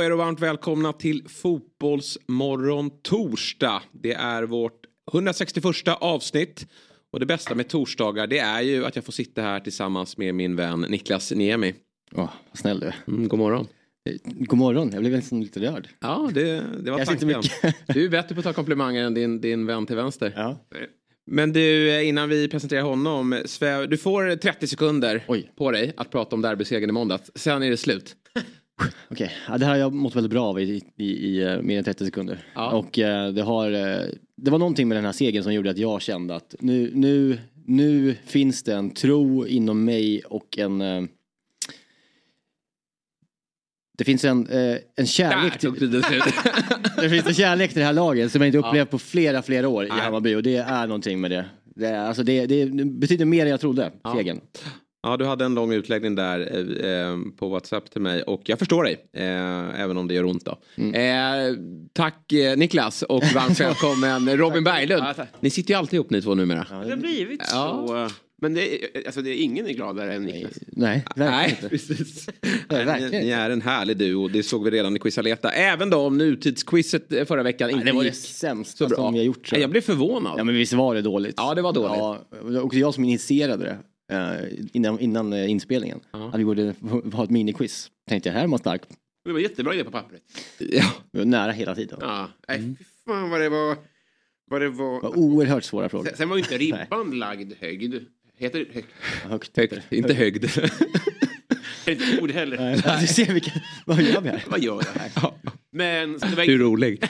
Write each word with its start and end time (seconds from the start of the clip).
På 0.00 0.04
er 0.04 0.12
och 0.12 0.18
varmt 0.18 0.40
välkomna 0.40 0.92
till 0.92 1.28
Fotbollsmorgon 1.28 2.90
torsdag. 3.02 3.82
Det 3.92 4.12
är 4.12 4.42
vårt 4.42 4.86
161 5.12 5.64
avsnitt. 6.00 6.66
Och 7.12 7.20
det 7.20 7.26
bästa 7.26 7.54
med 7.54 7.68
torsdagar 7.68 8.26
det 8.26 8.38
är 8.38 8.60
ju 8.60 8.86
att 8.86 8.96
jag 8.96 9.04
får 9.04 9.12
sitta 9.12 9.42
här 9.42 9.60
tillsammans 9.60 10.16
med 10.16 10.34
min 10.34 10.56
vän 10.56 10.80
Niklas 10.88 11.32
Niemi. 11.32 11.74
Åh, 12.12 12.30
vad 12.50 12.58
snäll 12.58 12.80
du 12.80 12.86
är. 12.86 12.94
Mm, 13.08 13.28
god 13.28 13.38
morgon. 13.38 13.66
Eh, 14.10 14.16
God 14.24 14.58
morgon, 14.58 14.90
jag 14.92 15.00
blev 15.00 15.12
nästan 15.12 15.40
lite 15.40 15.60
rörd. 15.60 15.88
Ja, 16.00 16.30
det, 16.34 16.62
det 16.82 16.90
var 16.90 16.98
Kanske 16.98 17.14
inte 17.14 17.32
tanken. 17.32 17.50
mycket. 17.64 17.94
Du 17.94 18.04
är 18.04 18.08
bättre 18.08 18.34
på 18.34 18.38
att 18.38 18.44
ta 18.44 18.52
komplimanger 18.52 19.04
än 19.04 19.14
din, 19.14 19.40
din 19.40 19.66
vän 19.66 19.86
till 19.86 19.96
vänster. 19.96 20.32
Ja. 20.36 20.58
Men 21.26 21.52
du, 21.52 21.90
eh, 21.90 22.08
innan 22.08 22.28
vi 22.28 22.48
presenterar 22.48 22.82
honom. 22.82 23.30
Du 23.88 23.96
får 23.96 24.36
30 24.36 24.66
sekunder 24.66 25.24
Oj. 25.28 25.52
på 25.56 25.70
dig 25.70 25.92
att 25.96 26.10
prata 26.10 26.36
om 26.36 26.42
derbysegern 26.42 26.90
i 26.90 26.92
måndags. 26.92 27.30
Sen 27.34 27.62
är 27.62 27.70
det 27.70 27.76
slut. 27.76 28.16
Okej, 29.08 29.32
ja, 29.48 29.58
det 29.58 29.64
här 29.64 29.72
har 29.72 29.78
jag 29.78 29.92
mått 29.92 30.16
väldigt 30.16 30.30
bra 30.30 30.46
av 30.46 30.60
i, 30.60 30.82
i, 30.96 31.04
i 31.04 31.42
eh, 31.42 31.62
mer 31.62 31.78
än 31.78 31.84
30 31.84 32.04
sekunder. 32.04 32.44
Ja. 32.54 32.70
Och 32.70 32.98
eh, 32.98 33.32
det 33.32 33.42
har, 33.42 33.72
eh, 33.72 34.04
det 34.36 34.50
var 34.50 34.58
någonting 34.58 34.88
med 34.88 34.96
den 34.96 35.04
här 35.04 35.12
segern 35.12 35.42
som 35.42 35.54
gjorde 35.54 35.70
att 35.70 35.78
jag 35.78 36.02
kände 36.02 36.34
att 36.34 36.54
nu, 36.60 36.90
nu, 36.94 37.38
nu 37.66 38.16
finns 38.24 38.62
det 38.62 38.74
en 38.74 38.90
tro 38.90 39.46
inom 39.46 39.84
mig 39.84 40.22
och 40.24 40.58
en 40.58 40.80
eh, 40.80 41.02
det 43.98 44.04
finns 44.04 44.24
en, 44.24 44.46
eh, 44.46 44.76
en 44.96 45.06
kärlek 45.06 45.58
till, 45.58 45.70
slut. 45.76 46.04
det 46.96 47.10
finns 47.10 47.26
en 47.26 47.34
kärlek 47.34 47.70
till 47.70 47.78
det 47.80 47.86
här 47.86 47.92
laget 47.92 48.32
som 48.32 48.40
jag 48.40 48.48
inte 48.48 48.58
upplevt 48.58 48.90
på 48.90 48.98
flera, 48.98 49.42
flera 49.42 49.68
år 49.68 49.84
i. 49.84 49.88
Hammarby 49.88 50.34
och 50.34 50.42
det 50.42 50.56
är 50.56 50.86
någonting 50.86 51.20
med 51.20 51.30
det. 51.30 51.44
Det, 51.64 52.00
alltså 52.00 52.22
det, 52.22 52.46
det 52.46 52.84
betyder 52.84 53.24
mer 53.24 53.44
än 53.44 53.50
jag 53.50 53.60
trodde, 53.60 53.92
Ja. 54.02 54.14
segern. 54.16 54.40
Ja, 55.02 55.16
du 55.16 55.24
hade 55.24 55.44
en 55.44 55.54
lång 55.54 55.72
utläggning 55.72 56.14
där 56.14 56.40
eh, 56.84 56.90
eh, 56.90 57.16
på 57.38 57.48
WhatsApp 57.48 57.90
till 57.90 58.00
mig 58.00 58.22
och 58.22 58.42
jag 58.44 58.58
förstår 58.58 58.84
dig, 58.84 58.96
eh, 59.12 59.80
även 59.80 59.96
om 59.96 60.08
det 60.08 60.14
gör 60.14 60.24
ont 60.24 60.44
då. 60.44 60.58
Eh, 60.98 61.54
tack 61.92 62.32
eh, 62.32 62.56
Niklas 62.56 63.02
och 63.02 63.22
varmt 63.34 63.60
välkommen 63.60 64.36
Robin 64.38 64.64
Berglund. 64.64 65.02
Ja. 65.18 65.26
Ni 65.40 65.50
sitter 65.50 65.70
ju 65.74 65.78
alltid 65.78 65.94
ihop 65.94 66.10
ni 66.10 66.22
två 66.22 66.34
numera. 66.34 66.66
Det 66.70 66.90
har 66.90 66.96
blivit 66.96 67.40
Ja. 67.52 67.84
så. 68.10 68.14
Men 68.42 68.54
det, 68.54 68.74
är- 68.84 69.06
alltså 69.06 69.22
det 69.22 69.30
är 69.30 69.42
ingen 69.42 69.66
är 69.66 69.72
gladare 69.72 70.14
än 70.14 70.22
Niklas. 70.22 70.52
Nej, 70.66 71.04
Nej, 71.16 71.50
inte. 71.50 71.68
precis. 71.68 72.28
Nej, 72.68 72.84
verkligen 72.84 73.10
ni, 73.12 73.20
ni 73.20 73.30
är 73.30 73.50
en 73.50 73.62
härlig 73.62 73.96
duo, 73.96 74.28
det 74.28 74.42
såg 74.42 74.64
vi 74.64 74.70
redan 74.70 74.96
i 74.96 74.98
Quisaleta. 74.98 75.50
Även 75.50 75.90
då 75.90 75.98
om 75.98 76.18
nutidsquizet 76.18 77.12
eh, 77.12 77.24
förra 77.24 77.42
veckan 77.42 77.70
inte 77.70 77.84
det 77.84 77.92
var 77.92 78.04
det 78.04 78.12
sämsta 78.12 78.88
så 78.88 78.94
som 78.94 79.12
vi 79.12 79.18
har 79.18 79.26
gjort. 79.26 79.48
Nej, 79.52 79.60
jag. 79.60 79.70
blev 79.70 79.80
förvånad. 79.80 80.34
Ja 80.38 80.44
men 80.44 80.54
visst 80.54 80.72
var 80.72 80.94
det 80.94 81.02
dåligt? 81.02 81.34
Ja, 81.36 81.54
det 81.54 81.62
var 81.62 81.72
dåligt. 81.72 81.96
Ja, 81.98 82.18
också 82.62 82.78
jag 82.78 82.94
som 82.94 83.04
initierade 83.04 83.64
det. 83.64 83.78
Eh, 84.10 84.48
innan, 84.72 85.00
innan 85.00 85.32
eh, 85.32 85.50
inspelningen. 85.50 86.00
Att 86.10 86.40
vi 86.40 86.44
borde 86.44 86.74
ha 87.12 87.24
ett 87.24 87.30
miniquiz. 87.30 87.90
Tänkte 88.08 88.28
jag, 88.28 88.34
här 88.34 88.42
är 88.42 88.46
man 88.46 88.58
stark. 88.58 88.82
Det 89.24 89.32
var 89.32 89.40
jättebra 89.40 89.74
idé 89.74 89.84
på 89.84 89.90
pappret. 89.90 90.22
Ja. 90.58 90.92
Vi 91.12 91.18
var 91.18 91.26
nära 91.26 91.52
hela 91.52 91.74
tiden. 91.74 91.98
Ja, 92.00 92.28
nej, 92.48 92.74
fy 92.78 92.84
fan 93.06 93.30
vad 93.30 93.40
det 93.40 93.48
var. 93.48 93.76
Vad 94.50 94.60
det 94.60 94.68
var. 94.68 95.00
var 95.00 95.18
oerhört 95.18 95.64
svåra 95.64 95.88
frågor. 95.88 96.06
Sen, 96.06 96.16
sen 96.16 96.28
var 96.28 96.36
ju 96.36 96.42
inte 96.42 96.58
ribban 96.58 97.10
lagd 97.18 97.52
högd. 97.60 97.94
Heter 98.38 98.58
det 98.58 98.74
högt? 98.74 98.88
Högt. 99.22 99.56
Högt, 99.56 99.92
inte 99.92 100.14
högd. 100.14 100.44
Inte 101.86 102.20
ord 102.22 102.30
heller. 102.30 102.56
Nej, 102.56 102.98
Du 103.00 103.06
ser 103.06 103.32
vilka, 103.32 103.50
vad 103.86 104.02
gör 104.02 104.20
vi 104.20 104.28
här? 104.28 104.44
Vad 104.46 104.60
gör 104.60 104.82
jag 104.94 105.00
här? 105.00 105.32
Men 105.72 106.20
så 106.20 106.26
det 106.26 106.36
var 106.36 106.44
Du 106.44 106.54
är 106.54 106.58
rolig. 106.58 107.04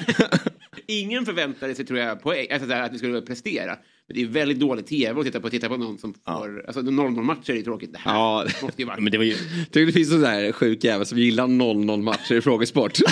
Ingen 0.90 1.26
förväntade 1.26 1.74
sig 1.74 1.86
tror 1.86 1.98
jag 1.98 2.22
poäng, 2.22 2.46
alltså 2.52 2.68
så 2.68 2.74
här, 2.74 2.82
att 2.82 2.92
vi 2.92 2.98
skulle 2.98 3.20
prestera. 3.22 3.76
Men 4.08 4.16
det 4.16 4.22
är 4.22 4.26
väldigt 4.26 4.60
dålig 4.60 4.86
tv 4.86 5.20
att 5.20 5.26
titta 5.26 5.40
på, 5.40 5.50
titta 5.50 5.68
på 5.68 5.76
någon 5.76 5.98
som 5.98 6.14
får... 6.26 6.64
Alltså 6.66 6.80
0-0 6.80 7.22
matcher 7.22 7.52
är 7.52 7.62
tråkigt. 7.62 7.92
Det 7.92 7.98
här 7.98 8.14
Ja. 8.14 8.46
måste 8.62 8.82
ju 8.82 8.86
vara... 8.88 8.96
Men 9.00 9.12
det 9.12 9.18
var 9.18 9.24
ju... 9.24 9.34
Tycker 9.70 9.86
det 9.86 9.92
finns 9.92 10.12
en 10.12 10.20
där 10.20 10.52
sjuk 10.52 10.84
jävel 10.84 11.06
som 11.06 11.18
gillar 11.18 11.44
0-0 11.46 12.02
matcher 12.02 12.34
i 12.34 12.40
frågesport. 12.40 12.98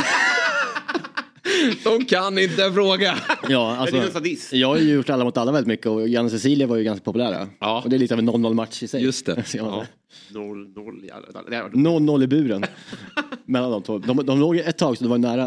De 1.84 2.05
kan 2.05 2.38
inte 2.38 2.72
fråga. 2.72 3.19
Ja, 3.49 3.72
en 3.72 3.78
alltså, 3.78 4.56
jag 4.56 4.69
har 4.69 4.77
ju 4.78 4.93
gjort 4.93 5.11
Alla 5.11 5.25
mot 5.25 5.37
alla 5.37 5.53
väldigt 5.53 5.69
mycket 5.69 5.87
och 5.87 6.09
Jan 6.09 6.25
och 6.25 6.31
Cecilia 6.31 6.67
var 6.67 6.77
ju 6.77 6.84
ganska 6.84 7.05
populära. 7.05 7.49
Ja. 7.61 7.83
Och 7.84 7.91
det 7.91 7.97
är 7.97 7.99
lite 7.99 8.15
av 8.15 8.21
en 8.21 8.31
0-0 8.31 8.55
match 8.55 8.83
i 8.83 8.88
sig. 8.88 9.03
Just 9.03 9.27
det. 9.27 9.43
Så 9.47 9.56
jag- 9.56 9.67
Ja. 9.67 9.87
0-0 10.31 11.05
i 11.05 11.11
alla 11.11 11.33
fall. 11.33 11.44
Det 11.50 11.56
här 11.56 11.62
var- 11.62 11.71
0-0 11.71 12.22
i 12.22 12.27
buren. 12.27 12.65
Mellan 13.47 13.71
de 13.71 13.83
två. 13.83 13.99
De, 13.99 14.27
de 14.27 14.41
låg 14.41 14.56
ju 14.56 14.62
ett 14.62 14.78
tag 14.78 14.97
så 14.99 15.05
det 15.05 15.11
var 15.11 15.19
nära. 15.19 15.44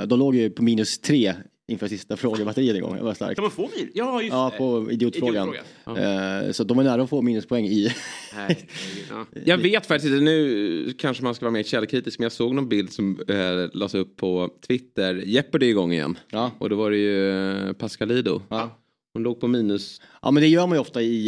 Eh, 0.00 0.06
de 0.06 0.18
låg 0.18 0.34
ju 0.36 0.50
på 0.50 0.62
minus 0.62 0.98
tre 0.98 1.34
inför 1.72 1.88
sista 1.88 2.16
frågebatteriet 2.16 2.76
igång. 2.76 2.96
Det 2.96 3.02
var 3.02 3.14
starkt. 3.14 3.34
Kan 3.34 3.42
man 3.42 3.50
få 3.50 3.70
bil? 3.76 3.88
Ja, 3.94 4.22
just 4.22 4.32
Ja, 4.32 4.52
på 4.58 4.90
idiotfrågan. 4.90 5.48
Idiotfrågan. 5.48 6.44
Eh, 6.46 6.52
så 6.52 6.64
de 6.64 6.78
är 6.78 6.82
nära 6.82 7.02
att 7.02 7.10
få 7.10 7.22
minuspoäng 7.22 7.66
i... 7.66 7.94
Nej, 8.36 8.68
ja. 9.10 9.26
Jag 9.44 9.58
vet 9.58 9.86
faktiskt 9.86 10.12
inte, 10.12 10.24
nu 10.24 10.94
kanske 10.98 11.22
man 11.22 11.34
ska 11.34 11.44
vara 11.44 11.52
mer 11.52 11.62
källkritisk, 11.62 12.18
men 12.18 12.24
jag 12.24 12.32
såg 12.32 12.54
någon 12.54 12.68
bild 12.68 12.92
som 12.92 13.20
eh, 13.28 13.36
lades 13.78 13.94
upp 13.94 14.16
på 14.16 14.50
Twitter. 14.66 15.14
Jeopardy 15.14 15.66
är 15.66 15.70
igång 15.70 15.92
igen. 15.92 16.18
Ja. 16.30 16.50
Och 16.58 16.70
då 16.70 16.76
var 16.76 16.90
det 16.90 16.96
ju 16.96 17.50
eh, 17.68 17.72
Pascalido. 17.72 18.42
Ja. 18.48 18.78
Hon 19.12 19.22
låg 19.22 19.40
på 19.40 19.48
minus. 19.48 20.00
ja 20.22 20.30
men 20.30 20.42
det 20.42 20.48
gör 20.48 20.66
man 20.66 20.76
ju 20.76 20.80
ofta 20.80 21.02
i 21.02 21.26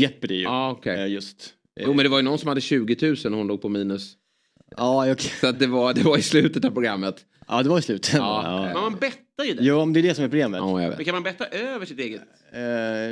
Jeopardy 0.00 0.34
ju. 0.34 0.42
Ja, 0.42 0.70
okej. 0.70 1.00
Eh, 1.00 1.06
just. 1.12 1.54
Jo, 1.80 1.94
men 1.94 2.04
det 2.04 2.08
var 2.08 2.18
ju 2.18 2.22
någon 2.22 2.38
som 2.38 2.48
hade 2.48 2.60
20 2.60 2.96
000 3.02 3.16
och 3.24 3.32
hon 3.38 3.46
låg 3.46 3.62
på 3.62 3.68
minus. 3.68 4.16
Ja, 4.76 5.12
okej. 5.12 5.32
Så 5.40 5.46
att 5.46 5.58
det, 5.58 5.66
var, 5.66 5.94
det 5.94 6.02
var 6.02 6.18
i 6.18 6.22
slutet 6.22 6.64
av 6.64 6.70
programmet. 6.70 7.16
Ja, 7.48 7.62
det 7.62 7.68
var 7.68 7.78
i 7.78 7.82
slutet. 7.82 8.14
Ja. 8.14 8.70
Men 8.74 8.82
man 8.82 8.92
bettar 8.94 9.44
ju 9.44 9.54
det. 9.54 9.62
Jo, 9.64 9.78
men 9.84 9.92
det 9.92 10.00
är 10.00 10.02
det 10.02 10.14
som 10.14 10.24
är 10.24 10.28
problemet. 10.28 10.58
Ja, 10.58 10.80
jag 10.82 10.88
Men 10.88 10.98
vet. 10.98 11.06
kan 11.06 11.14
man 11.14 11.22
betta 11.22 11.46
över 11.46 11.86
sitt 11.86 11.98
eget? 11.98 12.20
Eh, 12.52 12.58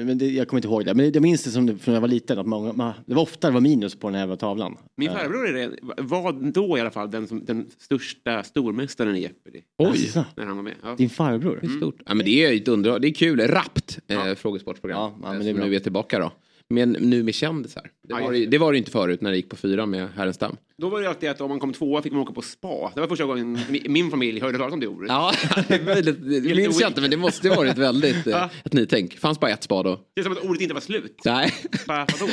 men 0.07 0.19
det, 0.19 0.31
jag 0.31 0.49
kommer 0.49 0.59
inte 0.59 0.69
ihåg 0.69 0.85
det. 0.85 0.95
Men 0.95 1.13
jag 1.13 1.23
minns 1.23 1.45
det 1.45 1.51
som 1.51 1.67
det, 1.67 1.79
från 1.79 1.93
när 1.93 1.97
jag 1.97 2.01
var 2.01 2.09
liten. 2.09 2.39
Att 2.39 2.47
många, 2.47 2.73
man, 2.73 2.93
det 3.07 3.15
var 3.15 3.23
ofta 3.23 3.49
det 3.49 3.55
var 3.55 3.61
minus 3.61 3.95
på 3.95 4.07
den 4.09 4.15
här 4.15 4.23
jävla 4.23 4.37
tavlan. 4.37 4.77
Min 4.97 5.11
farbror 5.11 5.49
är 5.49 5.53
det, 5.53 5.71
var 6.03 6.53
då 6.53 6.79
i 6.79 6.81
alla 6.81 6.91
fall 6.91 7.11
den, 7.11 7.27
som, 7.29 7.45
den 7.45 7.67
största 7.79 8.43
stormästaren 8.43 9.17
i 9.17 9.21
Jeopardy. 9.21 9.61
Oj, 9.79 9.87
Alltså, 9.89 10.25
När 10.37 10.47
han 10.47 10.57
var 10.57 10.63
med. 10.63 10.75
Ja. 10.83 10.95
din 10.99 11.11
farbror? 11.11 11.59
det 11.63 11.67
är 11.67 11.77
stort. 11.77 12.03
Ja, 12.07 12.15
men 12.15 12.25
det 12.27 12.45
är 12.45 12.51
ju 12.53 12.57
ett 12.63 12.69
underhåll. 12.69 13.01
Det 13.01 13.09
är 13.09 13.15
kul. 13.15 13.41
Rappt 13.41 13.99
eh, 14.09 14.35
frågesportprogram. 14.35 14.99
Ja, 15.01 15.13
ja, 15.23 15.29
men 15.33 15.33
eh, 15.33 15.39
det 15.45 15.45
är 15.45 15.53
som 15.53 15.57
bra. 15.61 15.67
nu 15.67 15.75
är 15.75 15.81
tillbaka 15.81 16.19
då. 16.19 16.33
Men 16.73 16.91
nu 16.93 17.23
med 17.23 17.35
kändisar. 17.35 17.91
Det 18.09 18.15
var, 18.15 18.33
det, 18.33 18.47
det 18.47 18.59
var 18.59 18.73
det 18.73 18.79
inte 18.79 18.91
förut 18.91 19.21
när 19.21 19.31
det 19.31 19.37
gick 19.37 19.49
på 19.49 19.57
fyran 19.57 19.91
med 19.91 20.09
Härenstam. 20.17 20.57
Då 20.79 20.89
var 20.89 21.01
det 21.01 21.09
alltid 21.09 21.31
att 21.31 21.41
om 21.41 21.49
man 21.49 21.61
kom 21.61 21.73
tvåa 21.73 22.03
fick 22.03 22.13
man 22.13 22.23
åka 22.23 22.33
på 22.33 22.43
spa. 22.43 22.93
Det 22.95 23.01
var 23.01 23.09
första 23.09 23.25
gången 23.25 23.57
mi- 23.57 23.89
min 23.89 24.11
familj 24.11 24.41
hörde 24.41 24.59
talas 24.59 24.73
om 24.73 24.81
det 24.81 24.87
ordet. 24.87 25.09
Ja, 25.09 25.33
det 25.69 26.55
minns 26.57 26.81
jag 26.81 26.91
inte 26.91 27.01
men 27.01 27.11
det 27.11 27.17
måste 27.17 27.49
ju 27.49 27.55
varit 27.55 27.79
väldigt 27.79 28.27
eh, 28.27 28.49
ett 28.65 28.73
nytänk. 28.73 29.19
Fanns 29.19 29.41
bara 29.41 29.51
ett 29.51 29.63
spa 29.63 29.83
då? 29.83 30.01
Det 30.15 30.21
är 30.21 30.23
som 30.25 30.33
att 30.33 30.45
ordet 30.45 30.63
inte 30.63 30.75
var 30.75 30.81
slut. 30.81 31.21
Nej. 31.25 31.55
Vadå? 31.87 32.33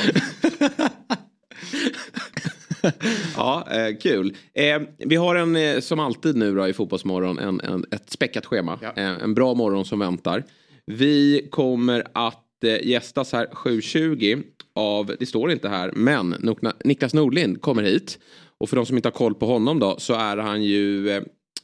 Ja, 3.36 3.66
eh, 3.70 3.96
kul. 4.02 4.36
Eh, 4.54 4.80
vi 4.98 5.16
har 5.16 5.34
en, 5.36 5.56
eh, 5.56 5.80
som 5.80 6.00
alltid 6.00 6.36
nu 6.36 6.54
då 6.54 6.68
i 6.68 6.72
Fotbollsmorgon, 6.72 7.38
en, 7.38 7.60
en, 7.60 7.84
ett 7.90 8.10
späckat 8.10 8.46
schema. 8.46 8.78
Ja. 8.82 8.92
Eh, 8.96 9.08
en 9.22 9.34
bra 9.34 9.54
morgon 9.54 9.84
som 9.84 9.98
väntar. 9.98 10.44
Vi 10.86 11.48
kommer 11.50 12.04
att 12.14 12.44
gästas 12.62 13.32
här 13.32 13.46
7.20 13.46 14.42
av, 14.74 15.14
det 15.18 15.26
står 15.26 15.50
inte 15.50 15.68
här, 15.68 15.92
men 15.96 16.56
Niklas 16.84 17.14
Nordlind 17.14 17.60
kommer 17.60 17.82
hit. 17.82 18.18
Och 18.58 18.68
för 18.68 18.76
de 18.76 18.86
som 18.86 18.96
inte 18.96 19.08
har 19.08 19.12
koll 19.12 19.34
på 19.34 19.46
honom 19.46 19.78
då 19.78 19.96
så 19.98 20.14
är 20.14 20.36
han 20.36 20.62
ju 20.62 21.10
eh, 21.10 21.22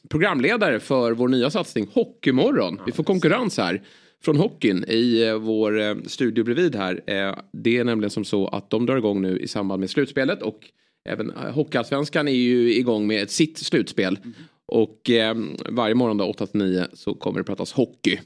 programledare 0.09 0.79
för 0.79 1.11
vår 1.11 1.27
nya 1.27 1.49
satsning 1.49 1.87
Hockeymorgon. 1.93 2.79
Vi 2.85 2.91
får 2.91 3.03
konkurrens 3.03 3.57
här 3.57 3.81
från 4.23 4.37
hockeyn 4.37 4.85
i 4.87 5.27
eh, 5.27 5.35
vår 5.35 5.81
eh, 5.81 5.95
studio 6.05 6.43
bredvid 6.43 6.75
här. 6.75 7.01
Eh, 7.07 7.35
det 7.53 7.77
är 7.77 7.83
nämligen 7.83 8.09
som 8.09 8.25
så 8.25 8.47
att 8.47 8.69
de 8.69 8.85
drar 8.85 8.97
igång 8.97 9.21
nu 9.21 9.39
i 9.39 9.47
samband 9.47 9.79
med 9.79 9.89
slutspelet 9.89 10.41
och 10.41 10.59
även 11.09 11.29
eh, 11.29 11.51
Hockeyallsvenskan 11.51 12.27
är 12.27 12.31
ju 12.31 12.75
igång 12.75 13.07
med 13.07 13.29
sitt 13.29 13.57
slutspel. 13.57 14.19
Och 14.65 15.09
eh, 15.09 15.35
varje 15.69 15.95
morgon 15.95 16.17
då 16.17 16.31
8-9 16.31 16.87
så 16.93 17.13
kommer 17.13 17.39
det 17.39 17.43
pratas 17.43 17.73
hockey. 17.73 18.19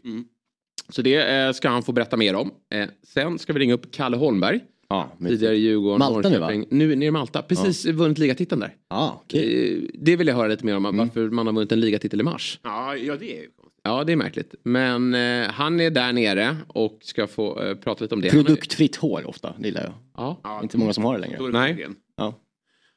Så 0.90 1.02
det 1.02 1.16
eh, 1.16 1.52
ska 1.52 1.70
han 1.70 1.84
få 1.84 1.92
berätta 1.92 2.18
mer 2.18 2.36
om. 2.36 2.52
Eh, 2.74 2.88
sen 3.04 3.40
ska 3.40 3.54
vi 3.54 3.60
ringa 3.60 3.74
upp 3.74 3.92
Kalle 3.92 4.18
Holmberg. 4.18 4.60
Ja, 4.90 5.12
Tidigare 5.28 5.56
i 5.56 5.60
Djurgården. 5.60 6.00
Malta 6.00 6.30
nu, 6.30 6.38
va? 6.40 6.52
Nu 6.70 6.96
nere 6.96 7.08
i 7.08 7.12
Malta. 7.12 7.42
Precis 7.42 7.86
vunnit 7.86 8.18
ligatiteln 8.18 8.62
där. 8.62 8.76
Ja, 8.90 9.22
okej. 9.26 9.74
Eh, 9.84 9.90
Det 9.94 10.16
vill 10.16 10.28
jag 10.28 10.36
höra 10.36 10.48
lite 10.48 10.66
mer 10.66 10.76
om. 10.76 10.84
Varför 10.98 11.30
man 11.30 11.48
har 11.48 11.54
vunnit 11.54 11.72
en 11.72 11.80
ligatitel 11.80 12.20
i 12.20 12.24
mars. 12.24 12.60
Ja, 12.64 12.96
ja, 12.96 13.16
det 13.20 13.38
är 13.38 13.42
ju. 13.42 13.50
Ja, 13.84 14.04
det 14.04 14.12
är 14.12 14.16
märkligt. 14.16 14.56
Men 14.64 15.14
eh, 15.14 15.48
han 15.50 15.80
är 15.80 15.90
där 15.90 16.14
nere 16.14 16.58
och 16.68 17.00
ska 17.02 17.28
få 17.28 17.62
eh, 17.64 17.76
prata 17.76 18.04
lite 18.04 18.16
om 18.16 18.22
det. 18.22 18.30
Produktfritt 18.30 18.96
hår 18.96 19.28
ofta, 19.28 19.54
det 19.58 19.68
gillar 19.68 19.82
jag. 19.84 19.94
Ja. 20.18 20.40
Ja, 20.44 20.60
Inte 20.64 20.78
många 20.78 20.94
som 20.94 21.04
har 21.04 21.14
det 21.14 21.20
längre. 21.20 21.50
Nej. 21.52 21.88
Ja. 22.18 22.34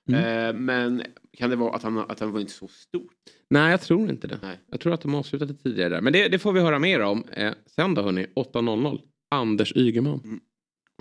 Eh, 0.08 0.54
men 0.54 1.02
kan 1.38 1.50
det 1.50 1.56
vara 1.56 1.74
att 1.74 1.82
han, 1.82 1.98
att 1.98 2.20
han 2.20 2.32
var 2.32 2.40
inte 2.40 2.52
så 2.52 2.68
stor? 2.68 3.04
Nej, 3.52 3.70
jag 3.70 3.80
tror 3.80 4.10
inte 4.10 4.26
det. 4.26 4.38
Nej. 4.42 4.58
Jag 4.70 4.80
tror 4.80 4.94
att 4.94 5.00
de 5.00 5.14
avslutade 5.14 5.54
tidigare 5.54 5.88
där. 5.88 6.00
Men 6.00 6.12
det, 6.12 6.28
det 6.28 6.38
får 6.38 6.52
vi 6.52 6.60
höra 6.60 6.78
mer 6.78 7.00
om. 7.00 7.24
Eh, 7.32 7.52
sen 7.76 7.94
då 7.94 8.02
hörni, 8.02 8.26
8.00. 8.36 9.00
Anders 9.30 9.72
Ygeman. 9.76 10.40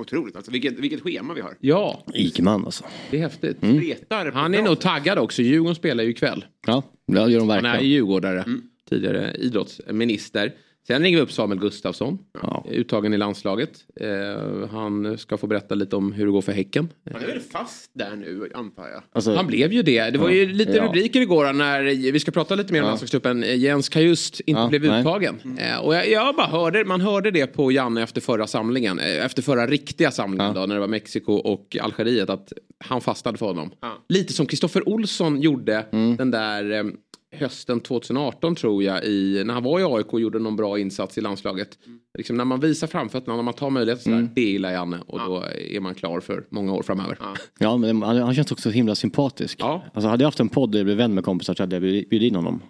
Otroligt 0.01 0.35
alltså. 0.35 0.51
Vilket, 0.51 0.79
vilket 0.79 1.01
schema 1.01 1.33
vi 1.33 1.41
har. 1.41 1.57
Ja, 1.59 2.05
Ikeman 2.13 2.65
alltså. 2.65 2.83
det 3.11 3.17
är 3.17 3.21
häftigt. 3.21 3.57
Retar 3.61 4.31
på 4.31 4.37
Han 4.37 4.53
är 4.53 4.61
nog 4.61 4.79
taggad 4.79 5.17
också. 5.19 5.41
Djurgården 5.41 5.75
spelar 5.75 6.03
ju 6.03 6.09
ikväll. 6.09 6.45
Ja, 6.67 6.83
det 7.07 7.13
gör 7.31 7.39
de 7.39 7.49
Han 7.49 7.57
är 7.57 7.61
verkligen. 7.61 7.91
djurgårdare. 7.93 8.45
Tidigare 8.89 9.35
idrottsminister. 9.39 10.53
Sen 10.87 11.01
ringer 11.01 11.17
vi 11.17 11.23
upp 11.23 11.31
Samuel 11.31 11.59
Gustafsson. 11.59 12.17
Ja. 12.41 12.65
Uttagen 12.71 13.13
i 13.13 13.17
landslaget. 13.17 13.71
Eh, 14.01 14.69
han 14.71 15.17
ska 15.17 15.37
få 15.37 15.47
berätta 15.47 15.75
lite 15.75 15.95
om 15.95 16.11
hur 16.11 16.25
det 16.25 16.31
går 16.31 16.41
för 16.41 16.51
Häcken. 16.51 16.89
Han 17.13 17.21
är 17.21 17.27
väl 17.27 17.39
fast 17.39 17.91
där 17.93 18.15
nu 18.15 18.49
antar 18.53 18.87
jag. 18.87 19.03
Alltså, 19.11 19.35
Han 19.35 19.47
blev 19.47 19.73
ju 19.73 19.81
det. 19.83 20.09
Det 20.09 20.17
var 20.17 20.29
ju 20.29 20.45
lite 20.53 20.71
Ja. 20.71 20.83
rubriker 20.85 21.21
igår 21.21 21.53
när 21.53 21.81
vi 22.11 22.19
ska 22.19 22.31
prata 22.31 22.55
lite 22.55 22.73
mer 22.73 22.79
om 22.79 22.83
Ja. 22.85 22.89
landslagsgruppen. 22.89 23.43
Jens 23.59 23.89
Kajust 23.89 24.39
inte 24.39 24.61
Ja, 24.61 24.67
blev 24.69 24.81
nej. 24.83 25.01
uttagen. 25.01 25.57
Eh, 25.59 25.77
och 25.77 25.95
jag, 25.95 26.09
jag 26.09 26.35
bara 26.35 26.47
hörde, 26.47 26.85
man 26.85 27.01
hörde 27.01 27.31
det 27.31 27.47
på 27.47 27.71
Janne 27.71 28.03
efter 28.03 28.21
förra 28.21 28.47
samlingen. 28.47 28.99
eh, 28.99 29.25
Efter 29.25 29.41
förra 29.41 29.67
riktiga 29.67 30.11
samlingen 30.11 30.47
Ja. 30.55 30.61
då 30.61 30.65
när 30.67 30.75
det 30.75 30.81
var 30.81 30.87
Mexiko 30.87 31.33
och 31.33 31.77
Algeriet. 31.81 32.29
Att 32.29 32.53
han 32.83 33.01
fastnade 33.01 33.37
för 33.37 33.45
honom. 33.45 33.71
Ja. 33.81 33.97
Lite 34.09 34.33
som 34.33 34.45
Kristoffer 34.45 34.89
Olsson 34.89 35.41
gjorde 35.41 35.85
Mm. 35.91 36.15
den 36.17 36.31
där 36.31 36.71
eh, 36.71 36.83
hösten 37.31 37.79
2018 37.79 38.55
tror 38.55 38.83
jag. 38.83 39.03
I, 39.05 39.43
när 39.45 39.53
han 39.53 39.63
var 39.63 39.79
i 39.79 39.83
AIK 39.83 40.13
och 40.13 40.21
gjorde 40.21 40.39
någon 40.39 40.55
bra 40.55 40.79
insats 40.79 41.17
i 41.17 41.21
landslaget. 41.21 41.77
Liksom 42.17 42.37
när 42.37 42.45
man 42.45 42.59
visar 42.59 42.87
framfötterna, 42.87 43.35
när 43.35 43.43
man 43.43 43.53
tar 43.53 43.69
möjligheter 43.69 44.03
sådär. 44.03 44.17
Mm. 44.17 44.29
Det 44.35 44.41
gillar 44.41 44.71
Janne. 44.71 44.99
Och 45.07 45.19
då 45.19 45.43
är 45.57 45.79
man 45.79 45.95
klar 45.95 46.19
för 46.19 46.45
många 46.49 46.73
år 46.73 46.83
framöver. 46.83 47.17
Ja. 47.19 47.35
Ja, 47.59 47.77
men 47.77 48.01
han, 48.01 48.17
han 48.17 48.35
känns 48.35 48.51
också 48.51 48.69
så 48.69 48.73
himla 48.75 48.95
sympatisk. 48.95 49.57
Ja. 49.61 49.83
Alltså, 49.93 50.07
hade 50.09 50.23
jag 50.23 50.27
haft 50.27 50.39
en 50.39 50.49
podd 50.49 50.71
där 50.71 50.79
jag 50.79 50.85
blev 50.85 50.97
vän 50.97 51.13
med 51.13 51.23
kompisar 51.23 51.53
så 51.53 51.63
hade 51.63 51.75
jag 51.75 51.81
bjudit 51.81 52.21
in 52.21 52.35
honom. 52.35 52.61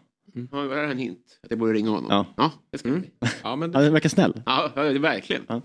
Ja, 0.51 0.57
det 0.57 0.75
här 0.75 0.83
är 0.83 0.91
en 0.91 0.97
hint. 0.97 1.39
Att 1.43 1.49
jag 1.51 1.59
borde 1.59 1.73
ringa 1.73 1.89
honom. 1.89 2.07
Ja. 2.09 2.25
ja 2.37 2.51
det 2.71 2.77
ska 2.77 2.89
mm. 2.89 3.03
Ja, 3.43 3.55
men 3.55 3.73
Han 3.75 3.93
verkar 3.93 4.09
snäll. 4.09 4.41
ja, 4.45 4.71
ja, 4.75 4.81
det 4.83 4.89
är 4.89 4.99
verkligen. 4.99 5.41
Ja. 5.47 5.61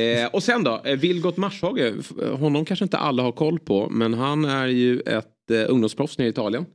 Eh, 0.00 0.26
och 0.32 0.42
sen 0.42 0.64
då, 0.64 0.80
eh, 0.84 0.96
Vilgot 0.98 1.36
Marshage. 1.36 1.78
F- 1.98 2.12
Honom 2.38 2.64
kanske 2.64 2.84
inte 2.84 2.98
alla 2.98 3.22
har 3.22 3.32
koll 3.32 3.58
på. 3.58 3.88
Men 3.90 4.14
han 4.14 4.44
är 4.44 4.66
ju 4.66 5.00
ett 5.00 5.50
eh, 5.50 5.64
ungdomsproffs 5.68 6.18
nere 6.18 6.26
i 6.28 6.30
Italien. 6.30 6.66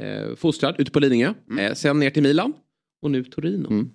Eh, 0.00 0.34
fostrad 0.36 0.74
ute 0.78 0.90
på 0.90 1.00
Lidingö. 1.00 1.34
Eh, 1.60 1.74
sen 1.74 1.98
ner 1.98 2.10
till 2.10 2.22
Milan. 2.22 2.52
Och 3.02 3.10
nu 3.10 3.24
Torino. 3.24 3.70
Mm. 3.70 3.90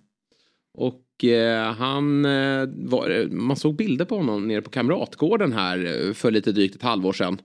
Och 0.73 1.23
eh, 1.23 1.73
han, 1.73 2.25
eh, 2.25 2.69
var, 2.75 3.27
man 3.31 3.57
såg 3.57 3.75
bilder 3.75 4.05
på 4.05 4.15
honom 4.17 4.47
nere 4.47 4.61
på 4.61 4.69
Kamratgården 4.69 5.53
här 5.53 6.07
eh, 6.07 6.13
för 6.13 6.31
lite 6.31 6.51
drygt 6.51 6.75
ett 6.75 6.81
halvår 6.81 7.13
sedan. 7.13 7.41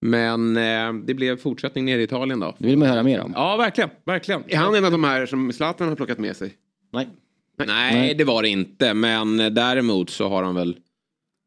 Men 0.00 0.56
eh, 0.56 0.92
det 1.04 1.14
blev 1.14 1.36
fortsättning 1.36 1.84
nere 1.84 2.00
i 2.00 2.04
Italien 2.04 2.40
då. 2.40 2.54
Det 2.58 2.66
vill 2.66 2.78
man 2.78 2.88
höra 2.88 3.02
mer 3.02 3.20
om. 3.20 3.32
Ja, 3.34 3.56
verkligen. 3.56 3.90
verkligen. 4.04 4.42
Är 4.48 4.56
han 4.56 4.74
en 4.74 4.84
av 4.84 4.90
de 4.90 5.04
här 5.04 5.26
som 5.26 5.52
Zlatan 5.52 5.88
har 5.88 5.96
plockat 5.96 6.18
med 6.18 6.36
sig? 6.36 6.52
Nej. 6.92 7.08
Nej, 7.58 7.94
Nej. 7.94 8.14
det 8.14 8.24
var 8.24 8.42
det 8.42 8.48
inte. 8.48 8.94
Men 8.94 9.40
eh, 9.40 9.50
däremot 9.50 10.10
så 10.10 10.28
har 10.28 10.42
han 10.42 10.54
väl 10.54 10.76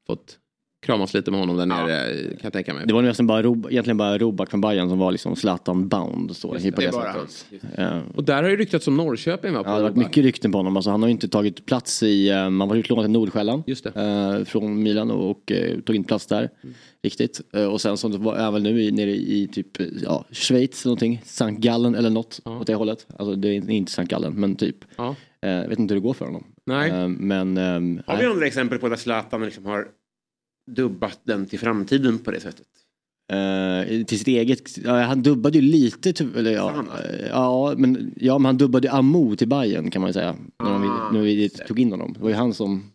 fått 0.08 0.38
kramas 0.84 1.14
lite 1.14 1.32
med 1.32 1.40
honom 1.40 1.58
där 1.58 1.68
Ja. 1.68 1.86
nere, 1.86 2.12
eh, 2.12 2.28
kan 2.28 2.38
jag 2.42 2.54
tänka 2.54 2.74
mig. 2.74 2.84
Det 2.88 2.94
var 2.94 3.02
nästan 3.02 3.28
bara, 3.28 3.42
Rob, 3.44 3.68
egentligen 3.72 3.98
bara 3.98 4.18
Robak 4.18 4.50
från 4.50 4.62
Bayern 4.62 4.90
som 4.90 5.00
var 5.00 5.12
liksom 5.12 5.36
Zlatan 5.36 5.88
bound. 5.88 6.36
Så, 6.36 6.54
Just 6.54 6.66
det, 6.66 6.72
på 6.72 6.82
Det 6.82 6.88
det 6.88 6.98
han. 6.98 7.28
Det. 7.50 7.82
Ja. 7.84 8.02
Och 8.16 8.24
där 8.24 8.44
har 8.44 8.50
ju 8.50 8.58
ryktats 8.58 8.88
om 8.88 8.98
Norrköping 8.98 9.54
va? 9.54 9.64
på 9.64 9.70
Ja, 9.70 9.74
det 9.74 9.78
har 9.78 9.84
varit 9.90 9.96
mycket 9.96 10.24
rykten 10.24 10.52
på 10.52 10.58
honom. 10.58 10.76
Alltså, 10.78 10.92
han 10.92 11.02
har 11.02 11.08
ju 11.10 11.12
inte 11.12 11.28
tagit 11.28 11.66
plats 11.66 12.04
i, 12.04 12.30
eh, 12.30 12.50
man 12.50 12.68
var 12.70 12.76
utlånad 12.76 13.06
till 13.06 13.12
Nordsjälland 13.12 13.64
Just 13.68 13.84
det. 13.84 14.02
eh, 14.40 14.46
från 14.46 14.84
Milan 14.84 15.12
och, 15.12 15.30
och 15.32 15.52
tog 15.86 15.96
inte 15.96 16.08
plats 16.08 16.26
där. 16.28 16.50
Riktigt. 17.04 17.42
Eh, 17.54 17.66
och 17.66 17.82
sen 17.82 17.98
så 17.98 18.08
var 18.10 18.36
är 18.36 18.52
väl 18.52 18.64
nu 18.64 18.82
i, 18.84 18.92
nere 18.92 19.12
i 19.12 19.50
typ 19.54 19.68
ja, 20.04 20.26
Schweiz 20.32 20.86
eller 20.86 20.90
någonting, 20.90 21.22
Sankt 21.26 21.62
Gallen 21.62 21.96
eller 21.96 22.10
något 22.10 22.40
åt 22.46 22.68
det 22.68 22.76
hållet. 22.76 23.08
Alltså 23.20 23.36
det 23.36 23.48
är 23.48 23.70
inte 23.70 23.92
Sankt 23.92 24.12
Gallen 24.12 24.34
men 24.34 24.56
typ. 24.56 24.76
Ja. 24.98 25.16
Jag 25.40 25.68
vet 25.68 25.80
inte 25.80 25.94
hur 25.94 26.02
det 26.02 26.08
går 26.08 26.14
för 26.14 26.26
honom. 26.26 26.44
Nej. 26.66 27.08
Men 27.08 27.58
ehm, 27.58 28.02
Har 28.08 28.18
vi 28.18 28.26
några 28.26 28.48
exempel 28.48 28.80
på 28.80 28.90
där 28.90 28.96
Zlatan 28.96 29.46
liksom 29.46 29.66
har 29.66 29.88
dubbat 30.72 31.20
den 31.24 31.46
till 31.46 31.60
framtiden 31.60 32.20
på 32.20 32.32
det 32.32 32.40
sättet? 32.40 32.66
Eh, 33.32 34.06
till 34.06 34.20
sitt 34.20 34.28
eget, 34.28 34.78
ja, 34.78 35.02
han 35.02 35.24
dubbade 35.24 35.58
ju 35.58 35.62
lite, 35.62 36.14
ty- 36.14 36.28
eller 36.38 36.52
ja, 36.52 36.86
eh, 37.04 37.28
ja, 37.30 37.74
men, 37.78 38.14
ja 38.18 38.38
men 38.38 38.46
han 38.46 38.58
dubbade 38.58 38.92
Amo 38.92 39.36
till 39.36 39.48
Bayern 39.48 39.92
kan 39.92 40.02
man 40.02 40.10
ju 40.10 40.14
säga. 40.14 40.36
När, 40.64 40.70
de, 40.72 40.84
Ah, 40.90 41.12
när 41.12 41.22
vi 41.22 41.44
just 41.44 41.58
det. 41.58 41.68
tog 41.68 41.80
in 41.80 41.92
honom. 41.92 42.14
Det 42.14 42.20
var 42.20 42.30
ju 42.30 42.36
han 42.36 42.54
som 42.54 42.92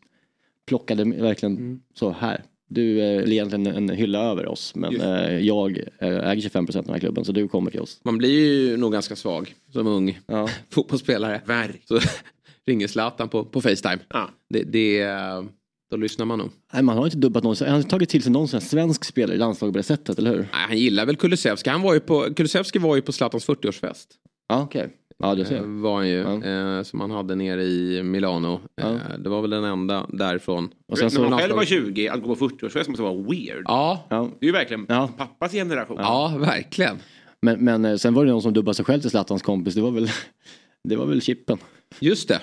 plockade 0.66 1.04
verkligen 1.04 1.80
så 1.94 2.10
här. 2.10 2.42
Du 2.70 3.00
är 3.00 3.28
egentligen 3.32 3.66
en 3.66 3.88
hylla 3.88 4.18
över 4.30 4.46
oss 4.46 4.74
men 4.74 5.00
eh, 5.00 5.38
jag 5.38 5.78
eh, 5.98 6.28
äger 6.30 6.42
25 6.42 6.66
procent 6.66 6.82
av 6.82 6.86
den 6.86 6.94
här 6.94 7.00
klubben 7.00 7.24
så 7.24 7.32
du 7.32 7.48
kommer 7.48 7.70
till 7.70 7.80
oss. 7.80 8.00
Man 8.04 8.18
blir 8.18 8.30
ju 8.30 8.76
nog 8.76 8.92
ganska 8.92 9.16
svag 9.16 9.54
som 9.72 9.86
ung 9.86 10.18
Ja. 10.26 10.48
fotbollsspelare. 10.70 11.42
Verk. 11.46 11.82
Så 11.84 11.98
ringer 12.66 12.86
Zlatan 12.86 13.28
på, 13.28 13.44
på 13.44 13.60
Facetime. 13.60 13.98
Ja. 14.08 14.30
Det, 14.48 14.62
det, 14.62 15.00
eh, 15.00 15.42
då 15.90 15.96
lyssnar 15.96 16.26
man 16.26 16.38
nog. 16.38 16.50
Nej, 16.73 16.82
man 16.82 16.96
har 16.99 17.05
inte 17.05 17.17
dubbat 17.17 17.44
någon, 17.44 17.56
han 17.61 17.69
har 17.70 17.82
tagit 17.82 18.08
till 18.08 18.23
sig 18.23 18.32
någon 18.32 18.49
sån 18.49 18.61
svensk 18.61 19.05
spelare 19.05 19.35
i 19.37 19.38
landslaget 19.38 19.73
på 19.73 19.79
det 19.79 19.82
sättet, 19.82 20.19
eller 20.19 20.31
hur? 20.31 20.38
Nej, 20.38 20.49
han 20.52 20.79
gillar 20.79 21.06
väl 21.06 21.17
Kulusevski. 21.17 21.70
Han 21.70 21.82
var 21.82 21.94
ju 21.94 22.00
på, 22.00 22.35
Kulusevski 22.37 22.79
var 22.79 22.96
ju 22.96 23.02
på 23.02 23.12
Zlatans 23.12 23.49
40-årsfest. 23.49 24.06
Ja 24.49 24.62
okej. 24.62 24.88
Ja 25.19 25.35
du 25.35 25.43
Eh, 25.43 25.49
ser. 25.49 25.61
var 25.82 25.96
han 25.96 26.08
ju. 26.08 26.14
Ja. 26.19 26.44
Eh, 26.79 26.82
som 26.82 27.00
han 27.00 27.11
hade 27.11 27.35
nere 27.35 27.64
i 27.64 28.02
Milano. 28.02 28.61
Ja. 28.75 28.88
Eh, 28.94 29.19
det 29.19 29.29
var 29.31 29.40
väl 29.40 29.50
den 29.50 29.64
enda 29.64 30.06
därifrån. 30.12 30.69
Och 30.88 30.99
sen 30.99 31.05
När 31.05 31.11
så, 31.11 31.23
man 31.29 31.38
själv 31.38 31.55
var 31.56 31.64
20, 31.64 32.08
att 32.08 32.23
gå 32.23 32.37
på 32.37 32.49
40-årsfest 32.49 32.88
måste 32.88 33.02
vara 33.02 33.14
weird. 33.14 33.62
Ja, 33.64 34.06
ja, 34.11 34.31
Det 34.40 34.46
är 34.46 34.49
ju 34.49 34.52
verkligen 34.52 34.87
Ja. 34.88 35.11
pappas 35.19 35.52
generation. 35.52 35.96
ja 36.00 36.35
verkligen. 36.38 36.96
men, 37.43 37.64
men 37.64 37.85
eh, 37.85 37.96
sen 37.96 38.14
var 38.14 38.25
det 38.25 38.31
någon 38.31 38.43
som 38.43 38.52
dubbade 38.52 38.75
sig 38.75 38.85
själv 38.85 39.00
till 39.00 39.11
Zlatans 39.11 39.43
kompis, 39.43 39.75
det 39.75 39.81
var 39.81 39.90
väl, 39.90 40.11
det 40.88 40.96
var 40.96 41.06
väl 41.06 41.23
Chippen. 41.23 41.58
Just 42.00 42.29
det. 42.29 42.40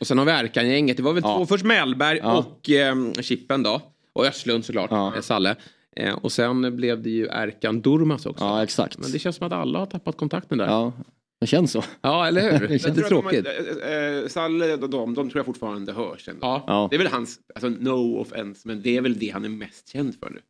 Och 0.00 0.06
sen 0.06 0.18
har 0.18 0.24
vi 0.24 0.30
Erkan-gänget. 0.32 0.96
Det 0.96 1.02
var 1.02 1.12
väl 1.12 1.22
Ja. 1.26 1.36
två, 1.38 1.46
först 1.46 1.64
Mellberg 1.64 2.18
Ja. 2.22 2.38
och 2.38 2.70
eh, 2.70 3.12
Chippen 3.20 3.62
då. 3.62 3.82
Och 4.12 4.26
Östlund 4.26 4.64
såklart, 4.64 4.90
Ja. 4.90 5.14
eh, 5.16 5.20
Salle. 5.20 5.56
Eh, 5.96 6.14
och 6.14 6.32
sen 6.32 6.76
blev 6.76 7.02
det 7.02 7.10
ju 7.10 7.26
Erkan 7.30 7.80
Durmas 7.80 8.26
också. 8.26 8.44
Ja 8.44 8.62
exakt. 8.62 8.98
Men 8.98 9.12
det 9.12 9.18
känns 9.18 9.36
som 9.36 9.46
att 9.46 9.52
alla 9.52 9.78
har 9.78 9.86
tappat 9.86 10.16
kontakten 10.16 10.58
där. 10.58 10.66
Ja, 10.66 10.92
Ja, 10.96 11.04
det 11.40 11.46
känns 11.46 11.72
så. 11.72 11.82
eller 12.02 12.58
hur? 12.58 12.68
Det 12.68 12.78
känns 12.78 12.98
är 12.98 13.02
att 13.02 13.08
tråkigt. 13.08 13.44
De, 13.44 13.82
äh, 13.82 14.22
äh, 14.22 14.26
Salle 14.28 14.74
och 14.74 14.90
de, 14.90 15.14
de 15.14 15.30
tror 15.30 15.38
jag 15.38 15.46
fortfarande 15.46 15.92
hörs. 15.92 16.28
Ändå. 16.28 16.40
Ja. 16.46 16.64
Ja. 16.66 16.88
Det 16.90 16.96
är 16.96 16.98
väl 16.98 17.06
hans, 17.12 17.38
alltså 17.54 17.68
no 17.68 18.18
offense, 18.20 18.68
men 18.68 18.82
det 18.82 18.96
är 18.96 19.00
väl 19.00 19.18
det 19.18 19.30
han 19.30 19.44
är 19.44 19.48
mest 19.48 19.88
känd 19.88 20.14
för 20.20 20.30
nu. 20.30 20.40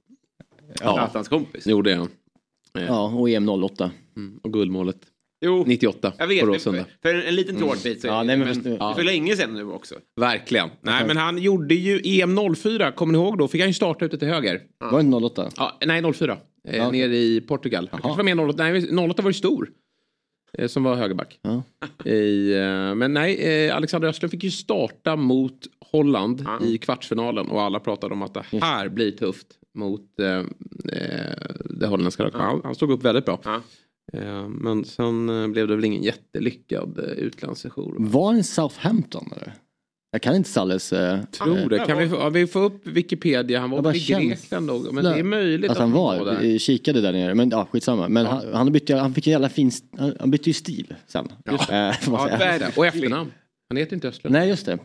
Ja. 0.80 0.92
Zlatans 0.92 1.28
kompis. 1.28 1.64
Det 1.64 1.70
gjorde 1.70 1.94
han. 1.94 2.08
Ja, 2.72 3.04
och 3.14 3.30
EM 3.30 3.48
08. 3.48 3.90
Mm. 4.16 4.40
Och 4.42 4.52
guldmålet 4.52 4.96
Jo, 5.40 5.64
98 5.66 6.12
jag 6.18 6.26
vet. 6.26 6.40
på 6.40 6.46
För, 6.46 6.52
Råsunda. 6.52 6.84
för 7.02 7.14
en, 7.14 7.22
en 7.22 7.34
liten 7.34 7.56
tårtbit 7.56 8.00
så 8.00 8.06
Ja, 8.06 8.22
nej, 8.22 8.36
men 8.36 8.48
men, 8.62 8.72
är 8.82 8.94
så 8.94 9.02
länge 9.02 9.36
sedan 9.36 9.54
nu 9.54 9.64
också. 9.64 9.94
Verkligen. 10.16 10.68
Nej, 10.80 11.06
men 11.06 11.16
han 11.16 11.38
gjorde 11.38 11.74
ju 11.74 12.00
EM 12.20 12.54
04, 12.56 12.92
kommer 12.92 13.12
ni 13.12 13.18
ihåg 13.18 13.38
då? 13.38 13.48
Fick 13.48 13.60
han 13.60 13.68
ju 13.68 13.74
starta 13.74 14.04
ute 14.04 14.18
till 14.18 14.28
höger. 14.28 14.60
Var 14.78 15.02
det 15.02 15.16
08? 15.26 15.50
Ja, 15.56 15.78
nej, 15.86 16.12
04. 16.12 16.32
Eh, 16.68 16.76
Ja, 16.76 16.88
okej. 16.88 17.00
Nere 17.00 17.16
i 17.16 17.40
Portugal. 17.40 17.88
Kanske 17.90 18.08
var 18.16 18.34
mer 18.34 18.48
08. 18.48 18.62
Nej, 18.70 18.98
08 19.10 19.22
var 19.22 19.30
ju 19.30 19.34
stor. 19.34 19.70
Eh, 20.58 20.66
som 20.68 20.84
var 20.84 20.94
högerback. 20.96 21.38
Ja. 21.42 21.62
I, 22.10 22.52
eh, 22.54 22.94
men 22.94 23.12
nej, 23.12 23.66
eh, 23.66 23.76
Alexander 23.76 24.08
Östlund 24.08 24.30
fick 24.30 24.44
ju 24.44 24.50
starta 24.50 25.16
mot 25.16 25.66
Holland 25.92 26.44
Ja. 26.60 26.66
i 26.66 26.78
kvartsfinalen. 26.78 27.46
Och 27.48 27.62
alla 27.62 27.80
pratade 27.80 28.14
om 28.14 28.22
att 28.22 28.34
det 28.34 28.44
här 28.62 28.88
blir 28.88 29.10
tufft 29.10 29.46
mot 29.74 30.20
eh, 30.20 30.28
eh, 30.38 30.44
det 31.64 31.86
holländska 31.86 32.22
laget. 32.22 32.38
Han, 32.40 32.60
han 32.64 32.74
stod 32.74 32.90
upp 32.90 33.04
väldigt 33.04 33.24
bra. 33.24 33.40
Ja. 34.12 34.18
Eh, 34.18 34.48
men 34.48 34.84
sen 34.84 35.28
eh, 35.42 35.48
blev 35.48 35.68
det 35.68 35.76
väl 35.76 35.84
ingen 35.84 36.02
jättelyckad 36.02 36.98
eh, 36.98 37.04
utlandssejour. 37.04 37.96
Var 37.98 38.34
det 38.34 38.42
Southampton 38.42 39.32
eller? 39.36 39.52
Jag 40.10 40.22
kan 40.22 40.36
inte 40.36 40.50
Salles... 40.50 40.92
Eh, 40.92 41.20
Tror 41.24 41.68
det. 41.68 41.78
Kan 41.78 41.98
vi, 41.98 42.08
få, 42.08 42.16
ja, 42.16 42.28
vi 42.28 42.46
får 42.46 42.60
upp 42.64 42.86
Wikipedia. 42.86 43.60
Han 43.60 43.70
var 43.70 43.96
i 43.96 43.98
Grekland 43.98 44.68
då. 44.68 44.92
Men 44.92 45.04
det 45.04 45.18
är 45.18 45.22
möjligt 45.22 45.70
att 45.70 45.78
han 45.78 45.92
var, 45.92 46.24
där. 46.24 46.38
vi 46.40 46.58
kikade 46.58 47.00
där 47.00 47.12
nere, 47.12 47.34
men 47.34 47.50
ja 47.50 47.68
skitsamma. 47.72 48.08
Men 48.08 48.26
han, 48.26 48.42
han, 48.52 48.72
bytte, 48.72 48.96
han 48.96 49.14
fick 49.14 49.26
en 49.26 49.30
jävla 49.30 49.48
fin, 49.48 49.70
han, 50.20 50.30
bytte 50.30 50.50
ju 50.50 50.54
stil 50.54 50.94
sen. 51.06 51.28
Eh, 51.46 51.54
Ja, 51.70 51.94
det 52.38 52.44
är 52.44 52.58
det. 52.58 52.72
Och 52.76 52.86
efternamn. 52.86 53.32
Han 53.68 53.76
heter 53.76 53.94
inte 53.94 54.08
Östlund. 54.08 54.32
Nej 54.32 54.48
just 54.48 54.66
det. 54.66 54.78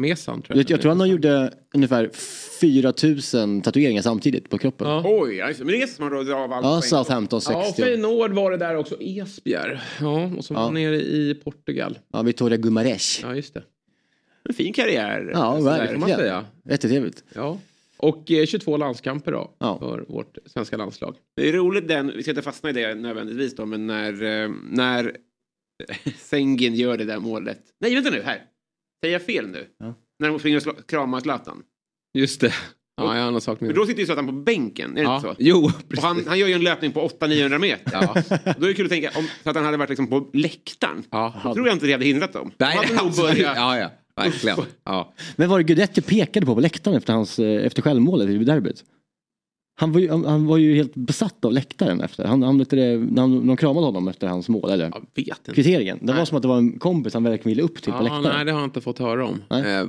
Mesan 0.00 0.42
tror 0.42 0.56
jag. 0.56 0.64
Jag, 0.64 0.70
jag 0.70 0.80
tror 0.82 0.94
han 0.94 1.08
gjorde 1.08 1.52
ungefär 1.74 2.10
4000 2.60 3.62
tatueringar 3.62 4.02
samtidigt 4.02 4.50
på 4.50 4.58
kroppen. 4.58 4.88
Ja. 4.88 5.02
Ja, 5.04 5.18
Oj, 5.22 5.40
alltså, 5.40 5.64
men 5.64 5.72
det 5.72 5.82
är 5.82 5.86
som 5.86 6.04
man 6.04 6.12
rådde 6.12 6.34
av 6.34 6.52
allt. 6.52 6.64
ja. 6.64 6.80
Southampton 6.82 7.40
Ja, 7.48 7.64
60. 7.66 7.82
Feyenoord 7.82 8.30
var 8.32 8.50
det 8.50 8.56
där 8.56 8.76
också. 8.76 8.96
Esbjerg. 9.00 9.78
Ja, 10.00 10.30
och 10.38 10.44
så 10.44 10.54
var 10.54 10.60
Ja. 10.60 10.64
han 10.64 10.74
nere 10.74 10.96
i 10.96 11.34
Portugal. 11.44 11.98
Ja, 12.12 12.22
Victoria 12.22 12.56
Gumares. 12.56 13.20
Ja, 13.22 13.34
just 13.34 13.54
det. 13.54 13.62
En 14.48 14.54
fin 14.54 14.72
karriär. 14.72 15.30
Ja, 15.32 15.52
man 15.52 15.64
verkligen. 15.64 16.16
säga. 16.18 16.44
Jättetrevligt. 16.70 17.24
Ja. 17.34 17.58
Och 17.96 18.30
eh, 18.30 18.46
22 18.46 18.76
landskamper 18.76 19.32
då. 19.32 19.50
Ja. 19.58 19.78
För 19.78 20.04
vårt 20.08 20.38
svenska 20.46 20.76
landslag. 20.76 21.16
Det 21.36 21.48
är 21.48 21.52
roligt 21.52 21.88
den, 21.88 22.12
vi 22.16 22.22
ska 22.22 22.30
inte 22.30 22.42
fastna 22.42 22.70
i 22.70 22.72
det 22.72 22.94
nödvändigtvis 22.94 23.56
då, 23.56 23.66
men 23.66 23.86
när, 23.86 24.12
eh, 24.42 24.50
när 24.70 25.16
Sengin 26.18 26.74
gör 26.74 26.96
det 26.96 27.04
där 27.04 27.18
målet. 27.18 27.58
Nej, 27.80 27.94
vänta 27.94 28.10
nu, 28.10 28.22
här. 28.22 28.42
Säger 29.02 29.14
jag 29.14 29.22
fel 29.22 29.48
nu? 29.48 29.66
Ja. 29.78 29.94
När 30.18 30.28
de 30.28 30.38
springer 30.38 30.68
och 30.68 30.86
kramar 30.90 31.20
Zlatan. 31.20 31.62
Just 32.14 32.40
det. 32.40 32.54
Ja, 32.96 33.16
jag 33.16 33.24
har 33.24 33.30
någon 33.30 33.40
sak 33.40 33.60
med 33.60 33.68
Men 33.68 33.76
då 33.76 33.86
sitter 33.86 34.00
ju 34.00 34.06
Zlatan 34.06 34.26
på 34.26 34.32
bänken, 34.32 34.90
är 34.90 34.94
det 34.94 35.02
ja. 35.02 35.16
inte 35.16 35.28
så? 35.28 35.34
Jo, 35.38 35.64
Och 35.64 35.88
precis. 35.88 36.04
han, 36.04 36.24
han 36.26 36.38
gör 36.38 36.48
ju 36.48 36.54
en 36.54 36.64
löpning 36.64 36.92
på 36.92 37.08
800-900 37.08 37.58
meter. 37.58 38.00
Då 38.60 38.64
är 38.64 38.68
det 38.68 38.74
kul 38.74 38.86
att 38.86 38.90
tänka 38.90 39.10
om 39.16 39.28
Zlatan 39.42 39.64
hade 39.64 39.76
varit 39.76 39.88
liksom 39.88 40.06
på 40.06 40.30
läktaren. 40.32 41.04
Ja. 41.10 41.40
Då 41.44 41.54
tror 41.54 41.66
jag 41.66 41.76
inte 41.76 41.86
det 41.86 41.92
hade 41.92 42.04
hindrat 42.04 42.32
dem. 42.32 42.50
Nej, 42.58 42.70
de 42.72 42.76
hade 42.78 42.94
nog 42.94 43.06
alltså, 43.06 43.22
börjat... 43.22 43.56
ja, 43.56 43.78
ja, 43.78 43.90
verkligen. 44.16 44.58
Ja. 44.84 45.14
Men 45.36 45.48
var 45.48 45.58
det 45.58 45.64
Guidetti 45.64 46.02
pekade 46.02 46.46
på 46.46 46.54
på 46.54 46.60
läktaren 46.60 46.96
efter, 46.96 47.12
hans, 47.12 47.38
eh, 47.38 47.66
efter 47.66 47.82
självmålet 47.82 48.28
i 48.28 48.38
derbyt? 48.38 48.84
Han 49.80 49.92
var, 49.92 50.00
ju, 50.00 50.10
han, 50.10 50.46
var 50.46 50.56
ju 50.56 50.74
helt 50.74 50.94
besatt 50.94 51.44
av 51.44 51.52
läktaren 51.52 52.00
efter. 52.00 52.24
Han, 52.24 52.42
han, 52.42 52.56
när 52.58 53.20
han, 53.20 53.46
de 53.46 53.56
kramade 53.56 53.86
honom 53.86 54.08
efter 54.08 54.26
hans 54.26 54.48
mål, 54.48 54.70
eller 54.70 54.84
Jag 54.84 55.00
vet 55.14 55.38
inte. 55.38 55.52
kvitteringen. 55.54 55.98
Det 56.00 56.06
var 56.06 56.14
Nej. 56.14 56.26
som 56.26 56.36
att 56.36 56.42
det 56.42 56.48
var 56.48 56.58
en 56.58 56.78
kompis 56.78 57.14
han 57.14 57.24
verkligen 57.24 57.56
ville 57.56 57.62
upp 57.62 57.82
till 57.82 57.92
på 57.92 57.98
Ja, 57.98 58.02
läktaren. 58.02 58.22
nej, 58.36 58.44
det 58.44 58.52
har 58.52 58.60
jag 58.60 58.66
inte 58.66 58.80
fått 58.80 58.98
höra 58.98 59.26
om. 59.26 59.42
Nej. 59.50 59.86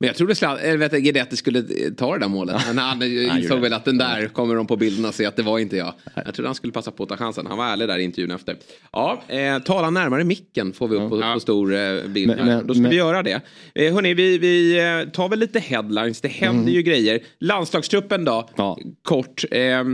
Men 0.00 0.06
jag 0.06 0.16
trodde 0.16 0.34
Zlatan- 0.34 0.58
eller 0.60 0.76
vet 0.78 0.92
jag, 0.92 1.02
Guidetti 1.02 1.36
skulle 1.36 1.58
eh, 1.58 1.92
ta 1.96 2.12
det 2.12 2.18
där 2.20 2.28
målet. 2.28 2.62
Men 2.66 2.78
han 2.84 3.02
insåg 3.02 3.60
väl 3.60 3.72
att 3.72 3.84
den 3.84 3.98
där 3.98 4.28
kommer 4.28 4.54
de 4.54 4.66
på 4.66 4.76
bilderna 4.76 5.12
se 5.12 5.26
att 5.26 5.36
det 5.36 5.42
var 5.42 5.58
inte 5.58 5.76
jag. 5.76 5.94
Jag 6.14 6.34
trodde 6.34 6.48
han 6.48 6.54
skulle 6.54 6.72
passa 6.72 6.90
på 6.90 7.02
att 7.02 7.08
ta 7.08 7.16
chansen. 7.16 7.46
Han 7.46 7.58
var 7.58 7.66
ärlig 7.66 7.88
där 7.88 7.98
i 7.98 8.02
intervjun 8.02 8.30
efter. 8.30 8.56
Ja, 8.92 9.22
eh, 9.28 9.58
tala 9.58 9.90
närmare 9.90 10.24
micken 10.24 10.72
får 10.72 10.88
vi 10.88 10.96
upp 10.96 11.10
på, 11.10 11.20
på 11.34 11.40
stor 11.40 11.74
eh, 11.74 12.02
bild. 12.06 12.28
Men- 12.36 12.46
men- 12.46 12.66
Då 12.66 12.74
ska 12.74 12.80
men- 12.82 12.90
vi 12.90 12.96
göra 12.96 13.22
det. 13.22 13.40
Eh, 13.74 13.94
hörni, 13.94 14.14
vi, 14.14 14.38
vi 14.38 14.78
eh, 14.78 15.10
tar 15.12 15.28
väl 15.28 15.38
lite 15.38 15.58
headlines. 15.60 16.20
Det 16.20 16.28
händer 16.28 16.72
ju 16.72 16.82
grejer. 16.82 17.20
Landslagstruppen 17.40 18.24
då, 18.24 18.48
Ja. 18.56 18.78
kort. 19.02 19.44
Eh, 19.50 19.84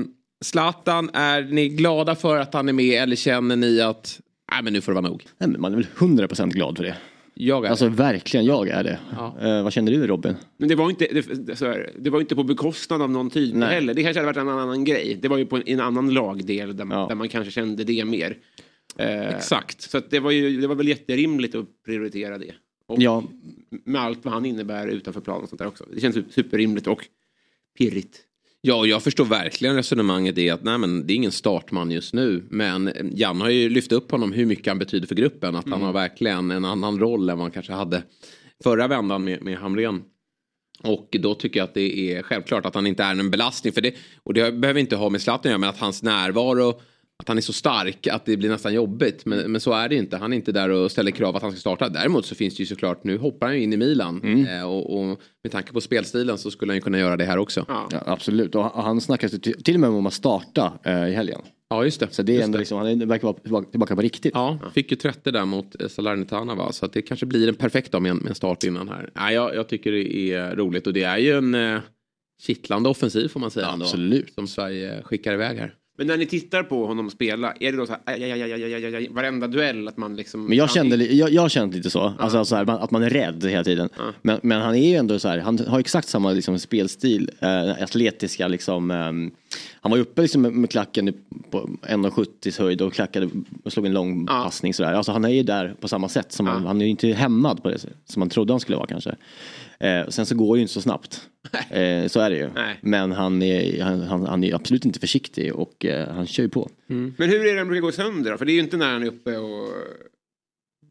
Zlatan, 0.44 1.10
är 1.14 1.42
ni 1.42 1.68
glada 1.68 2.14
för 2.14 2.36
att 2.36 2.54
han 2.54 2.68
är 2.68 2.72
med 2.72 3.02
eller 3.02 3.16
känner 3.16 3.56
ni 3.56 3.80
att 3.80 4.20
Nej 4.52 4.62
men 4.62 4.72
nu 4.72 4.80
får 4.80 4.92
det 4.92 5.00
vara 5.00 5.10
nog. 5.10 5.24
Nej, 5.38 5.48
men 5.50 5.60
man 5.60 5.72
är 5.72 5.76
väl 5.76 5.86
100% 5.98 6.50
glad 6.50 6.76
för 6.76 6.84
det. 6.84 6.96
Jag 7.46 7.64
är 7.64 7.70
Alltså 7.70 7.88
verkligen, 7.88 8.46
jag 8.46 8.68
är 8.68 8.84
det. 8.84 8.98
Ja. 9.16 9.36
Eh, 9.40 9.62
vad 9.62 9.72
känner 9.72 9.92
du 9.92 10.06
Robin? 10.06 10.34
Men 10.56 10.68
det 10.68 10.74
var, 10.74 10.90
inte, 10.90 11.06
det, 11.34 11.56
så 11.56 11.66
här, 11.66 11.90
det 11.98 12.10
var 12.10 12.20
inte 12.20 12.34
på 12.36 12.42
bekostnad 12.44 13.02
av 13.02 13.10
någon 13.10 13.30
typ 13.30 13.54
Nej. 13.54 13.74
heller. 13.74 13.94
Det 13.94 14.02
kanske 14.02 14.20
hade 14.20 14.26
varit 14.26 14.36
en 14.36 14.48
annan 14.48 14.84
grej. 14.84 15.18
Det 15.22 15.28
var 15.28 15.38
ju 15.38 15.46
på 15.46 15.56
en, 15.56 15.62
en 15.66 15.80
annan 15.80 16.10
lagdel 16.14 16.76
där, 16.76 16.84
man- 16.84 16.98
Ja. 16.98 17.06
där 17.08 17.14
man 17.14 17.28
kanske 17.28 17.50
kände 17.50 17.84
det 17.84 18.04
mer. 18.04 18.36
Eh, 18.98 19.28
Exakt. 19.36 19.82
Så 19.82 20.00
det, 20.10 20.20
var 20.20 20.30
ju, 20.30 20.60
det 20.60 20.66
var 20.66 20.74
väl 20.74 20.88
jätterimligt 20.88 21.54
att 21.54 21.66
prioritera 21.86 22.38
det. 22.38 22.54
Och 22.86 23.02
Ja, 23.02 23.24
Med 23.84 24.00
allt 24.02 24.24
vad 24.24 24.34
han 24.34 24.44
innebär 24.44 24.88
utanför 24.88 25.20
planen 25.20 25.42
och 25.42 25.48
sånt 25.48 25.58
där 25.58 25.66
också. 25.68 25.84
Det 25.94 26.00
känns 26.00 26.16
superrimligt 26.34 26.86
och 26.86 27.06
pirrigt. 27.78 28.20
Ja, 28.64 28.74
och 28.74 28.88
jag 28.88 29.02
förstår 29.02 29.24
verkligen 29.24 29.76
resonemanget 29.76 30.38
i 30.38 30.50
att 30.50 30.64
nej, 30.64 30.78
men 30.78 31.06
det 31.06 31.12
är 31.12 31.14
ingen 31.14 31.32
startman 31.32 31.90
just 31.90 32.14
nu. 32.14 32.46
Men 32.50 32.92
Jan 33.14 33.40
har 33.40 33.48
ju 33.48 33.68
lyft 33.68 33.92
upp 33.92 34.10
honom 34.10 34.32
hur 34.32 34.46
mycket 34.46 34.66
han 34.66 34.78
betyder 34.78 35.06
för 35.06 35.14
gruppen. 35.14 35.56
Att 35.56 35.68
han 35.68 35.82
har 35.82 35.92
verkligen 35.92 36.50
en 36.50 36.64
annan 36.64 36.98
roll 36.98 37.30
än 37.30 37.38
vad 37.38 37.44
han 37.44 37.50
kanske 37.50 37.72
hade 37.72 38.02
förra 38.64 38.88
vändan 38.88 39.24
med, 39.24 39.42
med 39.42 39.58
Hamrén. 39.58 40.02
Och 40.82 41.16
då 41.20 41.34
tycker 41.34 41.60
jag 41.60 41.64
att 41.64 41.74
det 41.74 42.12
är 42.12 42.22
självklart 42.22 42.66
att 42.66 42.74
han 42.74 42.86
inte 42.86 43.02
är 43.02 43.10
en 43.10 43.30
belastning. 43.30 43.72
För 43.72 43.80
det, 43.80 43.94
och 44.22 44.34
det 44.34 44.52
behöver 44.52 44.80
inte 44.80 44.96
ha 44.96 45.10
med 45.10 45.22
Zlatan 45.22 45.40
att 45.40 45.44
göra, 45.44 45.58
men 45.58 45.68
att 45.68 45.78
hans 45.78 46.02
närvaro 46.02 46.80
att 47.22 47.28
han 47.28 47.36
är 47.36 47.42
så 47.42 47.52
stark 47.52 48.06
att 48.06 48.24
det 48.24 48.36
blir 48.36 48.48
nästan 48.48 48.74
jobbigt. 48.74 49.26
Men, 49.26 49.52
men 49.52 49.60
så 49.60 49.72
är 49.72 49.88
det 49.88 49.96
inte. 49.96 50.16
Han 50.16 50.32
är 50.32 50.36
inte 50.36 50.52
där 50.52 50.68
och 50.68 50.90
ställer 50.90 51.10
krav 51.10 51.36
att 51.36 51.42
han 51.42 51.50
ska 51.50 51.60
starta. 51.60 51.88
Däremot 51.88 52.26
så 52.26 52.34
finns 52.34 52.56
det 52.56 52.60
ju 52.62 52.66
såklart, 52.66 53.04
nu 53.04 53.18
hoppar 53.18 53.46
han 53.46 53.56
ju 53.56 53.62
in 53.62 53.72
i 53.72 53.76
Milan. 53.76 54.46
Eh, 54.48 54.70
och, 54.70 54.98
och 54.98 55.20
med 55.44 55.52
tanke 55.52 55.72
på 55.72 55.80
spelstilen 55.80 56.38
så 56.38 56.50
skulle 56.50 56.72
han 56.72 56.76
ju 56.76 56.80
kunna 56.80 56.98
göra 56.98 57.16
det 57.16 57.24
här 57.24 57.38
också. 57.38 57.64
Ja. 57.68 57.88
ja 57.90 58.02
absolut. 58.06 58.54
Och 58.54 58.64
han 58.64 59.00
snackas 59.00 59.30
till 59.30 59.62
till 59.62 59.74
och 59.74 59.80
med 59.80 59.90
om 59.90 60.06
att 60.06 60.12
starta 60.12 60.72
eh, 60.84 61.08
i 61.08 61.14
helgen. 61.14 61.40
Ja, 61.70 61.84
just 61.84 62.00
det. 62.00 62.08
Så 62.10 62.22
det 62.22 62.36
är 62.36 62.44
ändå 62.44 62.58
liksom, 62.58 62.78
han 62.78 63.08
verkar 63.08 63.50
vara 63.50 63.64
tillbaka, 63.64 63.96
på 63.96 64.02
riktigt. 64.02 64.32
Ja, 64.34 64.58
fick 64.74 64.90
ju 64.90 64.96
30 64.96 65.30
där 65.30 65.44
mot 65.44 65.82
eh, 65.82 65.88
Salernitana 65.88 66.54
va. 66.54 66.72
Så 66.72 66.86
att 66.86 66.92
det 66.92 67.02
kanske 67.02 67.26
blir 67.26 67.48
en 67.48 67.54
perfekt 67.54 67.92
dag 67.92 68.02
med 68.02 68.10
en, 68.10 68.16
med 68.16 68.28
en 68.28 68.34
start 68.34 68.64
innan 68.64 68.88
här. 68.88 69.10
Nej, 69.14 69.34
jag, 69.34 69.54
jag 69.54 69.68
tycker 69.68 69.92
det 69.92 70.32
är 70.32 70.56
roligt 70.56 70.86
och 70.86 70.92
det 70.92 71.02
är 71.02 71.18
ju 71.18 71.38
en 71.38 71.54
eh, 71.54 71.80
kittlande 72.42 72.88
offensiv 72.88 73.28
får 73.28 73.40
man 73.40 73.50
säga. 73.50 73.68
ändå, 73.68 73.84
Absolut. 73.84 74.34
som 74.34 74.46
Sverige 74.46 75.02
skickar 75.02 75.34
iväg 75.34 75.58
här. 75.58 75.74
Men 75.96 76.06
när 76.06 76.16
ni 76.16 76.26
tittar 76.26 76.62
på 76.62 76.86
honom 76.86 77.10
spela, 77.10 77.54
är 77.60 77.72
det 77.72 77.78
då 77.78 77.86
så 77.86 77.92
här, 77.92 78.00
aj, 78.04 78.32
aj, 78.32 78.42
aj, 78.42 78.94
aj, 78.94 79.08
varenda 79.10 79.46
duell 79.46 79.88
att 79.88 79.96
man 79.96 80.16
liksom... 80.16 80.46
Men 80.46 80.58
jag 80.58 80.70
kände, 80.70 80.96
jag, 80.96 81.30
jag 81.30 81.50
kände 81.50 81.76
lite 81.76 81.90
så, 81.90 82.14
alltså, 82.18 82.44
så 82.44 82.56
här, 82.56 82.70
att 82.70 82.90
man 82.90 83.02
är 83.02 83.10
rädd 83.10 83.44
hela 83.44 83.64
tiden. 83.64 83.88
Men, 84.22 84.40
men 84.42 84.60
han 84.62 84.74
är 84.74 84.88
ju 84.88 84.96
ändå 84.96 85.18
så 85.18 85.28
här, 85.28 85.38
han 85.38 85.58
har 85.58 85.80
exakt 85.80 86.08
samma 86.08 86.32
liksom, 86.32 86.58
spelstil, 86.58 87.30
eh, 87.40 87.82
atletiska 87.82 88.48
liksom. 88.48 88.90
ehm, 88.90 89.30
han 89.80 89.90
var 89.90 89.96
ju 89.96 90.02
uppe 90.02 90.22
liksom, 90.22 90.42
med, 90.42 90.52
med 90.52 90.70
klacken 90.70 91.14
på 91.50 91.68
1,70 91.82 92.60
höjd 92.60 92.82
och 92.82 92.92
klackade 92.92 93.28
och 93.64 93.72
slog 93.72 93.86
en 93.86 93.92
lång 93.92 94.26
passning 94.26 94.74
sådär. 94.74 94.92
Alltså 94.92 95.12
han 95.12 95.24
är 95.24 95.28
ju 95.28 95.42
där 95.42 95.74
på 95.80 95.88
samma 95.88 96.08
sätt, 96.08 96.32
som 96.32 96.46
han, 96.46 96.66
han 96.66 96.80
är 96.80 96.84
ju 96.84 96.90
inte 96.90 97.08
hämmad 97.08 97.62
på 97.62 97.70
det 97.70 97.78
som 97.78 98.20
man 98.20 98.28
trodde 98.28 98.52
han 98.52 98.60
skulle 98.60 98.76
vara 98.76 98.86
kanske. 98.86 99.16
Eh, 99.82 100.08
sen 100.08 100.26
så 100.26 100.34
går 100.36 100.54
det 100.56 100.58
ju 100.58 100.62
inte 100.62 100.74
så 100.74 100.80
snabbt. 100.80 101.28
Eh, 101.70 102.06
så 102.08 102.20
är 102.20 102.30
det 102.30 102.36
ju. 102.36 102.50
Nej. 102.54 102.78
Men 102.82 103.12
han 103.12 103.42
är, 103.42 103.82
han, 103.82 104.00
han, 104.00 104.26
han 104.26 104.44
är 104.44 104.54
absolut 104.54 104.84
inte 104.84 105.00
försiktig 105.00 105.54
och 105.54 105.84
eh, 105.84 106.08
han 106.14 106.26
kör 106.26 106.42
ju 106.42 106.48
på. 106.48 106.70
Men 106.86 107.12
hur 107.30 107.46
är 107.46 107.52
det 107.52 107.58
han 107.58 107.68
brukar 107.68 107.80
gå 107.82 107.92
sönder 107.92 108.30
då? 108.30 108.38
För 108.38 108.44
det 108.44 108.52
är 108.52 108.54
ju 108.54 108.60
inte 108.60 108.76
när 108.76 108.92
han 108.92 109.02
är 109.02 109.06
uppe 109.06 109.36
och 109.36 109.68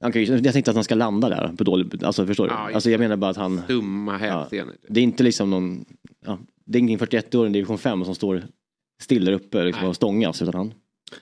Han 0.01 0.11
kan, 0.11 0.21
ju- 0.23 0.37
jag 0.43 0.53
tänkte 0.53 0.71
att 0.71 0.75
han 0.75 0.83
ska 0.83 0.95
landa 0.95 1.29
där 1.29 1.53
på 1.57 1.63
dålig, 1.63 2.03
alltså 2.03 2.25
förstår 2.27 2.47
du? 2.47 2.53
Ja, 2.53 2.69
alltså 2.73 2.89
jag 2.89 2.99
menar 2.99 3.15
bara 3.15 3.31
att 3.31 3.37
han, 3.37 3.61
dumma 3.67 4.17
hälsenor. 4.17 4.73
det 4.87 4.99
är 4.99 5.03
inte 5.03 5.23
liksom 5.23 5.49
någon, 5.49 5.85
ja, 6.25 6.39
det 6.65 6.77
är 6.77 6.79
ingen 6.79 6.99
41-åring 6.99 7.49
i 7.51 7.53
division 7.53 7.77
5 7.77 8.05
som 8.05 8.15
står 8.15 8.43
still 9.01 9.25
där 9.25 9.33
uppe 9.33 9.63
liksom, 9.63 9.87
och 9.87 9.95
stångas 9.95 10.41
utan 10.41 10.53
han. 10.53 10.73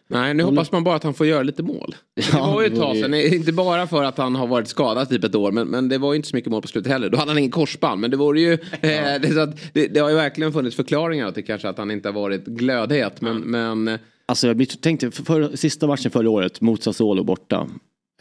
Nej, 0.08 0.34
nu 0.34 0.44
hoppas 0.44 0.72
man 0.72 0.84
bara 0.84 0.96
att 0.96 1.04
han 1.04 1.14
får 1.14 1.28
göra 1.28 1.44
lite 1.44 1.64
mål. 1.64 1.96
Det 2.16 2.34
var 2.34 2.62
ju 2.62 2.68
ett 2.68 2.76
tag 2.76 2.98
sedan, 2.98 3.14
inte 3.14 3.52
bara 3.52 3.88
för 3.88 4.04
att 4.04 4.18
han 4.18 4.36
har 4.36 4.48
varit 4.48 4.68
skadad 4.68 5.10
typ 5.10 5.24
ett 5.24 5.36
år, 5.36 5.52
men, 5.52 5.68
men 5.68 5.90
det 5.90 5.98
var 5.98 6.14
ju 6.14 6.16
inte 6.16 6.30
så 6.30 6.36
mycket 6.36 6.52
mål 6.52 6.62
på 6.62 6.68
slutet 6.68 6.92
heller. 6.92 7.10
Då 7.10 7.18
hade 7.18 7.32
han 7.32 7.38
ingen 7.38 7.52
korsband, 7.52 8.02
men 8.02 8.12
det 8.12 8.18
vore 8.18 8.42
ju, 8.42 8.54
eh, 8.82 9.22
det, 9.22 9.34
så 9.34 9.40
att 9.40 9.74
det, 9.74 9.88
det 9.88 10.00
har 10.00 10.10
ju 10.10 10.16
verkligen 10.16 10.54
funnits 10.54 10.76
förklaringar 10.76 11.32
till 11.32 11.46
kanske 11.46 11.70
att 11.70 11.78
han 11.78 11.92
inte 11.92 12.08
har 12.08 12.14
varit 12.14 12.46
glödhet, 12.46 13.22
men, 13.22 13.38
men 13.38 13.88
eh, 13.88 14.00
Alltså 14.26 14.48
jag 14.48 14.82
tänkte, 14.82 15.12
för, 15.12 15.24
för, 15.24 15.56
sista 15.56 15.88
matchen 15.88 16.12
förra 16.12 16.30
året 16.30 16.62
mot 16.62 16.84
Sassuolo 16.84 17.24
borta. 17.24 17.68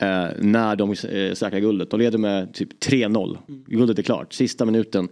Eh, 0.01 0.27
när 0.39 0.77
de 0.77 0.91
eh, 0.91 1.35
säkrar 1.35 1.59
guldet. 1.61 1.91
De 1.91 2.01
leder 2.01 2.19
med 2.19 2.55
typ 2.55 2.85
3-0. 2.85 3.39
Guldet 3.67 3.99
är 3.99 4.03
klart. 4.03 4.33
Sista 4.33 4.65
minuten. 4.65 5.09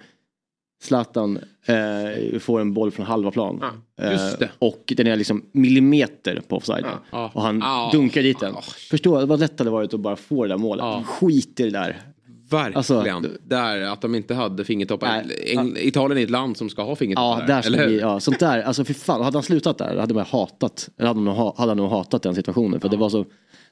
Zlatan 0.83 1.39
eh, 1.67 2.39
får 2.39 2.61
en 2.61 2.75
boll 2.75 2.91
från 2.91 3.07
halva 3.07 3.31
plan. 3.31 3.59
Ja, 3.97 4.11
just 4.13 4.39
det. 4.39 4.45
Eh, 4.45 4.51
och 4.59 4.93
den 4.97 5.07
är 5.07 5.17
liksom 5.17 5.43
millimeter 5.53 6.41
på 6.49 6.57
offside. 6.57 6.85
Ja. 7.13 7.31
Och 7.35 7.43
han 7.43 7.59
Ja. 7.59 7.89
dunkar 7.93 8.23
dit 8.23 8.41
den. 8.41 8.53
Ja. 8.55 8.63
Förstå 8.91 9.27
vad 9.27 9.41
lätt 9.41 9.57
det 9.59 9.61
hade 9.61 9.71
varit 9.71 9.95
att 9.95 10.01
bara 10.01 10.17
få 10.17 10.43
det 10.43 10.49
där 10.49 10.59
målet. 10.59 10.83
Ja. 10.85 11.03
Skit 11.07 11.61
i 11.61 11.63
det 11.63 11.71
där. 11.71 12.01
verkligen. 12.51 12.77
Alltså, 12.77 13.31
där 13.45 13.81
att 13.81 14.01
de 14.01 14.15
inte 14.15 14.35
hade 14.35 14.65
fingertoppar. 14.65 15.23
Italien 15.79 16.19
är 16.19 16.23
ett 16.25 16.31
land 16.31 16.57
som 16.57 16.69
ska 16.71 16.83
ha 16.83 16.89
Ja, 16.91 16.97
fingertoppar. 16.97 17.47
där 17.47 17.63
ska 17.63 17.75
eller 17.75 17.89
vi, 17.89 18.01
ja, 18.01 18.21
sånt 18.21 18.39
där, 18.41 18.63
alltså 18.63 18.85
för 18.85 18.95
fan, 18.95 19.23
hade 19.23 19.37
han 19.37 19.43
slutat 19.43 19.79
där 19.79 19.97
hade 19.97 20.15
man 20.15 20.25
hatat, 20.29 20.89
eller 20.99 21.09
hade, 21.09 21.21
man, 21.21 21.37
ha- 21.37 21.55
hade 21.59 21.71
han 21.71 21.77
nog 21.77 21.91
hatat 21.91 22.23
den 22.23 22.35
situationen 22.35 22.81
för 22.81 22.89
det 22.89 22.97
var 22.97 23.09
så 23.09 23.25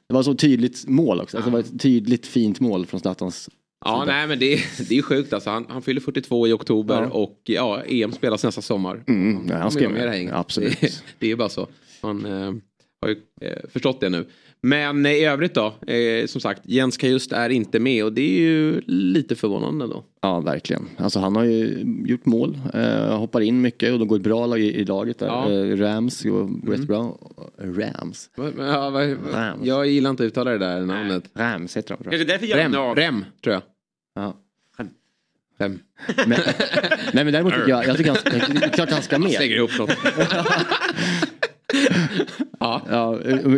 det 0.07 0.13
var 0.13 0.23
så 0.23 0.35
tydligt 0.35 0.87
mål 0.87 1.21
också, 1.21 1.37
alltså, 1.37 1.49
det 1.49 1.53
var 1.53 1.59
ett 1.59 1.81
tydligt 1.81 2.27
fint 2.27 2.59
mål 2.59 2.85
från 2.85 2.99
Zlatans 2.99 3.49
Ja, 3.85 4.03
nej 4.07 4.27
men 4.27 4.39
det, 4.39 4.53
är- 4.53 4.89
det 4.89 4.97
är 4.97 5.01
sjukt 5.01 5.33
alltså. 5.33 5.49
Han, 5.49 5.65
han 5.69 5.81
fyller 5.81 6.01
42 6.01 6.47
i 6.47 6.51
oktober 6.53 7.01
Ja. 7.01 7.09
och 7.09 7.41
ja, 7.43 7.81
EM 7.87 8.11
spelas 8.11 8.43
nästa 8.43 8.61
sommar. 8.61 9.03
Mm, 9.07 9.41
nej, 9.45 9.57
han 9.57 9.71
ska 9.71 9.89
med. 9.89 9.91
med 9.91 10.11
det. 10.27 10.31
Absolut. 10.37 10.81
Det, 10.81 11.01
det 11.19 11.31
är 11.31 11.35
bara 11.35 11.49
så. 11.49 11.67
Man 12.03 12.25
eh, 12.25 12.53
har 13.01 13.09
ju 13.09 13.15
eh, 13.41 13.57
förstått 13.73 14.01
det 14.01 14.09
nu. 14.09 14.25
Men 14.61 15.05
eh, 15.05 15.11
i 15.11 15.25
övrigt 15.25 15.53
då, 15.53 15.65
eh, 15.87 16.25
som 16.25 16.41
sagt, 16.41 16.61
Jens 16.65 16.97
Kajust 16.97 17.31
är 17.31 17.49
inte 17.49 17.79
med 17.79 18.03
och 18.05 18.13
det 18.13 18.21
är 18.21 18.39
ju 18.41 18.81
lite 18.87 19.35
förvånande 19.35 19.87
då. 19.87 20.03
Ja, 20.21 20.39
verkligen. 20.39 20.85
Alltså 20.97 21.19
han 21.19 21.35
har 21.35 21.43
ju 21.43 21.83
gjort 22.05 22.25
mål, 22.25 22.57
eh, 22.73 23.17
hoppar 23.17 23.41
in 23.41 23.61
mycket 23.61 23.93
och 23.93 23.99
de 23.99 24.07
går 24.07 24.19
bra 24.19 24.45
lag 24.45 24.59
i, 24.59 24.73
i 24.75 24.85
laget 24.85 25.19
där. 25.19 25.27
Ja. 25.27 25.51
Eh, 25.51 25.77
Rams 25.77 26.21
går 26.23 26.71
rätt 26.71 26.87
bra. 26.87 27.17
Rams? 27.57 28.29
Ja, 28.57 28.89
va- 28.89 29.15
Rams. 29.33 29.65
jag 29.65 29.87
gillar 29.87 30.09
inte 30.09 30.23
att 30.23 30.27
uttala 30.27 30.51
det 30.51 30.57
där 30.57 30.81
namnet. 30.81 31.23
Rams 31.37 31.77
heter 31.77 31.95
de. 31.97 32.03
tror 32.03 32.13
jag. 32.13 32.27
Kanske 32.27 32.45
därför 32.47 32.57
Rem. 32.57 32.95
Rem 32.95 33.25
tror 33.43 33.53
jag. 33.53 33.61
Ja. 34.15 34.33
Rem. 35.57 35.79
Men, 36.27 36.39
nej 37.13 37.23
men 37.23 37.33
däremot 37.33 37.53
tycker 37.53 37.69
jag, 37.69 37.85
jag 37.85 37.97
tycker 37.97 38.11
han, 38.11 38.19
det 38.55 38.65
är 38.65 38.69
klart 38.69 38.91
han 38.91 39.01
ska 39.01 39.19
med. 39.19 39.31
Lägger 39.31 39.55
ihop 39.55 39.77
något. 39.79 39.89
ja. 42.59 42.81
Ja, 42.89 43.05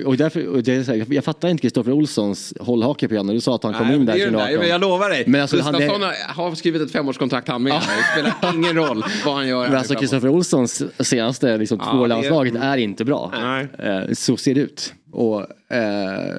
och- 0.06 0.18
därför, 0.18 0.48
och 0.48 0.64
det 0.64 0.74
är 0.76 0.84
här, 0.84 1.14
jag 1.14 1.24
fattar 1.24 1.50
inte 1.50 1.62
Kristoffer 1.62 1.92
Olssons 1.92 2.54
hållhake 2.60 3.08
på 3.08 3.14
Janne. 3.16 3.34
Du 3.34 3.42
sa 3.42 3.56
att 3.56 3.64
han 3.64 3.74
kom 3.74 3.92
in 3.92 4.06
där 4.06 4.14
det 4.14 4.20
är 4.22 4.26
ju 4.26 4.32
det 4.32 4.38
där. 4.38 4.46
2018. 4.46 4.70
Jag 4.70 4.82
lovar 4.82 5.10
dig. 5.10 5.24
Men 5.28 5.42
alltså, 5.42 5.62
han- 5.62 5.74
Gustafsson 5.74 6.02
har 6.28 6.56
skrivit 6.56 6.82
ett 6.82 6.92
femårskontrakt 6.92 7.48
han 7.48 7.64
med. 7.64 7.74
Det 7.74 8.12
spelar 8.14 8.56
ingen 8.56 8.76
roll 8.76 9.04
vad 9.26 9.36
han 9.36 9.48
gör. 9.48 9.68
Men 9.68 9.78
alltså 9.78 9.96
Kristoffer 9.96 10.30
Olssons 10.30 10.84
senaste 11.00 11.58
liksom, 11.58 11.80
Ja, 11.86 11.92
två 11.92 12.06
landslaget 12.08 12.56
är 12.56 12.78
inte 12.78 13.06
bra. 13.06 13.32
Nej. 13.42 13.68
Eh, 13.80 14.14
så 14.14 14.38
ser 14.38 14.56
det 14.56 14.62
ut. 14.62 14.94
Och, 15.12 15.42
eh, 15.76 16.38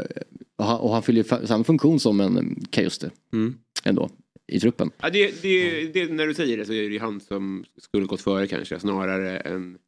och, 0.59 0.65
han, 0.65 0.81
och 0.81 0.93
han 0.93 1.03
fyller 1.03 1.47
samma 1.47 1.65
funktion 1.65 2.01
som 2.01 2.21
en 2.21 2.65
Kajuste. 2.71 3.11
Mm. 3.33 3.55
Ändå. 3.85 4.11
I 4.53 4.61
truppen. 4.61 4.91
Ja, 5.01 5.11
det, 5.11 5.43
det, 5.43 5.87
det, 5.93 6.13
när 6.13 6.27
du 6.27 6.35
säger 6.35 6.57
det 6.57 6.65
så 6.65 6.73
är 6.73 6.83
det 6.83 6.95
ju 6.95 7.01
han 7.01 7.21
som 7.21 7.65
skulle 7.81 8.07
gått 8.07 8.21
före 8.21 8.47
kanske 8.47 8.81
snarare 8.81 9.39
än 9.39 9.79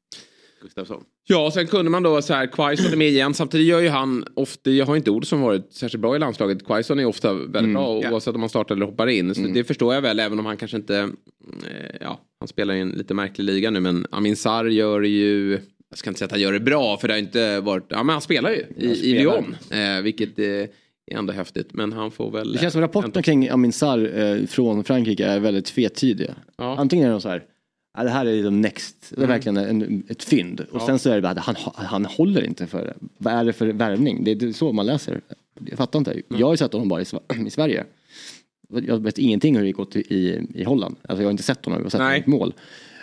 Gustafsson. 0.63 1.05
Ja, 1.25 1.51
sen 1.55 1.67
kunde 1.67 1.91
man 1.91 2.03
då 2.03 2.23
så 2.23 2.35
här, 2.35 2.47
Quaison 2.47 2.93
är 2.93 2.97
med 2.97 3.09
igen. 3.09 3.35
Samtidigt 3.35 3.67
gör 3.67 3.81
ju 3.81 3.89
han 3.89 4.25
ofta, 4.35 4.71
jag 4.71 4.87
har 4.87 4.97
inte 4.97 5.11
ord 5.11 5.27
som 5.27 5.41
varit 5.41 5.73
särskilt 5.73 6.03
bra 6.03 6.17
i 6.17 6.19
landslaget. 6.19 6.67
Quaison 6.67 6.99
är 6.99 7.05
ofta 7.05 7.35
väldigt 7.35 7.75
bra 7.75 8.01
ja. 8.03 8.13
oavsett 8.13 8.35
om 8.35 8.41
han 8.41 8.49
startar 8.49 8.75
eller 8.75 8.87
hoppar 8.87 9.07
in. 9.07 9.35
Så 9.35 9.41
det 9.41 9.65
förstår 9.65 9.95
jag 9.95 10.03
väl, 10.03 10.21
även 10.21 10.39
om 10.39 10.47
han 10.47 10.57
kanske 10.57 10.77
inte, 10.77 10.99
eh, 10.99 11.97
ja, 12.01 12.21
han 12.41 12.49
spelar 12.49 12.75
i 12.75 12.81
en 12.81 12.91
lite 12.91 13.15
märklig 13.15 13.45
liga 13.45 13.71
nu 13.71 13.81
men 13.81 14.07
Amin 14.11 14.37
Sarr 14.37 14.65
gör 14.65 15.03
ju, 15.03 15.61
jag 15.91 15.99
ska 15.99 16.11
inte 16.11 16.19
säga 16.19 16.27
att 16.27 16.33
han 16.33 16.41
gör 16.41 16.53
det 16.53 16.61
bra 16.61 16.97
för 16.97 17.09
det 17.09 17.15
har 17.15 17.19
inte 17.19 17.61
varit, 17.61 17.85
ja 17.89 18.03
men 18.03 18.13
han 18.13 18.21
spelar 18.23 18.51
ju 18.51 18.67
i, 18.77 19.11
i 19.11 19.19
Lyon. 19.19 19.57
Eh, 19.71 20.03
vilket 20.03 20.39
eh, 20.39 20.45
är 20.47 20.69
ändå 21.11 21.33
häftigt 21.33 21.75
men 21.75 21.93
han 21.93 22.11
får 22.11 22.31
väl. 22.31 22.53
Det 22.53 22.59
känns 22.59 22.73
som 22.73 22.81
rapporterna 22.83 23.23
kring 23.23 23.49
Amin 23.49 23.73
Sarr 23.73 24.19
eh, 24.19 24.47
från 24.47 24.85
Frankrike 24.85 25.27
är 25.27 25.41
väldigt 25.41 25.65
tvetydiga. 25.65 26.35
Ja. 26.57 26.77
Antingen 26.79 27.07
är 27.07 27.11
de 27.11 27.21
så 27.21 27.29
här, 27.29 27.45
ja, 27.97 28.05
det 28.05 28.11
här 28.11 28.27
är 28.27 28.43
the 28.43 28.51
next, 28.51 29.13
det 29.17 29.23
är 29.23 29.27
verkligen 29.27 29.57
en, 29.57 30.03
ett 30.09 30.23
fynd. 30.23 30.67
Och 30.71 30.83
sen 30.83 30.99
så 30.99 31.11
är 31.11 31.15
det 31.15 31.23
bara, 31.23 31.41
han, 31.41 31.55
han 31.75 32.05
håller 32.05 32.45
inte 32.45 32.67
för 32.67 32.85
det. 32.85 32.95
Vad 33.19 33.35
är 33.35 33.45
det 33.45 33.53
för 33.53 33.67
värvning? 33.67 34.25
Det 34.25 34.43
är 34.43 34.53
så 34.53 34.73
man 34.73 34.87
läser. 34.87 35.21
Jag 35.69 35.79
fattar 35.79 35.99
inte. 35.99 36.23
Jag 36.29 36.47
har 36.47 36.53
ju 36.53 36.57
sett 36.57 36.73
honom 36.73 36.89
bara 36.89 37.01
i, 37.01 37.05
i 37.47 37.51
Sverige. 37.51 37.85
Jag 38.69 39.03
vet 39.03 39.19
ingenting 39.19 39.57
hur 39.57 39.65
det 39.65 39.73
gått 39.73 39.97
i, 39.97 40.01
i, 40.01 40.47
i 40.55 40.65
Holland. 40.65 40.97
Alltså 41.03 41.23
jag 41.23 41.27
har 41.27 41.31
inte 41.31 41.43
sett 41.43 41.65
honom, 41.65 41.79
jag 41.79 41.85
har 41.85 41.91
sett 41.91 42.01
Nej. 42.01 42.21
honom 42.21 42.35
i 42.35 42.39
mål. 42.39 42.55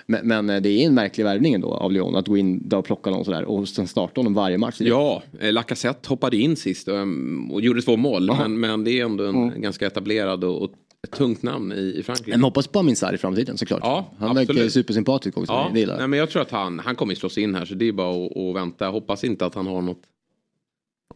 Men, 0.07 0.27
men 0.27 0.49
eh, 0.49 0.61
det 0.61 0.69
är 0.69 0.85
en 0.87 0.93
märklig 0.93 1.23
värvning 1.23 1.53
ändå 1.53 1.73
av 1.73 1.91
Lyon 1.91 2.15
att 2.15 2.27
gå 2.27 2.37
in 2.37 2.69
där 2.69 2.77
och 2.77 2.85
plocka 2.85 3.09
någon 3.09 3.25
sådär 3.25 3.43
och 3.43 3.67
sen 3.67 3.87
starta 3.87 4.19
honom 4.19 4.33
varje 4.33 4.57
match. 4.57 4.75
Ja, 4.79 5.23
eh, 5.39 5.53
Lacazette 5.53 6.09
hoppade 6.09 6.37
in 6.37 6.55
sist 6.55 6.87
och, 6.87 6.95
um, 6.95 7.51
och 7.51 7.61
gjorde 7.61 7.81
två 7.81 7.97
mål. 7.97 8.31
Men, 8.37 8.59
men 8.59 8.83
det 8.83 8.91
är 8.91 9.05
ändå 9.05 9.23
en 9.25 9.61
ganska 9.61 9.87
etablerad 9.87 10.43
och, 10.43 10.71
ett 11.03 11.11
tungt 11.11 11.43
namn 11.43 11.71
i, 11.71 12.03
Frankrike. 12.05 12.31
Men 12.31 12.43
hoppas 12.43 12.67
på 12.67 12.79
Amin 12.79 12.95
Sarr 12.95 13.13
i 13.13 13.17
framtiden 13.17 13.57
såklart. 13.57 13.79
Ja, 13.83 14.11
han 14.19 14.35
verkar 14.35 14.53
absolut. 14.53 14.73
supersympatisk 14.73 15.37
också. 15.37 15.53
Ja, 15.53 15.71
nej, 15.73 16.07
men 16.07 16.19
jag 16.19 16.29
tror 16.29 16.41
att 16.41 16.51
han, 16.51 16.79
han 16.79 16.95
kommer 16.95 17.13
ju 17.13 17.15
slå 17.15 17.29
sig 17.29 17.43
in 17.43 17.55
här 17.55 17.65
så 17.65 17.75
det 17.75 17.87
är 17.87 17.91
bara 17.91 18.25
att, 18.25 18.37
att 18.37 18.55
vänta. 18.55 18.87
Hoppas 18.87 19.23
inte 19.23 19.45
att 19.45 19.55
han 19.55 19.67
har 19.67 19.81
något 19.81 20.01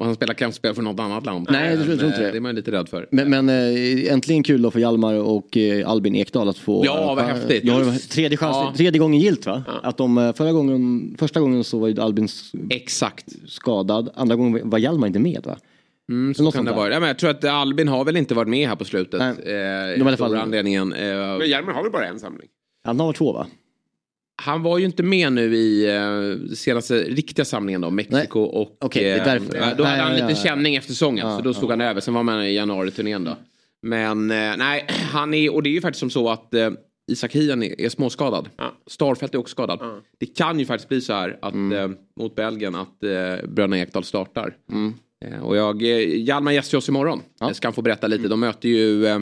och 0.02 0.06
han 0.08 0.16
spelar 0.16 0.34
kampspel 0.34 0.74
för 0.76 0.82
något 0.82 1.00
annat 1.00 1.26
land. 1.26 1.48
Nej, 1.52 1.70
jag 1.70 1.80
tror- 1.80 1.90
jag 1.90 2.00
tror 2.00 2.08
inte 2.12 2.20
Eh, 2.22 2.26
det. 2.26 2.32
Det 2.32 2.38
är 2.38 2.42
man 2.42 2.56
lite 2.56 2.72
rädd 2.72 2.90
för. 2.90 3.08
Men, 3.12 3.30
men 3.30 3.50
eh, 3.50 4.14
äntligen 4.14 4.44
kul 4.44 4.62
då 4.62 4.72
för 4.72 4.80
Hjalmar 4.80 5.14
och 5.16 5.58
eh, 5.58 5.90
Albin 5.90 6.16
Ekdal 6.16 6.50
att 6.50 6.58
få... 6.58 6.82
Ja, 6.86 7.14
vad 7.16 7.26
häftigt. 7.26 7.64
Ja, 7.64 7.78
det 7.80 7.98
tredje, 8.00 8.38
chans, 8.38 8.56
Ja. 8.58 8.74
tredje 8.78 9.00
gången 9.00 9.20
gilt 9.20 9.46
va? 9.46 9.64
Att 9.84 9.98
de, 9.98 10.34
förra 10.38 10.52
gången, 10.52 11.16
första 11.20 11.40
gången 11.40 11.64
så 11.64 11.80
var 11.80 11.88
ju 11.88 12.02
Albin 12.02 12.28
Exakt. 12.70 13.26
skadad, 13.48 14.10
andra 14.16 14.36
gången 14.36 14.70
var 14.70 14.80
Hjalmar 14.80 15.08
inte 15.08 15.20
med 15.20 15.42
va? 15.46 15.58
Mm, 16.10 16.34
så 16.34 16.44
Något 16.44 16.56
kan 16.56 16.66
det 16.66 16.72
vara. 16.72 16.94
Ja, 16.94 17.00
men 17.00 17.08
jag 17.08 17.20
tror 17.20 17.30
att 17.30 17.46
Albin 17.46 17.88
har 17.88 18.06
väl 18.06 18.18
inte 18.18 18.34
varit 18.34 18.50
med 18.50 18.68
här 18.68 18.76
på 18.76 18.86
slutet. 18.86 19.20
Nej. 19.20 19.34
Eh, 19.56 19.98
i 19.98 20.02
alla 20.02 20.18
fall- 20.18 20.36
anledningen. 20.36 20.94
Eh, 20.94 21.38
Men 21.38 21.50
Hjalmar 21.50 21.74
har 21.74 21.84
väl 21.84 21.92
bara 21.92 22.06
en 22.08 22.20
samling? 22.20 22.48
Han 22.84 23.00
har 23.00 23.14
två 23.14 23.34
va? 23.34 23.48
Han 24.42 24.62
var 24.64 24.78
ju 24.78 24.86
inte 24.86 25.04
med 25.04 25.34
nu 25.34 25.56
i 25.56 25.96
eh, 25.96 26.56
senaste 26.56 27.04
riktiga 27.04 27.46
samlingen 27.46 27.82
då, 27.82 27.90
Mexiko 27.90 28.40
och... 28.40 28.78
Okej, 28.82 29.04
det 29.04 29.10
är 29.10 29.18
eh, 29.20 29.24
därför. 29.42 29.58
ja, 29.58 29.74
då 29.78 29.84
Nej, 29.84 29.92
hade 29.92 30.04
han 30.04 30.18
ja, 30.18 30.28
lite 30.28 30.40
ja. 30.40 30.44
känning 30.50 30.76
efter 30.76 30.92
säsongen 30.94 31.28
Ja, 31.28 31.38
så 31.38 31.42
då 31.44 31.54
stod 31.54 31.70
han 31.70 31.82
över. 31.82 32.02
Sen 32.02 32.14
var 32.14 32.24
man 32.24 32.44
i 32.46 32.54
januari-turnén 32.54 33.24
då. 33.24 33.38
Men 33.82 34.32
eh, 34.32 34.58
nej, 34.58 34.86
han 35.12 35.34
är, 35.34 35.54
och 35.54 35.64
det 35.64 35.70
är 35.70 35.72
ju 35.72 35.82
faktiskt 35.82 36.00
som 36.00 36.10
så 36.10 36.30
att 36.30 36.54
eh, 36.54 36.70
Isak 37.12 37.36
Hien 37.36 37.64
är, 37.64 37.82
är 37.82 37.90
småskadad. 37.90 38.50
Ja. 38.58 38.74
Starfelt 38.88 39.34
är 39.34 39.38
också 39.40 39.52
skadad. 39.52 39.78
Ja. 39.82 40.02
Det 40.20 40.26
kan 40.26 40.60
ju 40.60 40.66
faktiskt 40.66 40.90
bli 40.90 41.02
så 41.02 41.14
här 41.14 41.38
att 41.42 41.54
Mm. 41.54 41.92
eh, 41.92 41.98
mot 42.20 42.36
Belgien 42.36 42.76
att 42.76 43.04
eh, 43.04 43.48
bröderna 43.50 43.80
Ekdal 43.80 44.04
startar. 44.04 44.54
Eh, 45.26 45.44
och 45.44 45.56
jag, 45.58 45.82
eh, 45.84 46.18
Hjalmar 46.24 46.52
gästar 46.52 46.78
oss 46.78 46.90
imorgon. 46.90 47.22
Ja. 47.40 47.48
Jag 47.48 47.56
ska 47.56 47.68
han 47.68 47.74
få 47.74 47.82
berätta 47.82 48.08
lite. 48.08 48.28
De 48.28 48.40
möter 48.40 48.70
ju 48.70 49.06
eh, 49.06 49.20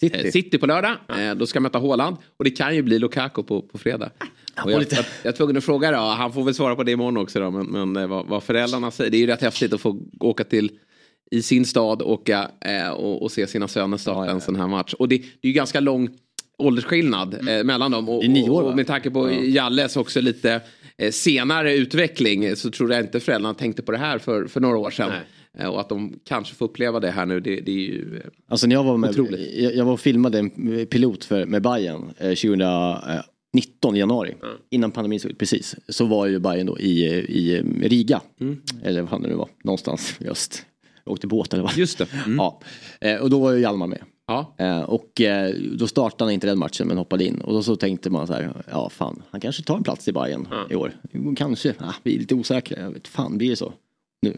City. 0.00 0.26
eh, 0.26 0.30
City 0.30 0.58
på 0.58 0.66
lördag. 0.66 0.96
Eh, 1.08 1.34
då 1.34 1.46
ska 1.46 1.60
möta 1.60 1.78
Haaland. 1.78 2.16
Och 2.36 2.44
det 2.44 2.50
kan 2.50 2.74
ju 2.74 2.82
bli 2.82 2.98
Lukaku 2.98 3.42
på, 3.42 3.62
på 3.62 3.78
fredag. 3.78 4.10
Och 4.64 4.72
jag, 4.72 4.82
jag, 4.90 5.04
jag 5.22 5.36
tvungen 5.36 5.56
att 5.56 5.64
fråga 5.64 5.90
då, 5.90 5.98
han 5.98 6.32
får 6.32 6.44
väl 6.44 6.54
svara 6.54 6.76
på 6.76 6.82
det 6.82 6.92
imorgon 6.92 7.16
också 7.16 7.40
då, 7.40 7.50
men, 7.50 7.66
men 7.66 7.96
eh, 8.02 8.08
vad, 8.08 8.26
vad 8.26 8.42
föräldrarna 8.42 8.90
säger. 8.90 9.10
Det 9.10 9.16
är 9.16 9.20
ju 9.20 9.26
rätt 9.26 9.42
häftigt 9.42 9.72
att 9.72 9.80
få 9.80 9.98
åka 10.20 10.44
till 10.44 10.70
i 11.30 11.42
sin 11.42 11.64
stad 11.64 12.02
åka 12.02 12.50
eh, 12.60 12.88
och, 12.88 13.22
och 13.22 13.32
se 13.32 13.46
sina 13.46 13.68
söner 13.68 13.96
starta 13.96 14.18
Ja, 14.18 14.24
ja, 14.24 14.30
ja. 14.30 14.34
en 14.34 14.40
sån 14.40 14.56
här 14.56 14.66
match. 14.66 14.94
Och 14.94 15.08
det, 15.08 15.18
det 15.18 15.24
är 15.42 15.48
ju 15.48 15.52
ganska 15.52 15.80
lång 15.80 16.10
åldersskillnad 16.58 17.48
eh, 17.48 17.64
mellan 17.64 17.90
dem. 17.90 18.08
Och, 18.08 18.28
nio 18.28 18.50
år, 18.50 18.62
och, 18.62 18.68
och 18.68 18.76
med 18.76 18.86
tanke 18.86 19.10
på 19.10 19.32
Jalles 19.32 19.96
också 19.96 20.20
lite 20.20 20.60
eh, 20.96 21.10
senare 21.10 21.74
utveckling 21.74 22.56
så 22.56 22.70
tror 22.70 22.92
jag 22.92 23.00
inte 23.00 23.20
föräldrarna 23.20 23.54
tänkte 23.54 23.82
på 23.82 23.92
det 23.92 23.98
här 23.98 24.18
för, 24.18 24.46
för 24.46 24.60
några 24.60 24.78
år 24.78 24.90
sedan. 24.90 25.10
Eh, 25.10 25.16
och 25.58 25.80
att 25.80 25.88
de 25.88 26.14
kanske 26.24 26.54
får 26.54 26.64
uppleva 26.64 27.00
det 27.00 27.10
här 27.10 27.26
nu, 27.26 27.40
det, 27.40 27.60
det 27.60 27.72
är 27.72 27.76
ju... 27.76 28.16
eh, 28.24 28.30
Alltså 28.48 28.66
när 28.66 28.74
jag 28.74 28.84
var 28.84 28.96
med, 28.96 29.10
Otroligt. 29.10 29.54
jag, 29.58 29.74
jag 29.74 29.84
var 29.84 29.92
och 29.92 30.00
filmade 30.00 30.38
en 30.38 30.50
pilot 30.86 31.24
för, 31.24 31.46
med 31.46 31.62
Bayern 31.62 32.02
eh, 32.18 32.34
2019 32.34 33.96
i 33.96 33.98
januari. 33.98 34.34
Innan 34.70 34.90
pandemin 34.90 35.20
såg 35.20 35.30
ut, 35.30 35.38
precis. 35.38 35.76
Så 35.88 36.04
var 36.06 36.26
ju 36.26 36.38
Bayern 36.38 36.66
då 36.66 36.78
i, 36.78 37.06
eh, 37.06 37.18
i 37.18 37.56
eh, 37.58 37.88
Riga. 37.88 38.20
Eller 38.82 39.00
vad 39.00 39.10
fan 39.10 39.22
det 39.22 39.28
nu 39.28 39.34
var, 39.34 39.48
någonstans 39.64 40.16
i 40.20 40.28
öst. 40.28 40.66
Jag 41.04 41.12
åkte 41.12 41.26
båt 41.26 41.52
eller 41.54 41.62
vad. 41.62 41.76
Just 41.76 41.98
det. 41.98 42.06
Mm. 42.26 42.36
Ja. 42.36 42.60
Eh, 43.00 43.16
och 43.16 43.30
då 43.30 43.38
var 43.40 43.52
ju 43.52 43.60
Hjalmar 43.60 43.86
med. 43.86 44.02
Ja. 44.26 44.54
Eh, 44.58 44.80
och 44.80 45.20
eh, 45.20 45.54
då 45.78 45.86
startade 45.86 46.24
han 46.28 46.34
inte 46.34 46.46
den 46.46 46.58
matchen 46.58 46.88
men 46.88 46.98
hoppade 46.98 47.24
in. 47.24 47.40
Och 47.40 47.52
då 47.52 47.62
så 47.62 47.76
tänkte 47.76 48.10
man 48.10 48.26
så 48.26 48.32
här, 48.32 48.52
ja 48.70 48.88
fan, 48.90 49.22
han 49.30 49.40
kanske 49.40 49.62
tar 49.62 49.76
en 49.76 49.82
plats 49.82 50.08
i 50.08 50.12
Bayern 50.12 50.46
i 50.70 50.74
år. 50.74 50.92
Kanske, 51.36 51.74
ah, 51.78 51.94
vi 52.02 52.14
är 52.14 52.18
lite 52.18 52.34
osäkra. 52.34 52.80
Jag 52.80 52.90
vet 52.90 53.08
fan, 53.08 53.38
blir 53.38 53.50
det 53.50 53.56
så? 53.56 53.72
Nu. 54.22 54.36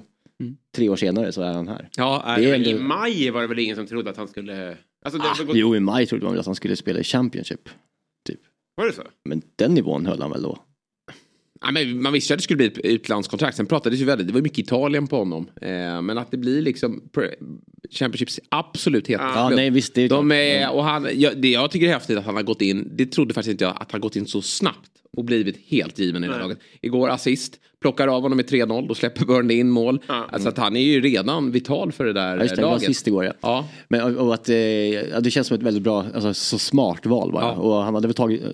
Tre 0.77 0.89
år 0.89 0.97
senare 0.97 1.33
så 1.33 1.43
är 1.43 1.53
han 1.53 1.69
här. 1.69 1.89
Ja, 1.97 2.23
Det 2.39 2.45
är 2.45 2.55
eh, 2.55 2.63
I 2.63 2.71
ändå- 2.73 2.83
maj 2.85 3.31
var 3.31 3.41
det 3.41 3.47
väl 3.47 3.59
ingen 3.59 3.77
som 3.77 3.87
trodde 3.87 4.11
att 4.11 4.17
han 4.17 4.29
skulle... 4.29 4.77
Alltså, 5.05 5.19
det 5.21 5.25
Ah, 5.41 5.45
gått... 5.47 5.57
jo, 5.57 5.77
i 5.77 5.81
maj 5.81 6.07
trodde 6.07 6.25
man 6.25 6.33
väl 6.33 6.41
att 6.41 6.47
han 6.47 6.55
skulle 6.55 6.77
spela 6.77 7.01
i 7.01 7.05
Championship. 7.05 7.69
Typ. 8.29 8.41
Var 8.75 8.87
det 8.87 8.93
så? 8.93 9.03
Men 9.25 9.43
den 9.57 9.75
nivån 9.75 10.07
höll 10.07 10.21
han 10.23 10.31
väl 10.31 10.43
då? 10.43 10.59
Ja, 11.61 11.71
men 11.71 12.03
man 12.03 12.13
visste 12.13 12.35
att 12.35 12.39
det 12.39 12.43
skulle 12.43 12.57
bli 12.57 12.67
ett 12.67 12.79
utlandskontrakt. 12.79 13.57
Sen 13.57 13.67
pratades 13.67 14.01
ju 14.01 14.05
väldigt, 14.05 14.27
det 14.27 14.33
var 14.33 14.41
mycket 14.41 14.59
Italien 14.59 15.07
på 15.07 15.17
honom. 15.17 15.49
Eh, 15.61 16.03
men 16.03 16.19
att 16.19 16.31
det 16.31 16.37
blir 16.37 16.63
liksom 16.63 17.03
Championships 17.91 18.41
absolut 18.49 19.07
hetaste 19.07 19.39
Ja, 19.39 19.49
nej 19.49 19.71
visst. 19.71 19.95
Det 19.95 20.03
är 20.03 20.09
De 20.09 20.33
är, 20.33 20.73
och 20.73 20.85
han, 20.85 21.09
ja, 21.15 21.31
det 21.37 21.51
jag 21.51 21.71
tycker 21.71 21.87
är 21.89 21.93
häftigt 21.93 22.19
att 22.19 22.25
han 22.25 22.35
har 22.35 22.43
gått 22.43 22.63
in, 22.63 22.91
det 22.95 23.07
trodde 23.07 23.35
faktiskt 23.35 23.51
inte 23.51 23.65
jag, 23.65 23.77
att 23.81 23.93
han 23.93 24.01
gått 24.01 24.17
in 24.17 24.27
så 24.27 24.43
snabbt 24.43 24.91
och 25.17 25.25
blivit 25.25 25.57
helt 25.67 25.99
given 25.99 26.25
i 26.25 26.29
det 26.29 26.39
laget. 26.39 26.59
Igår 26.83 27.09
assist, 27.09 27.61
plockar 27.85 28.09
av 28.09 28.23
honom 28.23 28.37
med 28.37 28.47
3-0, 28.51 28.89
då 28.89 28.95
släpper 28.95 29.25
Burnley 29.25 29.57
in 29.59 29.71
mål. 29.71 30.01
Ja. 30.09 30.27
Alltså 30.33 30.49
att 30.49 30.59
han 30.59 30.77
är 30.77 30.81
ju 30.81 31.01
redan 31.01 31.51
vital 31.51 31.93
för 31.93 32.05
det 32.05 32.13
där 32.13 32.37
Ja, 32.37 32.43
just 32.43 32.55
det, 32.57 32.61
det 32.61 32.67
var 32.67 32.71
laget. 32.73 32.87
sist 32.87 33.07
igår 33.07 33.25
ja. 33.25 33.33
Ja. 33.41 33.69
Men 33.89 34.19
och, 34.19 34.35
att 34.35 34.49
eh, 34.49 34.57
ja, 34.57 35.21
det 35.21 35.31
känns 35.31 35.47
som 35.47 35.55
ett 35.57 35.63
väldigt 35.63 35.83
bra, 35.83 36.05
alltså 36.15 36.35
så 36.35 36.59
smart 36.59 37.07
val 37.07 37.33
bara. 37.33 37.45
Ja. 37.45 37.51
Och 37.53 37.75
han 37.83 37.95
hade 37.95 38.09
väl 38.09 38.15
tagit, 38.15 38.43
eh, 38.43 38.49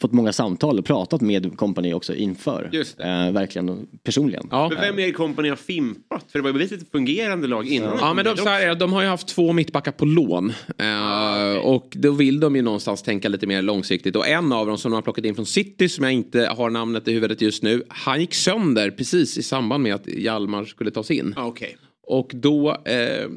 fått 0.00 0.12
många 0.12 0.32
samtal 0.32 0.78
och 0.78 0.84
pratat 0.84 1.20
med 1.20 1.56
kompani 1.56 1.94
också 1.94 2.14
inför. 2.14 2.68
Just 2.72 2.98
det. 2.98 3.04
Eh, 3.04 3.32
verkligen 3.32 3.86
personligen. 4.04 4.48
Ja. 4.50 4.68
Men 4.68 4.80
vem 4.80 4.98
är 4.98 5.06
det 5.06 5.12
Company 5.12 5.48
har 5.48 5.56
fimpat? 5.56 6.24
För 6.32 6.38
det 6.38 6.52
var 6.52 6.60
ju 6.60 6.64
ett 6.64 6.90
fungerande 6.92 7.46
lag 7.46 7.68
innan. 7.68 7.98
Ja 8.00 8.14
men 8.14 8.24
de, 8.24 8.36
så 8.36 8.48
här, 8.48 8.74
de 8.74 8.92
har 8.92 9.02
ju 9.02 9.08
haft 9.08 9.28
två 9.28 9.52
mittbackar 9.52 9.92
på 9.92 10.04
lån. 10.04 10.52
Eh, 10.78 11.56
Och 11.64 11.92
då 11.96 12.10
vill 12.10 12.40
de 12.40 12.56
ju 12.56 12.62
någonstans 12.62 13.02
tänka 13.02 13.28
lite 13.28 13.46
mer 13.46 13.62
långsiktigt. 13.62 14.16
Och 14.16 14.28
en 14.28 14.52
av 14.52 14.66
dem 14.66 14.78
som 14.78 14.90
de 14.90 14.94
har 14.94 15.02
plockat 15.02 15.24
in 15.24 15.34
från 15.34 15.46
City 15.46 15.88
som 15.88 16.04
jag 16.04 16.12
inte 16.12 16.46
har 16.56 16.70
namnet 16.70 17.08
i 17.08 17.12
huvudet 17.12 17.40
just 17.40 17.62
nu. 17.62 17.82
Han 17.88 18.20
gick 18.20 18.34
sönder 18.34 18.53
precis 18.90 19.38
i 19.38 19.42
samband 19.42 19.82
med 19.82 19.94
att 19.94 20.06
Hjalmar 20.06 20.64
skulle 20.64 20.90
tas 20.90 21.10
in. 21.10 21.34
Ah, 21.36 21.46
okay. 21.46 21.74
Och 22.06 22.30
då 22.34 22.70
eh, 22.70 23.28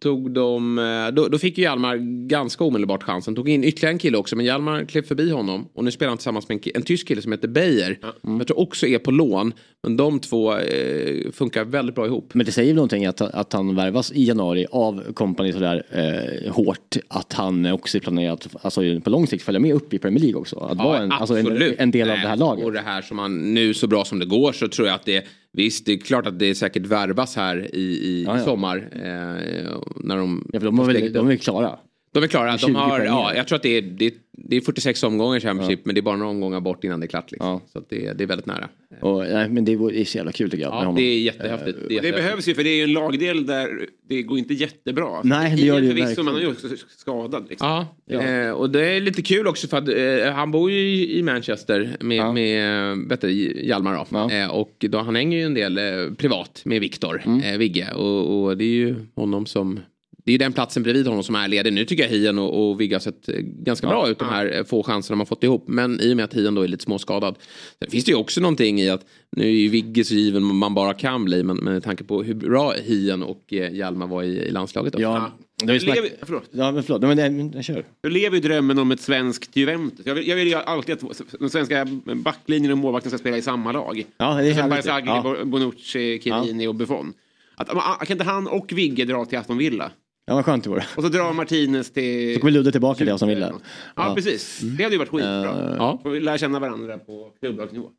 tog 0.00 0.30
de, 0.30 0.78
eh, 0.78 1.14
då, 1.14 1.28
då 1.28 1.38
fick 1.38 1.58
ju 1.58 1.64
Hjalmar 1.64 1.96
ganska 2.26 2.64
omedelbart 2.64 3.02
chansen. 3.02 3.34
Tog 3.34 3.48
in 3.48 3.64
ytterligare 3.64 3.92
en 3.92 3.98
kille 3.98 4.18
också 4.18 4.36
men 4.36 4.46
Hjalmar 4.46 4.84
klev 4.84 5.02
förbi 5.02 5.30
honom. 5.30 5.68
Och 5.74 5.84
nu 5.84 5.90
spelar 5.90 6.08
han 6.08 6.18
tillsammans 6.18 6.48
med 6.48 6.66
en, 6.66 6.72
en 6.74 6.82
tysk 6.82 7.08
kille 7.08 7.22
som 7.22 7.32
heter 7.32 7.48
Beijer. 7.48 7.98
Jag 8.22 8.46
tror 8.46 8.58
också 8.58 8.86
är 8.86 8.98
på 8.98 9.10
lån. 9.10 9.52
Men 9.82 9.96
de 9.96 10.20
två 10.20 10.56
eh, 10.56 11.30
funkar 11.32 11.64
väldigt 11.64 11.94
bra 11.94 12.06
ihop. 12.06 12.34
Men 12.34 12.46
det 12.46 12.52
säger 12.52 12.68
väl 12.68 12.76
någonting 12.76 13.06
att, 13.06 13.20
att 13.20 13.52
han 13.52 13.74
värvas 13.74 14.12
i 14.12 14.24
januari 14.24 14.66
av 14.70 15.12
kompani 15.14 15.52
sådär 15.52 15.82
eh, 15.90 16.52
hårt. 16.52 16.96
Att 17.08 17.32
han 17.32 17.66
också 17.66 17.98
är 17.98 18.00
planerad 18.00 18.32
att 18.32 18.64
alltså, 18.64 18.80
på 19.00 19.10
lång 19.10 19.26
sikt 19.26 19.44
följa 19.44 19.60
med 19.60 19.74
upp 19.74 19.94
i 19.94 19.98
Premier 19.98 20.20
League 20.20 20.40
också. 20.40 20.56
Att 20.56 20.78
vara 20.78 20.98
en, 20.98 21.12
alltså, 21.12 21.38
en, 21.38 21.74
en 21.78 21.90
del 21.90 22.10
av 22.10 22.16
det 22.16 22.28
här 22.28 22.36
laget. 22.36 22.64
Och 22.64 22.72
det 22.72 22.80
här 22.80 23.02
som 23.02 23.16
man 23.16 23.54
nu 23.54 23.74
så 23.74 23.86
bra 23.86 24.04
som 24.04 24.18
det 24.18 24.26
går 24.26 24.52
så 24.52 24.68
tror 24.68 24.88
jag 24.88 24.94
att 24.94 25.04
det 25.04 25.24
Visst, 25.56 25.86
det 25.86 25.92
är 25.92 25.98
klart 25.98 26.26
att 26.26 26.38
det 26.38 26.54
säkert 26.54 26.86
värvas 26.86 27.36
här 27.36 27.74
i, 27.74 27.80
i 27.80 28.24
Ja, 28.26 28.38
ja. 28.38 28.44
sommar. 28.44 28.76
Eh, 28.92 29.80
när 29.96 30.16
de, 30.16 30.50
Ja, 30.52 30.60
för 30.60 30.66
de, 30.66 30.78
har 30.78 30.86
väl, 30.86 31.12
de 31.12 31.30
är 31.30 31.36
klara. 31.36 31.78
De 32.14 32.22
är 32.24 32.26
klara. 32.28 32.58
20 32.58 32.66
De 32.66 32.74
har, 32.76 32.88
poäng 32.98 33.06
ja, 33.06 33.32
jag 33.34 33.48
tror 33.48 33.56
att 33.56 33.62
det 33.62 33.76
är, 33.78 33.82
det, 33.82 34.14
det 34.32 34.56
är 34.56 34.60
46 34.60 35.02
omgångar 35.02 35.40
Championship 35.40 35.84
men 35.84 35.94
det 35.94 36.00
är 36.00 36.02
bara 36.02 36.16
några 36.16 36.30
omgångar 36.30 36.60
bort 36.60 36.84
innan 36.84 37.00
det 37.00 37.06
är 37.06 37.08
klart. 37.08 37.30
Liksom. 37.32 37.48
Ja. 37.50 37.60
Så 37.72 37.78
att 37.78 37.90
det, 37.90 38.12
det 38.12 38.24
är 38.24 38.28
väldigt 38.28 38.46
nära. 38.46 38.68
Och, 39.00 39.18
nej, 39.32 39.48
men 39.48 39.64
det 39.64 39.72
är 39.72 40.04
så 40.04 40.16
jävla 40.18 40.32
kul 40.32 40.50
tycker 40.50 40.62
jag. 40.62 40.70
med 40.70 40.76
Ja, 40.76 40.80
honom. 40.80 40.94
det 40.94 41.02
är 41.02 41.18
jättehäftigt. 41.20 41.78
Det, 41.88 41.96
är 41.96 42.02
Det 42.02 42.12
behövs 42.12 42.48
ju 42.48 42.54
för 42.54 42.64
det 42.64 42.70
är 42.70 42.76
ju 42.76 42.82
en 42.82 42.92
lagdel 42.92 43.46
där 43.46 43.68
det 44.08 44.22
går 44.22 44.38
inte 44.38 44.54
jättebra. 44.54 45.20
Nej, 45.24 45.56
det 45.56 45.62
gör 45.62 45.74
det 45.80 45.86
ju 45.86 45.88
Förvisso, 45.88 46.06
verkligen. 46.06 46.24
man 46.24 46.36
är 46.36 46.40
ju 46.40 46.48
också 46.48 46.66
skadad. 46.96 47.46
Liksom. 47.50 47.66
Ja, 47.68 47.88
Eh, 48.10 48.50
och 48.50 48.70
det 48.70 48.86
är 48.86 49.00
lite 49.00 49.22
kul 49.22 49.46
också 49.46 49.68
för 49.68 49.76
att 49.78 49.88
eh, 50.26 50.32
han 50.34 50.50
bor 50.50 50.70
ju 50.70 50.78
i- 50.78 51.18
i 51.18 51.22
Manchester 51.22 51.96
med, 52.00 52.16
Ja. 52.16 52.32
med 52.32 52.90
eh, 52.92 52.96
vet 53.08 53.20
du, 53.20 53.30
Hjalmar 53.66 53.94
då. 53.94 54.06
Ja. 54.10 54.30
Eh, 54.30 54.50
och 54.50 54.76
då, 54.88 54.98
han 54.98 55.16
hänger 55.16 55.38
ju 55.38 55.44
en 55.44 55.54
del 55.54 55.78
eh, 55.78 56.14
privat 56.16 56.62
med 56.64 56.80
Viktor, 56.80 57.22
Mm. 57.26 57.40
eh, 57.40 57.58
Vigge. 57.58 57.92
Och, 57.94 58.44
och 58.44 58.56
det 58.56 58.64
är 58.64 58.68
ju 58.68 58.96
honom 59.14 59.46
som 59.46 59.80
det 60.24 60.30
är 60.30 60.32
ju 60.32 60.38
den 60.38 60.52
platsen 60.52 60.82
bredvid 60.82 61.06
honom 61.06 61.22
som 61.22 61.34
är 61.34 61.48
ledig. 61.48 61.72
Nu 61.72 61.84
tycker 61.84 62.02
jag 62.02 62.10
Hien 62.10 62.38
och, 62.38 62.70
och 62.70 62.80
Vigge 62.80 62.94
har 62.94 63.00
sett 63.00 63.28
eh, 63.28 63.34
ganska 63.38 63.86
bra 63.86 64.08
ut 64.08 64.18
de 64.18 64.28
här 64.28 64.56
eh, 64.56 64.64
få 64.64 64.82
chanserna 64.82 65.18
har 65.18 65.24
fått 65.24 65.44
ihop. 65.44 65.64
Men 65.68 66.00
i 66.00 66.12
och 66.12 66.16
med 66.16 66.24
att 66.24 66.34
Hien 66.34 66.54
då 66.54 66.62
är 66.62 66.68
lite 66.68 66.84
småskadad. 66.84 67.38
Sen 67.78 67.90
finns 67.90 68.04
det 68.04 68.10
ju 68.10 68.16
också 68.16 68.40
någonting 68.40 68.80
i 68.80 68.90
att 68.90 69.06
nu 69.36 69.44
är 69.44 69.50
ju 69.50 69.68
Vigge 69.68 70.04
så 70.04 70.14
given 70.14 70.42
man 70.42 70.74
bara 70.74 70.94
kan 70.94 71.24
bli. 71.24 71.42
Men, 71.42 71.56
med 71.56 71.84
tanke 71.84 72.04
på 72.04 72.22
hur 72.22 72.34
bra 72.34 72.72
Hien 72.72 73.22
och 73.22 73.52
eh, 73.52 73.72
Hjalmar 73.72 74.06
var 74.06 74.22
i, 74.22 74.26
i 74.26 74.50
landslaget. 74.50 74.94
Också. 74.94 75.02
Ja, 75.02 75.32
Det 75.56 75.66
har 75.66 75.74
ju 75.74 75.80
snack... 75.80 75.96
Lever, 75.96 76.10
förlåt. 76.22 76.44
Ja, 76.50 76.72
men 76.72 76.82
förlåt. 76.82 77.02
Men, 77.02 77.36
men, 77.36 77.52
jag 77.52 77.64
kör. 77.64 77.84
Jag 78.02 78.12
lever 78.12 78.36
ju 78.36 78.42
drömmen 78.42 78.78
om 78.78 78.90
ett 78.90 79.00
svenskt 79.00 79.56
Juventus. 79.56 80.06
Jag 80.06 80.14
vill, 80.14 80.28
jag 80.28 80.36
vill 80.36 80.48
ju 80.48 80.54
alltid 80.54 80.94
att 80.94 81.20
den 81.40 81.50
svenska 81.50 81.86
backlinjen 82.14 82.72
och 82.72 82.78
målvakten 82.78 83.10
ska 83.10 83.18
spela 83.18 83.36
i 83.36 83.42
samma 83.42 83.72
lag. 83.72 84.06
Ja, 84.16 84.34
det 84.34 84.48
är 84.48 84.52
härligt. 84.52 84.70
Barzagli, 84.70 85.06
Ja. 85.06 85.44
Bonucci, 85.44 86.20
Chiellini 86.22 86.66
och 86.66 86.74
Buffon. 86.74 87.12
Att, 87.56 87.68
kan 87.68 88.12
inte 88.12 88.24
han 88.24 88.46
och 88.46 88.72
Vigge 88.72 89.04
dra 89.04 89.24
till 89.24 89.38
Aston 89.38 89.58
Villa? 89.58 89.90
Ja, 90.26 90.34
vad 90.34 90.44
skönt 90.44 90.64
det 90.64 90.70
vore. 90.70 90.84
Och 90.96 91.02
så 91.02 91.08
drar 91.08 91.32
Martinez 91.32 91.90
till... 91.92 92.34
Så 92.34 92.40
kommer 92.40 92.52
Ludde 92.52 92.72
tillbaka 92.72 92.98
till 92.98 93.12
Aston 93.12 93.28
Villa. 93.28 93.48
Ja, 93.52 93.60
Ja. 93.96 94.08
Eh, 94.08 94.14
precis. 94.14 94.60
Det 94.60 94.82
hade 94.82 94.94
ju 94.94 94.98
varit 94.98 95.08
skitbra. 95.10 95.74
Ja. 95.78 96.00
Och 96.04 96.14
vi 96.14 96.20
lär 96.20 96.38
känna 96.38 96.58
varandra 96.60 96.98
på 96.98 97.30
klubblagsnivå. 97.40 97.90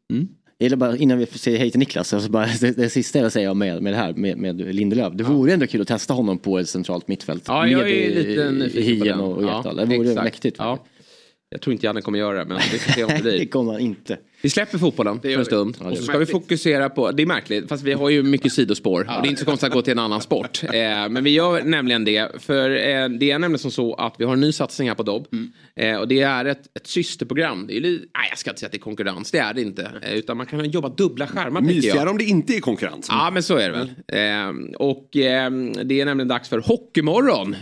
Jag 0.58 0.66
gillar 0.66 0.78
bara, 0.78 0.98
innan 0.98 1.18
vi 1.18 1.26
säger 1.26 1.58
hej 1.60 1.72
till 1.72 1.80
Niklas, 1.80 2.14
alltså 2.14 2.30
bara, 2.32 2.46
det, 2.62 2.72
det 2.72 2.90
sista 2.90 3.20
jag 3.20 3.32
säga 3.32 3.54
med, 3.54 3.82
med 3.84 3.94
det 3.94 3.98
här 3.98 4.14
med, 4.14 4.38
med 4.38 4.76
Lindelöf. 4.76 5.14
Det 5.14 5.24
vore 5.24 5.54
ändå 5.54 5.68
kul 5.68 5.82
att 5.82 5.88
testa 5.88 6.14
honom 6.14 6.38
på 6.38 6.60
ett 6.60 6.70
centralt 6.70 7.08
mittfält. 7.08 7.44
Ja, 7.48 7.68
jag 7.68 7.90
är 7.92 8.16
lite 8.16 8.52
nyfiken 8.52 9.00
på 9.00 9.06
den. 9.06 9.20
och 9.20 9.44
Ja. 9.44 9.74
Det 9.74 9.86
vore 9.86 10.10
exakt. 10.10 10.24
mäktigt. 10.24 10.56
Ja. 10.60 10.86
Jag 11.50 11.62
tror 11.62 11.72
inte 11.74 11.86
Janne 11.86 12.02
kommer 12.02 12.20
göra 12.20 12.38
det, 12.40 12.46
men 12.46 12.58
vi 12.72 12.80
får 12.80 12.92
se 12.92 13.04
om 13.04 13.10
det 13.10 13.16
det 13.32 13.38
blir. 13.38 13.46
kommer 13.46 13.72
han 13.72 13.82
inte. 13.82 14.18
Vi 14.46 14.50
släpper 14.50 14.78
fotbollen 14.78 15.20
för 15.22 15.30
en 15.30 15.46
stund. 15.46 15.78
Och 15.82 15.98
så 15.98 16.04
ska 16.04 16.18
vi 16.18 16.26
fokusera 16.26 16.90
på, 16.90 17.12
det 17.12 17.24
är 17.24 17.28
märkligt, 17.28 17.70
fast 17.70 17.84
vi 17.84 17.94
har 17.94 18.10
ju 18.10 18.24
mycket 18.24 18.54
sidospår. 18.54 19.00
Och 19.02 19.22
det 19.22 19.28
är 19.28 19.30
inte 19.30 19.40
så 19.40 19.46
konstigt 19.46 19.68
att 19.68 19.74
gå 19.74 19.82
till 19.82 19.92
en 19.92 20.00
annan 20.00 20.22
sport. 20.22 20.62
Eh, 20.74 21.10
men 21.10 21.24
vi 21.24 21.30
gör 21.30 21.62
nämligen 21.64 22.06
det, 22.06 22.32
för 22.42 22.70
eh, 22.70 23.10
det 23.10 23.32
är 23.32 23.40
nämligen 23.40 23.60
som 23.60 23.72
så 23.72 23.94
att 23.94 24.16
vi 24.18 24.26
har 24.26 24.34
en 24.34 24.40
ny 24.42 24.52
satsning 24.52 24.88
här 24.88 24.96
på 24.96 25.04
Dobb. 25.04 25.28
Mm. 25.32 25.52
Eh, 25.76 26.00
och 26.00 26.08
det 26.08 26.22
är 26.22 26.46
ett, 26.46 26.62
ett 26.78 26.88
systerprogram. 26.88 27.68
Det 27.68 27.78
är, 27.78 27.82
li- 27.82 28.06
nej, 28.18 28.28
jag 28.30 28.38
ska 28.38 28.50
inte 28.50 28.60
säga 28.60 28.68
att 28.68 28.72
det 28.72 28.78
är 28.78 28.80
konkurrens, 28.80 29.32
det 29.32 29.38
är 29.38 29.54
det 29.54 29.62
inte. 29.62 29.92
Eh, 30.02 30.14
utan 30.14 30.38
man 30.38 30.46
kan 30.46 30.70
jobba 30.70 30.90
dubbla 30.90 31.28
skärmar. 31.28 31.62
Mysigare 31.62 32.10
om 32.10 32.18
det 32.18 32.24
inte 32.24 32.54
är 32.56 32.60
konkurrens. 32.60 33.08
Ja 33.10 33.30
men 33.34 33.44
så 33.44 33.56
är 33.58 33.72
det 33.72 33.78
väl. 33.78 33.90
Eh, 34.08 34.76
och 34.80 35.18
eh, 35.18 35.52
det 35.86 36.02
är 36.02 36.06
nämligen 36.06 36.28
dags 36.28 36.50
för 36.50 36.60
Hockeymorgon. 36.60 37.56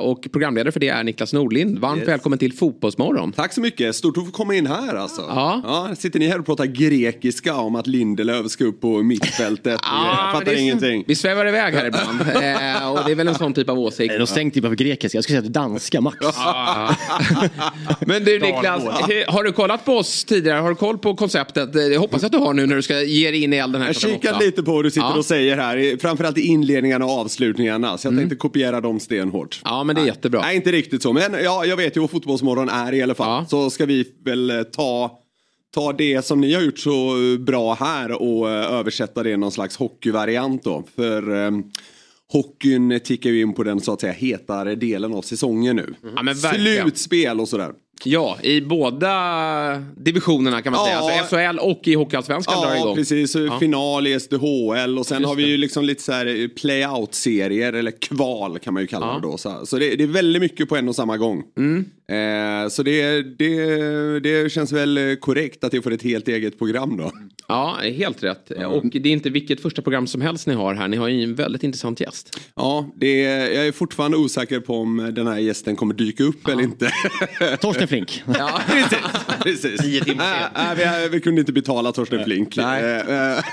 Och 0.00 0.28
programledare 0.32 0.72
för 0.72 0.80
det 0.80 0.88
är 0.88 1.04
Niklas 1.04 1.32
Nordlind. 1.32 1.78
Varmt 1.78 1.98
Yes. 2.00 2.08
välkommen 2.08 2.38
till 2.38 2.52
Fotbollsmorgon. 2.52 3.32
Tack 3.32 3.52
så 3.52 3.60
mycket, 3.60 3.96
stort 3.96 4.16
att 4.18 4.26
få 4.26 4.30
komma 4.32 4.54
in 4.54 4.66
här 4.66 4.94
alltså. 4.94 5.22
Ja. 5.28 5.60
Ja, 5.64 5.94
sitter 5.96 6.19
ni 6.20 6.26
här 6.26 6.38
och 6.38 6.46
pratar 6.46 6.66
grekiska 6.66 7.54
om 7.54 7.76
att 7.76 7.86
Lindelöf 7.86 8.50
ska 8.50 8.64
upp 8.64 8.80
på 8.80 9.02
mittfältet? 9.02 9.80
jag 9.82 10.32
fattar 10.32 10.44
det 10.44 10.60
ingenting. 10.60 11.04
Vi 11.06 11.14
svävar 11.14 11.48
iväg 11.48 11.74
här 11.74 11.86
ibland. 11.86 12.20
eh, 12.20 12.92
och 12.92 12.98
det 13.06 13.12
är 13.12 13.14
väl 13.14 13.28
en 13.28 13.34
sån 13.34 13.54
typ 13.54 13.68
av 13.68 13.78
åsikt. 13.78 14.14
Är 14.14 14.18
de 14.18 14.26
stängt 14.26 14.54
typ 14.54 14.64
av 14.64 14.74
grekiska? 14.74 15.16
Jag 15.16 15.24
skulle 15.24 15.40
säga 15.40 15.50
danska 15.50 16.00
max. 16.00 16.16
Men 18.00 18.24
du 18.24 18.38
Niklas, 18.38 18.84
har 19.28 19.44
du 19.44 19.52
kollat 19.52 19.84
på 19.84 19.92
oss 19.92 20.24
tidigare? 20.24 20.58
Har 20.58 20.68
du 20.68 20.74
koll 20.74 20.98
på 20.98 21.16
konceptet? 21.16 21.70
Jag 21.74 22.00
hoppas 22.00 22.24
att 22.24 22.32
du 22.32 22.38
har 22.38 22.54
nu 22.54 22.66
när 22.66 22.76
du 22.76 22.82
ska 22.82 23.00
ge 23.00 23.30
dig 23.30 23.42
in 23.42 23.52
i 23.52 23.56
elden 23.56 23.82
här 23.82 23.96
Jag 24.02 24.14
åtta. 24.14 24.38
lite 24.38 24.62
på 24.62 24.72
vad 24.72 24.84
du 24.84 24.90
sitter 24.90 25.06
Ja. 25.06 25.16
och 25.18 25.24
säger 25.24 25.56
här, 25.56 25.98
framförallt 26.00 26.38
i 26.38 26.40
inledningarna 26.40 27.04
och 27.04 27.10
avslutningarna. 27.10 27.98
Så 27.98 28.06
jag 28.08 28.16
tänkte 28.16 28.36
kopiera 28.36 28.80
dem 28.80 29.00
stenhårt. 29.00 29.60
Ja 29.64 29.84
men 29.84 29.96
det 29.96 30.02
är 30.02 30.06
jättebra. 30.06 30.40
Nej, 30.40 30.56
inte 30.56 30.72
riktigt 30.72 31.02
så. 31.02 31.12
Men 31.12 31.34
ja, 31.44 31.64
jag 31.64 31.76
vet 31.76 31.96
ju 31.96 32.00
vad 32.00 32.10
Fotbollsmorgon 32.10 32.68
är 32.68 32.94
i 32.94 33.02
alla 33.02 33.14
fall. 33.14 33.28
Ja. 33.28 33.46
Så 33.50 33.70
ska 33.70 33.86
vi 33.86 34.04
väl 34.24 34.50
eh, 34.50 34.62
ta, 34.62 35.10
ta 35.74 35.92
det 35.92 36.24
som 36.24 36.40
ni 36.40 36.54
har 36.54 36.62
gjort 36.62 36.78
så 36.78 37.16
eh, 37.32 37.38
bra 37.38 37.74
här 37.74 38.22
och 38.22 38.50
eh, 38.50 38.72
översätta 38.74 39.22
det 39.22 39.30
i 39.30 39.36
någon 39.36 39.52
slags 39.52 39.76
hockeyvariant 39.76 40.64
då. 40.64 40.84
För 40.96 41.44
eh, 41.46 41.50
hockeyn 42.32 43.00
tickar 43.04 43.30
ju 43.30 43.40
in 43.40 43.52
på 43.54 43.62
den 43.62 43.80
så 43.80 43.92
att 43.92 44.00
säga 44.00 44.12
hetare 44.12 44.74
delen 44.74 45.14
av 45.14 45.22
säsongen 45.22 45.76
nu. 45.76 45.94
Ja, 46.16 46.22
men 46.22 46.34
verkligen. 46.38 46.82
Slutspel 46.82 47.40
och 47.40 47.48
sådär. 47.48 47.72
Ja, 48.04 48.38
i 48.42 48.60
båda 48.60 49.12
divisionerna 49.96 50.62
kan 50.62 50.72
man 50.72 50.84
säga. 50.84 50.96
Ja. 50.96 51.18
Alltså 51.20 51.36
SHL 51.36 51.58
och 51.58 51.88
i 51.88 51.94
Hockeyallsvenskan 51.94 52.60
drar 52.62 52.70
Ja, 52.74 52.80
igång. 52.80 52.96
precis. 52.96 53.36
Final 53.60 54.06
i 54.06 54.20
SDHL 54.20 54.98
och 54.98 55.06
sen 55.06 55.18
Just 55.18 55.28
har 55.28 55.34
vi 55.36 55.46
ju 55.46 55.56
liksom 55.56 55.84
lite 55.84 56.02
så 56.02 56.12
här 56.12 56.48
play-out-serier 56.56 57.72
eller 57.72 57.90
kval 58.00 58.58
kan 58.58 58.74
man 58.74 58.82
ju 58.82 58.86
kalla 58.86 59.06
Ja. 59.06 59.10
Mm. 59.10 59.22
det 59.22 59.28
då. 59.28 59.66
Så, 59.66 59.78
det, 59.78 59.96
det 59.96 60.02
är 60.04 60.06
väldigt 60.08 60.42
mycket 60.42 60.68
på 60.68 60.76
en 60.76 60.88
och 60.88 60.96
samma 60.96 61.16
gång. 61.16 61.42
Eh, 62.10 62.68
så 62.68 62.82
det, 62.82 63.22
det, 63.22 64.20
det 64.20 64.52
känns 64.52 64.72
väl 64.72 65.16
korrekt 65.20 65.64
att 65.64 65.70
det 65.72 65.82
får 65.82 65.92
ett 65.92 66.02
helt 66.02 66.28
eget 66.28 66.58
program 66.58 66.96
då. 66.96 67.12
Ja, 67.48 67.76
helt 67.82 68.22
rätt. 68.22 68.50
Och 68.50 68.84
det 68.92 69.08
är 69.08 69.12
inte 69.12 69.30
vilket 69.30 69.60
första 69.62 69.82
program 69.82 70.06
som 70.06 70.20
helst 70.20 70.46
ni 70.46 70.54
har 70.54 70.74
här. 70.74 70.88
Ni 70.88 70.96
har 70.96 71.08
ju 71.08 71.22
en 71.24 71.34
väldigt 71.34 71.62
intressant 71.62 72.00
gäst. 72.00 72.40
Ja, 72.56 72.90
det, 72.96 73.20
jag 73.54 73.66
är 73.66 73.72
fortfarande 73.72 74.16
osäker 74.16 74.60
på 74.60 74.74
om 74.74 75.10
den 75.14 75.26
här 75.26 75.38
gästen 75.38 75.76
kommer 75.76 75.94
dyka 75.94 76.24
upp 76.24 76.48
eller 76.48 76.62
inte. 76.62 76.90
Torsten 77.60 77.88
Flink. 77.88 78.22
Ja. 78.38 78.60
precis. 78.66 78.98
precis. 79.42 79.80
Tio 79.80 80.04
timmar 80.04 80.50
Äh, 80.56 80.70
äh, 80.70 81.02
vi, 81.02 81.08
vi 81.08 81.20
kunde 81.20 81.40
inte 81.40 81.52
betala 81.52 81.92
Torsten 81.92 82.24
Flink. 82.24 82.56
Nej. 82.56 82.82
Eh, 82.84 83.36
eh, 83.36 83.44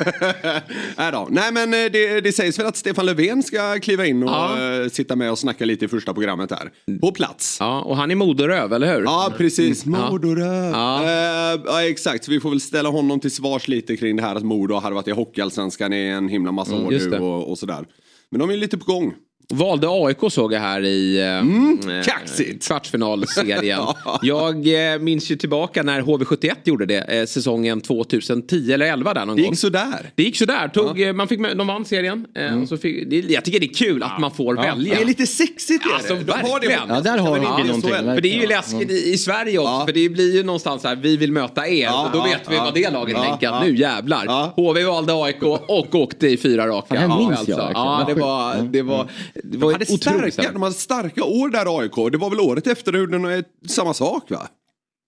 nej 0.98 1.12
då. 1.12 1.28
Nej 1.32 1.52
men 1.52 1.74
eh, 1.74 1.92
det, 1.92 2.22
det 2.22 2.32
sägs 2.32 2.60
väl 2.60 2.66
att 2.66 2.78
Stefan 2.78 3.06
Löfven 3.06 3.44
ska 3.44 3.80
kliva 3.80 4.06
in 4.06 4.24
och 4.24 4.30
Ja. 4.30 4.90
sitta 4.92 5.16
med 5.16 5.32
och 5.32 5.40
snacka 5.40 5.66
lite 5.66 5.86
i 5.86 5.88
första 5.88 6.14
programmet 6.14 6.52
här. 6.52 6.72
På 7.02 7.12
plats. 7.12 7.58
ja, 7.60 7.82
och 7.82 7.98
han 7.98 8.12
är 8.12 8.16
moderöv, 8.48 8.74
eller 8.74 8.96
hur? 8.96 9.04
Ja, 9.04 9.34
precis. 9.38 9.86
Modorö. 9.86 10.70
Ja. 10.70 11.04
Eh, 11.04 11.62
ja, 11.66 11.84
exakt. 11.84 12.24
Så 12.26 12.32
vi 12.32 12.40
får 12.40 12.50
väl 12.50 12.62
ställa 12.62 12.90
honom 12.90 13.20
till 13.20 13.32
svars 13.32 13.68
lite 13.68 13.98
kring 13.98 14.16
det 14.16 14.22
här 14.22 14.36
att 14.36 14.44
Modo 14.44 14.74
har 14.74 14.82
harvat 14.82 15.08
i 15.08 15.12
Hockeyallsvenskan 15.12 15.94
i 15.94 15.98
en 16.08 16.28
himla 16.28 16.52
massa 16.52 16.76
år 16.76 16.80
Mm, 16.80 16.92
just 16.94 17.10
nu 17.10 17.18
och, 17.18 17.50
och 17.50 17.58
sådär. 17.58 17.86
Men 18.30 18.40
de 18.40 18.50
är 18.50 18.58
lite 18.58 18.78
på 18.78 18.86
gång. 18.86 19.14
Valde 19.54 19.88
AIK 19.90 20.18
såg 20.30 20.54
jag 20.54 20.60
här 20.60 20.82
i 20.86 21.20
eh, 21.22 22.04
kaxigt. 22.06 22.68
kvartsfinalserien. 22.68 23.82
Jag 24.22 24.94
eh, 24.94 25.00
minns 25.00 25.32
ju 25.32 25.36
tillbaka 25.36 25.84
när 25.84 26.02
HV71 26.02 26.56
gjorde 26.64 26.86
det, 26.86 27.00
eh, 27.00 27.26
säsongen 27.26 27.82
2010 27.82 28.72
eller 28.74 28.86
11 28.86 29.14
där 29.14 29.26
någon 29.26 29.36
Det 29.36 29.42
gång. 29.42 29.52
gick 29.52 29.60
sådär. 29.60 30.12
Det 30.16 30.24
gick 30.24 30.38
sådär. 30.38 30.68
Tog, 30.68 31.02
eh, 31.02 31.14
man 31.14 31.28
fick, 31.28 31.40
de 31.56 31.68
vann 31.68 31.86
serien. 31.86 32.26
Eh, 32.36 32.62
och 32.62 32.68
så 32.68 32.78
fick, 32.78 33.10
det, 33.10 33.16
jag 33.20 33.46
tycker 33.46 33.60
det 33.60 33.66
är 33.66 33.74
kul 33.74 34.04
att 34.04 34.20
man 34.20 34.32
får 34.32 34.56
välja. 34.56 34.96
Det 34.96 35.02
är 35.02 35.06
lite 35.06 35.28
sexigt 35.28 35.86
är 35.86 35.94
Alltså, 35.96 36.16
det. 36.16 36.24
De 36.24 36.32
har 36.32 36.60
det. 36.60 36.80
Ja, 36.90 37.00
där 37.02 37.18
har 37.18 37.32
Men 37.32 37.42
de 37.44 37.68
någonting. 37.68 37.92
För 37.92 38.22
det 38.22 38.38
är 38.38 38.42
ju 38.42 38.48
läskigt 38.48 38.92
i, 38.92 39.14
i 39.14 39.18
Sverige 39.18 39.60
också. 39.60 39.72
Ja. 39.72 39.84
För 39.86 39.94
det 39.94 40.10
blir 40.10 40.36
ju 40.36 40.44
någonstans 40.44 40.82
så 40.82 40.88
här, 40.88 40.96
vi 40.96 41.18
vill 41.18 41.32
möta 41.32 41.68
er. 41.68 41.84
Ja, 41.84 42.06
och 42.06 42.12
då 42.12 42.18
ja, 42.18 42.24
vet 42.24 42.52
vi 42.52 42.56
ja. 42.56 42.64
vad 42.64 42.74
det 42.74 42.90
laget 42.90 43.18
Ja, 43.18 43.24
tänker. 43.24 43.48
ja. 43.48 43.64
Nu 43.64 43.76
jävlar. 43.76 44.26
Ja. 44.26 44.54
HV 44.56 44.84
valde 44.84 45.14
AIK 45.14 45.44
och 45.68 45.96
åkte 45.96 46.28
i 46.28 46.38
fyra 46.38 46.68
raka. 46.68 46.94
Det 46.94 47.00
här 47.00 47.18
minns 47.18 47.32
alltså. 47.40 47.52
jag. 47.52 47.72
Ja, 47.74 48.04
det 48.08 48.14
var, 48.14 48.56
det 48.72 48.82
var, 48.82 49.08
det 49.44 49.58
var 49.58 49.72
hade 49.72 49.86
otroligt. 49.94 50.34
starka, 50.34 50.52
de 50.52 50.62
hade 50.62 50.76
starka 50.76 51.24
år 51.24 51.50
där 51.50 51.80
AIK. 51.80 52.12
Det 52.12 52.18
var 52.18 52.30
väl 52.30 52.40
året 52.40 52.68
efter 52.68 52.92
det 52.92 52.98
gjorde 52.98 53.18
de 53.18 53.44
samma 53.70 53.94
sak 53.94 54.32
va? 54.32 54.48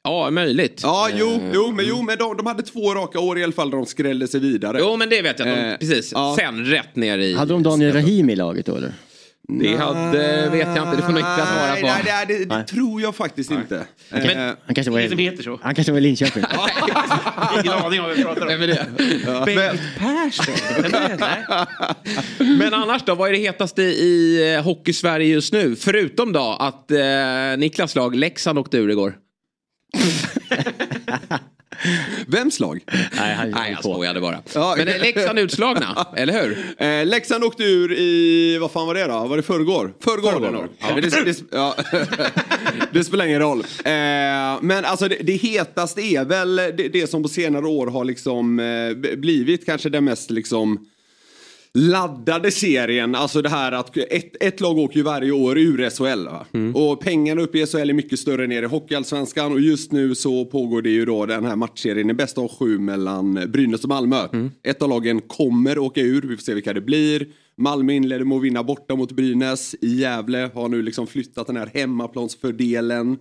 Ja, 0.04 0.30
möjligt. 0.32 0.80
Ja, 0.84 1.10
jo, 1.14 1.40
jo, 1.54 1.72
men, 1.72 1.86
jo, 1.88 2.02
men 2.02 2.18
de, 2.18 2.38
de 2.38 2.46
hade 2.46 2.64
två 2.64 2.94
raka 2.96 3.20
år 3.20 3.40
i 3.40 3.44
alla 3.44 3.54
fall 3.54 3.70
där 3.72 3.78
de 3.78 3.86
skrällde 3.86 4.28
sig 4.28 4.40
vidare. 4.40 4.78
Jo, 4.80 4.96
men 4.98 5.10
det 5.10 5.22
vet 5.22 5.40
jag. 5.40 5.48
De, 5.48 5.52
Eh, 5.54 5.78
precis. 5.78 6.12
ja. 6.12 6.36
Sen 6.40 6.66
rätt 6.66 6.96
ner 6.96 7.18
i... 7.18 7.34
Hade 7.36 7.54
de 7.54 7.64
Daniel 7.64 7.94
Rahimi 7.94 8.34
i 8.34 8.36
laget 8.36 8.66
då 8.66 8.76
eller? 8.76 8.94
Det 9.50 9.76
hade, 9.76 10.50
vet 10.50 10.68
jag 10.76 10.78
inte. 10.86 10.96
Det 10.96 11.02
får 11.02 11.08
nog 11.12 11.14
Niklas 11.14 11.50
svara 11.50 11.72
Nej, 11.74 11.82
på. 11.82 11.88
nej, 11.88 12.02
nej, 12.06 12.26
det, 12.28 12.46
det 12.46 12.64
tror 12.64 13.02
jag 13.02 13.16
faktiskt 13.16 13.52
inte. 13.52 13.86
Men- 14.10 14.22
Eh, 14.30 14.56
Han 14.66 14.76
kanske 14.76 14.92
var, 14.92 15.08
som 15.10 15.18
heter 15.18 15.44
så. 15.44 15.60
han 15.64 15.76
kanske 15.76 15.92
var 15.92 16.00
i 16.00 16.02
Linköping. 16.02 16.44
Ingen 17.64 17.74
aning 17.74 18.00
om 18.00 18.06
vad 18.08 18.16
vi 18.18 18.24
pratar 18.24 18.46
Vem 18.48 18.58
om. 18.58 18.64
är 18.64 18.68
det? 18.68 19.46
Bengt 19.46 19.82
Persson? 19.98 20.56
Vem 20.82 20.94
är 20.94 21.18
det? 21.18 21.66
Men 22.58 22.74
annars 22.74 23.02
då, 23.06 23.16
vad 23.16 23.30
är 23.30 23.34
det 23.34 23.40
hetaste 23.40 23.82
i 23.82 24.44
eh, 24.56 24.64
Hockey-Sverige 24.64 25.28
just 25.28 25.54
nu? 25.54 25.76
Förutom 25.76 26.32
då 26.34 26.58
att 26.60 26.92
eh, 26.92 27.00
Niklas 27.58 27.96
lag 27.96 28.16
Leksand 28.16 28.60
åkte 28.60 28.78
ur 28.78 28.90
igår. 28.90 29.14
Vems 32.28 32.60
lag? 32.60 32.80
Nej, 33.18 33.36
han 33.36 33.50
Nej, 33.52 33.72
jag 33.72 33.82
på. 33.82 33.94
skojade 33.94 34.22
bara. 34.22 34.42
Ja. 34.54 34.76
Men 34.78 34.88
Leksand 34.88 35.40
utslagna, 35.40 36.08
eller 36.16 36.42
hur? 36.42 36.58
Eh, 36.78 37.06
Leksand 37.06 37.44
åkte 37.44 37.64
ur 37.64 37.94
i, 37.94 38.58
vad 38.62 38.72
fan 38.72 38.88
var 38.88 38.96
det 38.96 39.08
då? 39.08 39.28
Var 39.28 39.38
det 39.38 39.44
förrgår? 39.44 39.94
Förrgår, 40.00 40.32
var 40.32 40.42
det 40.42 40.52
nog. 40.52 40.68
Men 40.80 41.02
det, 41.02 41.26
det, 41.26 41.42
ja. 41.52 41.76
det 42.92 43.04
spelar 43.04 43.26
ingen 43.26 43.40
roll. 43.40 43.60
Eh, 43.60 43.92
men 44.62 44.86
alltså 44.86 45.08
det, 45.08 45.18
det 45.24 45.34
hetaste 45.34 46.02
är 46.02 46.26
väl 46.26 46.56
det, 46.56 46.72
det 46.94 47.10
som 47.10 47.24
på 47.24 47.30
senare 47.30 47.66
år 47.68 47.88
har 47.88 48.06
liksom 48.06 48.60
eh, 48.60 49.16
blivit 49.18 49.66
kanske 49.66 49.90
den 49.90 50.04
mest 50.04 50.32
liksom 50.32 50.86
laddade 51.74 52.52
serien. 52.52 53.16
Alltså 53.16 53.42
det 53.42 53.50
här 53.50 53.72
att 53.72 53.98
ett, 53.98 54.44
ett 54.44 54.60
lag 54.60 54.78
åker 54.78 54.98
ju 54.98 55.04
varje 55.04 55.32
år 55.32 55.58
ur 55.58 55.90
SHL. 55.90 56.26
Va? 56.26 56.46
Och 56.74 57.00
pengarna 57.00 57.42
uppe 57.42 57.60
i 57.60 57.66
SHL 57.66 57.90
är 57.90 57.94
mycket 57.94 58.20
större 58.20 58.44
än 58.44 58.50
nere 58.50 58.66
i 58.66 58.68
Hockeyallsvenskan. 58.68 59.52
Och 59.52 59.62
just 59.62 59.92
nu 59.92 60.16
så 60.16 60.46
pågår 60.46 60.82
det 60.82 60.90
ju 60.90 61.06
då 61.06 61.26
den 61.26 61.46
här 61.46 61.56
matchserien 61.56 62.10
i 62.10 62.14
bästa 62.14 62.42
av 62.42 62.52
sju 62.60 62.80
mellan 62.80 63.34
Brynäs 63.34 63.84
och 63.84 63.90
Malmö. 63.90 64.28
Ett 64.64 64.82
av 64.82 64.90
lagen 64.90 65.22
kommer 65.22 65.78
åka 65.80 66.02
ur, 66.02 66.22
vi 66.22 66.36
får 66.38 66.44
se 66.44 66.54
vilka 66.54 66.74
det 66.74 66.82
blir. 66.82 67.28
Malmö 67.58 67.94
inledde 67.94 68.26
med 68.26 68.38
att 68.38 68.44
vinna 68.44 68.64
borta 68.64 68.96
mot 68.96 69.12
Brynäs. 69.12 69.76
I 69.82 69.96
Gävle 69.96 70.50
har 70.54 70.70
nu 70.70 70.82
liksom 70.82 71.08
flyttat 71.08 71.48
den 71.48 71.58
här 71.58 71.70
hemmaplansfördelen. 71.74 73.18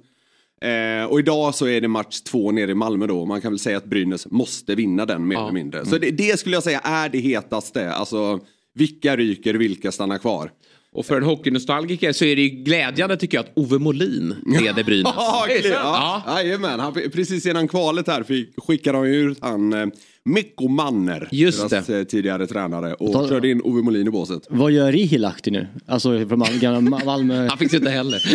Eh, 0.60 1.04
och 1.10 1.18
idag 1.18 1.54
så 1.54 1.66
är 1.68 1.80
det 1.80 1.88
match 1.88 2.20
två 2.20 2.50
nere 2.52 2.70
i 2.70 2.74
Malmö 2.74 3.06
då. 3.06 3.26
Man 3.26 3.40
kan 3.40 3.52
väl 3.52 3.58
säga 3.58 3.76
att 3.76 3.84
Brynäs 3.84 4.26
måste 4.30 4.74
vinna 4.74 5.06
den 5.06 5.26
mer 5.28 5.36
Ja. 5.36 5.42
eller 5.42 5.52
mindre. 5.52 5.86
Så 5.86 5.98
det, 5.98 6.10
det 6.10 6.40
skulle 6.40 6.56
jag 6.56 6.62
säga 6.62 6.80
är 6.80 7.08
det 7.08 7.18
hetaste. 7.18 7.92
Alltså 7.92 8.40
vilka 8.74 9.16
ryker, 9.16 9.54
vilka 9.54 9.92
stannar 9.92 10.18
kvar? 10.18 10.50
Och 10.92 11.06
för 11.06 11.16
en 11.16 11.22
hockeynostalgiker 11.22 12.12
så 12.12 12.24
är 12.24 12.36
det 12.36 12.42
ju 12.42 12.48
glädjande 12.48 13.16
tycker 13.16 13.38
jag 13.38 13.44
att 13.44 13.52
Ove 13.58 13.78
Molin 13.78 14.34
leder 14.62 14.84
Brynäs. 14.84 15.12
Ja, 15.16 16.22
Det. 16.26 16.42
Jajamän, 16.42 16.80
han, 16.80 16.92
precis 16.92 17.46
innan 17.46 17.68
kvalet 17.68 18.06
här 18.06 18.22
fick, 18.22 18.54
skickade 18.66 18.98
de 18.98 19.04
ut 19.06 19.38
han 19.40 19.72
eh, 19.72 19.86
Mikko 20.24 20.68
Manner, 20.68 21.28
Just 21.32 21.70
deras 21.70 21.90
eh, 21.90 22.04
tidigare 22.04 22.46
tränare, 22.46 22.94
och 22.94 23.12
Ta- 23.12 23.28
körde 23.28 23.50
in 23.50 23.60
Ove 23.64 23.82
Molin 23.82 24.06
i 24.06 24.10
båset. 24.10 24.42
Vad 24.50 24.72
gör 24.72 24.92
Rihilahti 24.92 25.50
nu? 25.50 25.66
Alltså 25.86 26.28
från 26.28 26.90
Malmö. 27.04 27.46
Han 27.48 27.58
finns 27.58 27.74
inte 27.74 27.90
heller. 27.90 28.22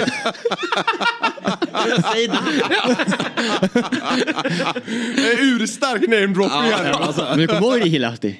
Säg 2.14 2.28
det. 2.28 2.38
Urstark 5.42 6.02
namedropping 6.02 6.72
här. 6.72 6.92
Alltså, 6.92 7.26
men 7.30 7.40
du 7.40 7.48
kommer 7.48 7.62
ihåg 7.62 7.86
Rihilahti? 7.86 8.40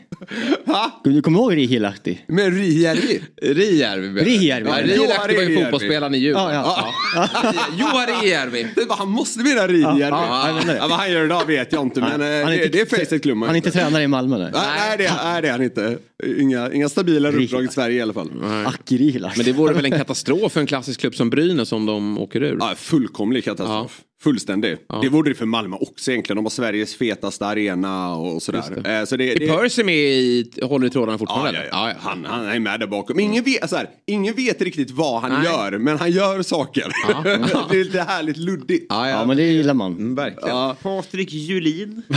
Du 1.04 1.22
kommer 1.22 1.40
ihåg 1.40 1.56
Rihilahti? 1.58 2.20
Men 2.28 2.52
Rijärvi. 2.52 3.22
Rijärvi. 3.42 4.22
Rijärvi. 4.22 4.70
Ja, 4.70 4.76
Rijärvi 4.84 5.36
var 5.36 5.44
ju 5.44 5.56
fotbollsspelaren 5.64 6.16
i 6.16 6.18
Djurgården. 6.18 6.54
Ja, 6.56 6.94
ja. 7.16 7.30
Det 8.76 8.86
var- 8.86 8.96
Han 8.98 9.10
måste 9.10 9.40
mena 9.40 9.68
Rijärvi. 9.68 10.00
Ja, 10.02 10.88
vad 10.90 10.92
han 11.00 11.12
gör 11.12 11.26
idag 11.26 11.46
vet 11.46 11.74
jag 11.74 11.82
inte, 11.82 12.00
men 12.02 12.12
eh, 12.22 12.48
det, 12.50 12.68
det 12.72 12.82
är 12.82 12.86
facet 12.86 13.24
glömmer 13.24 13.46
Han 13.48 13.56
är 13.56 13.58
inte 13.58 13.72
tränare 13.72 14.04
i 14.04 14.08
Malmö 14.08 14.38
nu. 14.38 14.52
Nej, 14.54 14.98
det, 14.98 15.06
är 15.48 15.52
han 15.52 15.62
inte. 15.64 15.98
Inga, 16.40 16.72
inga 16.74 16.90
stabila 16.90 17.30
uppdrag 17.30 17.64
i 17.64 17.68
Sverige 17.68 17.98
i 17.98 18.02
alla 18.02 18.14
fall. 18.14 18.32
Aki 18.66 18.98
Rihilahti. 18.98 19.38
Men 19.38 19.46
det 19.46 19.52
vore 19.52 19.74
väl 19.74 19.86
en 19.86 19.92
katastrof 19.92 20.52
för 20.52 20.60
en 20.60 20.68
klassisk 20.68 21.00
klubb 21.00 21.16
som 21.16 21.30
Brynäs 21.30 21.72
om 21.72 21.86
de 21.86 22.18
åker 22.18 22.44
ur. 22.44 22.58
Ja, 22.94 22.98
fullkomlig 23.00 23.44
katastrof. 23.44 24.02
Fullständig. 24.24 24.78
Det 25.02 25.10
vore 25.10 25.30
det 25.30 25.36
för 25.36 25.46
Malmö 25.46 25.78
också 25.80 26.12
egentligen. 26.12 26.36
De 26.36 26.46
har 26.46 26.50
Sveriges 26.50 26.96
fetaste 26.96 27.46
arena 27.46 28.16
och 28.16 28.42
sådär. 28.42 28.60
Eh, 29.00 29.06
Så 29.06 29.16
det, 29.18 29.32
Är 29.32 29.40
det, 29.40 29.48
Percy 29.48 29.84
med 29.84 29.96
i, 29.96 30.52
håller 30.62 30.88
i 30.88 30.90
trådarna 30.90 31.12
Ja, 31.14 31.18
fortfarande? 31.18 31.68
ja, 31.72 31.90
eller? 31.90 31.94
ja. 31.94 32.00
Han, 32.00 32.26
han 32.26 32.46
är 32.46 32.60
med 32.60 32.80
där 32.80 32.88
bakom. 32.88 33.20
Ingen 33.20 33.44
vet, 33.44 33.70
så 33.70 33.76
här, 33.76 33.90
ingen 34.08 34.36
vet 34.36 34.62
riktigt 34.62 34.92
vad 34.92 35.22
han 35.22 35.32
Nej. 35.32 35.44
gör, 35.46 35.78
men 35.78 35.98
han 35.98 36.12
gör 36.12 36.42
saker. 36.42 36.84
det 37.70 37.80
är 37.80 37.84
lite 37.84 38.02
härligt 38.02 38.38
luddigt. 38.38 38.86
Ja, 38.90 39.10
ja. 39.10 39.20
Ja 39.20 39.26
men 39.26 39.38
det 39.38 39.44
gillar 39.44 39.74
man. 39.74 39.92
Mm, 39.92 40.16
verkligen. 40.16 40.50
Ja. 40.58 40.76
Patrik 40.84 41.34
Julin. 41.34 42.02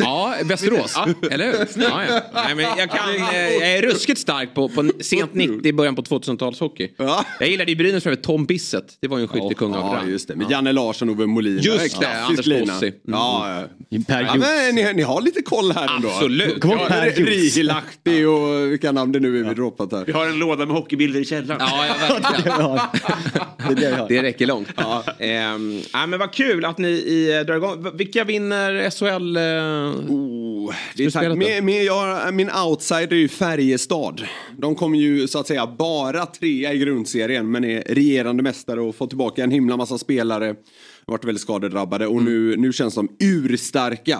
Ja, 0.00 0.34
Västerås. 0.44 0.96
Eller 1.30 1.46
hur? 1.46 1.54
Ja, 1.82 2.04
ja. 2.08 2.20
Nej, 2.34 2.54
men 2.54 2.64
jag, 2.78 2.90
kan, 2.90 3.08
eh, 3.34 3.48
jag 3.52 3.72
är 3.72 3.82
ruskigt 3.82 4.20
stark 4.20 4.54
på, 4.54 4.68
på 4.68 4.90
sent 5.00 5.34
90, 5.34 5.72
början 5.74 5.96
på 5.96 6.02
2000-talstalshockey. 6.02 6.88
Ja. 6.96 7.24
Jag 7.40 7.48
gillade 7.48 7.72
i 7.72 7.76
Brynäs 7.76 8.02
för 8.02 8.14
Tom 8.14 8.46
Bissett. 8.46 8.84
Det 9.00 9.08
var 9.08 9.18
ju 9.18 9.22
en 9.22 9.28
skyttekung 9.28 9.74
av 9.74 9.92
Ja, 9.92 9.98
rang. 10.00 10.10
just 10.10 10.28
det. 10.28 10.36
Med 10.36 10.50
Janne 10.50 10.72
Larsson 10.72 11.08
och 11.08 11.14
Ove 11.14 11.26
Molin. 11.26 11.58
Just 11.62 12.00
det, 12.00 12.22
Anders 12.22 12.46
lina. 12.46 12.72
Bossi. 12.72 12.86
Mm. 12.86 13.00
Ja, 13.06 13.60
ja. 13.90 13.98
Per 14.08 14.22
ja 14.22 14.34
men 14.34 14.74
ni, 14.74 14.92
ni 14.94 15.02
har 15.02 15.20
lite 15.20 15.42
koll 15.42 15.72
här 15.72 15.96
ändå. 15.96 16.08
Absolut. 16.08 16.60
Kom 16.60 16.78
Ja. 16.90 17.04
Rihilahti 17.16 18.24
och 18.24 18.72
vilka 18.72 18.92
namn 18.92 19.12
det 19.12 19.20
nu 19.20 19.40
är 19.40 19.44
vi 19.48 19.54
droppat 19.54 19.92
här. 19.92 20.04
Vi 20.04 20.12
har 20.12 20.26
en 20.26 20.38
låda 20.38 20.66
med 20.66 20.76
hockeybilder 20.76 21.20
i 21.20 21.24
källaren. 21.24 21.60
Ja, 21.70 21.86
ja, 21.86 21.94
verkligen. 22.30 22.60
Ja, 22.60 22.92
det 23.68 23.84
är 23.86 23.90
det 23.90 23.96
har. 23.96 24.08
Det 24.08 24.22
räcker 24.22 24.46
långt. 24.46 24.68
Ja. 24.76 25.04
Ehm, 25.18 25.80
ja, 25.92 26.06
men 26.06 26.18
vad 26.18 26.32
kul 26.32 26.64
att 26.64 26.78
ni 26.78 26.88
i, 26.88 27.44
drar 27.46 27.56
igång. 27.56 27.86
Vilka 27.94 28.24
vinner 28.24 28.90
SHL? 28.90 29.36
Oh, 29.88 30.74
det 30.94 31.04
är 31.04 31.10
tack. 31.10 31.62
med, 31.62 31.84
jag, 31.84 32.34
min 32.34 32.50
outsider 32.50 33.12
är 33.12 33.20
ju 33.20 33.28
Färjestad. 33.28 34.22
De 34.56 34.74
kom 34.74 34.94
ju 34.94 35.28
så 35.28 35.38
att 35.38 35.46
säga 35.46 35.66
bara 35.78 36.26
trea 36.26 36.72
i 36.72 36.78
grundserien 36.78 37.50
men 37.50 37.64
är 37.64 37.82
regerande 37.86 38.42
mästare 38.42 38.80
och 38.80 38.94
får 38.94 39.06
tillbaka 39.06 39.44
en 39.44 39.50
himla 39.50 39.76
massa 39.76 39.98
spelare. 39.98 40.46
Har 41.06 41.12
varit 41.12 41.24
väldigt 41.24 41.42
skadedrabbade 41.42 42.06
och 42.06 42.22
nu, 42.22 42.56
nu 42.56 42.72
känns 42.72 42.94
de 42.94 43.08
urstarka. 43.20 44.18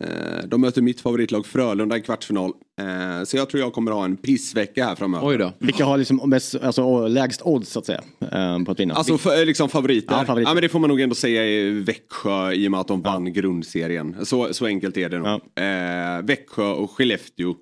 Eh, 0.00 0.44
de 0.48 0.60
möter 0.60 0.82
mitt 0.82 1.00
favoritlag 1.00 1.46
Frölunda 1.46 1.96
i 1.96 2.00
kvartsfinal. 2.00 2.52
Eh, 2.80 3.24
så 3.24 3.36
jag 3.36 3.48
tror 3.50 3.60
jag 3.60 3.72
kommer 3.72 3.90
ha 3.92 4.04
en 4.04 4.16
pissvecka 4.16 4.84
här 4.84 4.94
framöver. 4.94 5.26
Oj 5.26 5.38
då. 5.38 5.52
Vilka 5.58 5.84
har 5.84 5.98
liksom 5.98 6.20
mest, 6.30 6.54
alltså, 6.54 7.06
lägst 7.08 7.40
odds 7.44 7.70
så 7.70 7.78
att 7.78 7.86
säga 7.86 8.00
eh, 8.32 8.62
på 8.64 8.72
att 8.72 8.80
vinna? 8.80 8.94
Alltså 8.94 9.18
för, 9.18 9.46
liksom 9.46 9.68
favoriter. 9.68 10.14
Ja, 10.14 10.18
Ja, 10.20 10.24
favoriter. 10.26 10.54
men 10.54 10.62
det 10.62 10.68
får 10.68 10.78
man 10.78 10.88
nog 10.90 11.00
ändå 11.00 11.14
säga 11.14 11.44
är 11.46 11.70
Växjö 11.84 12.52
i 12.52 12.66
och 12.66 12.70
med 12.70 12.80
att 12.80 12.88
de 12.88 13.02
vann 13.02 13.32
grundserien. 13.32 14.16
Så, 14.22 14.54
så 14.54 14.66
enkelt 14.66 14.96
är 14.96 15.08
det 15.08 15.18
nog. 15.18 15.28
Eh, 15.28 16.22
Växjö 16.26 16.64
och 16.72 16.90
Skellefteå 16.90 17.54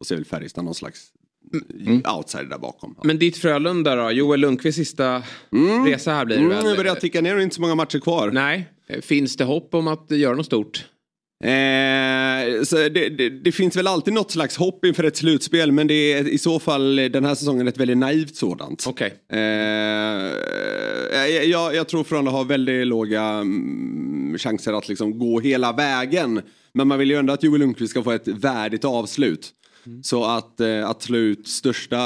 och 0.00 0.06
så 0.06 0.14
är 0.14 0.16
väl 0.16 0.24
Färjestad 0.24 0.64
någon 0.64 0.74
slags 0.74 1.00
Mm. 1.86 2.02
outsider 2.16 2.44
där 2.44 2.58
bakom. 2.58 2.96
Men 3.04 3.18
ditt 3.18 3.36
Frölunda 3.36 3.96
då? 3.96 4.10
Joel 4.10 4.40
Lundqvists 4.40 4.76
sista 4.76 5.22
resa 5.86 6.10
här 6.12 6.24
blir 6.24 6.36
det 6.36 6.42
Mm, 6.42 6.56
väl? 6.56 6.64
nu 6.66 6.76
börjar 6.76 6.90
jag 6.90 7.00
ticka 7.00 7.20
ner 7.20 7.36
och 7.36 7.42
inte 7.42 7.54
så 7.54 7.60
många 7.60 7.74
matcher 7.74 7.98
kvar. 7.98 8.30
Nej. 8.30 8.68
Finns 9.02 9.36
det 9.36 9.44
hopp 9.44 9.74
om 9.74 9.88
att 9.88 10.10
göra 10.10 10.34
något 10.34 10.46
stort? 10.46 10.84
Eh, 11.44 12.62
så 12.62 12.76
det, 12.76 13.08
det, 13.08 13.30
det 13.30 13.52
finns 13.52 13.76
väl 13.76 13.86
alltid 13.86 14.14
något 14.14 14.30
slags 14.30 14.56
hopp 14.56 14.84
inför 14.84 15.04
ett 15.04 15.16
slutspel 15.16 15.72
men 15.72 15.86
det 15.86 16.12
är 16.12 16.28
i 16.28 16.38
så 16.38 16.58
fall 16.58 16.96
den 16.96 17.24
här 17.24 17.34
säsongen 17.34 17.68
ett 17.68 17.78
väldigt 17.78 17.98
naivt 17.98 18.36
sådant. 18.36 18.84
Okej. 18.88 19.14
Eh, 19.32 19.38
jag, 21.12 21.44
jag, 21.46 21.74
jag 21.74 21.88
tror 21.88 22.04
Frölunda 22.04 22.30
har 22.30 22.44
väldigt 22.44 22.86
låga 22.86 23.22
mm, 23.22 24.38
chanser 24.38 24.72
att 24.72 24.88
liksom 24.88 25.18
gå 25.18 25.40
hela 25.40 25.72
vägen. 25.72 26.42
Men 26.72 26.88
man 26.88 26.98
vill 26.98 27.10
ju 27.10 27.16
ändå 27.16 27.32
att 27.32 27.42
Joel 27.42 27.60
Lundqvist 27.60 27.90
ska 27.90 28.02
få 28.02 28.12
ett 28.12 28.28
värdigt 28.28 28.84
avslut. 28.84 29.52
Så 30.02 30.24
att, 30.24 30.60
eh, 30.60 30.88
att 30.88 31.02
slå 31.02 31.18
ut 31.18 31.48
största 31.48 31.96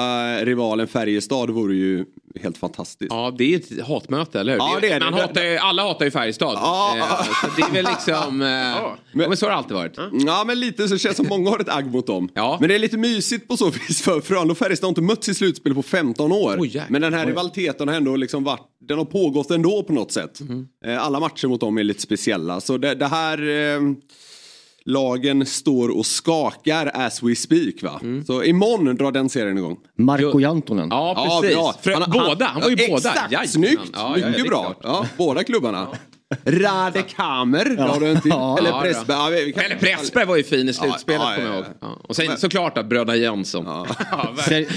rivalen 0.45 0.89
Färjestad 0.89 1.51
vore 1.51 1.75
ju 1.75 2.05
helt 2.41 2.59
fantastiskt. 2.59 3.13
Ja, 3.13 3.35
det 3.39 3.55
är 3.55 3.59
ett 3.59 3.87
hatmöte, 3.87 4.41
eller 4.41 4.53
hur? 4.53 4.59
Ja, 4.59 4.79
det 4.81 4.89
är 4.91 5.01
det. 5.01 5.11
Man 5.11 5.15
hatar 5.15 5.43
ju, 5.45 5.57
alla 5.57 5.83
hatar 5.83 6.05
ju 6.05 6.11
Färjestad. 6.11 6.55
Ja. 6.61 6.97
Eh, 6.99 7.25
så 7.25 7.47
det 7.57 7.63
är 7.63 7.73
väl 7.73 7.85
liksom... 7.85 8.43
Eh, 8.43 8.49
ja, 8.49 8.97
men 9.13 9.37
så 9.37 9.47
har 9.47 9.51
det 9.51 9.57
alltid 9.57 9.73
varit. 9.77 9.99
Ja 10.27 10.45
men 10.47 10.61
lite 10.61 10.89
så 10.89 10.99
känns 10.99 11.17
det 11.17 11.23
som 11.23 11.29
många 11.29 11.51
har 11.51 11.59
ett 11.59 11.69
agg 11.69 11.93
mot 11.93 12.07
dem. 12.07 12.29
Ja. 12.35 12.57
Men 12.61 12.69
det 12.69 12.75
är 12.75 12.79
lite 12.79 12.97
mysigt 12.99 13.49
på 13.49 13.57
så 13.57 13.71
vis 13.71 14.03
för 14.03 14.21
Frölunda 14.21 14.53
och 14.53 14.59
Färjestad 14.59 14.87
har 14.87 14.91
inte 14.91 15.01
mötts 15.03 15.29
i 15.29 15.35
slutspel 15.35 15.75
på 15.75 15.83
15 15.83 16.33
år. 16.33 16.67
Jäklar. 16.67 16.87
men 16.89 17.03
den 17.03 17.15
här 17.15 17.27
rivaliteten 17.27 17.89
har 17.89 17.95
ändå 17.95 18.17
liksom 18.17 18.45
varit, 18.45 18.69
den 18.89 18.99
har 18.99 19.05
pågått 19.05 19.51
ändå 19.51 19.83
på 19.83 19.93
något 19.93 20.13
sätt. 20.13 20.41
Mhm. 20.41 20.69
Eh, 20.85 21.05
Alla 21.07 21.21
matcher 21.21 21.49
mot 21.49 21.61
dem 21.61 21.79
är 21.79 21.85
lite 21.85 22.01
speciella. 22.01 22.61
Så 22.61 22.79
det, 22.79 22.95
det 22.95 23.07
här 23.07 23.39
eh, 23.39 23.81
lagen 24.87 25.47
står 25.47 25.89
och 25.99 26.07
skakar 26.07 26.91
as 26.95 27.23
we 27.23 27.35
speak 27.35 27.83
va. 27.83 27.99
Mm. 28.03 28.25
Så 28.25 28.45
imorgon 28.45 28.97
drar 28.97 29.13
den 29.13 29.29
serien 29.29 29.59
igång. 29.59 29.77
Marko 29.99 30.41
Jantonen. 30.41 30.89
Ja, 30.91 31.15
Ja, 31.17 31.39
precis. 31.43 31.57
bra. 31.57 31.75
För, 31.83 31.91
Han- 31.93 32.03
han- 32.03 32.11
båda, 32.27 32.45
han 32.47 32.63
var 32.63 32.69
ju 32.71 32.77
ja, 32.79 32.87
båda. 32.89 33.11
Exakt, 33.13 33.51
snyggt. 33.51 33.81
Ja, 33.93 34.19
ja, 34.19 34.29
Mycket 34.29 34.47
bra. 34.47 34.75
Ja, 34.83 35.07
båda 35.17 35.45
klubbarna. 35.45 35.89
Rade 36.45 37.03
Kamer, 37.03 37.75
ja. 37.79 37.97
du 38.01 38.07
en 38.09 38.21
till. 38.21 38.31
Ja. 38.31 38.59
Eller 38.59 38.71
Ja, 38.71 38.81
Pressberg. 38.81 39.17
Ja, 39.37 39.45
vi- 39.47 39.53
kan- 39.53 39.65
Eller 39.65 39.77
Pressberg 39.77 40.25
var 40.27 40.37
ju 40.37 40.43
fin 40.43 40.69
i 40.69 40.73
slutspelet 40.73 41.21
Ja, 41.23 41.31
ja, 41.31 41.37
kommer 41.37 41.49
jag 41.49 41.55
ja, 41.55 41.59
ihåg. 41.59 41.65
ja. 41.81 41.89
Ja. 41.89 42.01
Och 42.09 42.17
sen 42.17 42.37
såklart 42.39 42.79
att 42.79 42.87
bröderna 42.87 43.17
Jönsson. 43.17 43.65
Ja. 43.67 43.87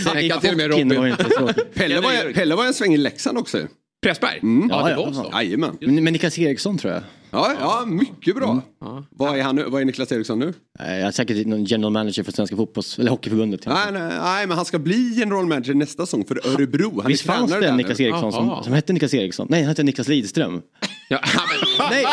Han 0.06 0.20
I 0.20 0.30
kan 0.30 0.40
till 0.40 0.52
och 0.52 0.58
med 0.58 0.70
Robin. 0.72 0.96
var 0.98 1.04
det 1.06 1.10
inte 1.10 1.30
så. 1.30 1.50
Pelle 1.74 2.02
var, 2.02 2.12
ju- 2.14 2.34
Pelle 2.34 2.56
var 2.56 2.66
en 2.66 2.74
sväng 2.74 2.94
i 2.94 2.98
Leksand 2.98 3.38
också. 3.38 3.58
Pressberg? 4.04 4.40
Mm. 4.44 4.70
Ja, 4.72 4.84
det 4.84 4.92
Ja, 4.92 4.98
var 4.98 5.08
ja. 5.08 5.54
så. 5.54 5.58
Men, 5.88 6.04
men 6.04 6.14
Niklas 6.14 6.40
Eriksson 6.40 6.78
tror 6.78 6.94
jag. 6.94 7.04
Ja, 7.32 7.54
ja, 7.60 7.84
mycket 7.86 8.36
bra. 8.36 8.62
Vad, 9.10 9.38
är 9.40 9.44
han, 9.44 9.56
nu? 9.56 9.64
vad 9.68 9.82
är 9.82 9.86
Niklas 9.86 10.12
Eriksson 10.12 10.40
nu? 10.40 10.54
Jag 10.80 10.88
är 10.88 11.12
säkert 11.12 11.48
någon 11.48 11.66
general 11.66 11.92
manager 11.92 12.24
för 12.24 12.32
Svenska 12.32 12.56
fotbolls 12.56 13.00
eller 13.00 13.12
Hockeyförbundet. 13.12 13.66
Nej, 13.66 13.92
nej, 13.92 14.12
nej, 14.22 14.48
men 14.48 14.58
han 14.58 14.66
ska 14.66 14.80
bli 14.80 15.14
general 15.20 15.46
manager 15.46 15.74
nästa 15.74 16.06
säsong 16.06 16.26
för 16.26 16.48
Örebro. 16.48 17.02
Han 17.02 17.12
Visst 17.12 17.24
är 17.30 17.34
fanns 17.34 17.52
det 17.52 17.58
en 17.58 17.64
nu. 17.64 17.78
Niklas 17.78 18.00
Eriksson 18.00 18.32
som, 18.32 18.64
som 18.64 18.74
hette 18.74 18.94
Niklas 18.94 19.14
Eriksson? 19.14 19.48
Nej, 19.50 19.62
han 19.62 19.70
hette 19.70 19.84
Niklas 19.84 20.08
Lidström. 20.08 20.62
Ja, 21.10 21.20
men, 21.80 21.90
Nej, 21.90 22.06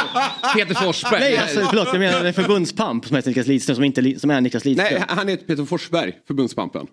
Peter 0.57 0.74
Forsberg. 0.74 1.20
nej 1.20 1.37
alltså, 1.38 1.61
förlåt, 1.70 1.88
jag 1.92 1.98
menar 1.98 2.24
en 2.24 2.35
förbundspamp 2.35 3.07
som 3.07 3.16
heter 3.16 3.29
Niklas 3.31 3.46
Lidström 3.46 3.74
som, 3.74 3.85
inte, 3.85 4.20
som 4.20 4.31
är 4.31 4.40
Niklas 4.40 4.64
Lidström. 4.64 4.88
Nej, 4.92 5.05
han 5.09 5.29
heter 5.29 5.46
Peter 5.46 5.64
Forsberg, 5.64 6.12
förbundspampen. 6.27 6.87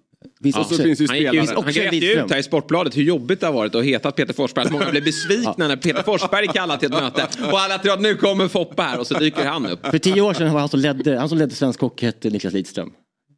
Finns 0.43 0.55
Och 0.55 0.65
så 0.65 0.83
finns 0.83 1.01
ju 1.01 1.07
Han, 1.07 1.17
grävde 1.17 1.37
ju 1.81 1.89
Lidström. 1.91 2.25
ut 2.25 2.31
här 2.31 2.37
i 2.39 2.43
Sportbladet 2.43 2.97
hur 2.97 3.03
jobbigt 3.03 3.39
det 3.39 3.45
har 3.45 3.53
varit 3.53 3.75
att 3.75 3.83
heta 3.83 4.11
Peter 4.11 4.33
Forsberg. 4.33 4.65
Att 4.65 4.71
många 4.71 4.89
blev 4.91 5.03
besvikna 5.03 5.67
när 5.67 5.75
Peter 5.75 6.03
Forsberg 6.03 6.47
kallade 6.47 6.79
till 6.79 6.93
ett 6.93 7.01
möte. 7.01 7.27
Och 7.51 7.59
alla 7.59 7.77
tror 7.77 7.93
att 7.93 8.01
nu 8.11 8.17
kommer 8.17 8.47
Foppa 8.47 8.83
här 8.83 8.99
och 8.99 9.07
så 9.07 9.13
dyker 9.13 9.45
han 9.45 9.65
upp. 9.65 9.85
För 9.87 9.97
tio 9.97 10.21
år 10.21 10.33
sedan 10.33 10.53
var 10.53 10.59
han 10.59 10.69
som 10.69 10.79
ledde, 10.79 11.19
han 11.19 11.29
som 11.29 11.37
ledde 11.37 11.55
svensk 11.55 11.81
hockey 11.81 12.05
hette 12.05 12.29
Niklas 12.29 12.53
Lidström. 12.53 12.91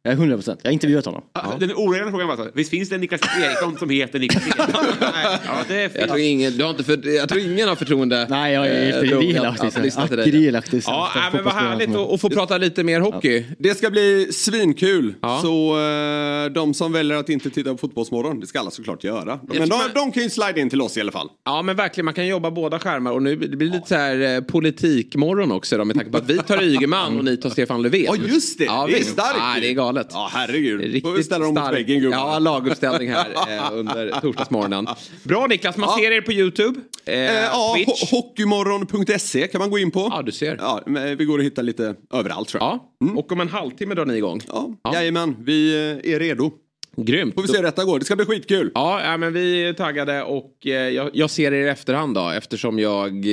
Jag 0.06 0.12
är 0.12 0.16
100 0.16 0.36
procent. 0.36 0.60
Jag 0.62 0.68
har 0.70 0.72
intervjuat 0.72 1.04
honom. 1.04 1.22
Alltså, 1.32 1.58
Den 1.58 1.72
oregelbundna 1.76 2.10
frågan 2.10 2.28
var 2.28 2.36
så, 2.36 2.50
visst 2.54 2.70
finns 2.70 2.88
det 2.88 2.94
en 2.94 3.00
Niklas 3.00 3.20
Eriksson 3.42 3.78
som 3.78 3.90
heter 3.90 4.18
Niklas 4.18 4.46
Eriksson? 4.46 4.66
Nej, 5.00 5.38
ja, 5.46 5.52
det 5.68 5.74
är 5.80 5.90
Jag 5.98 6.08
tror 6.08 6.20
ingen, 6.20 6.56
du 6.56 6.64
har 6.64 6.70
inte 6.70 6.84
för, 6.84 7.14
jag 7.16 7.28
tror 7.28 7.40
ingen 7.40 7.68
har 7.68 7.76
förtroende. 7.76 8.26
Nej, 8.30 8.54
jag 8.54 8.66
är 8.66 9.04
eh. 9.04 10.24
Rilaktig. 10.24 10.82
Ja, 10.86 11.08
nej, 11.14 11.24
men 11.32 11.44
vad 11.44 11.54
härligt 11.54 11.96
att, 11.96 12.20
få 12.20 12.30
prata 12.30 12.58
lite 12.58 12.84
mer 12.84 13.00
hockey. 13.00 13.44
Det 13.58 13.74
ska 13.74 13.90
bli 13.90 14.28
svinkul. 14.32 15.14
Ja. 15.20 15.38
Så 15.42 15.78
eh, 15.80 16.52
de 16.52 16.74
som 16.74 16.92
väljer 16.92 17.16
att 17.16 17.28
inte 17.28 17.50
titta 17.50 17.70
på 17.70 17.78
Fotbollsmorgon, 17.78 18.40
det 18.40 18.46
ska 18.46 18.60
alla 18.60 18.70
såklart 18.70 19.04
göra. 19.04 19.38
Men 19.42 19.68
de, 19.68 19.68
man- 19.68 19.80
de 19.94 20.12
kan 20.12 20.22
ju 20.22 20.30
slida 20.30 20.56
in 20.60 20.70
till 20.70 20.82
oss 20.82 20.96
i 20.96 21.00
alla 21.00 21.12
fall. 21.12 21.28
Ja 21.44 21.62
men 21.62 21.76
verkligen, 21.76 22.04
man 22.04 22.14
kan 22.14 22.26
jobba 22.26 22.50
båda 22.50 22.78
skärmar 22.78 23.12
och 23.12 23.22
nu 23.22 23.36
det 23.36 23.56
blir 23.56 23.68
lite 23.70 23.88
så 23.88 23.94
här 23.94 24.34
eh, 24.34 24.40
politikmorgon 24.40 25.52
också 25.52 25.78
då 25.78 25.84
med 25.84 25.96
tanke 25.96 26.10
på 26.10 26.16
att 26.18 26.30
vi 26.30 26.38
tar 26.38 26.62
Ygeman 26.62 27.18
och 27.18 27.24
ni 27.24 27.36
tar 27.36 27.50
Stefan 27.50 27.82
Löfven. 27.82 28.00
Ja, 28.04 28.16
just 28.16 28.58
det. 28.58 28.64
Ja, 28.64 28.86
Det 28.86 28.92
är 28.92 28.98
visst. 28.98 29.10
starkt. 29.10 29.36
Ja, 29.38 29.56
det 29.60 29.70
är 29.70 29.72
galet. 29.74 29.93
Ja, 30.12 30.28
herregud. 30.32 30.80
Riktigt 30.80 31.24
ställa 31.26 31.44
dem 31.44 31.54
mot 31.54 31.72
väggen, 31.72 32.00
gubbar. 32.00 32.18
Ja, 32.18 32.38
laguppställning 32.38 33.10
här 33.10 33.26
eh, 33.56 33.72
under 33.78 34.20
torsdagsmorgonen. 34.20 34.86
Bra 35.24 35.46
Niklas, 35.46 35.76
man 35.76 35.88
Ja. 35.88 35.96
ser 35.98 36.10
er 36.12 36.20
på 36.20 36.32
YouTube. 36.32 36.80
Eh, 37.06 37.14
Eh, 37.14 37.34
ja, 37.44 37.76
Hockeymorgon.se 38.10 39.46
kan 39.48 39.58
man 39.58 39.70
gå 39.70 39.78
in 39.78 39.90
på. 39.90 40.08
Ja, 40.10 40.22
du 40.22 40.32
ser. 40.32 40.56
Ja, 40.60 40.80
vi 41.18 41.24
går 41.24 41.38
att 41.38 41.44
hitta 41.44 41.62
lite 41.62 41.94
överallt 42.14 42.48
tror 42.48 42.62
jag. 42.62 42.80
Ja, 43.04 43.12
och 43.16 43.32
om 43.32 43.40
en 43.40 43.48
halvtimme 43.48 43.94
drar 43.94 44.06
ni 44.06 44.14
igång. 44.16 44.40
Ja, 44.48 44.70
Ja. 44.84 44.94
Jajamän, 44.94 45.36
vi 45.44 45.74
eh, 46.04 46.12
är 46.14 46.18
redo. 46.18 46.50
Grymt. 46.96 47.34
Får 47.34 47.42
vi 47.42 47.48
se 47.48 47.56
hur 47.56 47.62
detta 47.64 47.84
går. 47.84 47.98
Det 47.98 48.04
ska 48.04 48.16
bli 48.16 48.24
skitkul. 48.24 48.70
Ja, 48.74 49.16
men 49.16 49.32
vi 49.32 49.64
är 49.64 49.72
taggade 49.72 50.22
och 50.22 50.66
eh, 50.66 50.72
jag, 50.72 51.10
jag 51.12 51.30
ser 51.30 51.52
er 51.52 51.66
i 51.66 51.68
efterhand 51.68 52.14
då 52.14 52.28
eftersom 52.30 52.78
jag 52.78 53.24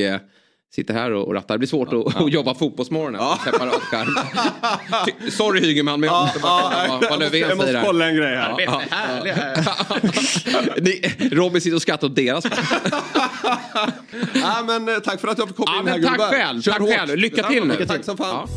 sitter 0.76 0.94
här 0.94 1.12
och, 1.12 1.34
rattar. 1.34 1.56
Det 1.56 1.60
blir 1.60 1.68
svårt 1.68 1.94
att, 1.94 2.16
att 2.16 2.32
jobba 2.32 2.54
fotbollsmorgon 2.54 3.14
ja. 3.14 3.40
separat 3.46 3.74
skärm. 3.74 4.16
Sorry 5.32 5.62
Hygeman 5.62 6.00
men 6.00 6.10
jag 6.10 6.24
måste 6.24 6.40
bara 6.40 6.88
kolla 6.88 7.10
vad, 7.10 7.20
Löfven 7.20 7.32
säger 7.32 7.50
Jag 7.50 7.58
måste 7.58 7.82
kolla 7.86 8.08
en 8.08 8.16
grej 8.16 8.36
här. 8.36 8.56
Ja, 8.60 8.82
Robin 11.36 11.62
sitter 11.62 11.76
och 11.76 11.82
skrattar 11.82 12.08
åt 12.08 12.16
deras 12.16 12.46
ja, 14.34 14.64
men 14.68 14.90
eh, 14.90 14.96
Tack 14.96 15.22
för 15.22 15.28
att 15.28 15.38
jag 15.38 15.48
fick 15.48 15.58
komma 15.58 15.72
ja, 15.76 15.80
in 15.80 15.88
här 15.88 16.02
Tack 16.02 16.12
gubbar. 16.12 16.30
själv, 16.30 16.62
Kör 16.62 16.72
tack 16.72 16.82
hårt. 16.82 16.90
själv. 16.90 17.18
Lycka 17.18 17.44
till 17.44 17.66
nu. 17.68 17.86
Tack 17.86 18.04
som 18.06 18.18
fan. 18.18 18.48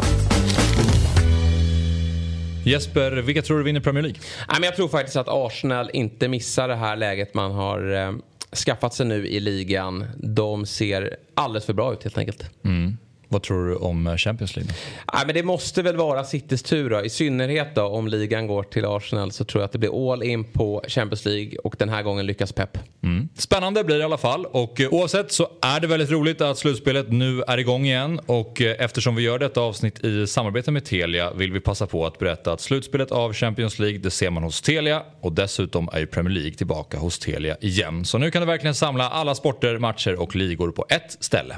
Jesper, 2.66 3.12
vilka 3.12 3.42
tror 3.42 3.58
du 3.58 3.64
vinner 3.64 3.80
Premier 3.80 4.02
League? 4.02 4.20
Nej, 4.48 4.56
men 4.60 4.62
jag 4.62 4.76
tror 4.76 4.88
faktiskt 4.88 5.16
att 5.16 5.28
Arsenal 5.28 5.90
inte 5.92 6.28
missar 6.28 6.68
det 6.68 6.76
här 6.76 6.96
läget 6.96 7.34
man 7.34 7.52
har 7.52 7.94
eh, 7.94 8.12
skaffat 8.54 8.94
sig 8.94 9.06
nu 9.06 9.28
i 9.28 9.40
ligan. 9.40 10.04
De 10.16 10.66
ser 10.66 11.16
alldeles 11.34 11.64
för 11.64 11.72
bra 11.72 11.92
ut 11.92 12.02
helt 12.02 12.18
enkelt. 12.18 12.50
Mm. 12.64 12.96
Vad 13.34 13.42
tror 13.42 13.68
du 13.68 13.74
om 13.74 14.18
Champions 14.18 14.56
League? 14.56 14.74
Nej, 15.12 15.22
men 15.26 15.34
det 15.34 15.42
måste 15.42 15.82
väl 15.82 15.96
vara 15.96 16.24
Citys 16.24 16.62
tur 16.62 16.90
då. 16.90 17.04
I 17.04 17.10
synnerhet 17.10 17.74
då 17.74 17.82
om 17.82 18.08
ligan 18.08 18.46
går 18.46 18.62
till 18.62 18.84
Arsenal 18.84 19.32
så 19.32 19.44
tror 19.44 19.62
jag 19.62 19.66
att 19.66 19.72
det 19.72 19.78
blir 19.78 20.12
all 20.12 20.22
in 20.22 20.44
på 20.44 20.84
Champions 20.88 21.24
League 21.24 21.58
och 21.64 21.76
den 21.78 21.88
här 21.88 22.02
gången 22.02 22.26
lyckas 22.26 22.52
Pep. 22.52 22.78
Mm. 23.02 23.28
Spännande 23.34 23.84
blir 23.84 23.96
det 23.96 24.00
i 24.00 24.04
alla 24.04 24.18
fall 24.18 24.46
och 24.46 24.80
eh, 24.80 24.88
oavsett 24.88 25.32
så 25.32 25.48
är 25.62 25.80
det 25.80 25.86
väldigt 25.86 26.10
roligt 26.10 26.40
att 26.40 26.58
slutspelet 26.58 27.12
nu 27.12 27.42
är 27.42 27.58
igång 27.58 27.84
igen 27.84 28.20
och 28.26 28.62
eh, 28.62 28.76
eftersom 28.78 29.14
vi 29.14 29.22
gör 29.22 29.38
detta 29.38 29.60
avsnitt 29.60 30.04
i 30.04 30.26
samarbete 30.26 30.70
med 30.70 30.84
Telia 30.84 31.32
vill 31.32 31.52
vi 31.52 31.60
passa 31.60 31.86
på 31.86 32.06
att 32.06 32.18
berätta 32.18 32.52
att 32.52 32.60
slutspelet 32.60 33.10
av 33.10 33.32
Champions 33.32 33.78
League 33.78 33.98
det 33.98 34.10
ser 34.10 34.30
man 34.30 34.42
hos 34.42 34.62
Telia 34.62 35.02
och 35.20 35.32
dessutom 35.32 35.88
är 35.92 35.98
ju 35.98 36.06
Premier 36.06 36.34
League 36.34 36.54
tillbaka 36.54 36.98
hos 36.98 37.18
Telia 37.18 37.56
igen. 37.60 38.04
Så 38.04 38.18
nu 38.18 38.30
kan 38.30 38.42
du 38.42 38.46
verkligen 38.46 38.74
samla 38.74 39.08
alla 39.08 39.34
sporter, 39.34 39.78
matcher 39.78 40.20
och 40.20 40.36
ligor 40.36 40.70
på 40.70 40.86
ett 40.88 41.16
ställe. 41.20 41.56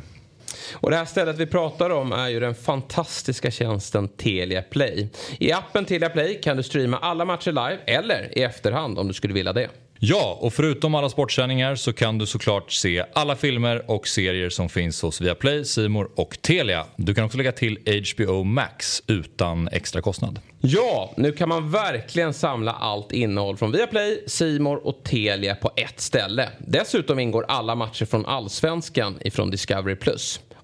Och 0.75 0.91
det 0.91 0.97
här 0.97 1.05
stället 1.05 1.39
vi 1.39 1.47
pratar 1.47 1.91
om 1.91 2.13
är 2.13 2.29
ju 2.29 2.41
den 2.41 2.55
fantastiska 2.55 3.51
tjänsten 3.51 4.09
Telia 4.09 4.63
Play. 4.63 5.09
I 5.39 5.53
appen 5.53 5.85
Telia 5.85 6.09
Play 6.09 6.41
kan 6.41 6.57
du 6.57 6.63
streama 6.63 6.99
alla 6.99 7.25
matcher 7.25 7.53
live 7.53 7.79
eller 7.87 8.39
i 8.39 8.43
efterhand 8.43 8.99
om 8.99 9.09
du 9.09 9.15
skulle 9.15 9.35
vilja 9.35 9.53
det. 9.53 9.69
Ja, 9.99 10.39
och 10.41 10.53
förutom 10.53 10.95
alla 10.95 11.09
sportsändningar 11.09 11.75
så 11.75 11.93
kan 11.93 12.19
du 12.19 12.27
såklart 12.27 12.73
se 12.73 13.05
alla 13.13 13.37
filmer 13.37 13.91
och 13.91 14.09
serier 14.09 14.51
som 14.51 14.69
finns 14.69 15.03
hos 15.03 15.21
Viaplay, 15.21 15.65
Simor 15.65 16.11
och 16.17 16.39
Telia. 16.43 16.87
Du 16.97 17.15
kan 17.15 17.25
också 17.25 17.39
lägga 17.39 17.53
till 17.53 17.79
HBO 18.15 18.45
Max 18.45 19.03
utan 19.07 19.69
extra 19.69 20.03
kostnad. 20.03 20.41
Ja, 20.61 21.13
nu 21.17 21.33
kan 21.33 21.49
man 21.49 21.71
verkligen 21.71 22.35
samla 22.35 22.73
allt 22.73 23.13
innehåll 23.13 23.57
från 23.57 23.73
Viaplay, 23.73 24.25
Simor 24.27 24.87
och 24.87 25.05
Telia 25.05 25.55
på 25.55 25.71
ett 25.77 26.01
ställe. 26.01 26.49
Dessutom 26.59 27.19
ingår 27.19 27.45
alla 27.49 27.75
matcher 27.75 28.05
från 28.05 28.27
Allsvenskan 28.27 29.19
ifrån 29.21 29.51
Discovery+. 29.51 29.97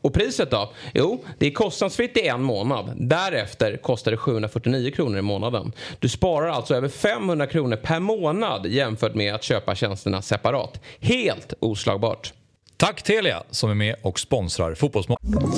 Och 0.02 0.14
priset 0.14 0.50
då? 0.50 0.72
Jo, 0.94 1.24
det 1.38 1.46
är 1.46 1.50
kostnadsfritt 1.50 2.16
i 2.16 2.26
en 2.26 2.42
månad. 2.42 2.92
Därefter 2.96 3.76
kostar 3.76 4.10
det 4.10 4.16
749 4.16 4.90
kronor 4.90 5.18
i 5.18 5.22
månaden. 5.22 5.72
Du 5.98 6.08
sparar 6.08 6.48
alltså 6.48 6.74
över 6.74 6.88
500 6.88 7.46
kronor 7.46 7.76
per 7.76 8.00
månad 8.00 8.66
jämfört 8.66 9.14
med 9.14 9.34
att 9.34 9.42
köpa 9.42 9.74
tjänsterna 9.74 10.22
separat. 10.22 10.80
Helt 11.00 11.54
oslagbart. 11.60 12.32
Tack 12.76 13.02
Telia 13.02 13.42
som 13.50 13.70
är 13.70 13.74
med 13.74 13.96
och 14.02 14.20
sponsrar 14.20 14.74
Fotbollsmorgon. 14.74 15.52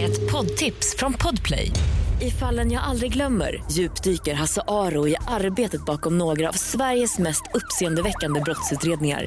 Ett 0.00 0.32
poddtips 0.32 0.96
från 0.98 1.12
Podplay. 1.12 1.70
I 2.20 2.30
fallen 2.30 2.72
jag 2.72 2.82
aldrig 2.82 3.12
glömmer 3.12 3.62
djupdyker 3.70 4.34
Hasse 4.34 4.62
Aro 4.68 5.08
i 5.08 5.16
arbetet 5.26 5.84
bakom 5.84 6.18
några 6.18 6.48
av 6.48 6.52
Sveriges 6.52 7.18
mest 7.18 7.42
uppseendeväckande 7.54 8.40
brottsutredningar. 8.40 9.26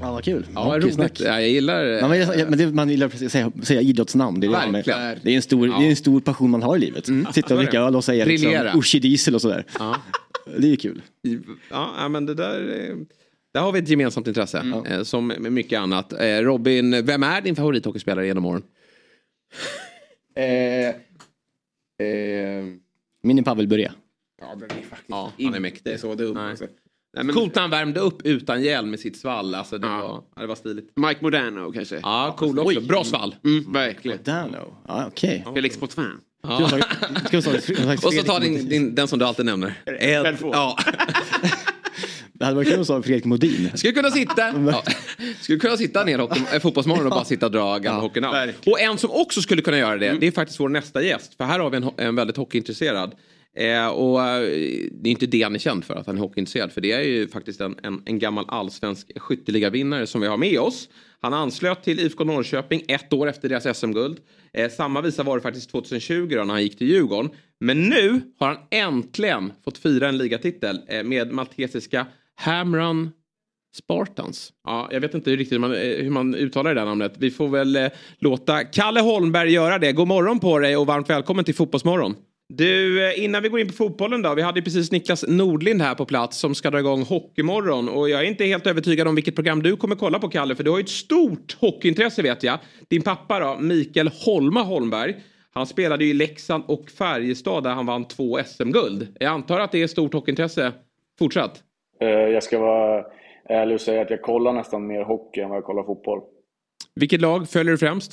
Ja, 0.00 0.12
vad 0.12 0.24
kul. 0.24 0.46
Ja, 0.54 0.72
kul 0.72 0.82
roligt. 0.82 0.94
snack. 0.94 1.20
Ja, 1.20 1.40
jag 1.40 1.48
gillar 1.48 1.84
Ja, 1.84 2.08
men, 2.08 2.18
jag, 2.18 2.50
men 2.50 2.58
det, 2.58 2.72
man 2.72 2.88
gillar 2.88 3.06
att 3.06 3.30
säga, 3.30 3.52
säga 3.62 3.80
idrottsnamn. 3.80 4.40
Det 4.40 4.46
är, 4.46 4.72
det, 4.72 4.90
är, 4.92 5.18
det, 5.22 5.30
är 5.30 5.36
en 5.36 5.42
stor, 5.42 5.66
det 5.66 5.86
är 5.86 5.90
en 5.90 5.96
stor 5.96 6.20
passion 6.20 6.50
man 6.50 6.62
har 6.62 6.76
i 6.76 6.80
livet. 6.80 7.06
Sitta 7.34 7.54
och 7.54 7.60
dricka 7.60 7.80
öl 7.80 7.96
och 7.96 8.04
säga 8.04 8.24
liksom. 8.24 8.52
Uschi 8.74 8.98
Diesel 8.98 9.34
och 9.34 9.40
sådär. 9.40 9.64
Ja. 9.78 9.96
Det 10.58 10.66
är 10.66 10.70
ju 10.70 10.76
kul. 10.76 11.02
Ja, 11.70 11.94
ja, 11.98 12.08
men 12.08 12.26
det 12.26 12.34
där... 12.34 12.96
Där 13.54 13.60
har 13.60 13.72
vi 13.72 13.78
ett 13.78 13.88
gemensamt 13.88 14.26
intresse. 14.26 14.82
eh, 14.86 15.02
Som 15.02 15.26
med 15.26 15.52
mycket 15.52 15.78
annat. 15.80 16.12
Eh, 16.12 16.26
Robin, 16.26 17.06
vem 17.06 17.22
är 17.22 17.40
din 17.40 17.56
favorithockeyspelare 17.56 18.26
genom 18.26 18.44
åren? 18.46 18.62
Eh, 20.36 20.88
eh, 20.88 20.94
Min 23.22 23.38
är 23.38 23.42
Pavel 23.42 23.68
Bure. 23.68 23.92
Ja, 24.40 25.32
han 25.42 25.54
är 25.54 25.60
mäktig. 25.60 26.00
så 26.00 26.14
dum. 26.14 26.38
Nej. 27.14 27.24
Men... 27.24 27.34
Coolt 27.34 27.54
när 27.54 27.62
han 27.62 27.70
värmde 27.70 28.00
upp 28.00 28.26
utan 28.26 28.62
hjälm 28.62 28.90
med 28.90 29.00
sitt 29.00 29.16
svall. 29.20 29.54
Alltså, 29.54 29.78
det, 29.78 29.86
Ja. 29.86 29.96
var, 30.08 30.22
ja, 30.36 30.40
det 30.42 30.46
var 30.46 30.54
stiligt. 30.54 30.92
Mike 30.96 31.18
Modano 31.20 31.72
kanske. 31.72 32.00
Ja, 32.02 32.34
cool 32.38 32.58
också. 32.58 32.80
Bra 32.80 33.04
svall. 33.04 33.34
Mm, 33.44 33.72
verkligen. 33.72 34.18
Dano. 34.24 34.74
Ja, 34.88 35.04
okej. 35.08 35.46
Felix 35.54 35.76
Potvin. 35.78 36.12
Ja. 36.42 36.80
Och 38.04 38.12
så 38.14 38.22
ta 38.22 38.38
din, 38.38 38.68
din, 38.68 38.94
den 38.94 39.08
som 39.08 39.18
du 39.18 39.24
alltid 39.24 39.46
nämner. 39.46 39.74
Ed. 40.00 40.36
Ja. 40.42 40.78
Det 42.32 42.44
hade 42.44 42.56
varit 42.56 42.68
kul 42.68 42.80
att 42.80 42.86
säga 42.86 43.02
Fredrik 43.02 43.24
Modin. 43.24 43.70
Skulle 43.74 43.92
kunna 43.92 44.10
sitta, 44.10 44.42
ja. 44.72 44.82
skulle 45.40 45.58
kunna 45.58 45.76
sitta 45.76 46.04
ner 46.04 46.18
hockey, 46.18 46.40
äh, 46.52 46.60
fotbollsmorgon 46.60 47.04
och 47.06 47.10
bara 47.10 47.24
sitta 47.24 47.46
och 47.46 47.52
dra 47.52 47.78
gamla 47.78 48.00
hockeynamn. 48.00 48.32
verkligen. 48.34 48.72
Och 48.72 48.80
en 48.80 48.98
som 48.98 49.10
också 49.10 49.42
skulle 49.42 49.62
kunna 49.62 49.78
göra 49.78 49.96
det, 49.96 50.16
det 50.20 50.26
är 50.26 50.30
faktiskt 50.32 50.60
vår 50.60 50.68
nästa 50.68 51.02
gäst. 51.02 51.34
För 51.34 51.44
här 51.44 51.58
har 51.58 51.70
vi 51.70 51.76
en, 51.76 51.90
en 51.96 52.16
väldigt 52.16 52.36
hockeyintresserad. 52.36 53.14
Eh, 53.56 53.88
och 53.88 54.22
eh, 54.22 54.40
det 54.92 55.08
är 55.08 55.10
inte 55.10 55.26
det 55.26 55.42
han 55.42 55.54
är 55.54 55.58
känd 55.58 55.84
för, 55.84 55.94
att 55.94 56.06
han 56.06 56.16
är 56.16 56.20
hockeyintresserad. 56.20 56.72
För 56.72 56.80
det 56.80 56.92
är 56.92 57.02
ju 57.02 57.28
faktiskt 57.28 57.60
en, 57.60 57.76
en, 57.82 58.02
en 58.04 58.18
gammal 58.18 58.44
allsvensk 58.48 59.18
skytteligavinnare 59.18 60.06
som 60.06 60.20
vi 60.20 60.26
har 60.26 60.36
med 60.36 60.58
oss. 60.58 60.88
Han 61.20 61.34
anslöt 61.34 61.82
till 61.82 62.00
IFK 62.00 62.24
Norrköping 62.24 62.82
ett 62.88 63.12
år 63.12 63.28
efter 63.28 63.48
deras 63.48 63.78
SM-guld. 63.78 64.18
Eh, 64.52 64.70
samma 64.70 65.00
visa 65.00 65.22
var 65.22 65.36
det 65.36 65.42
faktiskt 65.42 65.70
2020 65.70 66.28
då, 66.36 66.44
när 66.44 66.54
han 66.54 66.62
gick 66.62 66.78
till 66.78 66.88
Djurgården. 66.88 67.30
Men 67.60 67.82
nu 67.82 68.20
har 68.38 68.46
han 68.48 68.58
äntligen 68.70 69.52
fått 69.64 69.78
fira 69.78 70.08
en 70.08 70.18
ligatitel 70.18 70.80
eh, 70.88 71.02
med 71.02 71.32
maltesiska 71.32 72.06
Hamran 72.34 73.10
Spartans. 73.76 74.52
Ja, 74.64 74.88
jag 74.92 75.00
vet 75.00 75.14
inte 75.14 75.30
riktigt 75.30 75.52
hur 75.52 75.58
man, 75.58 75.72
eh, 75.72 75.78
hur 75.78 76.10
man 76.10 76.34
uttalar 76.34 76.74
det 76.74 76.80
där 76.80 76.86
namnet. 76.86 77.14
Vi 77.18 77.30
får 77.30 77.48
väl 77.48 77.76
eh, 77.76 77.88
låta 78.18 78.64
Kalle 78.64 79.00
Holmberg 79.00 79.52
göra 79.52 79.78
det. 79.78 79.92
God 79.92 80.08
morgon 80.08 80.40
på 80.40 80.58
dig 80.58 80.76
och 80.76 80.86
varmt 80.86 81.10
välkommen 81.10 81.44
till 81.44 81.54
Fotbollsmorgon. 81.54 82.16
Du, 82.52 83.06
eh, 83.06 83.24
innan 83.24 83.42
vi 83.42 83.48
går 83.48 83.60
in 83.60 83.66
på 83.66 83.72
fotbollen 83.72 84.22
då. 84.22 84.34
Vi 84.34 84.42
hade 84.42 84.62
precis 84.62 84.92
Niklas 84.92 85.24
Nordlind 85.28 85.82
här 85.82 85.94
på 85.94 86.04
plats 86.04 86.38
som 86.38 86.54
ska 86.54 86.70
dra 86.70 86.78
igång 86.78 87.02
Hockeymorgon. 87.02 87.88
Och 87.88 88.10
jag 88.10 88.20
är 88.20 88.24
inte 88.24 88.44
helt 88.44 88.66
övertygad 88.66 89.08
om 89.08 89.14
vilket 89.14 89.34
program 89.34 89.62
du 89.62 89.76
kommer 89.76 89.96
kolla 89.96 90.18
på 90.18 90.28
Kalle. 90.28 90.54
För 90.54 90.64
du 90.64 90.70
har 90.70 90.78
ju 90.78 90.82
ett 90.82 90.88
stort 90.88 91.56
hockeyintresse 91.60 92.22
vet 92.22 92.42
jag. 92.42 92.58
Din 92.88 93.02
pappa 93.02 93.40
då, 93.40 93.56
Mikael 93.60 94.10
Holma 94.24 94.62
Holmberg. 94.62 95.16
Han 95.52 95.66
spelade 95.66 96.04
ju 96.04 96.10
i 96.10 96.14
Leksand 96.14 96.64
och 96.66 96.90
Färjestad 96.90 97.64
där 97.64 97.70
han 97.70 97.86
vann 97.86 98.08
två 98.08 98.38
SM-guld. 98.46 99.16
Jag 99.20 99.28
antar 99.32 99.60
att 99.60 99.72
det 99.72 99.82
är 99.82 99.86
stort 99.86 100.12
hockeyintresse 100.12 100.72
fortsatt? 101.18 101.62
Eh, 102.00 102.08
Jag 102.08 102.42
ska 102.42 102.58
vara 102.58 103.04
ärlig 103.48 103.74
och 103.74 103.80
säga 103.80 104.02
att 104.02 104.10
jag 104.10 104.22
kollar 104.22 104.52
nästan 104.52 104.86
mer 104.86 105.02
hockey 105.02 105.40
än 105.40 105.48
vad 105.48 105.56
jag 105.56 105.64
kollar 105.64 105.82
fotboll. 105.82 106.20
Vilket 106.94 107.20
lag 107.20 107.48
följer 107.48 107.72
du 107.72 107.78
främst? 107.78 108.12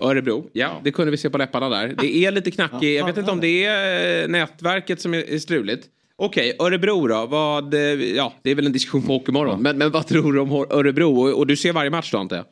Örebro. 0.00 0.44
Ja, 0.52 0.70
det 0.84 0.92
kunde 0.92 1.10
vi 1.10 1.16
se 1.16 1.30
på 1.30 1.38
läpparna 1.38 1.68
där. 1.68 1.94
Det 1.98 2.24
är 2.24 2.32
lite 2.32 2.50
knackigt. 2.50 2.98
Jag 2.98 3.06
vet 3.06 3.16
inte 3.18 3.30
om 3.32 3.40
det 3.40 3.64
är 3.64 4.22
eh, 4.22 4.28
nätverket 4.28 5.00
som 5.00 5.14
är 5.14 5.38
struligt. 5.38 5.86
Okej, 6.16 6.56
Örebro 6.60 7.06
då. 7.06 7.26
Vad, 7.26 7.74
eh, 7.74 7.80
ja, 8.16 8.32
det 8.42 8.50
är 8.50 8.54
väl 8.54 8.66
en 8.66 8.72
diskussion 8.72 9.02
på 9.02 9.12
Hockeymorgon. 9.12 9.62
Men, 9.62 9.78
men 9.78 9.90
vad 9.90 10.06
tror 10.06 10.32
du 10.32 10.40
om 10.40 10.52
Örebro? 10.52 11.20
Och, 11.20 11.38
och 11.38 11.46
du 11.46 11.56
ser 11.56 11.72
varje 11.72 11.90
match 11.90 12.12
då 12.12 12.26
jag? 12.30 12.44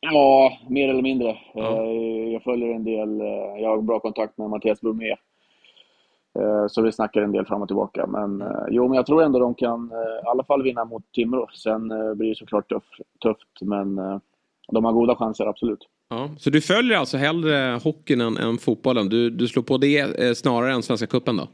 Ja, 0.00 0.58
mer 0.68 0.88
eller 0.88 1.02
mindre. 1.02 1.28
Eh, 1.30 2.32
Jag 2.32 2.42
följer 2.42 2.74
en 2.74 2.84
del. 2.84 3.18
Jag 3.62 3.68
har 3.68 3.82
bra 3.82 4.00
kontakt 4.00 4.38
med 4.38 4.50
Mattias 4.50 4.80
Bromé. 4.80 5.14
Så 6.68 6.82
vi 6.82 6.92
snackar 6.92 7.22
en 7.22 7.32
del 7.32 7.46
fram 7.46 7.62
och 7.62 7.68
tillbaka. 7.68 8.06
Men 8.06 8.44
jo, 8.70 8.88
men 8.88 8.96
jag 8.96 9.06
tror 9.06 9.22
ändå 9.22 9.38
de 9.38 9.54
kan 9.54 9.90
i 10.24 10.26
alla 10.28 10.44
fall 10.44 10.62
vinna 10.62 10.84
mot 10.84 11.12
Timrå. 11.12 11.48
Sen 11.54 11.88
blir 12.18 12.28
det 12.28 12.34
såklart 12.34 12.68
tuff, 12.68 12.82
tufft, 13.22 13.60
men 13.60 13.98
de 14.72 14.84
har 14.84 14.92
goda 14.92 15.16
chanser, 15.16 15.46
absolut. 15.46 15.78
Ja. 16.10 16.30
Så 16.38 16.50
du 16.50 16.60
följer 16.60 16.98
alltså 16.98 17.16
hellre 17.16 17.80
hockeyn 17.84 18.20
än, 18.20 18.36
än 18.36 18.58
fotbollen? 18.58 19.08
Du, 19.08 19.30
du 19.30 19.48
slår 19.48 19.62
på 19.62 19.78
det 19.78 19.98
eh, 19.98 20.32
snarare 20.34 20.72
än 20.72 20.82
Svenska 20.82 21.06
Cupen 21.06 21.36
då? 21.36 21.48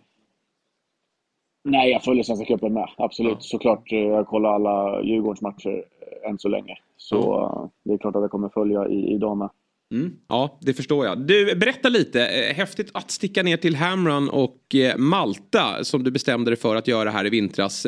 Nej, 1.64 1.90
jag 1.90 2.04
följer 2.04 2.22
Svenska 2.24 2.46
cupen 2.46 2.72
med. 2.72 2.88
Absolut. 2.96 3.36
Såklart. 3.42 3.92
eh, 3.92 3.98
Jag 3.98 4.26
kollar 4.26 4.54
alla 4.54 5.02
Djurgårdens 5.02 5.40
matcher 5.40 5.84
eh, 6.24 6.30
än 6.30 6.38
så 6.38 6.48
länge. 6.48 6.78
Så 6.96 7.44
eh, 7.44 7.70
det 7.84 7.94
är 7.94 7.98
klart 7.98 8.16
att 8.16 8.22
jag 8.22 8.30
kommer 8.30 8.48
följa 8.48 8.88
i, 8.88 9.14
i 9.14 9.18
dem 9.18 9.38
med. 9.38 9.50
Mm. 9.94 10.16
Ja, 10.28 10.58
det 10.60 10.74
förstår 10.74 11.06
jag. 11.06 11.18
Du, 11.18 11.56
berätta 11.56 11.88
lite. 11.88 12.20
Häftigt 12.56 12.90
att 12.94 13.10
sticka 13.10 13.42
ner 13.42 13.56
till 13.56 13.76
Hamrun 13.76 14.28
och 14.28 14.58
Malta 14.96 15.84
som 15.84 16.04
du 16.04 16.10
bestämde 16.10 16.50
dig 16.50 16.58
för 16.58 16.76
att 16.76 16.88
göra 16.88 17.10
här 17.10 17.26
i 17.26 17.30
vintras. 17.30 17.86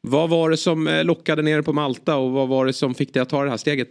Vad 0.00 0.30
var 0.30 0.50
det 0.50 0.56
som 0.56 1.00
lockade 1.04 1.42
ner 1.42 1.62
på 1.62 1.72
Malta 1.72 2.16
och 2.16 2.30
vad 2.32 2.48
var 2.48 2.66
det 2.66 2.72
som 2.72 2.94
fick 2.94 3.14
dig 3.14 3.22
att 3.22 3.28
ta 3.28 3.44
det 3.44 3.50
här 3.50 3.56
steget? 3.56 3.88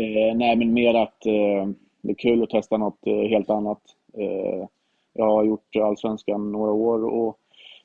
Eh, 0.00 0.36
nej, 0.36 0.56
men 0.56 0.72
mer 0.72 0.94
att 0.94 1.26
eh, 1.26 1.68
det 2.02 2.10
är 2.10 2.14
kul 2.14 2.42
att 2.42 2.50
testa 2.50 2.76
något 2.76 3.06
eh, 3.06 3.28
helt 3.28 3.50
annat. 3.50 3.80
Eh, 4.18 4.68
jag 5.12 5.24
har 5.26 5.44
gjort 5.44 5.76
Allsvenskan 5.76 6.52
några 6.52 6.72
år 6.72 7.04
och 7.04 7.38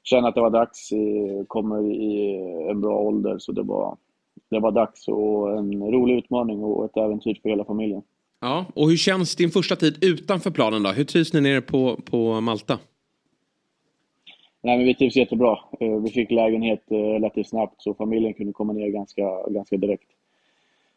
känner 0.03 0.29
att 0.29 0.35
det 0.35 0.41
var 0.41 0.49
dags. 0.49 0.91
Eh, 0.91 1.45
kommer 1.47 1.91
i 1.91 2.35
en 2.69 2.81
bra 2.81 2.99
ålder, 2.99 3.37
så 3.39 3.51
det 3.51 3.63
var, 3.63 3.97
det 4.49 4.59
var 4.59 4.71
dags 4.71 5.07
och 5.07 5.57
en 5.57 5.91
rolig 5.91 6.17
utmaning 6.17 6.63
och 6.63 6.85
ett 6.85 6.97
äventyr 6.97 7.39
för 7.41 7.49
hela 7.49 7.65
familjen. 7.65 8.01
Ja, 8.41 8.65
och 8.75 8.89
hur 8.89 8.97
känns 8.97 9.35
din 9.35 9.49
första 9.49 9.75
tid 9.75 10.03
utanför 10.03 10.51
planen 10.51 10.83
då? 10.83 10.89
Hur 10.89 11.03
trivs 11.03 11.33
ni 11.33 11.41
nere 11.41 11.61
på, 11.61 11.95
på 12.11 12.41
Malta? 12.41 12.79
Nej, 14.63 14.77
men 14.77 14.85
vi 14.85 14.95
trivs 14.95 15.15
jättebra. 15.15 15.59
Eh, 15.79 15.95
Vi 16.03 16.09
fick 16.11 16.31
lägenhet 16.31 16.91
eh, 16.91 16.97
relativt 16.97 17.47
snabbt 17.49 17.81
så 17.81 17.93
familjen 17.93 18.33
kunde 18.33 18.53
komma 18.53 18.73
ner 18.73 18.89
ganska, 18.89 19.23
ganska 19.47 19.77
direkt. 19.77 20.07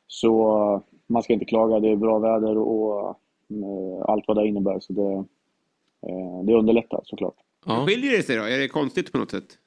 Så 0.07 0.83
man 1.07 1.23
ska 1.23 1.33
inte 1.33 1.45
klaga. 1.45 1.81
Det 1.81 1.89
är 1.89 1.97
bra 1.97 2.19
väder 2.19 2.59
och 2.59 3.09
eh, 3.51 4.05
allt 4.05 4.25
vad 4.27 4.37
det 4.37 4.49
innebär. 4.49 4.81
Så 4.81 4.93
det, 4.93 5.13
eh, 6.11 6.43
det 6.45 6.55
underlättar 6.55 7.01
såklart. 7.05 7.37
Ja. 7.67 7.87
Skiljer 7.87 8.17
det 8.17 8.23
sig 8.23 8.37
då? 8.37 8.43
Är 8.43 8.59
det 8.59 8.69
konstigt 8.69 9.13
på 9.13 9.19
något 9.19 9.31
sätt? 9.31 9.59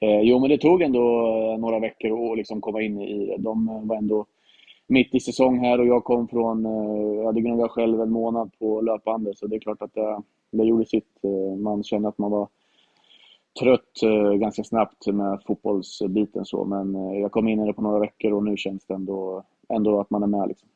Eh, 0.00 0.20
jo, 0.20 0.38
men 0.38 0.50
det 0.50 0.58
tog 0.58 0.82
ändå 0.82 1.26
eh, 1.26 1.58
några 1.58 1.78
veckor 1.78 2.32
att 2.32 2.38
liksom 2.38 2.60
komma 2.60 2.82
in 2.82 3.00
i 3.00 3.26
det. 3.26 3.36
De 3.38 3.86
var 3.88 3.96
ändå 3.96 4.26
mitt 4.86 5.14
i 5.14 5.20
säsong 5.20 5.58
här 5.58 5.80
och 5.80 5.86
jag 5.86 6.04
kom 6.04 6.28
från, 6.28 6.66
eh, 6.66 7.16
jag 7.16 7.24
hade 7.24 7.40
gnuggat 7.40 7.70
själv 7.70 8.00
en 8.00 8.12
månad 8.12 8.50
på 8.58 8.80
löpande 8.80 9.34
så 9.34 9.46
det 9.46 9.56
är 9.56 9.60
klart 9.60 9.82
att 9.82 9.94
det, 9.94 10.22
det 10.50 10.64
gjorde 10.64 10.84
sitt. 10.84 11.20
Man 11.58 11.82
kände 11.84 12.08
att 12.08 12.18
man 12.18 12.30
var 12.30 12.48
trött 13.60 14.02
eh, 14.02 14.32
ganska 14.32 14.64
snabbt 14.64 15.06
med 15.06 15.38
fotbollsbiten 15.46 16.44
så 16.44 16.64
men 16.64 16.94
eh, 16.94 17.20
jag 17.20 17.32
kom 17.32 17.48
in 17.48 17.60
i 17.60 17.66
det 17.66 17.72
på 17.72 17.82
några 17.82 17.98
veckor 17.98 18.32
och 18.32 18.44
nu 18.44 18.56
känns 18.56 18.86
det 18.86 18.94
ändå, 18.94 19.44
ändå 19.74 20.00
att 20.00 20.10
man 20.10 20.22
är 20.22 20.26
med 20.26 20.48
liksom. 20.48 20.68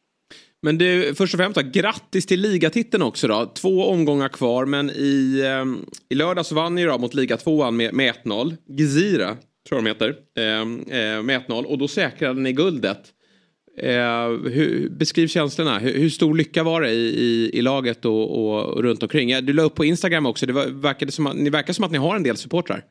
Men 0.62 0.78
du, 0.78 1.14
först 1.14 1.34
och 1.34 1.38
främst 1.38 1.60
då, 1.60 1.70
grattis 1.72 2.26
till 2.26 2.40
ligatiteln 2.40 3.02
också 3.02 3.28
då. 3.28 3.46
Två 3.46 3.84
omgångar 3.84 4.28
kvar 4.28 4.66
men 4.66 4.90
i, 4.90 5.42
ehm, 5.46 5.86
i 6.08 6.14
lördags 6.14 6.52
vann 6.52 6.78
ju 6.78 6.86
då 6.86 6.98
mot 6.98 7.14
ligatvåan 7.14 7.76
med, 7.76 7.94
med 7.94 8.14
1-0. 8.14 8.56
Gizira, 8.66 9.36
tror 9.68 9.82
jag 9.82 9.84
de 9.84 9.88
heter, 9.88 10.16
ehm, 10.34 10.80
eh, 10.80 11.22
med 11.22 11.40
1-0 11.40 11.64
och 11.64 11.78
då 11.78 11.88
säkrade 11.88 12.40
ni 12.40 12.52
guldet. 12.52 13.12
Eh, 13.76 14.28
hur, 14.52 14.88
beskriv 14.90 15.26
känslorna. 15.26 15.78
Hur, 15.78 15.92
hur 16.00 16.08
stor 16.08 16.34
lycka 16.34 16.64
var 16.64 16.80
det 16.80 16.90
i, 16.90 17.06
i, 17.06 17.50
i 17.58 17.62
laget 17.62 18.04
och, 18.04 18.38
och, 18.38 18.64
och 18.64 18.82
runt 18.82 19.02
omkring? 19.02 19.28
Ja, 19.28 19.40
Du 19.40 19.52
la 19.52 19.62
upp 19.62 19.74
på 19.74 19.84
Instagram 19.84 20.26
också. 20.26 20.46
Det 20.46 20.52
var, 20.52 20.82
verkade 20.82 21.12
som 21.12 21.26
att, 21.26 21.36
ni 21.36 21.50
verkar 21.50 21.72
som 21.72 21.84
att 21.84 21.90
ni 21.90 21.98
har 21.98 22.16
en 22.16 22.22
del 22.22 22.36
supportrar. 22.36 22.84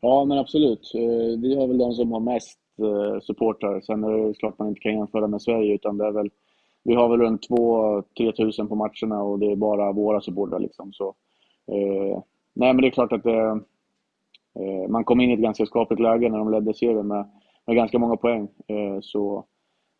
Ja, 0.00 0.24
men 0.24 0.38
absolut. 0.38 0.92
Eh, 0.94 1.40
Vi 1.40 1.56
har 1.56 1.66
väl 1.66 1.78
de 1.78 1.92
som 1.92 2.12
har 2.12 2.20
mest 2.20 2.58
eh, 2.78 3.20
supportrar. 3.20 3.80
Sen 3.80 4.04
är 4.04 4.28
det 4.28 4.34
klart 4.34 4.58
man 4.58 4.68
inte 4.68 4.80
kan 4.80 4.92
jämföra 4.92 5.26
med 5.26 5.42
Sverige, 5.42 5.74
utan 5.74 5.98
det 5.98 6.06
är 6.06 6.12
väl, 6.12 6.30
vi 6.84 6.94
har 6.94 7.08
väl 7.08 7.20
runt 7.20 7.48
2-3 7.48 8.32
tusen 8.36 8.68
på 8.68 8.74
matcherna 8.74 9.22
och 9.22 9.38
det 9.38 9.52
är 9.52 9.56
bara 9.56 9.92
våra 9.92 10.20
supportrar. 10.20 10.60
Liksom. 10.60 10.92
Så, 10.92 11.14
eh, 11.72 12.22
nej, 12.54 12.74
men 12.74 12.76
det 12.76 12.86
är 12.86 12.90
klart 12.90 13.12
att 13.12 13.22
det, 13.22 13.48
eh, 14.60 14.88
man 14.88 15.04
kom 15.04 15.20
in 15.20 15.30
i 15.30 15.32
ett 15.32 15.40
ganska 15.40 15.66
skapligt 15.66 16.02
läge 16.02 16.28
när 16.28 16.38
de 16.38 16.50
ledde 16.52 16.74
serien 16.74 17.06
med, 17.06 17.26
med 17.66 17.76
ganska 17.76 17.98
många 17.98 18.16
poäng. 18.16 18.48
Eh, 18.66 19.00
så 19.00 19.44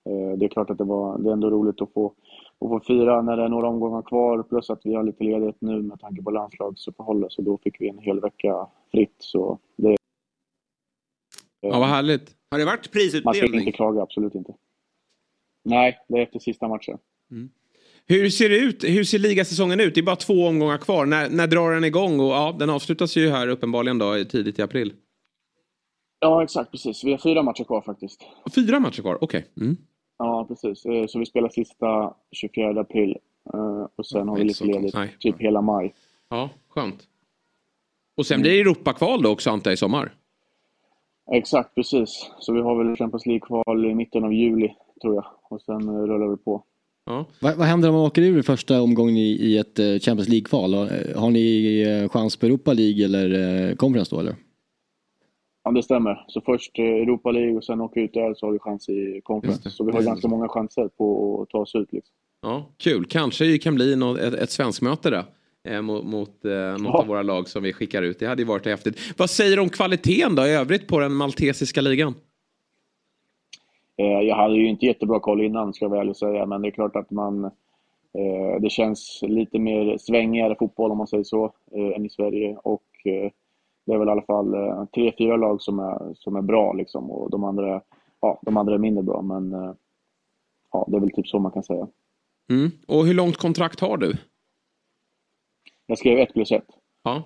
eh, 0.04 0.38
det 0.38 0.44
är 0.44 0.48
klart 0.48 0.70
att 0.70 0.78
det, 0.78 0.84
var, 0.84 1.18
det 1.18 1.28
är 1.28 1.32
ändå 1.32 1.50
roligt 1.50 1.82
att 1.82 1.92
få, 1.92 2.06
att 2.60 2.68
få 2.68 2.80
fira 2.80 3.22
när 3.22 3.36
det 3.36 3.44
är 3.44 3.48
några 3.48 3.68
omgångar 3.68 4.02
kvar, 4.02 4.42
plus 4.42 4.70
att 4.70 4.80
vi 4.84 4.94
har 4.94 5.02
lite 5.02 5.24
ledighet 5.24 5.56
nu 5.58 5.82
med 5.82 6.00
tanke 6.00 6.22
på 6.22 6.30
landslagsuppehållet, 6.30 7.32
så 7.32 7.42
då 7.42 7.58
fick 7.58 7.80
vi 7.80 7.88
en 7.88 7.98
hel 7.98 8.20
vecka 8.20 8.66
fritt. 8.92 9.16
Så 9.18 9.58
det, 9.76 9.96
Ja, 11.60 11.78
vad 11.78 11.88
härligt. 11.88 12.36
Har 12.50 12.58
det 12.58 12.64
varit 12.64 12.78
man 12.78 12.82
ska 12.82 12.92
prisutdelning? 12.92 13.60
inte 13.60 13.72
klaga, 13.72 14.02
absolut 14.02 14.34
inte. 14.34 14.54
Nej, 15.64 15.98
det 16.08 16.18
är 16.18 16.22
efter 16.22 16.38
sista 16.38 16.68
matchen. 16.68 16.98
Hur 18.06 18.28
ser 18.28 18.48
det 18.48 18.58
ut? 18.58 18.84
Hur 18.84 19.04
ser 19.04 19.18
ligasäsongen 19.18 19.80
ut? 19.80 19.94
Det 19.94 20.00
är 20.00 20.02
bara 20.02 20.16
två 20.16 20.46
omgångar 20.46 20.78
kvar. 20.78 21.06
När, 21.06 21.30
när 21.30 21.46
drar 21.46 21.72
den 21.72 21.84
igång? 21.84 22.20
Och, 22.20 22.26
ja, 22.26 22.56
den 22.58 22.70
avslutas 22.70 23.16
ju 23.16 23.30
här 23.30 23.48
uppenbarligen 23.48 23.98
då, 23.98 24.24
tidigt 24.24 24.58
i 24.58 24.62
april. 24.62 24.92
Ja, 26.24 26.42
exakt, 26.42 26.70
precis. 26.70 27.04
Vi 27.04 27.10
har 27.10 27.18
fyra 27.18 27.42
matcher 27.42 27.64
kvar 27.64 27.80
faktiskt. 27.80 28.20
Fyra 28.54 28.80
matcher 28.80 29.02
kvar, 29.02 29.18
okej. 29.24 29.46
Mm. 29.60 29.76
Ja, 30.18 30.44
precis. 30.48 30.84
Eh, 30.86 31.06
Så 31.06 31.18
vi 31.18 31.26
spelar 31.26 31.48
sista 31.48 32.14
24 32.32 32.80
april 32.80 33.16
eh, 33.54 33.86
och 33.96 34.06
sen 34.06 34.28
har 34.28 34.36
vi 34.36 34.44
lite 34.44 34.64
ledigt 34.64 34.94
Nej. 34.94 35.16
typ 35.20 35.40
hela 35.40 35.60
maj. 35.60 35.94
Ja, 36.30 36.50
skönt. 36.68 37.08
Och 38.16 38.26
sen 38.26 38.40
blir 38.40 38.50
det 38.50 38.60
Europakval 38.60 39.22
då 39.22 39.30
också 39.30 39.50
antar 39.50 39.70
jag 39.70 39.74
i 39.74 39.76
sommar? 39.76 40.14
Exakt, 41.32 41.74
precis. 41.74 42.30
Så 42.38 42.52
vi 42.52 42.60
har 42.60 42.84
väl 42.84 42.96
Champions 42.96 43.26
League-kval 43.26 43.90
i 43.90 43.94
mitten 43.94 44.24
av 44.24 44.32
juli, 44.32 44.74
tror 45.02 45.14
jag. 45.14 45.24
Och 45.50 45.62
sen 45.62 45.88
eh, 45.88 45.94
rullar 46.02 46.28
vi 46.30 46.36
på. 46.36 46.64
Ja. 47.06 47.26
Vad, 47.40 47.56
vad 47.56 47.66
händer 47.66 47.88
om 47.88 47.94
man 47.94 48.04
åker 48.06 48.22
ur 48.22 48.38
i 48.38 48.42
första 48.42 48.82
omgången 48.82 49.16
i, 49.16 49.28
i 49.30 49.58
ett 49.58 49.76
Champions 50.04 50.28
League-kval? 50.28 50.74
Har, 50.74 51.14
har 51.20 51.30
ni 51.30 52.08
chans 52.12 52.36
på 52.36 52.46
Europa 52.46 52.72
League 52.72 53.04
eller 53.04 53.74
Conference 53.76 54.14
då 54.14 54.20
eller? 54.20 54.34
Ja, 55.64 55.70
det 55.70 55.82
stämmer. 55.82 56.24
Så 56.28 56.40
först 56.40 56.78
eh, 56.78 56.84
Europa 56.84 57.30
League 57.30 57.56
och 57.56 57.64
sen 57.64 57.80
åker 57.80 58.00
vi 58.00 58.04
ut 58.04 58.12
där 58.14 58.34
så 58.34 58.46
har 58.46 58.52
vi 58.52 58.58
chans 58.58 58.88
i 58.88 59.20
Conference. 59.24 59.70
Så 59.70 59.84
vi 59.84 59.92
har 59.92 60.02
ganska 60.02 60.28
många 60.28 60.48
chanser 60.48 60.88
på 60.88 61.42
att 61.42 61.48
ta 61.50 61.58
oss 61.58 61.74
ut. 61.74 61.92
Liksom. 61.92 62.14
Ja, 62.42 62.66
kul. 62.78 63.04
Kanske 63.04 63.44
det 63.44 63.58
kan 63.58 63.74
bli 63.74 63.96
något, 63.96 64.18
ett, 64.18 64.34
ett 64.34 64.50
svenskmöte 64.50 65.10
då. 65.10 65.22
Eh, 65.70 65.82
mot 65.82 66.04
mot 66.04 66.44
eh, 66.44 66.52
något 66.52 66.80
Ja. 66.84 66.98
av 67.00 67.06
våra 67.06 67.22
lag 67.22 67.48
som 67.48 67.62
vi 67.62 67.72
skickar 67.72 68.02
ut. 68.02 68.18
Det 68.18 68.26
hade 68.26 68.42
ju 68.42 68.48
varit 68.48 68.66
häftigt. 68.66 68.98
Vad 69.18 69.30
säger 69.30 69.56
du 69.56 69.62
om 69.62 69.68
kvaliteten 69.68 70.34
då 70.34 70.46
i 70.46 70.50
övrigt 70.54 70.88
på 70.88 70.98
den 71.00 71.14
maltesiska 71.14 71.80
ligan? 71.80 72.14
Eh, 73.96 74.06
Jag 74.06 74.36
hade 74.36 74.54
ju 74.56 74.68
inte 74.68 74.86
jättebra 74.86 75.20
koll 75.20 75.42
innan, 75.42 75.74
ska 75.74 75.84
jag 75.84 75.90
väl 75.90 76.14
säga, 76.14 76.46
men 76.46 76.62
det 76.62 76.68
är 76.68 76.70
klart 76.72 76.96
att 76.96 77.10
man... 77.10 77.44
eh, 77.44 78.60
Det 78.60 78.70
känns 78.70 79.20
lite 79.28 79.58
mer 79.58 79.96
svängigare 79.98 80.54
fotboll, 80.58 80.90
om 80.90 80.98
man 80.98 81.06
säger 81.06 81.24
så, 81.24 81.44
eh, 81.76 81.96
än 81.96 82.06
i 82.06 82.10
Sverige. 82.10 82.56
Och 82.62 82.82
det 83.86 83.92
är 83.92 83.98
väl 83.98 84.08
i 84.08 84.10
alla 84.10 84.22
fall 84.22 84.54
eh, 84.54 84.84
tre, 84.94 85.12
fyra 85.18 85.36
lag 85.36 85.62
som 85.62 85.78
är, 85.78 86.14
som 86.14 86.36
är 86.36 86.42
bra, 86.42 86.72
liksom. 86.72 87.10
Och 87.10 87.30
de 87.30 87.44
andra, 87.44 87.80
ja, 88.20 88.40
de 88.42 88.56
andra 88.56 88.74
är 88.74 88.78
mindre 88.78 89.02
bra, 89.02 89.22
men 89.22 89.52
eh, 89.52 89.72
ja, 90.72 90.86
det 90.88 90.96
är 90.96 91.00
väl 91.00 91.10
typ 91.10 91.26
så 91.26 91.38
man 91.38 91.52
kan 91.52 91.62
säga. 91.62 91.88
Mm. 92.50 92.70
Och 92.88 93.06
hur 93.06 93.14
långt 93.14 93.36
kontrakt 93.36 93.80
har 93.80 93.96
du? 93.96 94.16
Jag 95.86 95.98
skrev 95.98 96.18
ett 96.18 96.32
plus 96.32 96.52
ett. 96.52 96.66
Ja. 97.02 97.22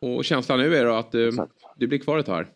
Och 0.00 0.24
känslan 0.24 0.58
nu 0.58 0.76
är 0.76 0.84
då 0.84 0.92
att 0.92 1.12
du, 1.12 1.28
Exakt. 1.28 1.52
du 1.76 1.86
blir 1.86 1.98
kvar 1.98 2.18
ett 2.18 2.26
tag? 2.26 2.46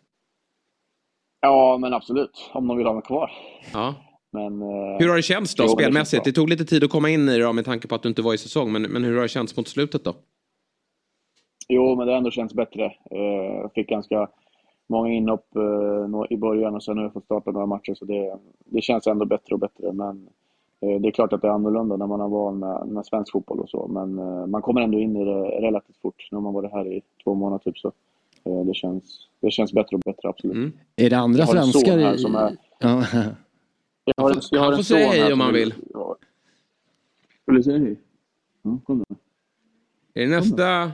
Ja, 1.41 1.77
men 1.77 1.93
absolut. 1.93 2.51
Om 2.53 2.67
de 2.67 2.77
vill 2.77 2.85
ha 2.85 2.93
mig 2.93 3.03
kvar. 3.03 3.31
Ja. 3.73 3.95
Men, 4.31 4.61
eh, 4.61 4.97
Hur 4.99 5.09
har 5.09 5.15
det 5.15 5.21
känts 5.21 5.55
då 5.55 5.63
det 5.63 5.69
spelmässigt? 5.69 6.23
Det, 6.23 6.31
bra. 6.31 6.41
tog 6.41 6.49
lite 6.49 6.65
tid 6.65 6.83
att 6.83 6.89
komma 6.89 7.09
in 7.09 7.29
i 7.29 7.37
det 7.37 7.43
då, 7.43 7.53
med 7.53 7.65
tanke 7.65 7.87
på 7.87 7.95
att 7.95 8.03
du 8.03 8.09
inte 8.09 8.21
var 8.21 8.33
i 8.33 8.37
säsong. 8.37 8.71
Men, 8.71 8.81
men 8.81 9.03
hur 9.03 9.15
har 9.15 9.21
det 9.21 9.27
känts 9.27 9.57
mot 9.57 9.67
slutet 9.67 10.03
då? 10.03 10.15
Jo, 11.67 11.95
men 11.95 12.05
det 12.07 12.13
har 12.13 12.17
ändå 12.17 12.31
känts 12.31 12.53
bättre. 12.53 12.85
Eh, 13.11 13.19
Jag 13.61 13.73
fick 13.73 13.89
ganska 13.89 14.27
många 14.87 15.09
inhopp 15.09 15.55
eh, 15.55 16.25
i 16.29 16.37
början 16.37 16.75
och 16.75 16.83
sen 16.83 16.97
har 16.97 17.03
jag 17.03 17.13
fått 17.13 17.25
starta 17.25 17.51
några 17.51 17.65
matcher 17.65 17.93
så 17.93 18.05
det, 18.05 18.37
det 18.65 18.81
känns 18.81 19.07
ändå 19.07 19.25
bättre 19.25 19.53
och 19.55 19.59
bättre. 19.59 19.91
Men 19.93 20.27
eh, 20.81 21.01
det 21.01 21.07
är 21.07 21.11
klart 21.11 21.33
att 21.33 21.41
det 21.41 21.47
är 21.47 21.51
annorlunda 21.51 21.97
när 21.97 22.07
man 22.07 22.19
har 22.19 22.29
van 22.29 22.59
med, 22.59 22.87
med 22.87 23.05
svensk 23.05 23.31
fotboll 23.31 23.59
och 23.59 23.69
så. 23.69 23.87
Men 23.87 24.15
man 24.51 24.61
kommer 24.61 24.81
ändå 24.81 24.99
in 24.99 25.15
i 25.15 25.25
det 25.25 25.41
relativt 25.43 25.97
fort. 26.01 26.27
Nu 26.31 26.35
har 26.37 26.41
man 26.41 26.53
varit 26.53 26.71
här 26.71 26.87
i 26.93 27.01
två 27.23 27.33
månader 27.33 27.63
typ 27.63 27.77
så. 27.77 27.91
Det 28.65 28.73
känns, 28.75 29.27
det 29.39 29.51
känns 29.51 29.73
bättre 29.73 29.95
och 29.95 30.01
bättre, 30.05 30.29
absolut. 30.29 30.55
Mm. 30.55 30.71
Är 30.95 31.09
det 31.09 31.17
andra 31.17 31.39
Jag 31.39 31.45
har 31.45 31.55
en 31.55 31.63
son 31.63 31.71
svenskar 31.71 31.97
här 31.97 32.13
i... 32.15 32.17
som 32.17 32.35
är- 32.35 32.57
Ja. 32.79 33.03
Jag 34.05 34.23
har, 34.23 34.35
jag 34.51 34.59
har 34.61 34.65
Han 34.67 34.75
får 34.75 34.83
säga 34.83 35.07
hej 35.07 35.19
här 35.21 35.33
om 35.33 35.39
han 35.39 35.53
vill. 35.53 35.73
Ja. 35.93 36.15
Vill 37.45 37.55
du 37.55 37.63
säga 37.63 37.77
hej? 37.77 37.95
Ja, 38.61 38.77
kom 38.85 38.99
då. 39.09 39.15
Är 40.13 40.21
det 40.21 40.27
nästa... 40.35 40.91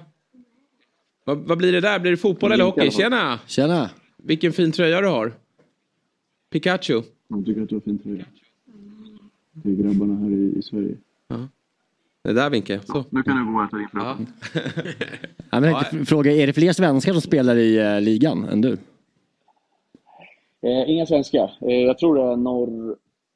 Vad, 1.29 1.37
vad 1.37 1.57
blir 1.57 1.71
det 1.71 1.81
där? 1.81 1.99
Blir 1.99 2.11
det 2.11 2.17
fotboll 2.17 2.51
eller 2.51 2.63
hockey? 2.63 2.91
Tjena! 2.91 3.39
Tjena! 3.47 3.89
Vilken 4.17 4.53
fin 4.53 4.71
tröja 4.71 5.01
du 5.01 5.07
har. 5.07 5.33
Pikachu. 6.49 7.01
Jag 7.27 7.45
tycker 7.45 7.61
att 7.61 7.69
du 7.69 7.75
har 7.75 7.79
fin 7.81 7.99
tröja. 7.99 8.25
Det 9.51 9.69
är 9.69 9.73
grabbarna 9.73 10.15
här 10.15 10.29
i, 10.29 10.53
i 10.57 10.61
Sverige. 10.61 10.95
Det 12.23 12.33
där 12.33 12.49
Vinke. 12.49 12.79
Så. 12.85 13.05
Nu 13.09 13.23
kan 13.23 13.37
du 13.37 13.51
gå 13.51 13.59
och 13.59 13.65
äta 13.65 13.77
din 13.77 13.87
Ja. 13.93 14.17
Ja, 15.61 15.61
tänkte 15.61 16.05
fråga, 16.05 16.31
är 16.31 16.47
det 16.47 16.53
fler 16.53 16.73
svenskar 16.73 17.13
som 17.13 17.21
spelar 17.21 17.55
i 17.55 17.77
eh, 17.77 18.01
ligan 18.01 18.43
än 18.43 18.61
du? 18.61 18.71
Eh, 20.61 20.89
inga 20.89 21.05
svenskar. 21.05 21.51
Eh, 21.61 21.75
jag 21.75 21.97
tror 21.97 22.15
det 22.15 22.21
är 22.21 22.35
norr, 22.35 22.95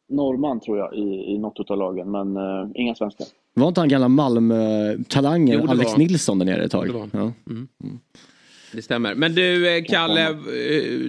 norrman 0.09 0.59
tror 0.59 0.77
jag 0.77 0.95
i, 0.95 1.33
i 1.33 1.37
något 1.37 1.71
av 1.71 1.77
lagen, 1.77 2.11
men 2.11 2.37
eh, 2.37 2.69
inga 2.75 2.95
svenskar. 2.95 3.27
Var 3.53 3.67
inte 3.67 3.81
han 3.81 3.89
gamla 3.89 4.07
Malmö-talangen 4.07 5.69
Alex 5.69 5.91
var. 5.91 5.97
Nilsson 5.97 6.39
där 6.39 6.45
nere 6.45 6.63
ett 6.63 6.71
tag? 6.71 6.87
Det 6.87 6.93
var. 6.93 7.09
Ja. 7.13 7.31
Mm. 7.49 7.67
Det 8.73 8.81
stämmer. 8.81 9.15
Men 9.15 9.35
du 9.35 9.77
eh, 9.77 9.83
Kalle, 9.83 10.29
eh, 10.29 10.35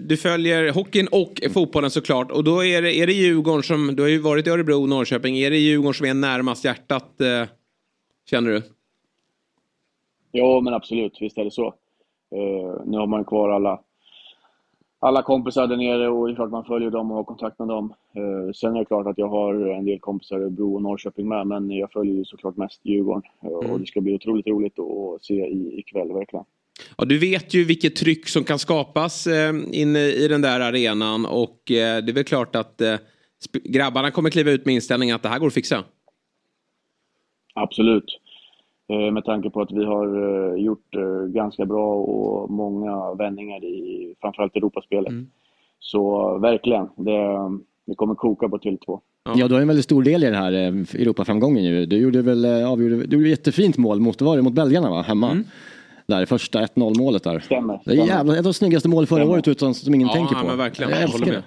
du 0.03 0.17
följer 0.17 0.73
hockeyn 0.73 1.09
och 1.13 1.41
fotbollen 1.53 1.91
såklart. 1.91 2.31
Och 2.31 2.45
då 2.45 2.65
är 2.65 2.83
det, 2.83 2.95
är 2.95 3.07
det 3.07 3.13
Djurgården 3.13 3.63
som, 3.63 3.97
du 3.97 4.03
har 4.03 4.09
ju 4.09 4.19
varit 4.19 4.47
i 4.47 4.51
Örebro 4.51 4.83
och 4.83 4.89
Norrköping. 4.89 5.39
Är 5.39 5.51
det 5.51 5.57
Djurgården 5.57 5.95
som 5.95 6.07
är 6.07 6.15
närmast 6.15 6.65
hjärtat, 6.65 7.21
eh, 7.21 7.49
känner 8.31 8.51
du? 8.51 8.63
Jo, 10.33 10.61
men 10.61 10.75
absolut. 10.75 11.19
Visst 11.21 11.39
är 11.39 11.45
det 11.45 11.51
så. 11.51 11.75
Nu 12.85 12.99
har 12.99 13.07
man 13.07 13.25
kvar 13.25 13.51
alla, 13.51 13.81
alla 15.05 15.23
kompisar 15.23 15.67
där 15.67 15.77
nere 15.77 16.09
och 16.09 16.27
det 16.27 16.33
är 16.33 16.35
klart 16.35 16.51
man 16.51 16.65
följer 16.65 16.91
dem 16.91 17.11
och 17.11 17.17
har 17.17 17.25
kontakt 17.25 17.59
med 17.59 17.69
dem. 17.69 17.95
Eh, 18.17 18.53
sen 18.53 18.75
är 18.75 18.79
det 18.79 18.85
klart 18.85 19.07
att 19.07 19.19
jag 19.19 19.29
har 19.29 19.55
en 19.55 19.85
del 19.85 19.99
kompisar 20.01 20.39
i 20.41 20.43
Örebro 20.43 20.75
och 20.75 20.83
Norrköping 20.83 21.29
med, 21.29 21.47
men 21.47 21.71
jag 21.71 21.93
följer 21.93 22.15
ju 22.15 22.25
såklart 22.25 22.57
mest 22.57 22.81
Djurgården. 22.83 23.23
Eh, 23.43 23.71
Och 23.71 23.81
det 23.81 23.87
ska 23.87 24.01
bli 24.01 24.15
otroligt 24.15 24.47
roligt 24.47 24.79
att 24.79 25.25
se 25.25 25.35
i, 25.35 25.79
ikväll, 25.79 26.13
verkligen. 26.13 26.45
Ja, 26.97 27.05
du 27.05 27.19
vet 27.19 27.55
ju 27.55 27.65
vilket 27.65 27.97
tryck 27.97 28.29
som 28.29 28.45
kan 28.45 28.59
skapas 28.59 29.27
eh, 29.27 29.55
inne 29.73 29.99
i 29.99 30.29
den 30.29 30.43
där 30.43 30.61
arenan 30.61 31.27
och 31.27 31.71
eh, 31.71 32.05
det 32.05 32.13
är 32.13 32.15
väl 32.15 32.25
klart 32.25 32.57
att 32.57 32.81
eh, 32.81 32.95
grabbarna 33.65 34.11
kommer 34.11 34.31
kliva 34.31 34.51
ut 34.51 34.65
med 34.67 34.75
inställningen 34.75 35.17
att 35.17 35.23
det 35.23 35.29
här 35.29 35.39
går 35.39 35.47
att 35.47 35.55
fixa. 35.55 35.85
Absolut. 37.55 38.21
Eh, 38.89 39.13
Med 39.13 39.25
tanke 39.25 39.51
på 39.51 39.61
att 39.61 39.73
vi 39.73 39.85
har 39.85 40.07
eh, 40.07 40.63
gjort 40.65 40.95
eh, 40.95 41.27
ganska 41.27 41.67
bra 41.67 41.95
och 41.95 42.51
många 42.51 43.15
vändningar 43.15 43.65
i 43.65 44.15
framförallt 44.21 44.57
Europaspelet. 44.57 45.13
Så 45.79 46.39
verkligen, 46.39 46.89
det, 46.97 47.39
det 47.87 47.95
kommer 47.95 48.15
koka 48.15 48.49
på 48.49 48.59
Tele2. 48.59 49.01
Ja, 49.37 49.49
du 49.49 49.55
har 49.55 49.61
en 49.61 49.69
väldigt 49.69 49.85
stor 49.85 50.03
del 50.03 50.23
i 50.23 50.27
den 50.27 50.35
här 50.35 50.53
Europaframgången 50.53 51.65
ju. 51.65 51.87
Du 51.87 51.97
gjorde 51.97 52.23
väl, 52.23 52.45
avgjorde, 52.45 53.07
du 53.07 53.17
gjorde 53.17 53.27
ett 53.27 53.39
jättefint 53.39 53.77
mål 53.77 54.01
mot, 54.01 54.23
var 54.23 54.37
det, 54.37 54.43
mot 54.43 54.53
belgarna 54.53 54.91
va, 54.91 55.03
hemma? 55.03 55.45
Där, 56.07 56.27
första 56.27 56.61
1-0 56.61 56.99
målet 56.99 57.25
där. 57.25 57.41
Stämmer. 57.41 57.81
Det 57.85 57.91
är 57.91 58.07
jävla, 58.07 58.33
ett 58.33 58.39
av 58.39 58.45
de 58.45 58.55
snyggaste 58.55 58.89
mål 58.89 59.07
förra 59.07 59.27
året 59.27 59.49
utan, 59.49 59.75
som 59.75 59.95
ingen 59.95 60.09
ja, 60.09 60.15
tänker 60.15 60.35
på. 60.35 60.47
men 60.47 60.59
verkligen. 60.59 60.91
Jag 60.91 61.03
Jag 61.03 61.09
håller 61.09 61.27
med. 61.27 61.43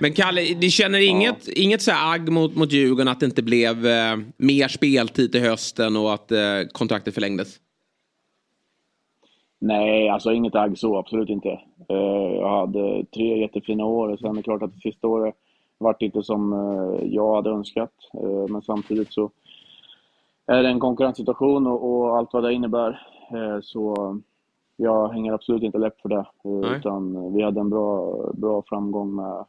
Men 0.00 0.12
Kalle, 0.12 0.40
ni 0.60 0.70
känner 0.70 1.08
inget, 1.08 1.48
inget 1.48 1.82
så 1.82 1.90
här 1.90 2.14
agg 2.14 2.28
mot, 2.32 2.56
mot 2.56 2.72
Djurgården 2.72 3.08
att 3.08 3.20
det 3.20 3.26
inte 3.26 3.42
blev 3.42 3.86
eh, 3.86 4.16
mer 4.36 4.68
speltid 4.68 5.32
till 5.32 5.40
hösten 5.40 5.96
och 5.96 6.14
att 6.14 6.32
eh, 6.32 6.38
kontraktet 6.72 7.14
förlängdes? 7.14 7.56
Nej, 9.58 10.08
alltså 10.08 10.32
inget 10.32 10.54
agg 10.54 10.78
så, 10.78 10.98
absolut 10.98 11.28
inte. 11.28 11.48
Eh, 11.88 11.96
Jag 12.40 12.60
hade 12.60 13.04
tre 13.14 13.38
jättefina 13.40 13.84
år 13.84 14.08
och 14.08 14.18
sen 14.18 14.30
är 14.30 14.34
det 14.34 14.42
klart 14.42 14.62
att 14.62 14.74
det 14.74 14.80
sista 14.80 15.08
året 15.08 15.34
vart 15.78 16.02
inte 16.02 16.22
som 16.22 16.52
eh, 16.52 17.06
jag 17.06 17.34
hade 17.34 17.50
önskat. 17.50 17.92
Eh, 18.22 18.48
Men 18.48 18.62
samtidigt 18.62 19.12
så 19.12 19.30
är 20.46 20.62
det 20.62 20.68
en 20.68 20.80
konkurrenssituation 20.80 21.66
och, 21.66 21.90
och 21.90 22.16
allt 22.18 22.32
vad 22.32 22.42
det 22.42 22.52
innebär. 22.52 23.06
Eh, 23.30 23.60
Så 23.62 24.18
jag 24.76 25.08
hänger 25.08 25.32
absolut 25.32 25.62
inte 25.62 25.78
läpp 25.78 26.00
för 26.00 26.08
det. 26.08 26.24
Nej. 26.44 26.78
Utan 26.78 27.32
vi 27.34 27.42
hade 27.42 27.60
en 27.60 27.70
bra, 27.70 28.16
bra 28.34 28.62
framgång 28.66 29.14
med, 29.14 29.44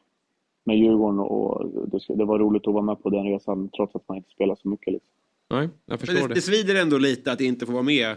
med 0.68 0.78
Djurgården 0.78 1.20
och 1.20 1.70
det, 1.88 2.16
det 2.16 2.26
var 2.26 2.40
roligt 2.40 2.68
att 2.68 2.74
vara 2.74 2.84
med 2.84 3.04
på 3.04 3.10
den 3.10 3.24
resan 3.24 3.70
trots 3.70 3.96
att 3.96 4.08
man 4.08 4.18
inte 4.18 4.30
spelar 4.30 4.56
så 4.56 4.68
mycket. 4.70 4.94
Liksom. 4.94 5.12
Nej, 5.50 5.60
jag 5.62 5.70
Men 5.86 5.98
förstår 5.98 6.16
det, 6.16 6.28
det. 6.28 6.34
det 6.34 6.42
svider 6.42 6.82
ändå 6.82 6.98
lite 6.98 7.32
att 7.32 7.42
inte 7.42 7.66
få 7.66 7.72
vara 7.72 7.84
med 7.84 8.16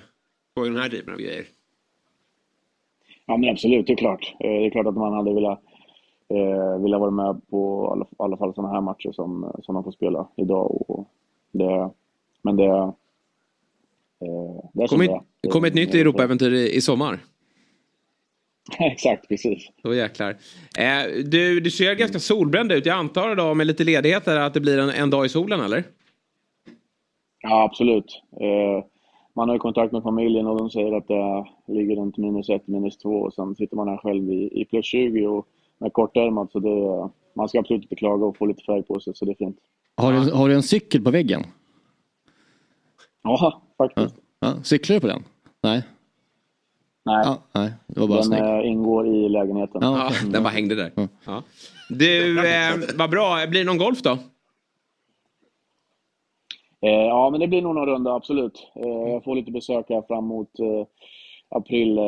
på 0.54 0.64
den 0.64 0.76
här 0.76 0.88
typen 0.88 1.12
av 1.14 1.18
grejer. 1.20 1.44
Ja 3.26 3.36
men 3.36 3.48
absolut, 3.50 3.86
det 3.86 3.92
är 3.92 3.96
klart. 3.96 4.34
Eh, 4.40 4.48
Det 4.50 4.66
är 4.66 4.70
klart 4.70 4.86
att 4.86 4.96
man 4.96 5.12
hade 5.12 5.34
velat, 5.34 5.60
eh, 6.28 6.82
velat 6.82 7.00
vara 7.00 7.10
med 7.10 7.40
på 7.50 7.90
alla, 7.92 8.06
alla 8.18 8.36
fall 8.36 8.54
sådana 8.54 8.74
här 8.74 8.80
matcher 8.80 9.12
som, 9.12 9.52
som 9.62 9.74
man 9.74 9.84
får 9.84 9.92
spela 9.92 10.28
idag. 10.36 10.90
Och 10.90 11.08
det, 11.52 11.90
men 12.42 12.56
det, 12.56 12.64
eh, 12.64 12.94
det 14.72 14.82
är 14.82 14.86
som 14.86 14.98
Kommer 14.98 15.06
det 15.06 15.20
ett, 15.42 15.52
kom 15.52 15.64
ett 15.64 15.74
nytt 15.74 15.94
Europaäventyr 15.94 16.52
i, 16.52 16.76
i 16.76 16.80
sommar. 16.80 17.18
Exakt, 18.78 19.28
precis. 19.28 19.70
Då 19.82 19.94
jäklar. 19.94 20.30
Eh, 20.78 21.24
du, 21.24 21.60
du 21.60 21.70
ser 21.70 21.94
ganska 21.94 22.18
solbränd 22.18 22.72
ut. 22.72 22.86
Jag 22.86 22.96
antar 22.96 23.32
idag 23.32 23.56
med 23.56 23.66
lite 23.66 23.84
ledighet 23.84 24.26
här 24.26 24.40
att 24.40 24.54
det 24.54 24.60
blir 24.60 24.78
en, 24.78 24.90
en 24.90 25.10
dag 25.10 25.26
i 25.26 25.28
solen 25.28 25.60
eller? 25.60 25.84
Ja, 27.40 27.62
absolut. 27.62 28.22
Eh, 28.40 28.84
man 29.34 29.48
har 29.48 29.54
ju 29.54 29.58
kontakt 29.58 29.92
med 29.92 30.02
familjen 30.02 30.46
och 30.46 30.58
de 30.58 30.70
säger 30.70 30.92
att 30.92 31.08
det 31.08 31.44
ligger 31.72 31.96
runt 31.96 32.16
minus 32.16 32.48
ett, 32.48 32.66
minus 32.66 32.98
två 32.98 33.10
och 33.10 33.34
sen 33.34 33.54
sitter 33.56 33.76
man 33.76 33.88
här 33.88 33.96
själv 33.96 34.30
i, 34.32 34.60
i 34.60 34.64
plus 34.64 34.86
20 34.86 35.26
och 35.26 35.46
med 35.78 35.92
kortärmat 35.92 36.52
så 36.52 36.58
det, 36.58 37.10
man 37.34 37.48
ska 37.48 37.58
absolut 37.58 37.82
inte 37.82 37.96
klaga 37.96 38.26
och 38.26 38.36
få 38.36 38.46
lite 38.46 38.62
färg 38.64 38.82
på 38.82 39.00
sig 39.00 39.14
så 39.14 39.24
det 39.24 39.30
är 39.30 39.34
fint. 39.34 39.58
Har, 39.96 40.12
du, 40.12 40.32
har 40.32 40.48
du 40.48 40.54
en 40.54 40.62
cykel 40.62 41.04
på 41.04 41.10
väggen? 41.10 41.42
Ja, 43.22 43.62
faktiskt. 43.78 44.14
Ja. 44.40 44.54
Cyklar 44.62 44.94
du 44.94 45.00
på 45.00 45.06
den? 45.06 45.24
Nej. 45.62 45.82
Nej, 47.08 47.22
Ja, 47.24 47.38
nej, 47.52 47.72
det 47.86 48.00
var 48.00 48.06
bara 48.08 48.16
den 48.16 48.24
snyggt. 48.24 48.42
eh, 48.42 48.66
ingår 48.70 49.06
i 49.06 49.28
lägenheten. 49.28 49.80
Ja, 49.82 50.10
den 50.32 50.42
bara 50.42 50.48
hängde 50.48 50.74
där. 50.74 50.92
Ja. 51.26 51.42
Du, 51.88 52.38
eh, 52.48 52.74
vad 52.98 53.10
bra. 53.10 53.46
Blir 53.46 53.60
det 53.60 53.66
någon 53.66 53.78
golf 53.78 54.02
då? 54.02 54.10
Eh, 56.82 56.90
ja, 56.90 57.30
men 57.30 57.40
det 57.40 57.48
blir 57.48 57.62
nog 57.62 57.74
någon 57.74 57.86
runda, 57.86 58.14
absolut. 58.14 58.70
Eh, 58.76 59.12
jag 59.12 59.24
får 59.24 59.36
lite 59.36 59.50
besök 59.50 59.86
här 59.88 60.02
fram 60.08 60.24
mot 60.24 60.58
eh, 60.58 60.86
april, 61.48 61.98
eh, 61.98 62.04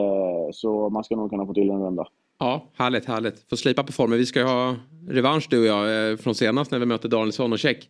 så 0.52 0.88
man 0.90 1.04
ska 1.04 1.16
nog 1.16 1.30
kunna 1.30 1.46
få 1.46 1.54
till 1.54 1.70
en 1.70 1.82
runda. 1.82 2.06
Ja, 2.38 2.64
härligt, 2.76 3.04
härligt. 3.04 3.48
Får 3.48 3.56
slipa 3.56 3.82
på 3.82 3.92
formen. 3.92 4.18
Vi 4.18 4.26
ska 4.26 4.38
ju 4.40 4.46
ha 4.46 4.76
revansch 5.08 5.46
du 5.50 5.60
och 5.60 5.66
jag 5.66 6.10
eh, 6.10 6.16
från 6.16 6.34
senast 6.34 6.70
när 6.70 6.78
vi 6.78 6.86
mötte 6.86 7.08
Danielsson 7.08 7.52
och 7.52 7.58
Käck. 7.58 7.88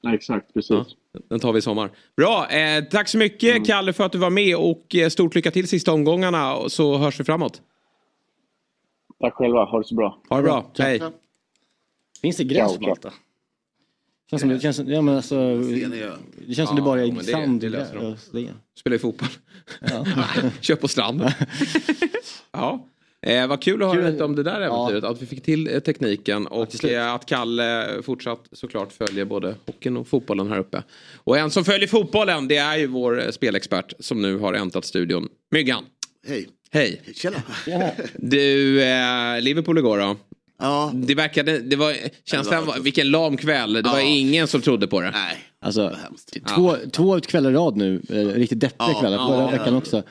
Ja, 0.00 0.14
exakt, 0.14 0.54
precis. 0.54 0.70
Ja, 0.70 0.84
den 1.28 1.40
tar 1.40 1.52
vi 1.52 1.58
i 1.58 1.62
sommar. 1.62 1.90
Bra, 2.16 2.48
eh, 2.50 2.84
tack 2.84 3.08
så 3.08 3.18
mycket 3.18 3.66
Kalle 3.66 3.92
för 3.92 4.04
att 4.04 4.12
du 4.12 4.18
var 4.18 4.30
med 4.30 4.56
och 4.56 4.94
eh, 4.94 5.08
stort 5.08 5.34
lycka 5.34 5.50
till 5.50 5.68
sista 5.68 5.92
omgångarna 5.92 6.54
och 6.56 6.72
så 6.72 6.96
hörs 6.98 7.20
vi 7.20 7.24
framåt. 7.24 7.62
Tack 9.20 9.34
själva, 9.34 9.64
ha 9.64 9.78
det 9.78 9.84
så 9.84 9.94
bra. 9.94 10.18
Ha 10.28 10.36
det 10.36 10.42
bra, 10.42 10.70
hej. 10.78 11.00
Finns 12.22 12.36
det 12.36 12.44
gräs 12.44 12.76
på. 12.76 12.82
Malta? 12.82 13.12
Känns 14.30 14.40
som, 14.42 14.48
det 14.48 14.60
känns, 14.60 14.76
som- 14.76 14.88
ja, 14.88 15.02
men 15.02 15.16
alltså, 15.16 15.56
det 15.58 16.54
känns 16.54 16.68
som 16.68 16.76
det 16.76 16.82
bara 16.82 17.00
Ja, 17.00 17.06
är 17.06 17.12
men 17.12 17.24
det- 17.24 17.32
sand. 17.32 17.60
det 17.60 17.68
löser 17.68 17.94
de. 18.32 18.40
Ja, 18.40 18.52
Spelar 18.74 18.94
ju 18.94 18.98
fotboll. 18.98 19.28
Kör 20.60 20.76
på 20.76 20.88
stranden. 20.88 21.30
ja. 22.52 22.86
Eh, 23.26 23.46
vad 23.46 23.62
kul 23.62 23.82
att 23.82 23.88
höra 23.88 24.02
Kul. 24.02 24.12
lite 24.12 24.24
om 24.24 24.36
det 24.36 24.42
där 24.42 24.60
äventyret. 24.60 25.04
Att 25.04 25.22
vi 25.22 25.26
fick 25.26 25.42
till 25.42 25.74
eh, 25.74 25.80
tekniken 25.80 26.46
och 26.46 26.84
eh, 26.84 27.12
att 27.14 27.26
Kalle 27.26 27.88
fortsatt 28.02 28.40
såklart 28.52 28.92
följer 28.92 29.24
både 29.24 29.54
hockeyn 29.66 29.96
och 29.96 30.08
fotbollen 30.08 30.48
här 30.48 30.58
uppe. 30.58 30.82
Och 31.16 31.38
en 31.38 31.50
som 31.50 31.64
följer 31.64 31.88
fotbollen 31.88 32.48
det 32.48 32.56
är 32.56 32.76
ju 32.76 32.86
vår 32.86 33.20
eh, 33.24 33.30
spelexpert 33.30 33.92
som 33.98 34.22
nu 34.22 34.38
har 34.38 34.54
äntrat 34.54 34.84
studion. 34.84 35.28
Myggan. 35.50 35.84
Hej. 36.28 36.48
Hej. 36.70 37.02
Tjena. 37.14 37.36
Du, 38.14 38.82
eh, 38.82 39.40
Liverpool 39.40 39.78
igår 39.78 39.98
då. 39.98 40.16
Ja. 40.58 40.92
Det 40.94 41.14
verkade, 41.14 41.58
det 41.58 41.76
var, 41.76 41.94
känslan 42.24 42.66
var 42.66 42.74
var, 42.74 42.80
vilken 42.82 43.10
lam 43.10 43.36
kväll. 43.36 43.72
Det 43.72 43.82
var 43.82 43.98
Ja. 43.98 44.00
ingen 44.00 44.48
som 44.48 44.60
trodde 44.60 44.86
på 44.86 45.00
det. 45.00 45.10
Nej. 45.10 45.36
Alltså, 45.60 45.96
hemskt. 46.02 46.36
två, 46.54 46.76
två 46.92 47.20
kvällar 47.20 47.50
i 47.50 47.54
rad 47.54 47.76
nu, 47.76 48.02
eh, 48.08 48.14
riktigt 48.14 48.60
deppiga 48.60 48.88
Ja, 48.88 49.00
kvällar. 49.00 49.16
ja, 49.16 49.28
Förra 49.28 49.40
ja. 49.40 49.50
veckan 49.50 49.74
också. 49.76 50.02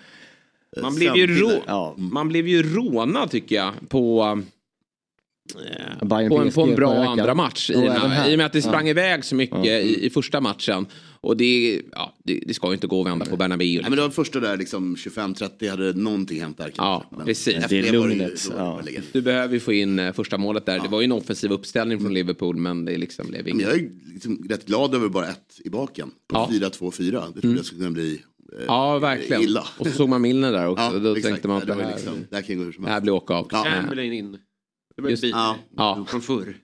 Man 0.82 0.96
blev, 0.96 1.16
ju 1.16 1.28
rå, 1.42 1.52
Ja. 1.68 1.96
man 1.98 2.28
blev 2.28 2.48
ju 2.48 2.64
rånad 2.76 3.32
tycker 3.32 3.56
jag 3.56 3.74
på, 3.90 4.22
eh, 5.56 6.08
Bayern 6.08 6.30
på, 6.30 6.38
en, 6.38 6.52
på 6.52 6.62
en 6.62 6.76
bra 6.76 6.94
andra 6.94 7.34
match. 7.36 7.70
I, 7.70 7.76
Och. 7.76 7.84
I 8.30 8.34
och 8.34 8.38
med 8.38 8.46
att 8.46 8.54
det 8.54 8.62
sprang 8.62 8.86
Ja. 8.86 8.90
iväg 8.92 9.26
så 9.26 9.36
mycket 9.36 9.58
Ja. 9.66 9.72
i, 9.72 10.06
i 10.06 10.10
första 10.10 10.42
matchen. 10.42 10.86
Och 11.22 11.38
det, 11.38 11.82
ja, 11.92 12.16
det, 12.24 12.44
det 12.48 12.54
ska 12.54 12.68
ju 12.68 12.74
inte 12.74 12.88
gå 12.88 13.02
att 13.02 13.08
vända 13.08 13.26
på 13.26 13.36
Bernabéu. 13.38 13.82
Nej, 13.82 13.90
men 13.90 13.96
det 13.96 14.02
var 14.02 14.10
första 14.10 14.40
där 14.40 14.58
liksom 14.58 14.96
25-30 14.96 15.70
hade 15.70 15.94
någonting 15.94 16.42
hänt 16.42 16.58
där 16.58 16.64
kanske. 16.64 16.82
Ja, 16.84 17.06
Men 17.18 17.26
precis. 17.26 17.66
Det 17.70 17.80
är 17.88 17.92
lugnet, 17.92 18.50
ja. 18.58 18.82
Du 19.12 19.22
behöver 19.22 19.54
ju 19.54 19.60
få 19.60 19.74
in 19.74 20.00
eh, 20.00 20.14
första 20.14 20.38
målet 20.38 20.66
där. 20.66 20.80
Det 20.80 20.88
var 20.88 21.02
ju 21.02 21.06
en 21.06 21.12
offensiv 21.12 21.52
uppställning 21.52 22.00
från 22.00 22.14
Liverpool 22.14 22.56
men 22.58 22.86
det 22.86 22.98
liksom 22.98 23.28
blev 23.28 23.48
inget. 23.48 23.62
jag 23.68 23.76
är 23.76 23.90
liksom 24.14 24.46
rätt 24.50 24.66
glad 24.66 24.96
över 24.96 25.10
bara 25.10 25.28
ett 25.28 25.62
i 25.66 25.70
baken. 25.70 26.12
På 26.28 26.36
Ja. 26.38 26.50
4-2-4. 26.52 27.24
Det 27.36 27.42
trodde 27.42 27.56
jag 27.58 27.66
skulle 27.66 27.80
kunna 27.80 27.92
bli 27.92 28.22
Ja, 28.68 29.00
verkligen. 29.00 29.42
illa. 29.42 29.68
Och 29.78 29.88
så 29.88 29.92
såg 29.94 30.10
man 30.10 30.22
Milner 30.22 30.52
där 30.52 30.68
också. 30.68 30.84
Ja, 30.84 31.00
Då 31.00 31.12
exakt. 31.16 31.28
tänkte 31.28 31.48
man 31.48 31.58
att 31.58 31.68
det, 31.68 31.76
det 31.76 31.84
här, 31.84 31.92
liksom, 31.96 32.14
det 32.30 32.36
här 32.36 32.44
kan 32.44 32.58
gå 32.58 32.64
hur 32.64 32.72
som 32.72 32.84
det 32.84 32.90
här 32.90 32.94
helst. 32.96 33.04
blir 33.04 33.14
åka 33.14 33.34
av. 33.34 33.48
Ja. 33.52 33.64
Chamberlain 33.64 34.14
in. 34.14 34.32
Det 34.96 35.02
var 35.02 35.10
Just- 35.10 35.22
byte 35.22 35.38
Ja. 35.38 35.56
Ja. 35.76 36.06
från 36.10 36.22
förr. 36.22 36.56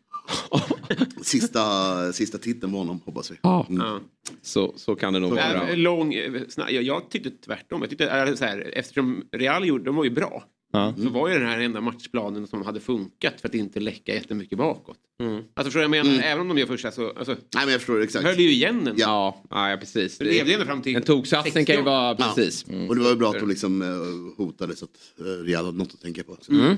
Sista, 1.21 2.13
sista 2.13 2.37
titeln 2.37 2.71
på 2.71 2.77
honom 2.77 2.99
hoppas 3.05 3.31
vi. 3.31 3.35
Ja, 3.41 3.65
Ja. 3.69 3.99
så, 4.41 4.73
så 4.75 4.95
kan 4.95 5.13
det 5.13 5.19
nog 5.19 5.37
Äh, 5.37 5.53
vara. 5.53 5.75
lång, 5.75 6.13
eh, 6.13 6.31
snabb, 6.49 6.67
jag, 6.71 6.83
jag 6.83 7.09
tyckte 7.09 7.29
tvärtom. 7.29 7.81
Jag 7.81 7.89
tyckte, 7.89 8.07
äh, 8.09 8.35
så 8.35 8.45
här, 8.45 8.71
eftersom 8.73 9.23
Real 9.31 9.67
gjorde, 9.67 9.83
de 9.83 9.95
var 9.95 10.03
ju 10.03 10.09
bra. 10.09 10.43
Ja. 10.75 10.93
Så 10.97 11.09
var 11.09 11.29
ju 11.29 11.39
den 11.39 11.47
här 11.47 11.59
enda 11.59 11.81
matchplanen 11.81 12.47
som 12.47 12.61
hade 12.65 12.79
funkat 12.79 13.41
för 13.41 13.47
att 13.47 13.55
inte 13.55 13.79
läcka 13.79 14.13
jättemycket 14.13 14.57
bakåt. 14.57 14.97
Mm. 15.21 15.35
Alltså 15.35 15.63
förstår 15.63 15.81
jag 15.81 15.91
menar? 15.91 16.23
Även 16.23 16.41
om 16.41 16.47
de 16.47 16.57
gör 16.57 16.67
första 16.67 16.91
så 16.91 17.07
alltså, 17.09 17.31
Nej 17.31 17.65
men 17.65 17.69
jag 17.71 17.81
förstår 17.81 18.01
exakt. 18.01 18.25
höll 18.25 18.39
ju 18.39 18.51
igen 18.51 18.87
en. 18.87 18.95
Ja, 18.97 19.43
ja, 19.49 19.77
precis. 19.79 20.17
Det 20.17 20.25
levde 20.25 20.53
ändå 20.53 20.65
fram 20.65 20.81
till 20.81 20.95
En 20.95 21.01
toksatsning 21.01 21.65
kan 21.65 21.75
ju 21.75 21.81
60. 21.81 21.83
vara 21.83 22.15
Ja. 22.19 22.33
precis. 22.35 22.63
Och 22.89 22.95
det 22.95 23.01
var 23.01 23.09
ju 23.09 23.15
bra 23.15 23.29
att 23.29 23.39
de 23.39 23.49
liksom 23.49 23.81
eh, 23.81 24.43
hotade 24.45 24.75
så 24.75 24.85
att 24.85 25.21
uh, 25.27 25.43
Real 25.43 25.65
hade 25.65 25.77
något 25.77 25.93
att 25.93 26.01
tänka 26.01 26.23
på. 26.23 26.37
Så, 26.41 26.51
Mm. 26.51 26.75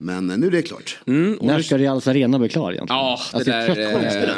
Ja. 0.00 0.04
Men 0.06 0.30
eh, 0.30 0.38
nu 0.38 0.46
är 0.46 0.50
det 0.50 0.62
klart. 0.62 0.98
Mm, 1.06 1.38
När 1.42 1.62
ska 1.62 1.78
Reals 1.78 2.06
Arena 2.08 2.38
bli 2.38 2.48
klar 2.48 2.72
egentligen? 2.72 2.98
Ja, 2.98 3.18
det 3.32 3.36
Alltså, 3.36 3.50
där... 3.50 3.68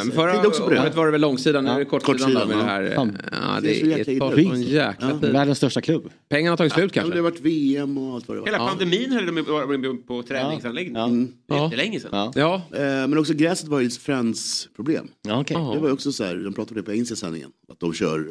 Eh, 0.07 0.13
förra 0.15 0.39
året 0.83 0.95
var 0.97 1.07
det 1.07 1.13
väl 1.13 1.21
långsidan, 1.21 1.65
nu 1.65 1.71
är 1.71 1.79
det 1.79 1.85
kortsidan, 1.85 2.19
kortsidan, 2.19 2.49
då 2.49 2.55
med 2.57 2.57
ja. 2.57 2.61
det 2.81 2.89
här. 2.89 2.95
Fan. 2.95 3.19
Ja, 3.33 3.61
Det 3.63 3.81
är 3.83 4.05
det, 4.05 4.13
illa. 4.13 4.31
sån 4.31 4.63
jäkla 4.63 5.19
tid. 5.21 5.33
Världens 5.33 5.59
största 5.59 5.81
klubb. 5.81 6.11
Pengarna 6.29 6.53
har 6.53 6.57
tagit 6.57 6.73
slut 6.73 6.97
Ja, 6.97 7.03
men 7.03 7.11
kanske. 7.11 7.19
det 7.19 7.25
har 7.25 7.31
varit 7.31 7.41
VM 7.41 7.99
och 7.99 8.15
allt 8.15 8.29
vad 8.29 8.37
det 8.37 8.41
var. 8.41 8.47
Hela 8.47 8.59
Ja. 8.59 8.69
pandemin 8.69 9.13
höll 9.13 9.27
de 9.27 9.45
på- 9.45 9.97
på 10.07 10.23
träningsanläggning. 10.23 10.97
Ja. 10.97 11.05
Mm. 11.05 11.29
Det 11.49 11.55
är 11.55 11.59
Ja. 11.59 11.65
jättelänge 11.65 12.01
sedan. 12.01 12.11
Ja. 12.13 12.63
Ja, 12.71 12.79
Eh, 12.79 12.83
Men 13.09 13.19
också 13.19 13.33
gräset 13.35 13.69
var 13.69 13.81
ju 13.81 13.91
Friends 13.91 14.69
problem. 14.77 15.09
Ja. 15.29 15.45
Ja. 15.49 15.71
Det 15.75 15.81
var 15.81 15.87
ju 15.89 15.93
också 15.93 16.13
så 16.13 16.25
här, 16.25 16.37
de 16.37 16.53
pratade 16.55 16.71
om 16.71 16.77
det 16.77 16.83
på 16.83 16.93
engelska 16.93 17.17
sändningen. 17.17 17.51
Att 17.73 17.81
de 17.81 17.93
kör 17.95 18.27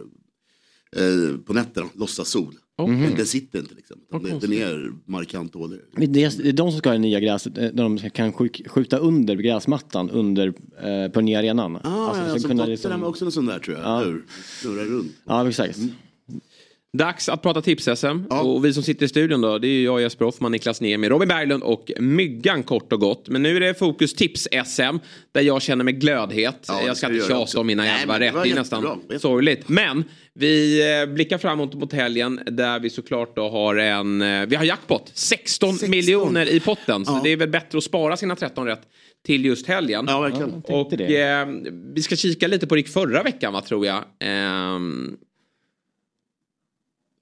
eh, 0.96 1.38
på 1.46 1.54
nätterna, 1.54 1.88
låtsas 1.96 2.30
sol. 2.30 2.54
Okej. 2.84 3.14
Den 3.18 3.26
sitter 3.26 3.60
inte 3.60 3.76
liksom. 3.76 3.98
det- 4.24 4.48
Den 4.48 4.54
är 4.54 4.92
markant 5.06 5.54
dålig. 5.54 5.80
Det 5.96 6.24
är, 6.24 6.52
de 6.54 6.72
som 6.72 6.80
ska 6.80 6.90
ha 6.90 6.94
det 6.94 7.00
nya 7.00 7.20
gräset, 7.20 7.56
där 7.56 7.72
de 7.74 7.98
kan 7.98 8.34
skjuta 8.68 8.98
under 8.98 9.36
gräsmattan 9.36 10.10
under, 10.10 10.48
eh, 10.48 11.12
på 11.12 11.20
den 11.20 11.26
nya 11.26 11.40
arenan. 11.40 11.76
Ah, 11.76 11.80
Alltså, 12.08 12.24
ja, 12.24 12.34
så 12.34 12.40
som 12.40 12.50
kunna 12.50 12.64
Tottenham 12.66 12.70
liksom- 12.72 13.04
också 13.04 13.26
en 13.26 13.32
sån 13.32 13.46
där 13.46 13.60
tror 13.60 13.78
jag. 13.78 13.86
Ja. 13.86 14.14
Snurrar 14.62 14.86
runt. 14.86 15.12
Ja, 15.26 15.48
exakt. 15.50 15.80
Dags 16.98 17.30
att 17.30 17.42
prata 17.42 17.62
tips-SM. 17.62 18.26
Ja. 18.30 18.42
Och 18.42 18.66
vi 18.66 18.74
som 18.74 18.84
sitter 18.84 19.06
i 19.06 19.10
studion 19.10 19.42
då, 19.42 19.58
det 19.58 19.68
är 19.68 19.84
jag, 19.84 20.02
Jesper 20.02 20.26
Hoffman, 20.26 20.52
Niklas 20.52 20.82
Niemi, 20.82 21.10
Robin 21.10 21.28
Berglund 21.28 21.64
och 21.64 21.92
Myggan 22.00 22.64
kort 22.64 22.94
och 22.94 23.00
gott. 23.00 23.30
Men 23.30 23.44
nu 23.44 23.56
är 23.56 23.60
det 23.60 23.74
fokus 23.80 24.16
tips-SM 24.16 24.98
där 25.32 25.42
jag 25.42 25.62
känner 25.62 25.84
mig 25.84 25.94
glödhet. 25.94 26.66
Ja, 26.68 26.82
jag 26.86 26.98
ska 26.98 27.14
inte 27.14 27.36
också. 27.36 27.60
om 27.60 27.68
mina 27.68 27.84
det 27.84 27.90
rätt. 27.90 28.08
var 28.08 28.20
Det 28.20 28.26
är 28.28 28.46
jättebra. 28.46 28.60
nästan 28.62 29.20
sorgligt. 29.20 29.70
Men 29.70 30.04
vi 30.34 30.82
eh, 31.02 31.14
blickar 31.14 31.38
framåt 31.38 31.74
mot 31.74 31.94
helgen 31.94 32.40
där 32.46 32.80
vi 32.80 32.90
såklart 32.90 33.36
då 33.36 33.50
har 33.50 33.76
en... 33.76 34.22
eh, 34.22 34.46
Vi 34.46 34.56
har 34.56 34.64
jackpot. 34.64 35.12
16, 35.14 35.70
16. 35.70 35.90
miljoner 35.90 36.50
i 36.50 36.60
potten. 36.60 37.06
Så 37.06 37.12
Ja. 37.12 37.22
det 37.24 37.30
är 37.30 37.38
väl 37.38 37.50
bättre 37.50 37.78
att 37.78 37.84
spara 37.84 38.18
sina 38.18 38.36
13 38.36 38.66
rätt 38.68 38.82
till 39.26 39.46
just 39.46 39.68
helgen. 39.68 40.06
Ja, 40.10 40.20
verkligen. 40.22 40.54
Och 40.64 40.92
det. 40.98 41.22
eh, 41.22 41.46
vi 41.96 42.02
ska 42.02 42.16
kika 42.16 42.48
lite 42.48 42.68
på 42.68 42.76
det 42.76 42.84
förra 42.90 43.24
veckan 43.24 43.54
va, 43.54 43.62
tror 43.62 43.86
jag. 43.86 44.04
Ehm, 44.20 45.18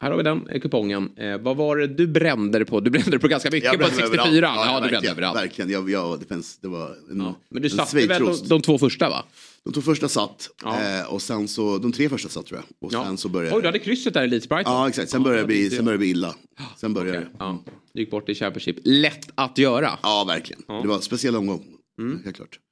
här 0.01 0.09
har 0.09 0.17
vi 0.17 0.23
den 0.23 0.47
eh, 0.49 0.61
kupongen. 0.61 1.09
Eh, 1.17 1.37
vad 1.37 1.57
var 1.57 1.77
det 1.77 1.87
du 1.87 2.07
brände 2.07 2.57
dig 2.59 2.65
på? 2.65 2.79
Du 2.79 2.89
brände 2.89 3.11
dig 3.11 3.19
på 3.19 3.27
ganska 3.27 3.51
mycket. 3.51 3.71
På 3.71 3.77
brände 3.77 3.95
64. 3.95 4.27
överallt. 4.27 4.61
Ja, 4.65 4.79
du 4.83 4.89
brände 4.89 5.09
överallt. 5.09 5.37
Verkligen, 5.37 5.69
jag, 5.71 5.89
jag, 5.89 6.19
det, 6.19 6.25
fanns, 6.25 6.57
det 6.57 6.67
var 6.67 6.95
en, 7.11 7.19
Ja. 7.21 7.35
Men 7.49 7.61
du 7.61 7.69
satte 7.69 7.95
väl 8.07 8.07
de, 8.25 8.47
de 8.47 8.61
två 8.61 8.77
första 8.77 9.09
va? 9.09 9.25
De 9.63 9.73
två 9.73 9.81
första 9.81 10.07
satt 10.09 10.49
Ja. 10.63 10.99
eh, 10.99 11.13
och 11.13 11.21
sen 11.21 11.47
så, 11.47 11.77
de 11.77 11.91
tre 11.91 12.09
första 12.09 12.29
satt 12.29 12.45
tror 12.45 12.59
jag. 12.59 12.87
Och 12.87 12.93
Ja. 12.93 13.05
sen 13.05 13.17
så 13.17 13.29
började 13.29 13.55
Oj, 13.55 13.61
du 13.61 13.67
hade 13.67 13.79
krysset 13.79 14.13
där 14.13 14.23
i 14.23 14.27
Leeds 14.27 14.49
Brighton. 14.49 14.73
Ja 14.73 14.87
exakt, 14.89 15.09
sen 15.09 15.23
började 15.23 15.41
det 15.43 15.47
bli, 15.47 15.69
sen 15.69 15.85
började 15.85 15.93
det 15.93 15.97
bli 15.97 16.09
illa. 16.09 16.35
Sen 16.77 16.93
började 16.93 17.19
det. 17.19 17.27
Ja, 17.39 17.63
du 17.93 18.01
gick 18.01 18.11
bort 18.11 18.29
i 18.29 18.35
Championship. 18.35 18.75
Lätt 18.83 19.29
att 19.35 19.57
göra. 19.57 19.91
Ja 20.03 20.25
verkligen. 20.27 20.61
Det 20.81 20.87
var 20.87 20.95
en 20.95 21.01
speciell 21.01 21.35
omgång. 21.35 21.63
Mm. 21.99 22.23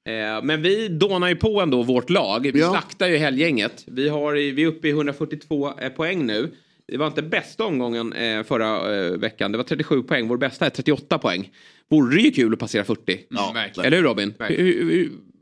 Eh, 0.07 0.43
men 0.43 0.61
vi 0.61 0.87
dånar 0.87 1.27
ju 1.29 1.35
på 1.35 1.61
ändå 1.61 1.83
vårt 1.83 2.09
lag. 2.09 2.49
Vi 2.53 2.59
Ja. 2.59 2.69
slaktar 2.71 3.07
ju 3.07 3.17
helgänget. 3.17 3.83
Vi, 3.87 4.09
har, 4.09 4.33
vi 4.33 4.63
är 4.63 4.67
uppe 4.67 4.87
i 4.87 4.91
142 4.91 5.79
eh, 5.79 5.89
poäng 5.89 6.25
nu. 6.25 6.51
Det 6.87 6.97
var 6.97 7.07
inte 7.07 7.21
bästa 7.21 7.65
omgången 7.65 8.13
eh, 8.13 8.43
förra 8.43 8.95
eh, 9.05 9.11
veckan. 9.11 9.51
Det 9.51 9.57
var 9.57 9.65
37 9.65 10.03
poäng. 10.03 10.27
Vår 10.27 10.37
bästa 10.37 10.65
är 10.65 10.69
38 10.69 11.17
poäng. 11.17 11.51
Vore 11.89 12.15
det 12.15 12.21
ju 12.21 12.31
kul 12.31 12.53
att 12.53 12.59
passera 12.59 12.83
40. 12.83 13.19
Ja, 13.29 13.51
verkligen. 13.53 13.87
Eller 13.87 13.97
hur 13.97 14.03
Robin? 14.03 14.33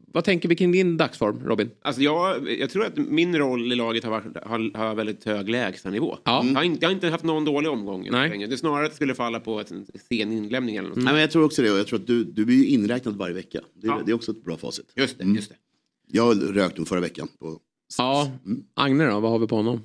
Vad 0.07 0.23
tänker 0.23 0.49
vi 0.49 0.55
kring 0.55 0.71
din 0.71 0.97
dagsform 0.97 1.39
Robin? 1.45 1.69
Alltså 1.81 2.01
jag, 2.01 2.51
jag 2.59 2.69
tror 2.69 2.85
att 2.85 2.97
min 2.97 3.37
roll 3.37 3.71
i 3.71 3.75
laget 3.75 4.03
har, 4.03 4.11
varit, 4.11 4.25
har, 4.43 4.77
har 4.77 4.95
väldigt 4.95 5.25
hög 5.25 5.49
lägstanivå. 5.49 6.17
Ja. 6.23 6.45
Jag, 6.45 6.53
har 6.55 6.63
inte, 6.63 6.81
jag 6.81 6.89
har 6.89 6.93
inte 6.93 7.09
haft 7.09 7.23
någon 7.23 7.45
dålig 7.45 7.71
omgång. 7.71 8.07
Nej. 8.11 8.29
Nej. 8.37 8.47
Det 8.47 8.53
är 8.55 8.57
snarare 8.57 8.85
att 8.85 8.91
det 8.91 8.95
skulle 8.95 9.15
falla 9.15 9.39
på 9.39 9.59
ett, 9.59 9.71
en 9.71 9.85
sen 10.09 10.31
inlämning 10.31 10.75
eller 10.75 10.89
något. 10.89 10.97
Nej, 10.97 11.13
men 11.13 11.21
jag 11.21 11.31
tror 11.31 11.43
också 11.45 11.61
det 11.61 11.71
och 11.71 11.77
jag 11.79 11.87
tror 11.87 11.99
att 11.99 12.07
du, 12.07 12.23
du 12.23 12.45
blir 12.45 12.55
ju 12.55 12.65
inräknad 12.65 13.15
varje 13.15 13.33
vecka. 13.33 13.59
Det, 13.81 13.87
är- 13.87 13.91
Ja. 13.91 14.01
det 14.05 14.11
är 14.11 14.15
också 14.15 14.31
ett 14.31 14.43
bra 14.43 14.57
facit. 14.57 14.85
Just 14.95 15.17
det, 15.17 15.23
Mm. 15.23 15.35
just 15.35 15.49
det. 15.49 15.55
Jag 16.11 16.57
rökte 16.57 16.85
förra 16.85 16.99
veckan. 16.99 17.27
På, 17.39 17.59
Ja, 17.97 18.31
Mm. 18.45 18.63
Agne 18.73 19.05
då? 19.05 19.19
Vad 19.19 19.31
har 19.31 19.39
vi 19.39 19.47
på 19.47 19.55
honom? 19.55 19.81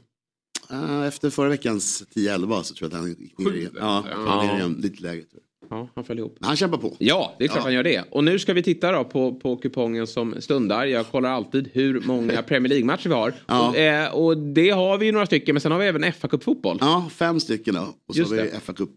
Eh, 0.73 1.03
efter 1.07 1.31
förra 1.31 1.49
veckans 1.49 2.05
10-11 2.15 2.63
så 2.63 2.75
tror 2.75 2.91
jag 2.91 2.97
att 2.99 3.03
han 3.03 3.09
gick 3.21 3.39
ner 3.39 3.53
igen. 3.55 3.73
Ja, 3.79 4.05
Ja. 4.11 4.43
ner 4.43 4.55
igen, 4.59 4.77
lite 4.83 5.03
lägre. 5.03 5.23
Tror 5.23 5.33
jag. 5.33 5.79
Ja, 5.79 5.89
han 5.95 6.05
föll 6.05 6.19
ihop. 6.19 6.37
Han 6.41 6.57
kämpar 6.57 6.79
på. 6.79 6.97
Ja, 6.99 7.35
det 7.39 7.45
är 7.45 7.49
klart 7.49 7.59
Ja. 7.59 7.63
han 7.63 7.75
gör 7.75 7.83
det. 7.83 8.05
Och 8.11 8.25
nu 8.25 8.39
ska 8.39 8.53
vi 8.55 8.63
titta 8.63 8.93
då 8.93 9.05
på, 9.05 9.35
på 9.35 9.57
kupongen 9.57 10.07
som 10.07 10.35
stundar. 10.41 10.85
Jag 10.87 11.07
kollar 11.11 11.31
alltid 11.31 11.71
hur 11.73 12.01
många 12.01 12.43
Premier 12.49 12.69
League-matcher 12.69 13.09
vi 13.09 13.15
har. 13.15 13.35
Ja. 13.47 13.69
Och, 13.69 13.77
eh, 13.77 14.15
och 14.15 14.39
det 14.39 14.71
har 14.71 14.99
vi 14.99 15.07
ju 15.07 15.13
några 15.13 15.27
stycken, 15.27 15.55
men 15.55 15.61
sen 15.61 15.73
har 15.73 15.79
vi 15.79 15.87
även 15.87 16.13
fa 16.13 16.29
Cup-fotboll. 16.29 16.79
Ja, 16.81 17.11
fem 17.15 17.41
stycken 17.41 17.75
då. 17.75 17.95
Och 18.09 18.15
så 18.15 18.19
Just 18.21 18.31
har 18.31 18.37
vi 18.43 18.43
det. 18.51 18.61
FA 18.61 18.73
Cup 18.73 18.91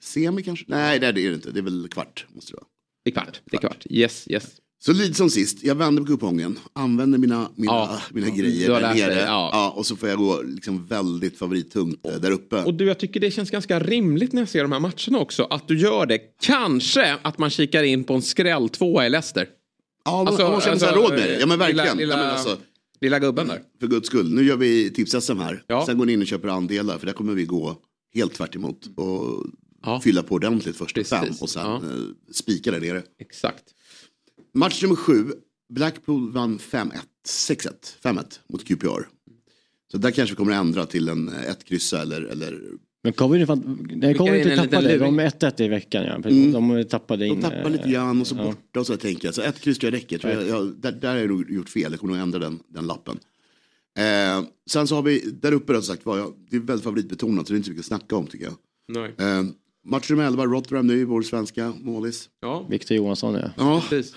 semi 0.00 0.42
kanske? 0.42 0.64
Nej, 0.68 0.98
det 0.98 1.06
är 1.06 1.12
det 1.12 1.22
inte. 1.34 1.50
Det 1.50 1.60
är 1.60 1.62
väl 1.62 1.88
kvart. 1.90 2.26
Måste 2.34 2.52
det 2.52 2.56
vara. 2.56 2.66
Det 3.04 3.10
är 3.10 3.14
kvart. 3.14 3.40
Det 3.44 3.56
är 3.56 3.60
kvart. 3.60 3.86
Yes, 3.90 4.26
yes. 4.30 4.46
Så 4.84 4.92
lite 4.92 5.14
som 5.14 5.30
sist, 5.30 5.58
jag 5.64 5.74
vänder 5.74 6.02
på 6.02 6.06
kupongen, 6.08 6.58
använder 6.72 7.18
mina, 7.18 7.48
mina, 7.56 7.72
Ja. 7.72 8.00
mina 8.10 8.28
grejer 8.30 8.68
där 8.68 8.94
nere. 8.94 9.14
ja. 9.20 9.50
Ja. 9.52 9.70
och 9.76 9.86
så 9.86 9.96
får 9.96 10.08
jag 10.08 10.18
gå 10.18 10.42
liksom 10.42 10.86
väldigt 10.86 11.38
favorittungt 11.38 12.06
eh, 12.06 12.14
där 12.14 12.30
uppe. 12.30 12.62
Och 12.64 12.74
du, 12.74 12.84
jag 12.86 12.98
tycker 12.98 13.20
det 13.20 13.30
känns 13.30 13.50
ganska 13.50 13.80
rimligt 13.80 14.32
när 14.32 14.42
jag 14.42 14.48
ser 14.48 14.62
de 14.62 14.72
här 14.72 14.80
matcherna 14.80 15.18
också. 15.18 15.42
Att 15.44 15.68
du 15.68 15.78
gör 15.78 16.06
det. 16.06 16.18
Kanske 16.42 17.16
att 17.22 17.38
man 17.38 17.50
kikar 17.50 17.82
in 17.82 18.04
på 18.04 18.14
en 18.14 18.22
skräll 18.22 18.68
tvåa 18.68 19.06
i 19.06 19.10
Leicester. 19.10 19.48
ja, 20.04 20.20
alltså, 20.28 20.42
man, 20.42 20.52
man 20.52 20.60
känner 20.60 20.76
sig 20.78 20.88
alltså, 20.88 21.02
råd 21.02 21.10
med 21.10 21.28
det. 21.28 21.38
Ja 21.40 21.46
men 21.46 21.58
lilla- 21.58 21.82
verkligen. 21.82 21.96
lilla- 21.98 22.14
Ja, 22.18 22.22
men 22.24 22.30
alltså, 22.30 22.56
Lilla 23.00 23.18
gubben 23.18 23.48
där. 23.48 23.60
för 23.80 23.86
guds 23.86 24.06
skull, 24.06 24.34
nu 24.34 24.42
gör 24.44 24.56
vi 24.56 24.90
tips-SM 24.90 25.38
här. 25.40 25.62
Ja. 25.66 25.86
Sen 25.86 25.98
går 25.98 26.06
ni 26.06 26.12
in 26.12 26.20
och 26.20 26.26
köper 26.26 26.48
andelar 26.48 26.98
för 26.98 27.06
där 27.06 27.12
kommer 27.12 27.32
vi 27.34 27.44
gå 27.44 27.76
helt 28.14 28.34
tvärt 28.34 28.54
emot 28.56 28.90
och 28.96 29.46
fylla 30.02 30.22
på 30.22 30.34
ordentligt 30.34 30.78
Precis. 30.78 31.08
fem 31.10 31.34
och 31.40 31.50
sen 31.50 31.66
eh, 31.66 31.80
spika 32.32 32.70
där 32.70 32.80
nere. 32.80 33.02
Exakt. 33.20 33.62
Match 34.54 34.82
nummer 34.82 34.96
sju, 34.96 35.32
Blackpool 35.68 36.32
vann 36.32 36.58
5-1, 36.58 36.90
6-1, 37.28 37.68
5-1 38.02 38.38
mot 38.48 38.64
QPR. 38.64 39.08
Så 39.92 39.98
där 39.98 40.10
kanske 40.10 40.32
vi 40.32 40.36
kommer 40.36 40.52
att 40.52 40.60
ändra 40.60 40.86
till 40.86 41.08
en 41.08 41.28
eh, 41.28 41.50
ett 41.50 41.64
kryssa 41.64 42.02
eller, 42.02 42.22
eller 42.22 42.60
Men 43.02 43.12
Coventry 43.12 43.46
fan, 43.46 43.88
nej, 43.90 44.14
Coventry 44.14 44.40
in 44.40 44.58
en 44.58 44.64
liten 44.64 44.70
tappade, 44.70 44.98
luring. 44.98 45.16
de 45.16 45.18
är 45.18 45.30
1-1 45.30 45.62
i 45.62 45.68
veckan 45.68 46.04
ja. 46.04 46.14
Mm. 46.14 46.52
De 46.52 46.84
tappade 46.84 47.26
in. 47.26 47.40
De 47.40 47.42
tappar 47.42 47.70
lite 47.70 47.84
eh, 47.84 47.90
grann 47.90 48.20
och 48.20 48.26
så 48.26 48.36
ja. 48.36 48.44
borta 48.44 48.80
och 48.80 48.86
så 48.86 48.96
tänker 48.96 49.28
jag. 49.28 49.34
Så 49.34 49.42
ett 49.42 49.60
kryss 49.60 49.78
tror 49.78 49.92
jag 49.92 50.00
räcker. 50.00 50.18
Tror 50.18 50.32
jag, 50.32 50.48
jag, 50.48 50.74
där, 50.76 50.92
där 50.92 51.10
har 51.10 51.16
jag 51.16 51.30
nog 51.30 51.50
gjort 51.50 51.68
fel. 51.68 51.92
Jag 51.92 52.00
kommer 52.00 52.14
nog 52.14 52.22
ändra 52.22 52.38
den, 52.38 52.60
den 52.68 52.86
lappen. 52.86 53.18
Eh, 53.98 54.44
sen 54.70 54.86
så 54.86 54.94
har 54.94 55.02
vi 55.02 55.20
där 55.20 55.52
uppe 55.52 55.74
som 55.74 55.82
sagt 55.82 56.06
var, 56.06 56.18
jag, 56.18 56.32
det 56.50 56.56
är 56.56 56.60
väldigt 56.60 56.84
favoritbetonat 56.84 57.46
så 57.46 57.52
det 57.52 57.54
är 57.54 57.56
inte 57.56 57.66
så 57.66 57.70
mycket 57.70 57.82
att 57.82 57.86
snacka 57.86 58.16
om 58.16 58.26
tycker 58.26 58.44
jag. 58.44 58.54
Nej. 58.88 59.14
Eh, 59.18 59.44
match 59.84 60.10
nummer 60.10 60.26
11, 60.26 60.44
Rotherham 60.44 60.86
nu, 60.86 61.04
vår 61.04 61.22
svenska 61.22 61.72
målis. 61.80 62.28
Ja, 62.40 62.66
Victor 62.70 62.96
Johansson 62.96 63.34
ja. 63.34 63.50
Ja, 63.56 63.84
precis. 63.88 64.14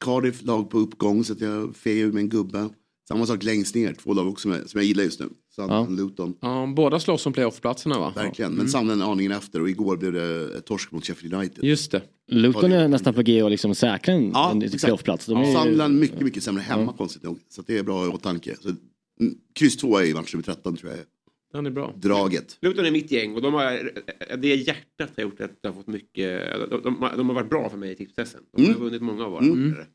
Cardiff 0.00 0.42
lag 0.44 0.70
på 0.70 0.78
uppgång 0.78 1.24
så 1.24 1.32
att 1.32 1.40
jag 1.40 1.76
fejar 1.76 2.06
med 2.06 2.20
en 2.20 2.28
gubbe. 2.28 2.68
Samma 3.08 3.26
sak 3.26 3.42
längst 3.42 3.74
ner, 3.74 3.94
två 3.94 4.12
lag 4.14 4.28
också 4.28 4.48
med, 4.48 4.70
som 4.70 4.78
jag 4.80 4.86
gillar 4.86 5.04
just 5.04 5.20
nu. 5.20 5.28
Southampton, 5.56 5.96
Luton. 5.96 6.34
Ja, 6.40 6.72
båda 6.76 7.00
slåss 7.00 7.26
om 7.26 7.32
playoff-platserna 7.32 7.98
va? 7.98 8.12
Verkligen, 8.16 8.52
men 8.52 8.68
Sandland 8.68 9.02
aningen 9.02 9.32
efter 9.32 9.60
och 9.62 9.68
igår 9.70 9.96
blev 9.96 10.12
det 10.12 10.60
torsk 10.60 10.92
mot 10.92 11.04
Sheffield 11.06 11.34
United. 11.34 11.64
Just 11.64 11.90
det. 11.90 12.02
Luton 12.28 12.72
är 12.72 12.88
nästan 12.88 13.14
på 13.14 13.22
G 13.22 13.42
och 13.42 13.50
liksom 13.50 13.74
säkra 13.74 14.14
en, 14.14 14.30
Ja, 14.30 14.60
playoffplats. 14.80 15.28
Är 15.28 15.44
ju- 15.46 15.52
Sandland 15.52 15.98
mycket, 16.00 16.20
mycket 16.20 16.42
sämre 16.42 16.62
hemma 16.62 16.92
konstigt 16.92 17.22
nog. 17.22 17.38
Så 17.48 17.60
att 17.60 17.66
det 17.66 17.78
är 17.78 17.82
bra 17.82 18.04
i 18.04 18.08
åtanke. 18.08 18.56
Så, 18.60 18.68
mm, 18.68 19.34
kryss 19.54 19.76
två 19.76 19.98
är 19.98 20.04
i 20.04 20.14
match 20.14 20.34
nummer 20.34 20.44
13 20.44 20.76
tror 20.76 20.90
jag 20.92 21.00
Den 21.52 21.66
är 21.66 21.70
bra. 21.70 21.94
draget. 21.96 22.58
Luton 22.60 22.86
är 22.86 22.90
mitt 22.90 23.10
gäng 23.10 23.34
och 23.34 23.42
de 23.42 23.54
har, 23.54 23.90
det 24.36 24.54
hjärtat 24.54 25.10
har 25.16 25.22
gjort 25.22 25.40
att 25.40 25.50
jag 25.62 25.70
har 25.70 25.74
fått 25.74 25.86
mycket, 25.86 26.42
de, 26.70 26.82
de, 26.82 27.08
de 27.16 27.28
har 27.28 27.34
varit 27.34 27.50
bra 27.50 27.70
för 27.70 27.76
mig 27.78 27.92
i 27.92 27.94
tipstesten. 27.94 28.40
De 28.56 28.62
har 28.62 28.68
Mm. 28.68 28.80
vunnit 28.80 29.02
många 29.02 29.24
av 29.24 29.30
våra 29.30 29.40
Mm. 29.44 29.68
matcher. 29.68 29.86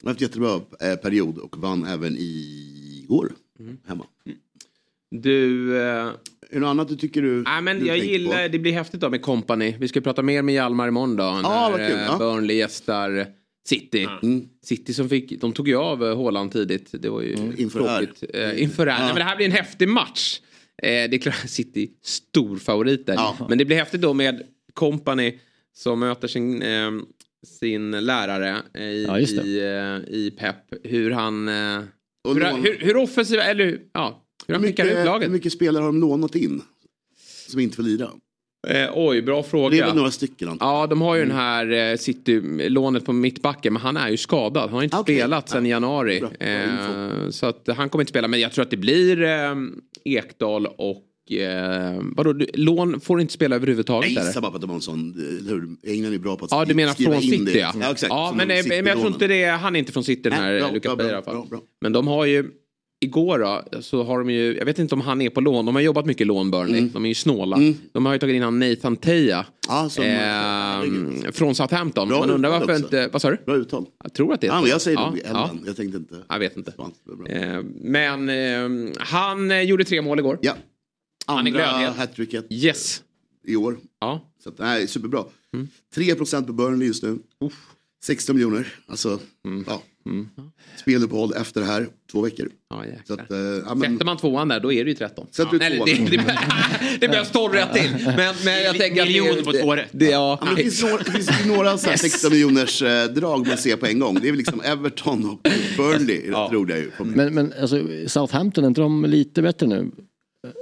De 0.00 0.06
har 0.06 0.10
haft 0.10 0.20
jättebra 0.20 0.60
eh, 0.80 0.96
period 0.96 1.38
och 1.38 1.56
vann 1.58 1.84
även 1.84 2.16
igår 2.18 3.32
hemma. 3.86 4.06
Du... 5.10 5.76
Eh, 5.76 5.82
Är 5.82 6.54
det 6.54 6.58
något 6.60 6.68
annat 6.68 6.88
du 6.88 6.96
tycker 6.96 7.22
du 7.22 7.42
Nej, 7.42 7.62
men 7.62 7.80
du 7.80 7.86
jag 7.86 7.98
gillar, 7.98 8.46
på? 8.46 8.52
det 8.52 8.58
blir 8.58 8.72
häftigt 8.72 9.00
då 9.00 9.10
med 9.10 9.22
company. 9.22 9.74
Vi 9.80 9.88
ska 9.88 10.00
prata 10.00 10.22
mer 10.22 10.42
med 10.42 10.54
Hjalmar 10.54 10.88
imorgon 10.88 11.16
då. 11.16 11.24
när 11.24 11.42
vad 11.70 11.72
kul, 11.76 11.80
eh, 11.98 12.02
ja. 12.06 12.18
Burnley 12.18 12.56
gästar 12.56 13.26
City. 13.68 14.08
Mm. 14.22 14.48
City 14.62 14.94
som 14.94 15.08
fick, 15.08 15.40
de 15.40 15.52
tog 15.52 15.68
ju 15.68 15.76
av 15.76 16.16
Haaland 16.16 16.52
tidigt. 16.52 16.88
Det 16.92 17.08
var 17.08 17.22
ju 17.22 17.32
inför 17.58 17.98
tråkigt. 17.98 18.22
Inför 18.56 18.86
det 18.86 18.92
här. 18.92 18.98
Nej, 19.04 19.08
men 19.08 19.16
det 19.16 19.22
här 19.24 19.36
blir 19.36 19.46
en 19.46 19.52
häftig 19.52 19.88
match. 19.88 20.40
Eh, 20.82 21.10
det 21.10 21.16
är 21.16 21.18
klart, 21.18 21.34
City 21.48 21.90
stor 22.02 22.56
favorit 22.56 23.06
där. 23.06 23.14
Ja. 23.14 23.46
Men 23.48 23.58
det 23.58 23.64
blir 23.64 23.76
häftigt 23.76 24.00
då 24.00 24.14
med 24.14 24.42
company 24.74 25.38
som 25.76 26.00
möter 26.00 26.28
sin, 26.28 26.62
eh, 26.62 26.90
sin 27.46 27.90
lärare 27.90 28.62
eh, 28.74 28.82
i, 28.82 29.04
Ja, 29.04 29.18
i, 29.20 29.58
eh, 29.58 30.14
i 30.14 30.30
Pep. 30.38 30.56
Hur 30.84 31.10
han... 31.10 31.48
Eh, 31.48 31.54
hur, 32.28 32.40
lån- 32.40 32.62
hur, 32.62 32.78
hur 32.80 32.96
offensiva, 32.96 33.42
eller 33.42 33.80
ja, 33.92 34.24
hur 34.46 34.54
han 34.54 34.62
hur, 34.62 34.68
skickar 34.70 34.84
ut 34.84 34.90
mycket, 34.90 35.04
laget. 35.06 35.28
hur 35.28 35.32
mycket 35.32 35.52
spelare 35.52 35.80
har 35.82 35.86
de 35.88 36.00
lånat 36.00 36.34
in? 36.34 36.62
Som 37.48 37.60
inte 37.60 37.76
får 37.76 37.82
lira? 37.82 38.10
Eh, 38.68 38.90
oj, 38.94 39.22
bra 39.22 39.42
fråga. 39.42 39.70
Det 39.70 39.78
är 39.78 39.86
väl 39.86 39.96
några 39.96 40.10
stycken 40.10 40.48
antar 40.48 40.66
Ja, 40.66 40.86
de 40.86 41.00
har 41.00 41.14
ju 41.16 41.22
den 41.22 41.36
här 41.36 41.90
eh, 41.92 41.96
City-lånet 41.96 43.04
på 43.04 43.12
mittbacken, 43.12 43.72
men 43.72 43.82
han 43.82 43.96
är 43.96 44.08
ju 44.08 44.16
skadad. 44.16 44.62
Han 44.62 44.72
har 44.72 44.82
inte 44.82 44.96
Okej. 44.96 45.16
spelat 45.16 45.48
sedan 45.48 45.66
i 45.66 45.68
januari. 45.68 46.20
Bra. 46.20 46.28
Bra 46.28 46.48
Eh, 46.48 47.30
så 47.30 47.46
att 47.46 47.68
han 47.76 47.88
kommer 47.88 48.02
inte 48.02 48.10
spela, 48.10 48.28
men 48.28 48.40
jag 48.40 48.52
tror 48.52 48.62
att 48.62 48.70
det 48.70 48.76
blir 48.76 49.22
eh, 49.22 49.54
Ekdal 50.04 50.66
och 50.66 51.32
eh, 51.32 52.00
vadå, 52.16 52.32
du, 52.32 52.46
lån 52.54 53.00
får 53.00 53.20
inte 53.20 53.32
spela 53.32 53.56
överhuvudtaget? 53.56 54.10
Jag 54.12 54.24
gissar 54.26 54.40
bara 54.40 54.50
på 54.50 54.56
att 54.56 54.60
de 54.60 54.70
har 54.70 54.76
en 54.76 54.82
sån, 54.82 55.14
eller 55.40 55.50
hur? 55.50 55.92
England 55.92 56.14
är 56.14 56.18
bra 56.18 56.36
på 56.36 56.44
att 56.44 56.50
Ja, 56.50 56.64
du 56.64 56.74
menar 56.74 56.94
från 56.94 57.22
City 57.22 57.58
ja. 57.58 57.72
Ja, 57.80 57.90
exakt. 57.90 58.10
ja 58.10 58.32
men, 58.36 58.50
eh, 58.50 58.56
men 58.68 58.86
jag 58.86 58.98
tror 58.98 59.06
inte 59.12 59.26
det, 59.26 59.44
han 59.44 59.74
är 59.76 59.78
inte 59.78 59.92
från 59.92 60.04
City 60.04 60.22
den 60.22 60.32
här 60.32 60.80
bra, 60.80 61.46
bra. 61.50 61.60
Men 61.80 61.92
de 61.92 62.06
har 62.06 62.24
ju, 62.24 62.50
igår 63.00 63.38
då, 63.38 63.80
så 63.82 64.02
har 64.04 64.18
de 64.18 64.30
ju, 64.30 64.56
jag 64.56 64.64
vet 64.64 64.78
inte 64.78 64.94
om 64.94 65.00
han 65.00 65.20
är 65.22 65.30
på 65.30 65.40
lån, 65.40 65.66
de 65.66 65.74
har 65.74 65.82
jobbat 65.82 66.06
mycket 66.06 66.26
lån 66.26 66.50
Burnley, 66.50 66.78
Mm. 66.78 66.90
de 66.92 67.04
är 67.04 67.08
ju 67.08 67.14
snåla. 67.14 67.58
De 67.92 68.06
har 68.06 68.12
ju 68.12 68.18
tagit 68.18 68.34
in 68.36 68.42
han 68.42 68.58
Nathan 68.58 68.96
Teja 68.96 69.46
Ja, 69.68 69.88
som- 69.88 70.04
eh, 70.04 71.30
från 71.32 71.54
Southampton. 71.54 72.08
Bra 72.08 72.18
Man 72.20 72.30
undrar 72.30 72.50
varför 72.50 72.72
också. 72.72 72.84
inte, 72.84 73.08
vad 73.12 73.22
sa 73.22 73.30
du? 73.30 73.36
Bra 73.46 73.56
uttal. 73.56 73.86
Jag 74.02 74.12
tror 74.14 74.34
att 74.34 74.40
det 74.40 74.46
är 74.46 74.60
men 74.60 74.70
jag 74.70 74.80
säger 74.82 74.98
ja, 74.98 75.10
nog 75.10 75.20
ja. 75.24 75.50
Jag 75.66 75.76
tänkte 75.76 75.98
inte. 75.98 76.14
Jag 76.28 76.38
vet 76.38 76.56
inte. 76.56 76.70
Det 76.70 76.82
var 77.04 77.16
bra. 77.16 77.28
Eh, 77.28 77.62
men 77.80 78.28
eh, 78.28 78.92
han 78.98 79.66
gjorde 79.66 79.84
tre 79.84 80.02
mål 80.02 80.18
igår. 80.18 80.38
Ja. 80.42 80.56
Han 81.26 81.46
är 81.46 81.50
Andra 81.60 81.90
hattricket 81.90 82.46
Yes. 82.50 83.02
i 83.46 83.56
år. 83.56 83.76
Ja. 84.00 84.20
Så 84.42 84.48
att, 84.48 84.58
nej, 84.58 84.88
superbra. 84.88 85.24
3% 85.94 86.46
på 86.46 86.52
Burnley 86.52 86.88
just 86.88 87.02
nu. 87.02 87.18
16 88.04 88.36
miljoner. 88.36 88.74
Alltså, 88.86 89.18
ja. 89.66 89.82
Speluppehåll 90.76 91.32
efter 91.36 91.60
det 91.60 91.66
här, 91.66 91.88
två 92.12 92.20
veckor. 92.20 92.48
Ja. 92.70 92.84
Så 93.06 93.14
att, 93.14 93.30
eh, 93.30 93.38
ja, 93.38 93.74
men, 93.74 93.92
Sätter 93.92 94.04
man 94.04 94.16
tvåan 94.16 94.48
där 94.48 94.60
då 94.60 94.72
är 94.72 94.84
det 94.84 94.90
ju 94.90 94.96
13. 94.96 95.26
Sätter 95.30 95.50
du 95.50 95.58
Nej, 95.58 95.76
tvåan? 95.76 95.88
det, 96.10 96.16
det, 96.16 96.96
det 97.00 97.08
behövs 97.08 97.30
12 97.30 97.52
rätt 97.52 97.74
till. 97.74 97.90
Men, 98.04 98.34
men 98.44 98.62
jag 98.64 98.76
tänker 98.78 99.02
att 99.02 99.08
det- 99.08 99.20
Miljon 99.22 99.44
på 99.44 99.52
två 99.52 99.76
rätt. 99.76 99.88
Det, 99.92 100.04
ja, 100.04 100.38
Ja, 100.40 100.46
men 100.46 100.54
det 100.54 100.62
finns 100.62 100.82
några, 100.82 100.98
det 100.98 101.10
finns 101.12 101.30
några 101.46 101.78
så 101.78 101.90
här 101.90 101.96
16 101.96 102.30
miljoners 102.32 102.82
eh, 102.82 103.04
drag 103.08 103.46
man 103.46 103.56
ser 103.56 103.76
på 103.76 103.86
en 103.86 103.98
gång. 103.98 104.18
Det 104.20 104.28
är 104.28 104.32
väl 104.32 104.38
liksom 104.38 104.60
Everton 104.60 105.30
och 105.30 105.48
Burnley, 105.76 106.32
tror 106.48 106.70
jag 106.70 106.78
ju. 106.78 106.90
Men, 106.98 107.34
men 107.34 107.52
alltså, 107.60 107.82
Southampton, 108.06 108.64
är 108.64 108.68
inte 108.68 108.80
de 108.80 109.04
lite 109.04 109.42
bättre 109.42 109.66
nu? 109.66 109.90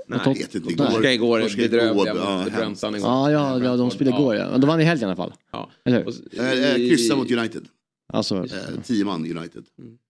Nej, 0.07 0.21
jag 0.25 0.35
vet 0.35 0.55
inte. 0.55 0.69
Nej. 0.83 0.93
Torska 0.93 1.13
igår, 1.13 1.41
Torska 1.41 1.63
bedrövliga 1.63 1.93
igår, 1.93 2.09
ja, 2.09 2.39
mot 2.71 2.83
igår. 2.83 2.99
Ja, 3.01 3.31
ja, 3.31 3.65
ja, 3.65 3.77
de 3.77 3.91
spelade 3.91 4.17
igår 4.17 4.37
ja. 4.37 4.59
De 4.59 4.67
vann 4.69 4.81
i 4.81 4.85
helgen 4.85 5.03
i 5.09 5.13
alla 5.13 5.17
fall. 5.17 5.33
Ja. 5.53 5.71
Eller 5.85 6.05
hur? 6.05 6.41
Eh, 6.41 6.71
eh, 6.71 6.75
Kryssa 6.75 7.17
mot 7.17 7.31
United. 7.31 7.63
Alltså, 8.13 8.35
Eh, 8.37 8.81
tio 8.85 9.05
man 9.05 9.37
United. 9.39 9.65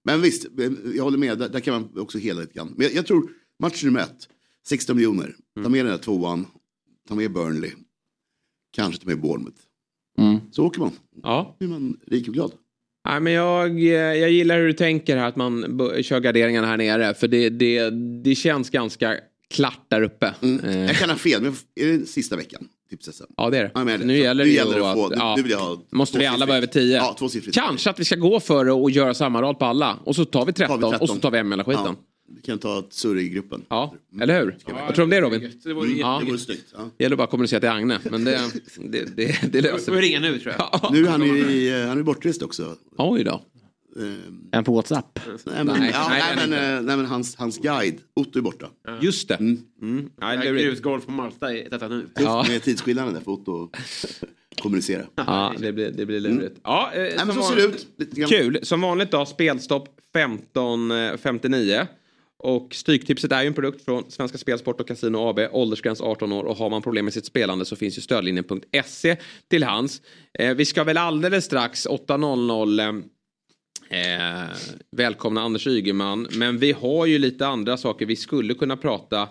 Men 0.05 0.21
visst, 0.23 0.45
eh, 0.59 0.71
jag 0.95 1.05
håller 1.05 1.19
med. 1.19 1.39
Där, 1.39 1.49
där 1.49 1.61
kan 1.61 1.75
man 1.75 2.03
också 2.03 2.19
hela 2.19 2.41
lite 2.41 2.53
grann. 2.55 2.75
Men 2.77 2.87
jag, 2.87 2.95
jag 2.95 3.07
tror 3.07 3.31
match 3.63 3.85
nummer 3.85 4.01
ett, 4.01 4.29
16 4.69 4.97
miljoner. 4.97 5.35
Ta 5.63 5.69
med 5.69 5.85
den 5.85 5.93
där 5.93 5.99
tvåan, 5.99 6.47
ta 7.09 7.15
med 7.15 7.33
Burnley. 7.33 7.71
Kanske 8.73 9.01
ta 9.03 9.09
med 9.09 9.21
Bournemouth. 9.21 9.59
Mm. 10.19 10.39
Så 10.51 10.65
åker 10.67 10.81
man. 10.81 10.93
Ja. 11.23 11.57
Då 11.61 11.67
är 11.67 11.71
man 11.71 12.01
rik 12.07 12.29
och 12.29 12.35
glad. 12.35 12.53
Nej, 13.09 13.21
men 13.21 13.33
jag, 13.33 13.71
eh, 13.81 13.87
jag 13.93 14.31
gillar 14.31 14.59
hur 14.59 14.67
du 14.67 14.73
tänker 14.73 15.17
här 15.17 15.29
att 15.29 15.37
man 15.37 15.77
b- 15.77 16.03
kör 16.03 16.21
garderingarna 16.21 16.67
här 16.67 16.77
nere. 16.77 17.15
För 17.15 17.29
det, 17.29 17.49
det, 17.51 17.91
det 18.25 18.35
känns 18.35 18.71
ganska 18.71 19.17
klart 19.51 19.87
där 19.89 20.03
uppe. 20.03 20.35
Eh, 20.43 20.79
Jag 20.79 20.97
kan 20.97 21.11
ha 21.11 21.17
fel, 21.17 21.43
men 21.43 21.53
är 21.75 21.87
det 21.99 22.07
sista 22.07 22.37
veckan? 22.37 22.69
Tipset 22.91 23.15
Ja 23.37 23.51
det 23.51 23.59
är 23.59 23.63
det. 23.63 23.71
Ja, 23.75 23.85
men 23.85 24.01
det- 24.01 24.07
nu 24.07 24.17
gäller 24.19 24.45
nu 24.45 24.51
det 24.51 24.57
gäller 24.57 24.75
ju 24.77 24.81
det 24.81 24.89
att 24.91 24.95
få- 24.97 25.09
nu- 25.09 25.15
ja, 25.19 25.35
nu 25.37 25.43
vill 25.43 25.51
jag 25.53 25.59
ha 25.59 25.79
Måste 25.91 26.19
vi 26.19 26.27
alla 26.27 26.47
vara 26.47 26.57
över 26.57 26.67
10? 26.67 26.97
Ja. 26.97 27.17
Kanske 27.53 27.91
att 27.91 28.01
vi 28.01 28.05
ska 28.05 28.17
gå 28.17 28.41
för 28.41 28.65
det 28.65 28.73
och 28.73 28.91
göra 28.91 29.15
samma 29.15 29.43
rad 29.43 29.59
på 29.59 29.65
alla. 29.65 29.99
Och 30.05 30.17
så 30.17 30.25
tar 30.25 30.47
vi 30.47 30.53
13, 30.53 30.81
Tar 30.81 30.87
vi 30.87 30.91
13. 30.93 31.03
och 31.03 31.09
så 31.09 31.21
tar 31.21 31.31
vi 31.31 31.39
en 31.39 31.49
mellan 31.49 31.65
skiten. 31.65 31.83
Ja, 31.85 31.95
vi 32.37 32.43
kan 32.43 32.59
ta 32.59 32.79
ett 32.79 32.93
surr 32.93 33.19
i 33.19 33.29
gruppen. 33.29 33.65
Ja, 33.69 33.95
eller 34.21 34.41
hur? 34.41 34.57
Vad 34.67 34.87
tror 34.87 34.97
du 34.97 35.03
om 35.03 35.11
det 35.11 35.21
Robin? 35.21 35.53
Det 35.65 35.73
vore 35.73 35.89
Ja. 35.91 36.19
Det 36.25 36.27
vore 36.31 36.39
snyggt. 36.39 36.65
Ja. 36.77 36.91
Det 36.97 37.05
gäller 37.05 37.17
bara 37.17 37.25
att 37.25 37.31
kommunicera 37.31 37.61
till 37.61 37.69
Agne. 37.69 37.99
Men 38.11 38.25
det, 38.25 38.41
det, 38.77 39.17
det, 39.17 39.53
det 39.53 39.61
löser 39.61 39.93
vi 39.93 40.01
vi. 40.01 40.07
ringa 40.07 40.21
nu 40.21 40.39
tror 40.39 40.55
jag. 40.59 40.93
Nu 40.93 41.07
är 41.07 41.11
han 41.11 41.23
ju 41.23 41.39
i, 41.51 41.87
han 41.87 41.99
är 41.99 42.03
bortrest 42.03 42.43
också. 42.43 42.75
Oj 42.99 43.25
då. 43.25 43.41
Eh, 43.99 44.59
en 44.59 44.65
på 44.65 44.73
WhatsApp. 44.75 45.19
Nej, 45.27 45.65
men, 45.65 45.67
Nej, 45.67 45.91
ja, 45.95 46.07
nej, 46.11 46.23
nej, 46.27 46.37
men, 46.37 46.45
inte. 46.45 46.59
eh, 46.67 46.81
nej, 46.83 46.97
men 46.97 47.07
hans, 47.07 47.37
hans 47.37 47.59
guide, 47.59 48.01
Otto 48.15 48.39
är 48.39 48.43
borta. 48.43 48.67
Just 49.01 49.29
det. 49.29 49.35
Mm. 49.35 49.61
Nej, 50.21 50.39
det 50.39 50.49
är 50.49 50.53
blir- 50.53 50.63
grusgolf 50.65 51.07
på 51.07 51.13
Malta 51.13 51.53
i 51.55 51.69
detta 51.71 51.89
nu. 51.89 52.07
Ja. 52.15 52.45
Med 52.49 52.63
tidsskillnaden 52.63 53.15
där 53.15 53.21
för 53.21 53.31
Otto 53.31 53.63
att 53.65 53.81
kommunicera. 54.63 55.03
Ja, 55.15 55.55
det 55.59 55.73
blir, 55.73 55.91
det 55.91 56.07
blir 56.07 56.21
lurigt. 56.21 56.61
Ja, 56.65 56.91
eh, 56.95 57.01
Nej, 57.01 57.35
så 57.35 57.43
ser 57.43 57.57
det 57.57 57.63
ut. 57.63 58.29
Kul. 58.29 58.59
Som 58.63 58.81
vanligt 58.81 59.11
då, 59.11 59.27
spelstopp 59.27 59.89
15.59. 60.15 61.87
Och 62.41 62.75
Stryktipset 62.75 63.33
är 63.33 63.43
ju 63.43 63.47
en 63.47 63.55
produkt 63.55 63.85
från 63.85 64.11
Svenska 64.11 64.39
Spelsport 64.39 64.81
och 64.81 64.89
Casino 64.89 65.17
AB. 65.29 65.39
Åldersgräns 65.53 66.01
18 66.01 66.33
år 66.33 66.45
och 66.45 66.57
har 66.57 66.71
man 66.71 66.83
problem 66.83 67.05
med 67.05 67.15
sitt 67.15 67.27
spelande 67.27 67.65
så 67.65 67.77
finns 67.77 67.99
ju 67.99 68.03
stödlinjen.se 68.03 69.17
till 69.51 69.63
hands. 69.65 70.03
Eh, 70.39 70.55
vi 70.55 70.65
ska 70.65 70.85
väl 70.85 70.97
alldeles 70.97 71.45
strax 71.45 71.87
8.00 71.87 73.03
eh, 73.91 74.57
välkomna 74.97 75.43
Anders 75.43 75.67
Ygeman. 75.67 76.29
Men 76.31 76.59
vi 76.59 76.73
har 76.73 77.07
ju 77.07 77.19
lite 77.19 77.47
andra 77.47 77.77
saker 77.77 78.07
vi 78.07 78.17
skulle 78.17 78.55
kunna 78.55 78.77
prata 78.77 79.29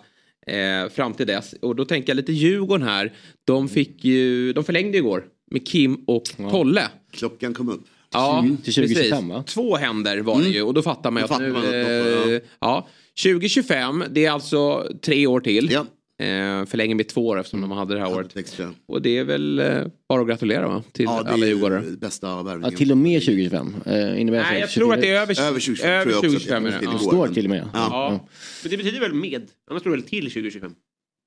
eh, 0.47 0.89
fram 0.89 1.13
till 1.13 1.27
dess. 1.27 1.53
Och 1.61 1.75
då 1.75 1.85
tänker 1.85 2.09
jag 2.09 2.15
lite 2.15 2.33
Djurgården 2.33 2.87
här. 2.87 3.13
De, 3.45 3.69
fick 3.69 4.05
ju, 4.05 4.53
de 4.53 4.63
förlängde 4.63 4.97
igår 4.97 5.25
med 5.51 5.67
Kim 5.67 6.03
och 6.07 6.23
Tolle. 6.51 6.83
Klockan 7.11 7.53
kom 7.53 7.69
upp. 7.69 7.85
Ja, 8.13 8.41
Till 8.41 8.73
2025, 8.73 9.09
precis. 9.09 9.29
va? 9.29 9.43
Två 9.47 9.75
händer 9.75 10.17
var 10.17 10.41
det 10.41 10.49
ju 10.49 10.61
och 10.61 10.73
då 10.73 10.81
fattar 10.81 11.11
man 11.11 11.23
ju 11.23 11.33
att 11.33 11.41
nu... 11.41 11.51
man 11.51 11.63
eh, 11.63 12.41
ja. 12.59 12.87
2025, 13.23 14.03
det 14.11 14.25
är 14.25 14.31
alltså 14.31 14.91
tre 15.01 15.27
år 15.27 15.39
till. 15.39 15.69
Ja. 15.71 15.85
Eh, 16.19 16.65
förlänger 16.65 16.95
med 16.95 17.07
två 17.07 17.27
år 17.27 17.39
eftersom 17.39 17.61
de 17.61 17.71
hade 17.71 17.93
det 17.93 17.99
här 17.99 18.13
året. 18.13 18.37
Extra. 18.37 18.73
Och 18.87 19.01
det 19.01 19.17
är 19.17 19.23
väl 19.23 19.59
eh, 19.59 19.83
bara 20.09 20.21
att 20.21 20.27
gratulera 20.27 20.67
va? 20.67 20.83
till 20.91 21.05
Ja, 21.05 21.23
det 21.23 21.29
alla 21.31 21.45
är 21.45 21.49
djurgårdare. 21.49 21.83
ju 21.85 21.97
bästa 21.97 22.27
Ja, 22.61 22.71
till 22.71 22.91
och 22.91 22.97
med 22.97 23.21
2025. 23.21 23.75
Eh, 23.85 24.21
innebär 24.21 24.43
Nej, 24.43 24.59
jag 24.59 24.69
tror 24.69 24.93
att 24.93 25.01
det 25.01 25.09
är 25.09 25.21
över, 25.21 25.41
Över 25.41 25.59
2025 25.59 25.89
över 25.91 26.03
tror 26.03 26.13
jag 26.13 26.19
också 26.19 26.37
att 26.37 26.43
2025 26.43 26.65
är 26.65 26.71
det. 26.71 26.85
Ja. 26.91 26.99
Står 26.99 27.27
till 27.27 27.45
och 27.45 27.49
med. 27.49 27.69
Ja. 27.73 27.87
Ja. 27.91 28.27
Men 28.63 28.69
det 28.71 28.77
betyder 28.77 28.99
väl 28.99 29.13
med? 29.13 29.41
Annars 29.69 29.81
står 29.81 29.89
det 29.91 29.97
väl 29.97 30.05
till 30.09 30.23
2025? 30.31 30.71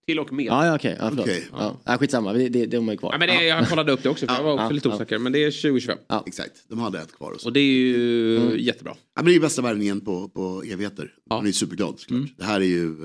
Till 0.07 0.19
och 0.19 0.33
med. 0.33 0.47
Ja, 0.47 0.67
ja 0.67 0.75
okej. 0.75 0.97
Ja, 1.01 1.09
förlåt. 1.09 1.25
Okej. 1.27 1.47
Ja. 1.53 1.77
Ja, 1.85 1.99
skitsamma, 1.99 2.33
det, 2.33 2.49
det, 2.49 2.67
de 2.67 2.89
är 2.89 2.97
kvar. 2.97 3.13
Ja, 3.13 3.19
men 3.19 3.29
det, 3.29 3.45
jag 3.47 3.69
kollade 3.69 3.93
upp 3.93 4.03
det 4.03 4.09
också 4.09 4.27
för 4.27 4.35
jag 4.35 4.43
var 4.43 4.53
också 4.53 4.65
Ja, 4.65 4.71
lite 4.71 4.89
ja. 4.89 4.95
osäker. 4.95 5.19
Men 5.19 5.33
det 5.33 5.45
är 5.45 5.51
2025. 5.51 5.99
Exakt, 6.27 6.53
de 6.69 6.79
hade 6.79 7.01
ett 7.01 7.13
kvar. 7.17 7.31
Och 7.31 7.41
så. 7.41 7.49
Och 7.49 7.53
det 7.53 7.61
är 7.61 7.65
ju 7.65 8.37
Mm. 8.37 8.59
jättebra. 8.59 8.93
Ja, 8.97 9.03
men 9.15 9.25
det 9.25 9.31
är 9.31 9.35
ju 9.35 9.41
bästa 9.41 9.63
värvningen 9.63 10.01
på, 10.01 10.29
på 10.29 10.63
evigheter. 10.73 11.13
Man 11.31 11.43
är 11.43 11.47
ju 11.47 11.53
superglad 11.53 11.95
såklart. 12.01 12.19
Mm. 12.19 12.29
Det 12.37 12.45
här 12.45 12.61
är 12.61 12.65
ju... 12.65 12.97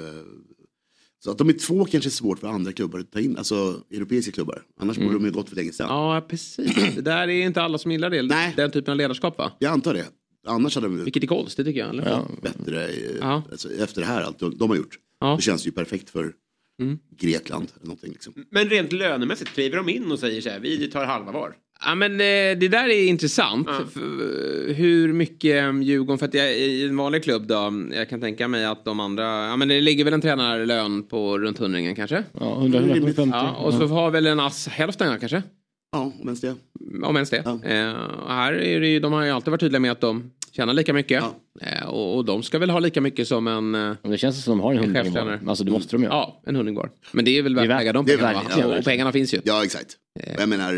Så 1.26 1.32
att 1.32 1.38
de 1.38 1.49
är 1.49 1.53
två 1.53 1.86
kanske 1.86 2.07
är 2.09 2.11
svårt 2.11 2.39
för 2.39 2.47
andra 2.47 2.71
klubbar 2.71 2.99
att 2.99 3.11
ta 3.11 3.19
in, 3.19 3.38
alltså 3.38 3.82
europeiska 3.91 4.32
klubbar. 4.32 4.61
Annars 4.80 4.97
borde 4.97 5.13
de 5.13 5.26
ju 5.26 5.32
gått 5.32 5.49
för 5.49 5.55
länge 5.55 5.71
sedan. 5.71 5.89
Mm. 5.89 5.97
Ja, 6.01 6.21
precis. 6.30 6.76
Det 6.95 7.01
där 7.01 7.28
är 7.30 7.45
inte 7.45 7.61
alla 7.61 7.78
som 7.78 7.91
gillar 7.91 8.09
det. 8.09 8.21
Nej. 8.21 8.53
Den 8.57 8.71
typen 8.71 8.91
av 8.91 8.97
ledarskap 8.97 9.38
va? 9.38 9.51
Jag 9.59 9.71
antar 9.71 9.93
det. 9.93 10.05
Annars 10.47 10.76
hade 10.76 10.88
de 10.88 11.03
Vilket 11.03 11.23
är 11.23 11.28
konstigt 11.28 11.65
tycker 11.65 11.80
jag. 11.80 11.89
Eller? 11.89 12.09
Ja. 12.09 12.28
bättre 12.41 12.88
eh, 12.88 12.93
Ja. 13.19 13.43
alltså, 13.51 13.73
efter 13.73 14.01
det 14.01 14.07
här, 14.07 14.21
allt 14.21 14.39
de, 14.39 14.57
de 14.57 14.69
har 14.69 14.78
gjort. 14.78 14.99
Ja. 15.19 15.36
Det 15.36 15.41
känns 15.41 15.67
ju 15.67 15.71
perfekt 15.71 16.09
för 16.09 16.34
Mm. 16.82 16.97
Grekland. 17.19 17.67
Eller 17.76 17.86
någonting, 17.86 18.11
liksom. 18.11 18.34
Men 18.51 18.69
rent 18.69 18.91
lönemässigt, 18.91 19.49
kliver 19.51 19.78
de 19.78 19.89
in 19.89 20.11
och 20.11 20.19
säger 20.19 20.41
så 20.41 20.49
här, 20.49 20.59
vi 20.59 20.88
tar 20.91 21.05
halva 21.05 21.32
var? 21.32 21.55
Ja 21.86 21.95
men 21.95 22.11
eh, 22.11 22.57
det 22.59 22.67
där 22.67 22.89
är 22.89 23.07
intressant. 23.07 23.67
För, 23.93 24.73
hur 24.73 25.13
mycket 25.13 25.63
eh, 25.63 25.82
Djurgården, 25.82 26.17
för 26.17 26.26
att 26.26 26.34
jag 26.34 26.57
i 26.57 26.86
en 26.86 26.97
vanlig 26.97 27.23
klubb 27.23 27.47
då, 27.47 27.73
jag 27.93 28.09
kan 28.09 28.21
tänka 28.21 28.47
mig 28.47 28.65
att 28.65 28.86
de 28.86 28.99
andra, 28.99 29.23
ja 29.23 29.55
men 29.57 29.67
det 29.67 29.82
ligger 29.82 30.03
väl 30.03 30.13
en 30.13 30.21
tränarlön 30.21 31.03
på 31.03 31.38
runt 31.39 31.57
hundringen 31.57 31.95
kanske? 31.95 32.23
Ja, 32.39 32.55
100, 32.61 32.80
150. 32.80 33.32
Ja, 33.34 33.51
och 33.51 33.73
så 33.73 33.88
har 33.88 34.11
väl 34.11 34.28
en 34.28 34.39
ass 34.39 34.67
hälften 34.67 35.19
kanske? 35.19 35.43
Ja, 35.91 36.11
om 36.21 36.28
ens 36.28 36.41
det. 36.41 36.55
Om 37.03 37.15
ens 37.15 37.30
det. 37.30 37.41
Ja. 37.45 37.69
Eh, 37.69 37.93
och 37.93 38.34
här 38.34 38.53
är 38.53 38.80
det 38.80 38.88
ju, 38.88 38.99
de 38.99 39.13
har 39.13 39.23
ju 39.23 39.32
alltid 39.32 39.51
varit 39.51 39.59
tydliga 39.59 39.80
med 39.80 39.91
att 39.91 40.01
de 40.01 40.32
tjänar 40.51 40.73
lika 40.73 40.93
mycket. 40.93 41.23
Ja. 41.23 41.67
Eh, 41.67 41.88
och, 41.88 42.15
och 42.17 42.26
de 42.26 42.43
ska 42.43 42.59
väl 42.59 42.69
ha 42.69 42.80
lika 42.80 43.01
mycket 43.01 43.28
som 43.28 43.47
en, 43.47 43.76
eh, 43.76 43.95
Det 44.03 44.17
känns 44.17 44.43
som 44.43 44.57
de 44.57 44.63
har 44.63 44.71
en 44.73 44.78
hundring 44.78 45.13
var. 45.13 45.39
Alltså 45.47 45.63
det 45.63 45.71
måste 45.71 45.95
de 45.95 46.03
ju. 46.03 46.07
ja, 46.07 46.41
en 46.45 46.55
hundring 46.55 46.76
var. 46.76 46.89
Men 47.11 47.26
det 47.26 47.38
är 47.38 47.41
väl 47.41 47.55
värt 47.55 47.71
att 47.71 47.82
äga 47.82 47.93
de 47.93 48.05
pengarna 48.05 48.78
och 48.78 48.84
pengarna 48.86 49.11
finns 49.11 49.34
ju. 49.34 49.39
Ja, 49.43 49.63
exakt. 49.63 49.97
Jag 50.38 50.49
menar, 50.49 50.73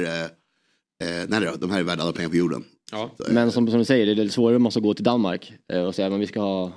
nej 1.28 1.42
då, 1.42 1.52
de 1.60 1.72
här 1.72 1.80
är 1.80 1.84
värda 1.84 2.04
alla 2.04 2.12
pengar 2.12 2.30
på 2.30 2.36
jorden. 2.36 2.64
Ja. 2.92 3.12
Så, 3.18 3.24
eh, 3.24 3.34
Men 3.34 3.52
som, 3.52 3.68
som 3.68 3.80
du 3.80 3.86
säger, 3.86 4.06
det 4.06 4.12
är 4.12 4.16
lite 4.16 4.34
svårare 4.34 4.56
om 4.56 4.64
man 4.64 4.72
ska 4.72 4.82
gå 4.82 4.94
till 4.94 5.04
Danmark 5.04 5.54
eh, 5.74 5.82
och 5.82 5.96
säga 5.96 6.08
att 6.08 6.22
vi 6.22 6.28
ska 6.28 6.40
ha, 6.40 6.72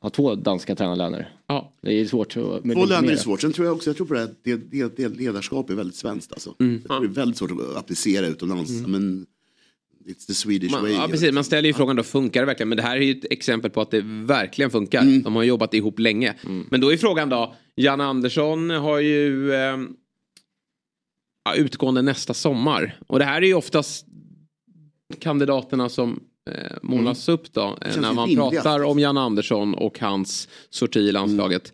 ha 0.00 0.10
två 0.10 0.34
danska 0.34 0.74
tränarlöner. 0.74 1.36
Ja. 1.46 1.72
Det 1.82 2.00
är 2.00 2.06
svårt 2.06 2.36
att 2.36 2.64
med 2.64 2.76
Två 2.76 2.84
löner 2.84 3.12
är 3.12 3.16
svårt. 3.16 3.40
Sen 3.40 3.52
tror 3.52 3.66
jag 3.66 3.76
också, 3.76 3.90
jag 3.90 3.96
tror 3.96 4.06
på 4.06 4.14
det 4.14 4.20
här, 4.20 4.30
det, 4.42 4.56
det, 4.56 4.96
det 4.96 5.08
ledarskap 5.08 5.70
är 5.70 5.74
väldigt 5.74 5.96
svenskt 5.96 6.32
alltså. 6.32 6.54
Mm. 6.60 6.74
Jag 6.74 6.84
tror 6.88 7.00
det 7.00 7.06
är 7.06 7.14
väldigt 7.14 7.38
svårt 7.38 7.50
att 7.50 7.76
applicera 7.76 8.26
utomlands. 8.26 8.70
Men 8.86 9.26
it's 10.06 10.26
the 10.26 10.34
Swedish 10.34 10.72
Man, 10.72 10.82
way. 10.82 10.92
ja, 10.92 11.08
precis, 11.10 11.32
man 11.32 11.44
ställer 11.44 11.68
ju 11.68 11.74
frågan 11.74 11.96
då, 11.96 12.02
funkar 12.02 12.40
det 12.40 12.46
verkligen? 12.46 12.68
Men 12.68 12.76
det 12.76 12.82
här 12.82 12.96
är 12.96 13.00
ju 13.00 13.12
ett 13.12 13.32
exempel 13.32 13.70
på 13.70 13.80
att 13.80 13.90
det 13.90 14.00
verkligen 14.04 14.70
funkar. 14.70 15.02
Mm. 15.02 15.22
De 15.22 15.36
har 15.36 15.42
jobbat 15.42 15.74
ihop 15.74 15.98
länge. 15.98 16.34
Men 16.70 16.80
då 16.80 16.92
är 16.92 16.96
frågan 16.96 17.28
då, 17.28 17.54
Jan 17.74 18.00
Andersson 18.00 18.70
har 18.70 18.98
ju 18.98 19.52
eh, 19.52 19.76
utgående 21.56 22.02
nästa 22.02 22.34
sommar. 22.34 22.98
Och 23.06 23.18
det 23.18 23.24
här 23.24 23.42
är 23.42 23.46
ju 23.46 23.54
oftast 23.54 24.06
kandidaterna 25.20 25.88
som 25.88 26.20
eh, 26.50 26.76
målas 26.82 27.28
upp 27.28 27.52
då. 27.52 27.78
Eh, 27.80 27.88
Mm. 27.88 28.00
när 28.02 28.12
man 28.12 28.28
rimligast. 28.28 28.52
pratar 28.52 28.82
om 28.84 28.98
Jan 28.98 29.16
Andersson 29.18 29.74
och 29.74 29.98
hans 30.00 30.48
sorti 30.70 31.00
i 31.00 31.12
landslaget. 31.12 31.72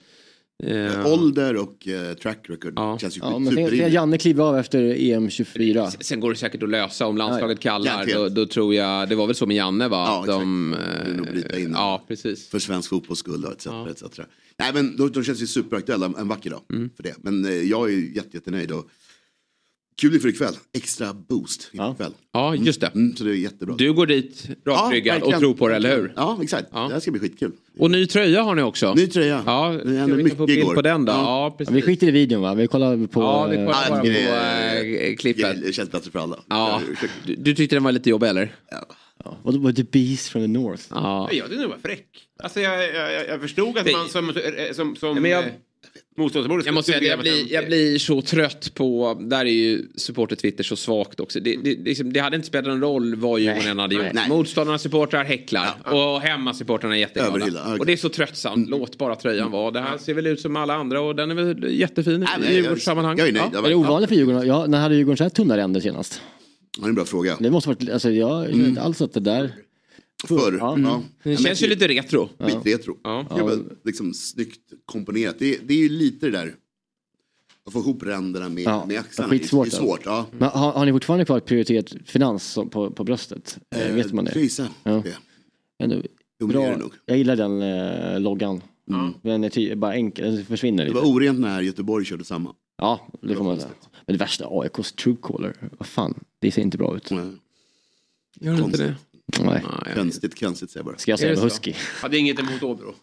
Eh, 0.65 1.07
Ålder 1.13 1.57
och 1.57 1.89
track 2.23 2.47
record 2.49 3.01
känns 3.01 3.17
ju 3.17 3.21
Ja, 3.23 3.39
men 3.39 3.49
superrimligt. 3.53 3.93
Janne 3.93 4.19
kliver 4.19 4.45
av 4.45 4.59
efter 4.59 4.95
EM 4.99 5.31
24. 5.31 5.91
Sen 5.91 6.21
går 6.21 6.31
det 6.31 6.37
säkert 6.37 6.63
att 6.63 6.69
lösa 6.69 7.07
om 7.07 7.17
landslaget 7.17 7.59
Ja, 7.65 7.71
kallar. 7.71 8.07
Då, 8.15 8.29
då 8.29 8.47
tror 8.47 8.75
jag, 8.75 9.09
det 9.09 9.15
var 9.15 9.27
väl 9.27 9.35
så 9.37 9.47
med 9.47 9.57
Janne 9.57 9.89
va? 9.89 10.05
Ja, 10.07 10.21
exakt. 10.25 10.39
De, 10.41 10.77
nog 11.17 11.27
bryta 11.27 11.59
in. 11.59 11.71
ja, 11.73 12.05
precis. 12.09 12.49
För 12.49 12.59
svensk 12.59 12.89
fotbolls 12.91 13.19
skull 13.19 13.45
och 13.45 13.53
etc. 13.53 13.67
etc. 13.67 14.21
Nej 14.59 14.71
men 14.75 14.97
de, 14.97 15.13
de 15.13 15.25
känns 15.25 15.43
ju 15.43 15.47
superaktuella 15.47 16.13
en 16.19 16.29
vacker 16.29 16.51
dag 16.51 16.61
Mm. 16.73 16.91
för 16.97 17.03
det. 17.03 17.15
Men 17.19 17.69
jag 17.69 17.89
är 17.89 17.93
ju 17.93 18.15
jätte, 18.15 18.37
jättenöjd 18.37 18.73
och 18.73 18.89
kul 20.01 20.15
inför 20.15 20.29
ikväll. 20.29 20.55
Extra 20.75 21.13
boost 21.15 21.71
inför 21.73 21.93
ikväll. 21.93 22.13
Ja, 22.33 22.55
just 22.55 22.81
det. 22.81 22.87
Mm, 22.87 23.17
så 23.17 23.25
det 23.25 23.31
är 23.31 23.35
jättebra. 23.35 23.75
Du 23.79 23.93
går 23.93 24.07
dit 24.07 24.49
rakryggad 24.67 25.17
och 25.17 25.21
verkligen. 25.23 25.41
tror 25.41 25.55
på 25.55 25.69
det, 25.69 25.77
eller 25.77 25.97
hur? 25.97 26.13
Ja, 26.17 26.39
exakt. 26.43 26.73
Det 26.73 26.79
här 26.79 27.01
ska 27.01 27.11
bli 27.11 27.21
skitkul. 27.21 27.53
Och 27.79 27.91
ny 27.91 28.07
tröja 28.07 28.43
har 28.43 28.55
ni 28.55 28.63
också. 28.63 28.95
Ny 28.95 29.07
tröja. 29.07 29.43
Ja, 29.47 29.81
Det 29.85 29.97
hände 29.97 30.17
få 30.17 30.23
mycket 30.23 30.39
bild 30.47 30.59
igår. 30.59 30.75
på 30.75 30.83
den 30.83 31.05
då? 31.05 31.13
Ja. 31.13 31.17
Ja, 31.19 31.45
Ja, 31.45 31.55
precis. 31.59 31.75
vi 31.77 31.83
skiter 31.83 32.09
i 32.09 32.11
videon 32.11 32.43
va? 32.43 32.55
Vi 32.55 32.67
kollar 32.67 33.07
på... 33.07 33.21
Ja, 33.23 33.47
vi 33.47 33.57
kollar 33.57 33.83
eh, 33.83 33.91
bara 33.91 34.01
på 34.01 34.07
eh, 34.07 35.17
klippet. 35.17 35.63
Det 35.67 35.73
känns 35.73 35.91
bättre 35.91 36.11
för 36.11 36.19
alla. 36.19 36.39
Ja. 36.49 36.81
Du, 37.27 37.35
du 37.37 37.55
tyckte 37.55 37.77
den 37.77 37.83
var 37.85 37.93
lite 37.93 38.11
jobbig 38.11 38.27
eller? 38.29 38.55
ja, 39.25 39.37
vad 39.43 39.57
var 39.57 39.73
The 39.73 39.83
Beast 39.85 40.29
from 40.29 40.43
the 40.43 40.49
North? 40.49 40.83
Ja. 40.91 41.29
Jag 41.33 41.47
tyckte 41.47 41.61
den 41.63 41.71
var 41.71 41.79
fräck. 41.83 42.07
Alltså 42.43 42.61
jag, 42.61 42.85
jag, 42.95 43.13
jag- 43.13 43.29
jag 43.29 43.41
förstod 43.41 43.79
att 43.79 43.85
Det- 43.85 43.93
man 43.93 44.09
som, 44.09 44.33
som, 44.73 44.97
som 44.97 45.23
men 45.23 45.31
jag- 45.31 45.45
motståndarsupporter 46.17 46.67
Jag 46.67 46.75
måste 46.75 46.93
säga 46.93 46.99
att 46.99 47.07
jag 47.07 47.19
blir, 47.19 47.53
jag 47.53 47.67
blir 47.67 47.99
så 47.99 48.23
trött 48.23 48.75
på, 48.75 49.19
där 49.21 49.41
är 49.41 49.45
ju 49.45 49.83
supporter-Twitter 49.97 50.65
så 50.65 50.77
svagt 50.77 51.21
också. 51.21 51.41
Det, 51.41 51.57
det, 51.57 51.75
det, 51.75 51.85
liksom, 51.85 52.13
det 52.13 52.21
hade 52.21 52.37
inte 52.37 52.49
spelat 52.49 52.67
någon 52.67 52.81
roll 52.81 53.15
vad 53.15 53.41
Djurgården 53.41 53.69
än 53.69 53.79
hade 53.79 53.95
gjort. 53.95 54.05
Nej. 54.13 54.29
Motståndarnas 54.29 54.83
supportrar 54.83 55.25
häcklar 55.25 55.75
och 55.85 56.21
hemmasupportrarna 56.21 56.97
är 56.97 57.01
jätteglada. 57.01 57.37
Okej. 57.37 57.79
Och 57.79 57.87
det 57.87 57.93
är 57.93 57.97
så 57.97 58.09
tröttsamt, 58.09 58.69
låt 58.69 58.99
bara 58.99 59.15
tröjan 59.15 59.51
vara. 59.51 59.71
Det 59.71 59.81
här 59.81 59.99
ser 59.99 60.15
väl 60.15 60.27
ut 60.27 60.41
som 60.41 60.57
alla 60.57 60.75
andra 60.75 61.01
och 61.01 61.17
den 61.17 61.31
är 61.31 61.35
väl 61.35 61.81
jättefin 61.81 62.27
Nej, 62.41 62.53
i 62.53 62.55
Djurgårdssammanhang. 62.55 63.19
Jag 63.19 63.29
är 63.29 63.33
nöjd. 63.33 63.45
Ja. 63.45 63.51
Ja. 63.53 63.65
Är 63.65 63.69
det 63.69 63.75
ovanligt 63.75 64.09
för 64.09 64.17
Djurgården? 64.17 64.47
Ja, 64.47 64.67
när 64.67 64.81
hade 64.81 64.95
Djurgården 64.95 65.17
så 65.17 65.25
här 65.25 65.31
tunna 65.31 65.57
ränder 65.57 65.81
senast? 65.81 66.23
Det 66.79 66.85
är 66.85 66.89
en 66.89 66.95
bra 66.95 67.05
fråga. 67.05 67.37
Det 67.41 67.51
måste 67.51 67.69
varit, 67.69 67.91
alltså 67.91 68.11
jag 68.11 68.51
känner 68.51 68.69
inte 68.69 68.83
alls 68.83 69.03
att 69.03 69.15
det 69.15 69.21
där... 69.21 69.53
Förr. 70.27 70.57
Ja. 70.61 70.79
Ja. 70.79 71.03
Det 71.23 71.37
känns 71.37 71.63
ju 71.63 71.67
lite 71.67 71.89
retro. 71.89 72.29
Skitretro. 72.39 72.97
Ja. 73.05 73.27
Det 73.37 73.43
väl 73.43 73.65
liksom 73.85 74.15
snyggt 74.15 74.73
komponerat. 74.85 75.37
Det, 75.39 75.55
är- 75.55 75.61
det 75.67 75.75
är 75.75 75.79
ju 75.79 75.89
lite 75.89 76.27
det 76.27 76.33
där. 76.33 76.55
Att 77.67 77.73
få 77.73 77.79
ihop 77.79 78.03
ränderna 78.03 78.49
med, 78.49 78.65
Ja, 78.65 78.87
med 78.87 78.99
axlarna. 78.99 79.31
skitsvårt, 79.31 79.71
Det 79.71 79.77
är 79.77 79.81
svårt. 79.81 80.01
Ja. 80.05 80.27
Men 80.39 80.49
har, 80.49 80.73
har 80.73 80.87
ni 80.87 80.93
fortfarande 80.93 81.25
kvar 81.25 81.41
prioritet 81.41 81.95
finans 82.05 82.55
på, 82.71 82.91
på 82.91 83.05
bröstet? 83.05 83.59
Eh, 83.77 83.95
vet 83.95 84.13
man 84.13 84.25
det? 84.25 84.41
Gissar 84.41 84.69
Ja. 84.85 85.03
det. 85.05 85.17
Ändå, 85.85 85.97
Jo, 86.41 86.47
men 86.47 86.49
det 86.49 86.55
är 86.63 86.67
bra. 86.67 86.71
det 86.71 86.77
nog. 86.83 86.93
Jag 87.07 87.19
gillar 87.19 87.37
den 87.37 87.63
eh, 87.63 88.21
loggan. 88.21 88.63
Den 89.23 89.45
är 89.45 89.49
ty- 89.51 89.75
bara 89.75 89.95
enkel, 89.95 90.37
den 90.37 90.45
försvinner 90.47 90.85
Det 90.85 90.91
lite. 90.91 91.01
var 91.01 91.09
orent 91.13 91.41
när 91.41 91.61
Göteborg 91.63 92.05
körde 92.05 92.25
samma. 92.25 92.55
Ja, 92.79 93.09
det 93.23 93.35
får 93.35 93.45
man 93.45 93.57
säga. 93.61 93.71
Men 94.07 94.17
det 94.17 94.19
värsta, 94.25 94.47
AIKs 94.51 94.93
Truecaller, 94.93 95.55
vad 95.79 95.87
fan, 95.87 96.15
det 96.39 96.51
ser 96.51 96.63
inte 96.63 96.79
bra 96.79 96.97
ut. 96.97 97.11
Nej. 97.11 97.27
Gör 98.41 98.53
det 98.57 98.63
inte 98.65 98.79
det? 98.79 98.95
Nej. 99.41 99.65
Nej, 99.85 99.95
Konstigt, 99.95 100.41
konstigt 100.41 100.71
säger 100.71 100.81
jag 100.81 100.87
bara. 100.93 100.99
Ska 100.99 101.13
jag 101.13 101.19
säga 101.19 101.31
det 101.31 101.37
med? 101.37 101.45
Husky? 101.45 101.75
Hade 102.03 102.19
inget 102.19 102.39
emot 102.39 102.63
Åbro. 102.63 102.95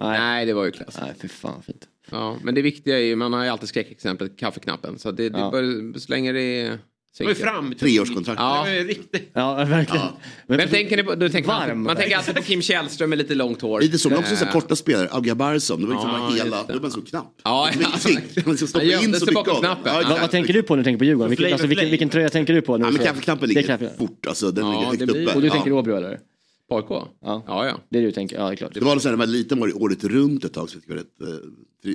Nej. 0.00 0.18
Nej, 0.18 0.46
det 0.46 0.52
var 0.54 0.64
ju 0.64 0.70
klass. 0.70 0.98
Nej, 1.02 1.14
för 1.20 1.28
fan 1.28 1.62
fint. 1.62 1.88
Ja, 2.10 2.36
men 2.42 2.54
det 2.54 2.62
viktiga 2.62 2.96
är 2.98 3.02
ju, 3.02 3.16
man 3.16 3.32
har 3.32 3.44
ju 3.44 3.48
alltid 3.50 3.68
skräckexemplet, 3.68 4.36
kaffeknappen. 4.38 4.98
Så 4.98 5.10
det, 5.10 5.28
det 5.28 5.38
Ja. 5.38 5.50
bör, 5.50 5.98
så 5.98 6.12
länge 6.12 6.32
det 6.32 6.40
är... 6.42 6.78
Det 7.18 7.24
var 7.24 7.62
ju. 7.68 7.74
Treårskontrakt. 7.74 8.40
Ja. 8.40 8.64
Det 8.64 8.70
var 8.70 8.78
ju 8.78 8.86
riktigt. 8.88 9.30
Ja, 9.32 9.54
verkligen. 9.54 10.06
Men, 10.46 10.58
Vem 10.58 10.68
tänker 10.68 10.96
ni 10.96 11.02
på? 11.02 11.14
Du 11.14 11.28
tänker 11.28 11.48
man, 11.50 11.68
Varm. 11.68 11.82
man 11.82 11.96
tänker 11.96 12.16
alltid 12.16 12.34
på 12.34 12.42
Kim 12.42 12.62
Källström 12.62 13.10
med 13.10 13.18
lite 13.18 13.34
långt 13.34 13.60
hår. 13.62 13.80
Lite 13.80 13.98
så, 13.98 14.08
men 14.08 14.18
också 14.18 14.36
så 14.36 14.44
Eh, 14.44 14.52
korta 14.52 14.76
spelare. 14.76 15.08
Auga 15.08 15.34
Barsson, 15.34 15.80
det 15.80 15.86
var 15.86 15.94
liksom 15.94 16.10
Ja, 16.10 16.18
bara 16.18 16.30
hela, 16.34 16.56
det. 16.56 16.66
det 16.66 16.72
var 16.72 16.80
bara 16.80 16.90
så 16.90 17.00
knapp. 17.00 17.34
Ja, 17.44 17.70
ingenting. 17.74 18.14
Man 18.44 18.52
liksom 18.52 18.68
stoppar 18.68 18.84
Han 18.86 18.94
in 18.94 19.00
gömde 19.02 19.18
så 19.20 19.26
sig 19.26 19.34
mycket 19.34 19.44
bakom 19.44 19.56
av. 19.56 19.60
knappen. 19.60 19.92
Ja, 20.10 20.18
vad, 20.20 20.30
tänker 20.30 20.52
du 20.52 20.62
på 20.62 20.74
när 20.76 20.82
du 20.82 20.84
tänker 20.84 20.98
på 20.98 21.04
Djurgården? 21.04 21.30
Vilken, 21.30 21.52
alltså, 21.52 21.66
vilken, 21.66 21.90
vilken 21.90 22.08
tröja 22.08 22.28
tänker 22.28 22.52
du 22.54 22.60
på? 22.62 22.76
När 22.76 22.86
Ja, 22.86 22.90
men 22.92 23.06
kaffeknappen 23.06 23.48
ligger 23.48 23.62
kaffe- 23.62 23.96
fort, 23.98 24.26
alltså 24.26 24.50
den 24.50 24.66
Ja, 24.66 24.72
ligger 24.72 24.86
högt 24.86 25.02
uppe. 25.02 25.34
Och 25.34 25.40
du 25.40 25.46
Ja. 25.46 25.52
tänker 25.52 25.72
Åbro 25.72 25.96
eller? 25.96 26.20
på 26.68 26.76
AIK? 26.76 26.86
Ja. 26.90 27.08
Ja, 27.46 27.66
ja. 27.66 27.78
Det 27.88 27.98
är 27.98 28.02
det 28.02 28.08
du 28.08 28.12
tänker, 28.12 28.36
ja 28.36 28.46
det 28.46 28.52
är 28.52 28.56
klart. 28.56 28.74
Det 28.74 28.80
var 28.80 28.98
så 28.98 29.08
här, 29.08 29.10
när 29.12 29.18
man 29.18 29.26
var 29.26 29.32
liten 29.32 29.60
var 29.60 29.66
det 29.66 29.72
året 29.74 30.04
runt 30.04 30.44
ett 30.44 30.52
tag. 30.52 30.70
Så 30.70 30.78
jag, 30.88 30.96
eh, 30.98 31.04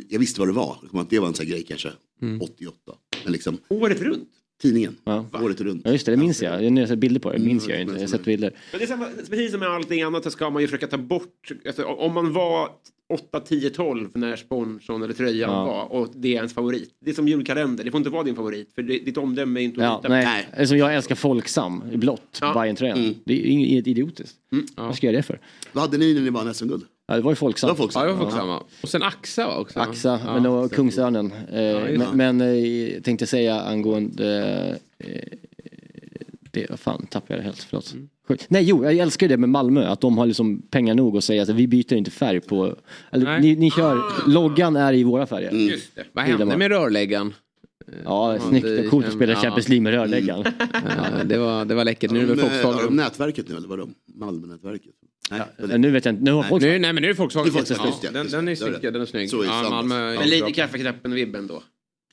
jag 0.10 0.20
visste 0.20 0.40
vad 0.40 0.50
det 0.50 0.54
var. 0.54 0.78
Det 1.10 1.20
var 1.20 1.28
en 1.28 1.34
sån 1.34 1.46
här 1.46 1.52
grej 1.54 1.64
kanske. 1.68 1.90
88. 2.42 2.76
Men 3.24 3.34
liksom, 3.34 3.58
Året 3.70 4.02
runt. 4.02 4.30
Tidningen. 4.62 4.96
Ja. 5.04 5.26
Året 5.34 5.62
runt. 5.62 5.82
Ja 5.86 5.92
just 5.92 6.06
det, 6.06 6.12
det 6.12 6.18
minns 6.18 6.42
jag. 6.42 6.64
Jag 6.64 6.72
har 6.80 6.86
sett 6.88 7.00
bilder 7.00 7.20
på 7.20 7.32
det, 7.32 7.40
minns 7.40 7.68
jag 7.68 7.82
inte. 7.82 7.94
Jag 7.94 8.00
har 8.00 8.08
sett 8.08 8.26
bilder. 8.26 8.52
Men 8.72 8.80
det 8.80 8.86
är 8.86 8.88
samma, 8.88 9.06
precis 9.30 9.52
som 9.52 9.60
med 9.60 9.70
allting 9.70 10.02
annat 10.02 10.24
så 10.24 10.30
ska 10.32 10.50
man 10.50 10.62
ju 10.62 10.68
försöka 10.68 10.88
ta 10.88 10.98
bort, 10.98 11.52
alltså, 11.68 11.84
om 11.84 12.14
man 12.14 12.34
var 12.34 12.70
8, 13.14 13.40
10, 13.40 13.70
12 13.70 14.10
när 14.14 14.36
sponsorn 14.36 15.04
eller 15.04 15.14
tröjan 15.14 15.52
Ja. 15.52 15.66
var 15.66 15.92
och 16.02 16.10
det 16.16 16.28
är 16.28 16.36
ens 16.36 16.54
favorit. 16.54 16.90
Det 17.00 17.10
är 17.10 17.14
som 17.16 17.28
julkalender, 17.28 17.84
det 17.84 17.92
får 17.92 17.98
inte 17.98 18.10
vara 18.10 18.24
din 18.24 18.36
favorit 18.36 18.74
för 18.76 18.82
det, 18.82 19.00
ditt 19.00 19.18
omdöme 19.18 19.60
är 19.60 19.64
inte 19.64 19.82
att 19.88 19.94
Ja, 19.94 20.00
på. 20.04 20.10
nej. 20.10 20.48
Alltså, 20.58 20.76
jag 20.76 20.96
älskar 20.96 21.16
Folksam 21.16 21.84
i 21.92 21.98
blått, 21.98 22.38
Ja. 22.42 22.54
Bajen-tröjan. 22.54 23.16
Det 23.26 23.34
är 23.34 23.46
inget 23.46 23.88
idiotiskt. 23.88 24.36
Vad 24.76 24.96
ska 24.96 25.08
jag 25.08 25.14
göra 25.14 25.20
det 25.20 25.24
för? 25.28 25.40
Vad 25.72 25.82
hade 25.82 25.98
ni 25.98 26.14
när 26.14 26.22
ni 26.22 26.30
vann 26.30 26.54
SM-guld? 26.54 26.84
Ja, 27.08 27.16
det 27.16 27.22
var 27.22 27.32
ju 27.32 27.36
Folksam. 27.36 27.68
Det 27.68 27.72
var 27.72 27.78
Folksam. 27.78 28.08
Ja, 28.08 28.14
det 28.14 28.24
var 28.24 28.32
samma. 28.32 28.64
Och 28.84 28.90
sen 28.90 29.04
Axa 29.04 29.48
va, 29.48 29.58
också? 29.58 29.80
Axa, 29.80 30.20
Ja. 30.26 30.34
men 30.34 30.44
det 30.44 30.50
var 30.50 30.70
Kungsörnen. 30.70 31.32
Eh, 31.32 31.98
men 31.98 32.18
men 32.18 32.42
eh, 32.42 33.02
tänkte 33.02 33.28
säga 33.28 33.62
angående... 33.62 34.78
Eh, 34.98 35.08
det, 36.52 36.80
fan 36.80 37.08
tappade 37.08 37.34
jag 37.34 37.40
det 37.40 37.44
helt, 37.44 37.60
förlåt. 37.64 37.94
Mm. 37.94 38.10
Nej, 38.48 38.64
jo, 38.64 38.84
jag 38.84 38.98
älskar 38.98 39.28
det 39.28 39.38
med 39.38 39.50
Malmö, 39.50 39.88
att 39.88 40.02
de 40.02 40.18
har 40.18 40.26
liksom 40.26 40.62
pengar 40.62 40.96
nog 40.96 41.18
att 41.18 41.24
säga 41.24 41.42
att 41.42 41.50
vi 41.50 41.68
byter 41.68 41.94
inte 41.94 42.12
färg 42.12 42.42
på... 42.42 42.76
Eller, 43.12 43.40
ni, 43.40 43.56
ni 43.56 43.72
kör, 43.72 44.02
loggan 44.28 44.76
är 44.76 44.94
i 44.94 45.04
våra 45.04 45.26
färger. 45.26 45.52
Just 45.52 45.96
det. 45.96 46.04
Vad 46.14 46.26
hände 46.26 46.58
med 46.58 46.68
rörläggaren? 46.72 47.34
Ja, 48.06 48.34
Ja, 48.34 48.40
snyggt. 48.40 48.66
det 48.66 48.88
Coolt 48.88 49.06
att 49.08 49.14
spela 49.14 49.34
ja. 49.34 49.40
Champions 49.40 49.70
League 49.70 49.84
med 49.84 49.94
rörläggaren. 49.94 50.44
Ja, 50.74 51.24
det, 51.26 51.38
var, 51.38 51.66
det 51.66 51.76
var 51.76 51.86
läckert. 51.86 52.12
Nu 52.12 52.18
är 52.20 52.28
det 52.28 52.36
väl 52.36 52.64
Men, 52.64 52.80
eh, 52.80 52.92
nätverket 52.92 53.50
nu 53.50 53.56
eller 53.58 53.68
vadå? 53.68 53.90
Malmönätverket? 54.16 54.94
Nej, 55.32 55.42
var 55.60 55.78
nu 55.78 55.92
vet 55.92 56.06
jag 56.06 56.12
inte, 56.14 56.24
nu 56.24 56.32
har. 56.32 56.60
Nu, 56.60 56.80
nej 56.80 56.94
men 56.94 56.96
nu 56.96 57.10
är 57.10 57.14
det 57.14 57.20
Volkswagen. 57.20 57.54
Det 57.54 57.60
är 57.72 57.78
Volkswagen, 57.78 57.94
Ja, 58.02 58.10
den, 58.12 58.32
den 58.32 58.48
är 58.48 58.52
är 58.52 58.56
snygg. 58.56 58.94
Den 58.94 59.02
är 59.02 59.06
snygg. 59.06 59.30
Så 59.30 59.44
i 59.44 59.48
Ja. 59.48 59.70
Malmö, 59.70 59.96
Men 59.96 60.14
ja, 60.14 60.20
Men 60.20 60.30
lite 60.30 60.44
bra. 60.44 60.50
kaffeknappen-vibben 60.54 61.48
då. 61.48 61.64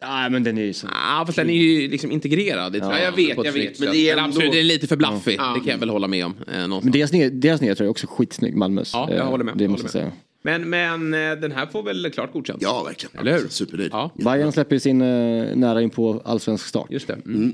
Nej, 0.02 0.30
men 0.30 0.42
den 0.44 0.58
är 0.58 0.62
ju 0.62 0.72
så... 0.72 0.86
Ja, 0.90 1.22
fast 1.26 1.36
den 1.36 1.50
är 1.50 1.54
ju 1.54 1.88
liksom 1.88 2.10
integrerad. 2.12 2.76
Ja, 2.76 2.98
jag 3.00 3.12
vet, 3.12 3.44
jag 3.44 3.52
vet, 3.52 3.80
men 3.80 3.90
det 3.92 3.96
är 4.08 4.12
ändå- 4.16 4.24
absolut, 4.28 4.52
det 4.52 4.60
är 4.60 4.64
lite 4.64 4.86
för 4.86 4.96
blaffig. 4.96 5.36
Ja. 5.38 5.52
Det 5.54 5.60
kan 5.60 5.68
jag 5.68 5.78
väl 5.78 5.88
hålla 5.90 6.08
med 6.08 6.24
om. 6.26 6.34
Eh. 6.52 6.68
Men 6.68 6.90
deras 6.90 7.12
nya, 7.12 7.30
deras 7.30 7.60
nya 7.60 7.74
tröja 7.74 7.88
är 7.88 7.90
också 7.90 8.06
skitsnygg, 8.10 8.56
Malmös. 8.56 8.90
Ja, 8.94 9.08
jag 9.10 9.18
Eh, 9.18 9.26
håller 9.26 9.44
med. 9.44 9.54
Det 9.56 9.68
måste 9.68 9.84
jag 9.84 9.90
säga. 9.92 10.12
Men, 10.42 10.70
men 10.70 11.14
eh, 11.14 11.40
den 11.40 11.52
här 11.52 11.66
får 11.66 11.82
väl 11.82 12.10
klart 12.10 12.32
godkänt? 12.32 12.58
Ja, 12.62 12.82
verkligen. 12.82 13.18
Eller 13.18 13.38
hur? 13.40 13.48
Supernöjd. 13.48 13.90
Ja, 13.92 14.10
Bayern 14.14 14.52
släpper 14.52 14.76
ju 14.76 14.80
sin 14.80 15.00
eh, 15.02 15.56
nära 15.56 15.82
in 15.82 15.90
på 15.90 16.22
allsvensk 16.24 16.66
start. 16.66 16.86
just 16.90 17.06
det. 17.06 17.18
Mm. 17.26 17.52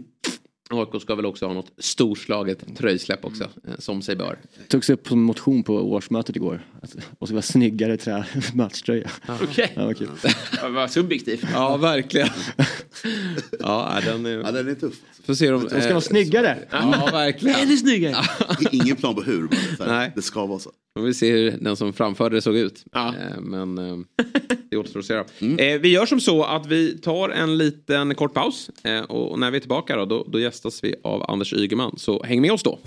AIK 0.70 1.02
ska 1.02 1.14
väl 1.14 1.26
också 1.26 1.46
ha 1.46 1.52
något 1.54 1.72
storslaget 1.78 2.76
tröjsläpp 2.76 3.24
också, 3.24 3.44
eh, 3.44 3.74
som 3.78 4.02
sig 4.02 4.16
bör. 4.16 4.38
Togs 4.68 4.90
upp 4.90 5.08
som 5.08 5.22
motion 5.22 5.62
på 5.62 5.74
årsmötet 5.74 6.36
igår. 6.36 6.66
Att- 6.82 6.96
Och 7.18 7.28
så 7.28 7.34
var 7.34 7.40
snyggare 7.42 7.96
trä, 7.96 8.24
matchtröja. 8.54 9.10
Okej. 9.42 9.72
Ja, 9.76 9.84
vad 9.86 9.98
kul. 9.98 10.08
Det 10.62 10.68
var 10.68 10.88
subjektivt. 10.88 11.44
Ja, 11.52 11.76
verkligen. 11.76 12.28
ja, 13.60 13.98
den 14.04 14.26
är... 14.26 14.30
Ja, 14.38 14.52
den 14.52 14.68
är 14.68 14.74
tuff. 14.74 14.94
Får 15.26 15.34
se 15.34 15.52
om... 15.52 15.60
De 15.68 15.80
ska 15.80 15.88
vara 15.90 16.00
snyggare. 16.00 16.58
Ja, 16.70 17.08
verkligen. 17.12 17.60
Ännu 17.60 17.76
snyggare. 17.76 18.24
Ingen 18.70 18.96
plan 18.96 19.14
på 19.14 19.22
hur, 19.22 19.48
Nej. 19.86 20.12
det 20.16 20.22
ska 20.22 20.46
vara 20.46 20.58
så. 20.58 20.72
Får 20.98 21.04
vi 21.04 21.14
se 21.14 21.32
hur 21.32 21.50
den 21.60 21.76
som 21.76 21.92
framförde 21.92 22.36
det 22.36 22.42
såg 22.42 22.56
ut. 22.56 22.84
Ja. 22.92 23.08
Eh, 23.08 23.40
Men 23.40 23.78
eh, 23.78 23.96
det 24.70 24.76
återstår 24.76 25.00
att 25.00 25.06
se. 25.06 25.14
då. 25.14 25.62
Eh, 25.62 25.80
Vi 25.80 25.88
gör 25.88 26.06
som 26.06 26.20
så 26.20 26.42
att 26.44 26.66
vi 26.66 26.98
tar 26.98 27.28
en 27.28 27.58
liten 27.58 28.14
kort 28.14 28.34
paus. 28.34 28.70
Och 29.08 29.38
när 29.38 29.50
vi 29.50 29.56
är 29.56 29.60
tillbaka 29.60 29.96
då, 29.96 30.04
då, 30.04 30.26
då 30.28 30.40
gästas 30.40 30.84
vi 30.84 30.94
av 31.04 31.30
Anders 31.30 31.52
Ygeman. 31.52 31.94
Så 31.98 32.22
häng 32.22 32.40
med 32.40 32.52
oss 32.52 32.62
då. 32.62 32.78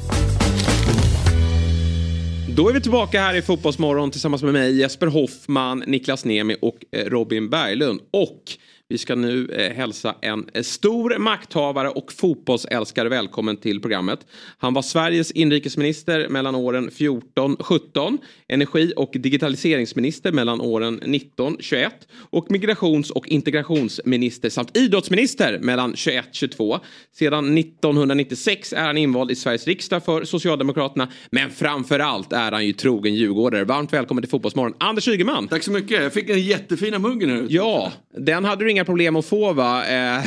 Då 2.56 2.70
är 2.70 2.74
vi 2.74 2.82
tillbaka 2.82 3.22
här 3.22 3.36
i 3.36 3.42
Fotbollsmorgon 3.42 4.12
tillsammans 4.12 4.44
med 4.44 4.54
mig, 4.54 4.78
Jesper 4.80 5.08
Hoffman, 5.08 5.84
Niklas 5.88 6.26
Nemi 6.26 6.56
och 6.62 6.78
Robin 7.06 7.50
Berglund. 7.50 8.00
Och 8.12 8.44
vi 8.90 8.98
ska 8.98 9.16
nu 9.16 9.46
eh, 9.46 9.76
hälsa 9.76 10.16
en 10.22 10.46
eh, 10.54 10.64
stor 10.64 11.18
makthavare 11.18 11.90
och 11.90 12.12
fotbollsälskare 12.12 13.10
välkommen 13.10 13.58
till 13.58 13.82
programmet. 13.82 14.20
Han 14.58 14.74
var 14.74 14.82
Sveriges 14.82 15.32
inrikesminister 15.32 16.30
mellan 16.30 16.56
åren 16.56 16.90
14-17, 16.90 18.18
energi 18.48 18.94
och 18.96 19.12
digitaliseringsminister 19.14 20.32
mellan 20.32 20.62
åren 20.62 21.00
19-21 21.02 21.90
och 22.16 22.52
migrations 22.52 23.12
och 23.12 23.28
integrationsminister 23.28 24.50
samt 24.50 24.78
idrottsminister 24.78 25.60
mellan 25.60 25.94
21-22. 25.94 26.80
Sedan 27.12 27.58
1996 27.58 28.74
är 28.74 28.86
han 28.86 28.98
invald 28.98 29.32
i 29.32 29.36
Sveriges 29.36 29.68
riksdag 29.68 30.06
för 30.06 30.24
Socialdemokraterna, 30.24 31.08
men 31.32 31.50
framför 31.50 32.00
allt 32.00 32.34
är 32.34 32.52
han 32.52 32.66
ju 32.66 32.74
trogen 32.74 33.16
djurgårdare. 33.16 33.64
Varmt 33.64 33.94
välkommen 33.94 34.22
till 34.22 34.30
Fotbollsmorgon, 34.30 34.74
Anders 34.80 35.08
Ygeman. 35.08 35.48
Tack 35.48 35.64
så 35.64 35.72
mycket. 35.72 36.04
Jag 36.04 36.14
fick 36.14 36.28
den 36.28 36.42
jättefina 36.42 37.00
muggen 37.00 37.30
ute. 37.30 37.54
Ja, 37.54 37.92
den 38.18 38.46
hade 38.46 38.66
du 38.66 38.73
inga 38.74 38.86
problem 38.86 39.16
att 39.16 39.26
få 39.26 39.54
va? 39.54 39.86
Eh, 39.86 40.24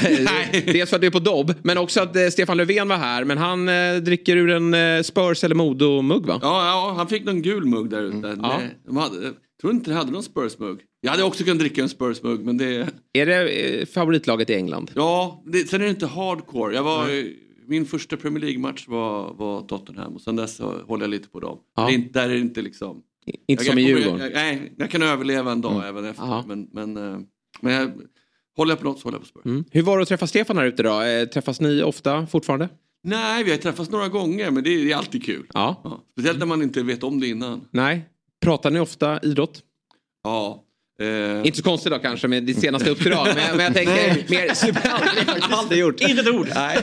dels 0.67 0.91
för 0.91 0.97
att 0.97 1.01
du 1.01 1.07
är 1.07 1.11
på 1.11 1.19
dobb, 1.19 1.55
men 1.63 1.79
också 1.79 2.01
att 2.01 2.17
eh, 2.17 2.27
Stefan 2.27 2.57
Löfven 2.57 2.89
var 2.89 2.97
här. 2.97 3.25
Men 3.25 3.39
han 3.39 3.69
eh, 3.69 3.97
dricker 3.97 4.37
ur 4.37 4.51
en 4.51 4.75
eh, 4.75 5.03
Spurs 5.03 5.45
eller 5.45 5.55
Modo-mugg 5.55 6.27
va? 6.27 6.39
Ja, 6.43 6.67
ja, 6.67 6.95
han 6.97 7.09
fick 7.09 7.25
någon 7.25 7.43
gul 7.43 7.65
mugg 7.67 7.91
där 7.91 8.03
ute. 8.03 8.37
Ja. 8.43 8.61
De 8.87 8.97
hade, 8.97 9.33
tror 9.61 9.73
inte 9.73 9.91
jag 9.91 9.99
hade 9.99 10.11
någon 10.11 10.23
Spurs-mugg. 10.23 10.81
Jag 11.01 11.11
hade 11.11 11.23
också 11.23 11.45
kunnat 11.45 11.59
dricka 11.59 11.83
en 11.83 11.89
Spurs-mugg 11.89 12.45
men 12.45 12.57
det... 12.59 12.89
Är 13.13 13.27
det 13.27 13.87
favoritlaget 13.95 14.51
i 14.51 14.55
England? 14.55 14.91
Ja, 14.95 15.43
det, 15.47 15.69
sen 15.69 15.81
är 15.81 15.85
det 15.85 15.91
inte 15.91 16.07
hardcore. 16.07 16.75
Jag 16.75 16.83
var, 16.83 17.09
min 17.69 17.87
första 17.87 18.17
Premier 18.17 18.41
League-match 18.45 18.85
var, 18.89 19.35
var 19.35 19.63
Tottenham 19.63 20.15
och 20.15 20.21
sen 20.21 20.37
dess 20.37 20.61
håller 20.61 21.05
jag 21.05 21.11
lite 21.11 21.29
på 21.29 21.41
dem. 21.41 21.59
Ja. 21.77 21.87
Det 21.87 21.93
är 21.93 21.95
inte, 21.95 22.21
där 22.21 22.29
är 22.29 22.35
det 22.35 22.41
inte 22.41 22.63
liksom... 22.63 23.03
Inte 23.49 23.65
jag, 23.65 23.73
som 23.73 23.79
i 23.79 23.91
jag, 23.91 24.01
Djurgården? 24.01 24.21
Jag, 24.21 24.33
nej, 24.35 24.73
jag 24.77 24.91
kan 24.91 25.03
överleva 25.03 25.53
en 25.53 25.61
dag 25.61 25.73
Mm. 25.73 25.85
även 25.87 26.05
efter. 26.05 26.25
Ja. 26.25 26.45
Men, 26.47 26.69
men, 26.73 26.93
men 27.61 27.73
jag, 27.75 27.91
håller 28.57 28.73
jag 28.73 28.79
på 28.79 28.85
något 28.85 28.99
så 29.01 29.05
håller 29.05 29.17
jag 29.19 29.23
på 29.23 29.29
Spurs. 29.29 29.45
Mm. 29.45 29.65
Hur 29.71 29.83
var 29.83 29.97
det 29.99 30.03
att 30.03 30.09
träffa 30.09 30.27
Stefan 30.27 30.59
här 30.59 30.65
ute 30.67 30.83
då? 30.83 31.01
Eh, 31.03 31.25
Träffas 31.25 31.61
ni 31.61 31.83
ofta 31.83 32.27
fortfarande? 32.27 32.69
Nej, 33.05 33.45
vi 33.45 33.51
har 33.51 33.59
träffats 33.59 33.91
några 33.91 34.09
gånger 34.09 34.51
men 34.51 34.65
det 34.65 34.71
är, 34.75 34.85
det 34.85 34.93
är 34.93 34.97
alltid 34.97 35.25
kul. 35.25 35.47
Ja. 35.55 36.03
Speciellt 36.13 36.39
när 36.39 36.47
man 36.47 36.63
inte 36.63 36.83
vet 36.83 37.03
om 37.03 37.21
det 37.21 37.27
innan. 37.29 37.69
Nej. 37.71 38.09
Pratar 38.43 38.71
ni 38.71 38.81
ofta 38.81 39.21
idrott? 39.23 39.63
Ja. 40.25 40.63
Eh, 41.01 41.47
Inte 41.47 41.59
så 41.59 41.63
konstigt 41.65 41.93
då 41.93 41.99
kanske 41.99 42.29
med 42.29 42.43
ditt 42.45 42.61
senaste 42.61 42.91
uppdrag. 42.91 43.27
men, 43.35 43.57
men 43.57 43.65
jag 43.65 43.75
tänker 43.75 43.93
Nej. 43.93 44.27
mer 44.29 44.55
super... 44.55 44.93
Aldrig 45.51 45.81
gjort. 45.81 46.01
Inte 46.01 46.21
ett 46.23 46.29
ord. 46.29 46.49
Nej. 46.55 46.79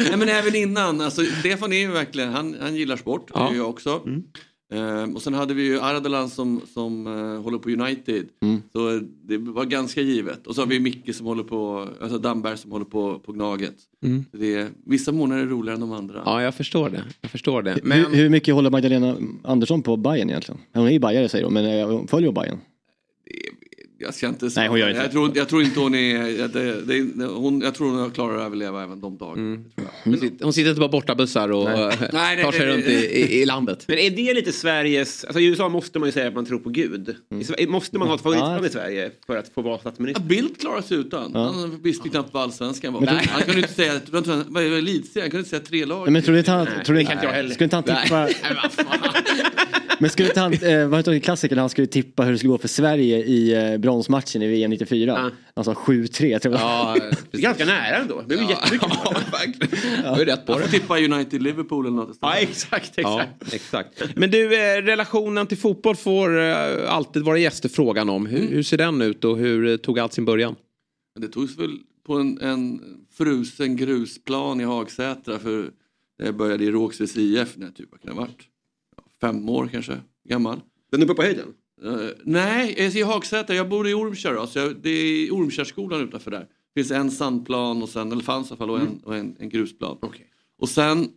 Nej 0.00 0.16
men 0.16 0.28
även 0.28 0.54
innan. 0.54 1.00
Alltså, 1.00 1.24
Stefan 1.24 1.72
är 1.72 1.76
ju 1.78 1.90
verkligen, 1.90 2.32
han, 2.32 2.56
han 2.60 2.76
gillar 2.76 2.96
sport. 2.96 3.28
Det 3.28 3.32
Ja. 3.36 3.48
gör 3.50 3.56
jag 3.56 3.70
också. 3.70 4.02
Mm. 4.06 4.22
Ehm, 4.70 5.16
och 5.16 5.22
sen 5.22 5.34
hade 5.34 5.54
vi 5.54 5.62
ju 5.62 5.80
Ardalan 5.80 6.30
som, 6.30 6.60
som 6.74 7.06
eh, 7.06 7.42
håller 7.42 7.58
på 7.58 7.70
United. 7.70 8.26
Mm. 8.42 8.62
Så 8.72 9.00
det 9.22 9.38
var 9.38 9.64
ganska 9.64 10.00
givet. 10.00 10.46
Och 10.46 10.54
så 10.54 10.60
har 10.60 10.66
vi 10.66 10.80
Micke 10.80 11.14
som 11.14 11.26
håller 11.26 11.42
på, 11.42 11.88
alltså 12.00 12.18
Damberg 12.18 12.58
som 12.58 12.72
håller 12.72 12.84
på, 12.84 13.18
på 13.18 13.32
Gnaget. 13.32 13.74
Mm. 14.04 14.24
Det 14.32 14.54
är, 14.54 14.68
vissa 14.86 15.12
månader 15.12 15.42
är 15.42 15.46
roligare 15.46 15.74
än 15.74 15.80
de 15.80 15.92
andra. 15.92 16.22
Ja, 16.24 16.42
jag 16.42 16.54
förstår 16.54 16.90
det. 16.90 17.04
Jag 17.20 17.30
förstår 17.30 17.62
det. 17.62 17.70
Hur, 17.84 18.16
hur 18.16 18.28
mycket 18.28 18.54
håller 18.54 18.70
Magdalena 18.70 19.16
Andersson 19.44 19.82
på 19.82 19.96
Bayern 19.96 20.30
egentligen? 20.30 20.60
Hon 20.74 20.86
är 20.86 20.90
ju 20.90 20.98
bajare 20.98 21.28
säger 21.28 21.44
hon, 21.44 21.54
men 21.54 21.64
eh, 21.64 22.06
följer 22.06 22.26
hon 22.26 22.34
Bayern? 22.34 22.58
Jag 24.02 24.14
ska 24.14 24.28
inte 24.28 24.50
Nej, 24.56 24.68
hon 24.68 24.78
gör 24.78 24.88
inte 24.88 25.02
jag, 25.02 25.10
tror, 25.12 25.32
jag 25.34 25.48
tror 25.48 25.62
inte 25.62 25.80
hon 25.80 25.94
är... 25.94 26.48
Det, 26.48 26.82
det, 26.82 27.04
det, 27.04 27.24
hon, 27.24 27.60
jag 27.60 27.74
tror 27.74 27.90
hon 27.90 28.10
klarar 28.10 28.36
att 28.36 28.46
överleva 28.46 28.82
även 28.82 29.00
de 29.00 29.18
dagarna. 29.18 29.64
Hon 30.04 30.18
sitter, 30.18 30.44
hon 30.44 30.52
sitter 30.52 30.70
inte 30.70 30.80
på 30.80 30.88
bortabussar 30.88 31.48
och 31.52 31.64
Nej. 31.64 31.82
eh, 31.82 31.88
Nej, 32.12 32.36
nej, 32.36 32.44
tar 32.44 32.52
sig 32.52 32.60
nej, 32.60 32.76
runt 32.76 32.84
nej. 32.86 32.94
i, 32.94 33.36
i, 33.38 33.42
i 33.42 33.46
landet. 33.46 33.84
Men 33.88 33.98
är 33.98 34.10
det 34.10 34.34
lite 34.34 34.52
Sveriges... 34.52 35.24
Alltså 35.24 35.40
I 35.40 35.46
USA 35.46 35.68
måste 35.68 35.98
man 35.98 36.08
ju 36.08 36.12
säga 36.12 36.28
att 36.28 36.34
man 36.34 36.46
tror 36.46 36.58
på 36.58 36.70
Gud. 36.70 37.16
Sverige, 37.44 37.66
måste 37.66 37.98
man 37.98 38.08
ha 38.08 38.14
ett 38.14 38.20
favoritland 38.20 38.66
i 38.66 38.68
Sverige 38.68 39.10
för 39.26 39.36
att 39.36 39.48
få 39.54 39.62
vara 39.62 39.78
statsminister? 39.78 40.22
Ja, 40.22 40.28
Bildt 40.28 40.60
klarar 40.60 40.82
sig 40.82 40.96
utan. 40.96 41.30
Ja. 41.34 41.44
Han 41.44 41.82
visste 41.82 42.08
knappt 42.08 42.34
vad 42.34 42.42
allsvenskan 42.42 42.92
var. 42.92 43.00
Nej. 43.00 43.26
Han 43.30 43.42
kunde 43.42 43.60
inte 43.60 43.74
säga? 43.74 43.92
Han 43.92 44.00
kunde 44.00 45.38
inte 45.38 45.44
säga 45.44 45.60
tre 45.60 45.84
lag. 45.84 46.02
Nej, 46.02 46.12
men 46.12 46.22
tror 46.22 46.32
du 46.32 46.38
inte 46.38 46.50
han, 46.50 46.64
Nej, 46.76 46.84
tror 46.84 46.94
du, 46.94 47.00
det 47.00 47.06
kan 47.06 47.14
inte 47.14 47.26
jag 47.26 47.32
heller. 47.32 47.50
skulle 47.50 47.64
inte 47.64 47.76
han 47.76 47.84
tippa, 47.84 48.24
Nej. 48.24 48.36
men 50.00 50.10
skulle 50.10 50.28
inte 50.28 50.40
han, 50.40 50.52
eh, 50.52 50.88
var 50.88 51.02
det 51.02 51.14
inte 51.14 51.20
klassiker 51.20 51.56
när 51.56 51.62
han 51.62 51.70
skulle 51.70 51.86
tippa 51.86 52.22
hur 52.22 52.32
det 52.32 52.38
skulle 52.38 52.50
gå 52.50 52.58
för 52.58 52.68
Sverige 52.68 53.18
i 53.24 53.72
eh, 53.72 53.78
bronsmatchen 53.78 54.42
i 54.42 54.46
VM 54.46 54.70
94? 54.70 55.30
Han 55.54 55.64
sa 55.64 55.74
7-3 55.74 56.38
tror 56.38 56.54
jag. 56.54 56.62
Ja, 56.62 56.96
Det 57.30 57.38
är 57.38 57.42
ganska 57.42 57.64
nära 57.64 57.96
ändå. 57.96 58.22
Det 58.26 58.34
är 58.34 58.38
ju 58.38 58.48
jättemycket. 58.48 58.90
Du 60.02 60.08
har 60.08 60.18
ju 60.18 60.24
rätt 60.24 60.46
på 60.46 60.58
det. 60.58 60.68
tippa 60.68 60.98
United-Liverpool 60.98 61.86
eller 61.86 61.96
något. 61.96 62.18
Ja, 62.20 62.34
exakt. 62.34 62.92
Ja, 62.96 63.22
exakt. 63.52 63.54
exakt. 63.54 64.16
Men 64.16 64.30
du, 64.30 64.54
eh, 64.54 64.82
relationen 64.82 65.46
till 65.46 65.58
fotboll 65.58 65.96
får 65.96 66.40
eh, 66.40 66.92
alltid 66.92 67.22
vara 67.22 67.38
gäster 67.38 67.68
frågan 67.68 68.08
om. 68.08 68.26
Hur, 68.26 68.48
hur 68.48 68.62
ser 68.62 68.76
den 68.76 69.02
ut 69.02 69.24
och 69.24 69.38
hur 69.38 69.68
eh, 69.68 69.76
tog 69.76 69.98
allt 69.98 70.12
sin 70.12 70.24
början? 70.24 70.56
Det 71.20 71.28
togs 71.28 71.58
väl 71.58 71.78
på 72.06 72.14
en, 72.14 72.40
en 72.40 72.80
frusen 73.16 73.76
grusplan 73.76 74.60
i 74.60 74.64
Hagsätra 74.64 75.38
för 75.38 75.70
jag 76.22 76.36
började 76.36 76.64
i 76.64 76.70
Rågsveds 76.70 77.16
IF 77.16 77.56
när 77.56 77.66
jag 77.66 77.76
typ 77.76 77.88
vad 77.90 78.00
kan 78.00 78.10
det 78.10 78.20
ha 78.20 78.26
varit? 78.26 78.46
Fem 79.20 79.48
år 79.48 79.68
kanske 79.72 80.00
gammal. 80.28 80.60
Den 80.90 81.00
är 81.00 81.04
uppe 81.04 81.14
på 81.14 81.22
höjden? 81.22 81.54
Eh, 81.84 82.08
nej, 82.24 82.74
jag 82.78 82.86
är 82.86 82.96
i 82.96 83.02
Hagsätra. 83.02 83.56
Jag 83.56 83.68
bor 83.68 83.88
i 83.88 83.94
Ormkärr. 83.94 84.34
då, 84.34 84.46
Så 84.46 84.58
jag, 84.58 84.76
det 84.82 84.90
är 84.90 85.30
Ormkärrskolan 85.34 86.00
utanför 86.00 86.30
där. 86.30 86.46
Det 86.74 86.80
finns 86.80 86.90
en 86.90 87.10
sandplan 87.10 87.82
och 87.82 87.88
sen, 87.88 88.12
eller 88.12 88.22
fanns 88.22 88.46
i 88.46 88.50
alla 88.50 88.56
fall, 88.58 88.70
och 88.70 88.80
en, 88.80 89.00
och 89.04 89.16
en, 89.16 89.36
en 89.38 89.48
grusplan. 89.48 89.98
Och 90.58 90.68
sen 90.68 91.08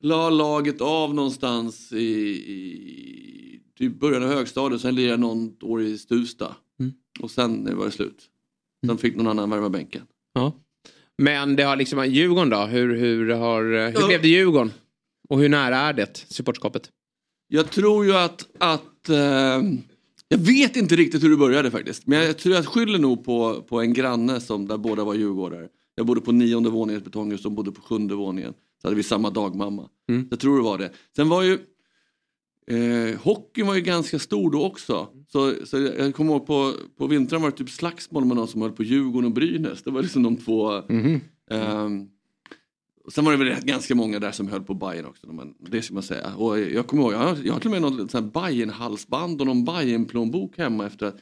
la 0.00 0.30
laget 0.30 0.80
av 0.80 1.14
någonstans 1.14 1.92
i, 1.92 2.04
i 2.06 3.60
typ 3.78 4.00
början 4.00 4.22
av 4.22 4.28
högstadiet. 4.28 4.80
Sen 4.80 4.94
lirade 4.94 5.10
jag 5.12 5.20
något 5.20 5.62
år 5.62 5.82
i 5.82 5.98
Stuvsta. 5.98 6.56
Mm. 6.80 6.92
Och 7.20 7.30
sen 7.30 7.76
var 7.78 7.84
det 7.84 7.90
slut. 7.90 8.24
Sen 8.86 8.98
fick 8.98 9.16
någon 9.16 9.26
annan 9.26 9.50
värma 9.50 9.68
bänken. 9.70 10.02
Ja. 10.34 10.52
Men 11.18 11.56
det 11.56 11.62
har 11.62 11.76
liksom, 11.76 12.06
Djurgården 12.06 12.50
då? 12.50 12.56
Hur, 12.66 12.96
hur, 12.96 13.30
har, 13.30 13.62
hur 13.62 14.00
Ja. 14.00 14.06
blev 14.06 14.22
det 14.22 14.28
Djurgården? 14.28 14.72
Och 15.28 15.38
hur 15.38 15.48
nära 15.48 15.76
är 15.76 15.92
det 15.92 16.16
supportskapet? 16.28 16.90
Jag 17.48 17.70
tror 17.70 18.04
ju 18.04 18.16
att, 18.16 18.48
att 18.58 19.08
eh, 19.08 19.62
jag 20.28 20.38
vet 20.38 20.76
inte 20.76 20.96
riktigt 20.96 21.22
hur 21.22 21.30
det 21.30 21.36
började 21.36 21.70
faktiskt. 21.70 22.06
Men 22.06 22.18
jag 22.18 22.38
tror 22.38 22.54
jag 22.54 22.66
skyller 22.66 22.98
nog 22.98 23.24
på, 23.24 23.62
på 23.68 23.80
en 23.80 23.92
granne 23.92 24.40
som 24.40 24.68
där 24.68 24.78
båda 24.78 25.04
var 25.04 25.14
djurgårdare. 25.14 25.68
Jag 25.94 26.06
bodde 26.06 26.20
på 26.20 26.32
nionde 26.32 26.70
våningen 26.70 26.98
i 26.98 26.98
ett 26.98 27.04
betonghus, 27.04 27.42
de 27.42 27.54
bodde 27.54 27.72
på 27.72 27.80
sjunde 27.80 28.14
våningen. 28.14 28.54
Så 28.82 28.88
hade 28.88 28.96
vi 28.96 29.02
samma 29.02 29.30
dagmamma. 29.30 29.88
Mm. 30.08 30.28
Jag 30.30 30.40
tror 30.40 30.56
det 30.56 30.64
var 30.64 30.78
det. 30.78 30.90
Sen 31.16 31.28
var 31.28 31.42
ju 31.42 31.58
eh, 32.66 33.20
hockeyn 33.20 33.66
var 33.66 33.74
ju 33.74 33.80
ganska 33.80 34.18
stor 34.18 34.50
då 34.50 34.64
också. 34.64 35.08
Så, 35.28 35.54
så 35.66 35.78
jag 35.78 36.14
kommer 36.14 36.32
ihåg 36.32 36.46
på, 36.46 36.72
på 36.98 37.06
vintern 37.06 37.42
var 37.42 37.50
det 37.50 37.56
typ 37.56 37.70
slagsmål 37.70 38.24
med 38.24 38.36
någon 38.36 38.48
som 38.48 38.62
höll 38.62 38.72
på 38.72 38.82
Djurgården 38.82 39.24
och 39.26 39.34
Brynäs. 39.34 39.82
Det 39.82 39.90
var 39.90 40.02
liksom 40.02 40.22
de 40.22 40.36
två. 40.36 40.72
Ehm, 41.50 42.00
och 42.00 42.15
Sen 43.12 43.24
var 43.24 43.32
det 43.32 43.38
väl 43.38 43.54
ganska 43.62 43.94
många 43.94 44.18
där 44.18 44.32
som 44.32 44.48
höll 44.48 44.62
på 44.62 44.74
Bayern 44.74 45.06
också. 45.06 45.26
Men 45.26 45.54
det 45.70 45.82
ska 45.82 45.94
man 45.94 46.02
säga. 46.02 46.34
Och 46.36 46.60
jag 46.60 46.86
kommer 46.86 47.02
ihåg, 47.02 47.12
jag 47.12 47.18
har, 47.18 47.36
jag 47.44 47.52
har 47.52 47.60
till 47.60 47.68
och 47.68 47.80
med 47.80 47.82
något 47.82 48.10
sånt 48.10 48.12
här 48.12 48.42
Bayern-halsband 48.42 49.40
och 49.40 49.46
någon 49.46 49.64
Bayern-plånbok 49.64 50.58
hemma 50.58 50.86
efter 50.86 51.06
att 51.06 51.16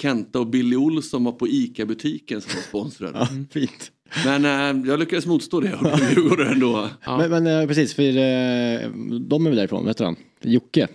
Kenta 0.00 0.40
och 0.40 0.46
Billy 0.46 0.76
Olsson 0.76 1.24
var 1.24 1.32
på 1.32 1.48
ICA-butiken 1.48 2.40
som 2.40 2.50
var 2.54 2.62
sponsrade. 2.62 3.18
Ja, 3.18 3.28
fint. 3.50 3.92
Men 4.24 4.44
eh, 4.44 4.88
jag 4.88 5.00
lyckades 5.00 5.26
motstå 5.26 5.60
det 5.60 5.74
och 5.74 5.80
blev 5.80 6.12
Djurgårdare 6.12 6.52
ändå. 6.52 6.88
Men, 7.06 7.30
men 7.30 7.46
eh, 7.46 7.66
precis, 7.66 7.94
för 7.94 8.02
eh, 8.02 8.90
de 9.20 9.46
är 9.46 9.50
väl 9.50 9.56
därifrån, 9.56 9.86
vet 9.86 9.96
du 9.96 10.04
han? 10.04 10.16
Jocke. 10.42 10.88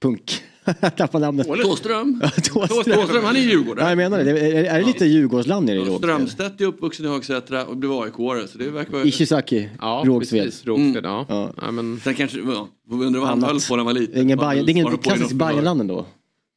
Punk. 0.00 0.42
Jag 0.80 0.96
tappade 0.96 1.26
namnet. 1.26 1.46
Thåström. 1.46 2.20
Thåström. 2.42 3.24
Han 3.24 3.36
är 3.36 3.40
Djurgårdare. 3.40 3.84
Ja, 3.84 3.88
jag 3.90 3.96
menar 3.96 4.24
det. 4.24 4.30
Är, 4.30 4.64
är 4.64 4.80
det 4.80 4.86
lite 4.86 5.06
Djurgårdsland 5.06 5.66
nere 5.66 5.76
i 5.76 5.78
Rågsved? 5.78 5.98
Strömstedt 5.98 6.60
är 6.60 6.64
uppvuxen 6.64 7.06
i 7.06 7.08
Hagsätra 7.08 7.64
och 7.66 7.76
blev 7.76 7.90
AIK-are. 7.92 8.46
Så 8.46 8.58
det 8.58 8.70
verkar 8.70 8.92
vara... 8.92 9.04
Ishizaki, 9.04 9.68
Ja, 9.80 10.02
Rågsved. 10.06 10.44
precis. 10.44 10.64
Rågsved, 10.66 10.96
Mm. 10.96 11.04
ja. 11.04 11.26
Ja. 11.28 11.52
Ja, 11.62 11.70
men, 11.70 12.00
Sen 12.04 12.14
kanske, 12.14 12.38
ja, 12.38 12.68
får 12.90 12.96
vi 12.98 13.06
undra 13.06 13.20
vad 13.20 13.28
han 13.28 13.42
höll 13.42 13.60
på 13.60 13.76
när 13.76 13.76
han 13.76 13.86
var 13.86 13.92
liten. 13.92 14.14
Det 14.14 14.20
är 14.20 14.22
ingen 14.22 14.38
Bajen, 14.38 14.66
det 14.66 14.70
är 14.70 14.72
ingen 14.72 14.98
klassisk. 14.98 15.32
Bajenland 15.32 15.80
ändå. 15.80 16.06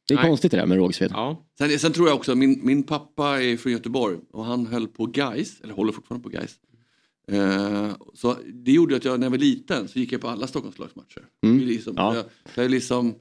Det 0.08 0.14
är 0.14 0.18
Nej. 0.18 0.26
konstigt 0.26 0.50
det 0.50 0.56
där 0.56 0.66
med 0.66 0.76
Rågsved. 0.78 1.10
ja. 1.14 1.46
Sen, 1.58 1.78
sen 1.78 1.92
tror 1.92 2.08
jag 2.08 2.16
också, 2.16 2.34
min, 2.34 2.60
min 2.62 2.82
pappa 2.82 3.42
är 3.42 3.56
från 3.56 3.72
Göteborg 3.72 4.16
och 4.32 4.44
han 4.44 4.66
höll 4.66 4.88
på 4.88 5.06
Gais, 5.06 5.60
eller 5.64 5.74
håller 5.74 5.92
fortfarande 5.92 6.22
på 6.22 6.28
Gais. 6.28 6.50
Eh, 7.32 7.88
så 8.14 8.36
det 8.64 8.72
gjorde 8.72 8.96
att 8.96 9.04
jag 9.04 9.20
när 9.20 9.26
jag 9.26 9.30
var 9.30 9.38
liten 9.38 9.88
så 9.88 9.98
gick 9.98 10.12
jag 10.12 10.20
på 10.20 10.28
alla 10.28 10.46
Stockholmslagsmatcher. 10.46 11.22
Mm. 11.44 11.58
Liksom, 11.58 11.94
Ja. 11.96 12.14
jag, 12.14 12.24
jag 12.64 12.70
liksom, 12.70 13.14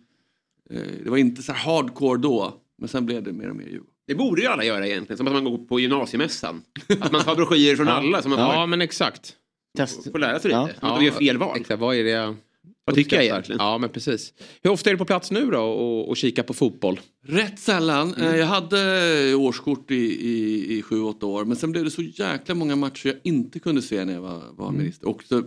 det 1.04 1.10
var 1.10 1.18
inte 1.18 1.44
så 1.44 1.52
här 1.54 1.60
hardcore 1.74 2.20
då, 2.22 2.54
men 2.78 2.90
sen 2.90 3.06
blev 3.06 3.24
det 3.24 3.34
mer 3.34 3.50
och 3.50 3.56
mer 3.56 3.66
Djurgården. 3.66 3.94
Det 4.08 4.16
borde 4.16 4.42
ju 4.42 4.48
alla 4.48 4.64
göra 4.64 4.88
egentligen. 4.88 5.18
Som 5.18 5.28
att 5.28 5.34
man 5.34 5.44
går 5.44 5.58
på 5.58 5.80
gymnasiemässan. 5.80 6.62
Att 7.00 7.12
man 7.12 7.24
tar 7.24 7.36
broschyrer 7.36 7.76
från 7.76 7.88
alla. 7.88 8.22
Som 8.22 8.32
man 8.32 8.40
ja, 8.40 8.54
får, 8.54 8.68
men 8.68 8.82
exakt. 8.82 9.36
Test. 9.78 10.12
får 10.12 10.20
lära 10.20 10.40
sig 10.40 10.52
Ja. 10.52 10.66
lite. 10.68 10.80
Ja. 10.82 10.88
Att 10.88 11.00
de 11.00 11.06
gör 11.06 11.12
fel 11.12 11.38
val. 11.38 11.58
Exakt, 11.60 11.80
vad 11.80 11.96
är 11.96 12.04
det 12.04 12.10
jag 12.10 12.36
Vad 12.86 12.96
tycker 12.96 13.16
jag 13.16 13.26
egentligen? 13.26 13.60
Ja, 13.62 13.78
men 13.78 13.90
precis. 13.90 14.34
Hur 14.64 14.72
ofta 14.72 14.90
är 14.90 14.94
du 14.94 14.98
på 14.98 15.06
plats 15.06 15.32
nu 15.32 15.46
då 15.46 15.60
och, 15.62 16.10
och 16.10 16.18
kika 16.18 16.44
på 16.44 16.54
fotboll? 16.54 17.00
Rätt 17.28 17.60
sällan. 17.60 18.14
Eh, 18.14 18.36
Jag 18.36 18.46
hade 18.46 19.36
årskort 19.36 19.92
i, 19.92 19.96
i, 19.96 20.78
i 20.78 20.82
sju, 20.82 21.02
åtta 21.02 21.26
år 21.26 21.46
men 21.46 21.58
sen 21.58 21.72
blev 21.72 21.84
det 21.84 21.92
så 21.92 22.02
jäkla 22.02 22.56
många 22.56 22.76
matcher 22.76 23.08
jag 23.08 23.16
inte 23.24 23.60
kunde 23.60 23.82
se 23.82 24.06
när 24.06 24.14
jag 24.14 24.22
var, 24.22 24.42
var 24.52 24.72
minister. 24.72 25.08
Och 25.10 25.24
så, 25.24 25.44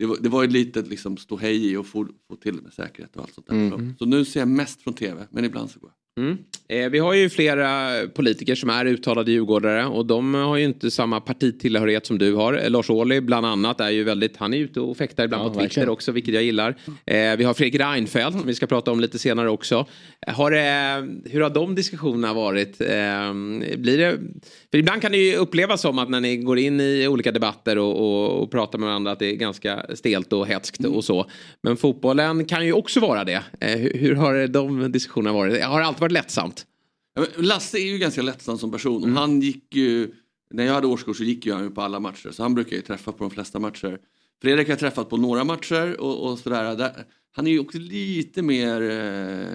det, 0.00 0.06
var, 0.06 0.16
det 0.20 0.28
var 0.28 0.44
ett 0.44 0.52
litet 0.52 0.88
liksom, 0.88 1.16
ståhej 1.16 1.72
i 1.72 1.76
och 1.76 1.86
få, 1.86 2.08
få 2.28 2.36
till 2.36 2.62
med 2.62 2.72
säkerhet 2.72 3.16
och 3.16 3.22
allt 3.22 3.34
sånt 3.34 3.46
där. 3.46 3.54
Mm. 3.54 3.94
Så 3.98 4.06
nu 4.06 4.24
ser 4.24 4.40
jag 4.40 4.48
mest 4.48 4.82
från 4.82 4.94
tv 4.94 5.26
men 5.30 5.44
ibland 5.44 5.70
så 5.70 5.80
går 5.80 5.90
jag. 5.90 5.96
Mm. 6.20 6.38
Eh, 6.68 6.90
vi 6.90 6.98
har 6.98 7.14
ju 7.14 7.28
flera 7.28 7.90
politiker 8.14 8.54
som 8.54 8.70
är 8.70 8.84
uttalade 8.84 9.32
djurgårdare 9.32 9.86
och 9.86 10.06
de 10.06 10.34
har 10.34 10.56
ju 10.56 10.64
inte 10.64 10.90
samma 10.90 11.20
partitillhörighet 11.20 12.06
som 12.06 12.18
du 12.18 12.34
har. 12.34 12.52
Eh, 12.64 12.70
Lars 12.70 12.90
Ohly 12.90 13.20
bland 13.20 13.46
annat 13.46 13.80
är 13.80 13.90
ju 13.90 14.04
väldigt, 14.04 14.36
han 14.36 14.54
är 14.54 14.58
ute 14.58 14.80
och 14.80 14.96
fäktar 14.96 15.24
ibland 15.24 15.42
Ja, 15.42 15.46
på 15.48 15.54
Twitter 15.54 15.62
verkligen. 15.64 15.88
också 15.88 16.12
vilket 16.12 16.34
jag 16.34 16.42
gillar. 16.42 16.76
Eh, 17.06 17.36
vi 17.36 17.44
har 17.44 17.54
Fredrik 17.54 17.80
Reinfeldt 17.80 18.38
som 18.38 18.46
vi 18.46 18.54
ska 18.54 18.66
prata 18.66 18.90
om 18.90 19.00
lite 19.00 19.18
senare 19.18 19.50
också. 19.50 19.86
Har 20.26 20.50
hur 21.30 21.40
har 21.40 21.50
de 21.50 21.74
diskussionerna 21.74 22.34
varit? 22.34 22.78
Blir 23.78 23.98
det, 23.98 24.18
för 24.70 24.78
ibland 24.78 25.02
kan 25.02 25.12
det 25.12 25.18
ju 25.18 25.36
upplevas 25.36 25.80
som 25.80 25.98
att 25.98 26.10
när 26.10 26.20
ni 26.20 26.36
går 26.36 26.58
in 26.58 26.80
i 26.80 27.08
olika 27.08 27.32
debatter 27.32 27.78
och, 27.78 28.00
och, 28.00 28.42
och 28.42 28.50
pratar 28.50 28.78
med 28.78 28.86
varandra 28.86 29.12
att 29.12 29.18
det 29.18 29.26
är 29.26 29.34
ganska 29.34 29.86
stelt 29.94 30.32
och 30.32 30.46
hetskt 30.46 30.84
och 30.84 31.04
så. 31.04 31.26
Men 31.62 31.76
fotbollen 31.76 32.44
kan 32.44 32.66
ju 32.66 32.72
också 32.72 33.00
vara 33.00 33.24
det. 33.24 33.42
Hur, 33.60 33.98
hur 33.98 34.14
har 34.14 34.46
de 34.46 34.92
diskussionerna 34.92 35.32
varit? 35.36 35.64
Har 35.64 35.80
det 35.80 35.86
alltid 35.86 36.00
varit 36.00 36.09
lättsamt? 36.10 36.66
Ja, 37.14 37.26
men 37.36 37.46
Lasse 37.46 37.78
är 37.78 37.92
ju 37.92 37.98
ganska 37.98 38.22
lättsam 38.22 38.58
som 38.58 38.72
person. 38.72 39.02
Mm. 39.02 39.16
Han 39.16 39.40
gick 39.40 39.76
ju, 39.76 40.14
när 40.50 40.64
jag 40.64 40.74
hade 40.74 40.86
årskort 40.86 41.16
så 41.16 41.24
gick 41.24 41.46
ju 41.46 41.52
han 41.52 41.62
ju 41.64 41.70
på 41.70 41.82
alla 41.82 42.00
matcher. 42.00 42.30
Så 42.30 42.42
han 42.42 42.54
brukar 42.54 42.76
ju 42.76 42.82
träffa 42.82 43.12
på 43.12 43.24
de 43.24 43.30
flesta 43.30 43.58
matcher. 43.58 43.98
Fredrik 44.42 44.66
har 44.66 44.72
jag 44.72 44.78
träffat 44.78 45.10
på 45.10 45.16
några 45.16 45.44
matcher 45.44 46.00
och, 46.00 46.30
och 46.30 46.38
sådär. 46.38 46.76
Där, 46.76 47.04
han 47.32 47.46
är 47.46 47.50
ju 47.50 47.58
också 47.58 47.78
lite 47.78 48.42
mer 48.42 48.82
eh, 48.82 49.46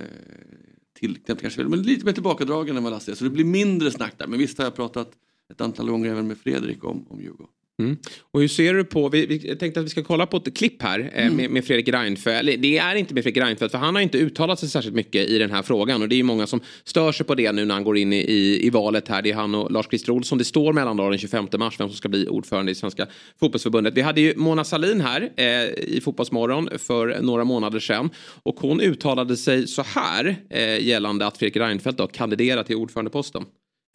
tillknäppt 1.00 1.42
kanske, 1.42 1.64
men 1.64 1.82
lite 1.82 2.06
mer 2.06 2.14
tillbakadragen 2.14 2.78
än 2.78 2.84
vad 2.84 2.92
Lasse 2.92 3.12
är. 3.12 3.16
Så 3.16 3.24
det 3.24 3.30
blir 3.30 3.46
mindre 3.46 3.92
snack 3.92 4.14
där. 4.18 4.28
Men 4.28 4.40
visst 4.40 4.58
har 4.58 4.66
jag 4.66 4.76
pratat 4.76 5.12
ett 5.52 5.62
antal 5.62 5.90
gånger 5.90 6.12
även 6.12 6.28
med 6.28 6.38
Fredrik 6.38 6.84
om, 6.84 7.06
om 7.10 7.22
Djurgården. 7.22 7.54
Mm. 7.82 7.98
Och 8.32 8.42
hur 8.42 8.48
ser 8.48 8.74
du 8.74 8.84
på, 8.84 9.10
vi, 9.10 9.26
vi 9.26 9.56
tänkte 9.56 9.80
att 9.80 9.86
vi 9.86 9.90
ska 9.90 10.04
kolla 10.04 10.26
på 10.26 10.38
ett 10.38 10.58
klipp 10.58 10.82
här 10.82 11.12
eh, 11.14 11.26
Mm. 11.26 11.38
med, 11.38 11.50
med 11.50 11.66
Fredrik 11.66 11.88
Reinfeldt. 11.88 12.62
Det 12.62 12.78
är 12.78 12.96
inte 12.96 13.14
med 13.14 13.24
Fredrik 13.24 13.44
Reinfeldt 13.44 13.72
för 13.72 13.78
han 13.80 13.96
har 13.96 14.02
inte 14.02 14.18
uttalat 14.18 14.60
sig 14.60 14.70
särskilt 14.70 14.96
mycket 14.96 15.30
i 15.30 15.38
den 15.38 15.52
här 15.52 15.62
frågan 15.62 16.02
och 16.02 16.10
det 16.10 16.16
är 16.16 16.18
ju 16.18 16.24
många 16.24 16.48
som 16.48 16.62
stör 16.84 17.12
sig 17.12 17.26
på 17.26 17.36
det 17.36 17.52
nu 17.52 17.66
när 17.66 17.76
han 17.76 17.84
går 17.84 17.98
in 17.98 18.14
i, 18.14 18.18
i, 18.18 18.66
i 18.66 18.70
valet 18.70 19.08
här. 19.08 19.22
Det 19.22 19.32
är 19.32 19.36
han 19.36 19.56
och 19.56 19.72
Lars-Christer 19.72 20.10
Olsson. 20.12 20.38
Det 20.38 20.44
står 20.44 20.74
mellandag 20.74 21.10
den 21.10 21.20
25 21.20 21.48
mars 21.58 21.80
vem 21.80 21.88
som 21.88 21.98
ska 21.98 22.10
bli 22.10 22.28
ordförande 22.28 22.72
i 22.72 22.76
Svenska 22.76 23.08
fotbollsförbundet. 23.40 23.94
Vi 23.94 24.02
hade 24.02 24.22
ju 24.22 24.34
Mona 24.38 24.64
Salin 24.64 25.02
här 25.02 25.30
eh, 25.36 25.46
i 25.70 26.02
Fotbollsmorgon 26.04 26.70
för 26.78 27.22
några 27.22 27.44
månader 27.44 27.80
sedan 27.80 28.10
och 28.44 28.56
hon 28.60 28.82
uttalade 28.82 29.38
sig 29.38 29.68
så 29.68 29.84
här 29.88 30.36
eh, 30.50 30.80
gällande 30.86 31.28
att 31.28 31.38
Fredrik 31.38 31.58
Reinfeldt 31.58 31.98
då 31.98 32.08
kandiderar 32.08 32.64
till 32.64 32.76
ordförandeposten. 32.76 33.46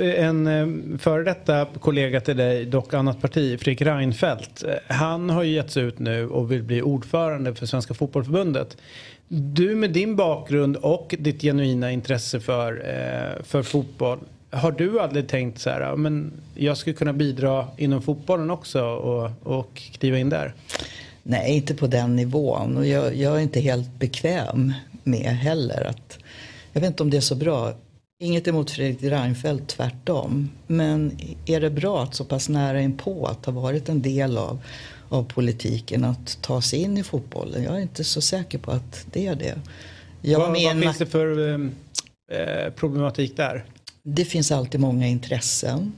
En 0.01 0.47
eh, 0.47 0.99
före 0.99 1.25
detta 1.25 1.67
kollega 1.81 2.21
till 2.21 2.37
dig, 2.37 2.65
dock 2.65 2.95
annat 2.95 3.21
parti, 3.21 3.61
Fredrik 3.61 3.83
Reinfeldt. 3.83 4.65
Han 4.87 5.31
har 5.31 5.43
ju 5.43 5.55
getts 5.55 5.77
ut 5.77 5.99
nu 5.99 6.29
och 6.29 6.53
vill 6.53 6.63
bli 6.63 6.83
ordförande 6.83 7.55
för 7.55 7.67
Svenska 7.67 7.95
Fotbollförbundet. 7.95 8.77
Du 9.29 9.75
med 9.75 9.91
din 9.91 10.17
bakgrund 10.17 10.77
och 10.77 11.15
ditt 11.19 11.43
genuina 11.43 11.93
intresse 11.93 12.41
för, 12.41 12.73
eh, 12.73 13.43
för 13.43 13.63
fotboll. 13.63 14.19
Har 14.51 14.73
du 14.73 15.01
aldrig 15.01 15.29
tänkt 15.29 15.59
så 15.59 15.71
här, 15.71 15.97
men 15.97 16.33
jag 16.55 16.77
skulle 16.77 16.97
kunna 16.97 17.13
bidra 17.13 17.67
inom 17.77 18.03
fotbollen 18.03 18.51
också 18.51 18.85
och, 18.85 19.31
och 19.43 19.75
kliva 19.75 20.19
in 20.19 20.29
där? 20.29 20.55
Nej, 21.23 21.57
inte 21.57 21.75
på 21.75 21.87
den 21.87 22.17
nivån. 22.17 22.77
Och 22.77 22.87
jag, 22.87 23.17
jag 23.17 23.37
är 23.37 23.41
inte 23.41 23.61
helt 23.61 23.99
bekväm 23.99 24.73
med 25.05 25.27
heller 25.27 25.87
att... 25.87 26.19
Jag 26.73 26.81
vet 26.81 26.89
inte 26.91 27.03
om 27.03 27.11
det 27.11 27.17
är 27.17 27.21
så 27.21 27.35
bra. 27.35 27.73
Inget 28.23 28.49
emot 28.49 28.71
Fredrik 28.71 29.03
Reinfeldt, 29.03 29.68
tvärtom. 29.68 30.51
Men 30.66 31.18
är 31.47 31.61
det 31.61 31.71
bra 31.71 32.03
att 32.03 32.14
så 32.14 32.25
pass 32.25 32.49
nära 32.49 32.81
inpå 32.81 33.27
att 33.27 33.47
ha 33.47 33.53
varit 33.53 33.89
en 33.89 34.03
del 34.03 34.39
av, 34.39 34.59
av 35.09 35.25
politiken 35.25 36.05
att 36.05 36.39
ta 36.43 36.62
sig 36.62 36.83
in 36.83 36.99
i 36.99 37.03
fotbollen? 37.03 37.62
Jag 37.62 37.77
är 37.77 37.81
inte 37.81 38.05
så 38.05 38.21
säker 38.21 38.59
på 38.59 38.71
att 38.71 39.07
det 39.12 39.27
är 39.27 39.35
det. 39.35 39.59
Vad 40.39 40.49
vad 40.49 40.83
finns 40.83 40.99
det 40.99 41.07
för 41.07 41.61
eh, 42.33 42.73
problematik 42.77 43.37
där? 43.37 43.64
det 44.03 44.25
finns 44.25 44.53
alltid 44.53 44.81
många 44.81 45.07
intressen. 45.07 45.93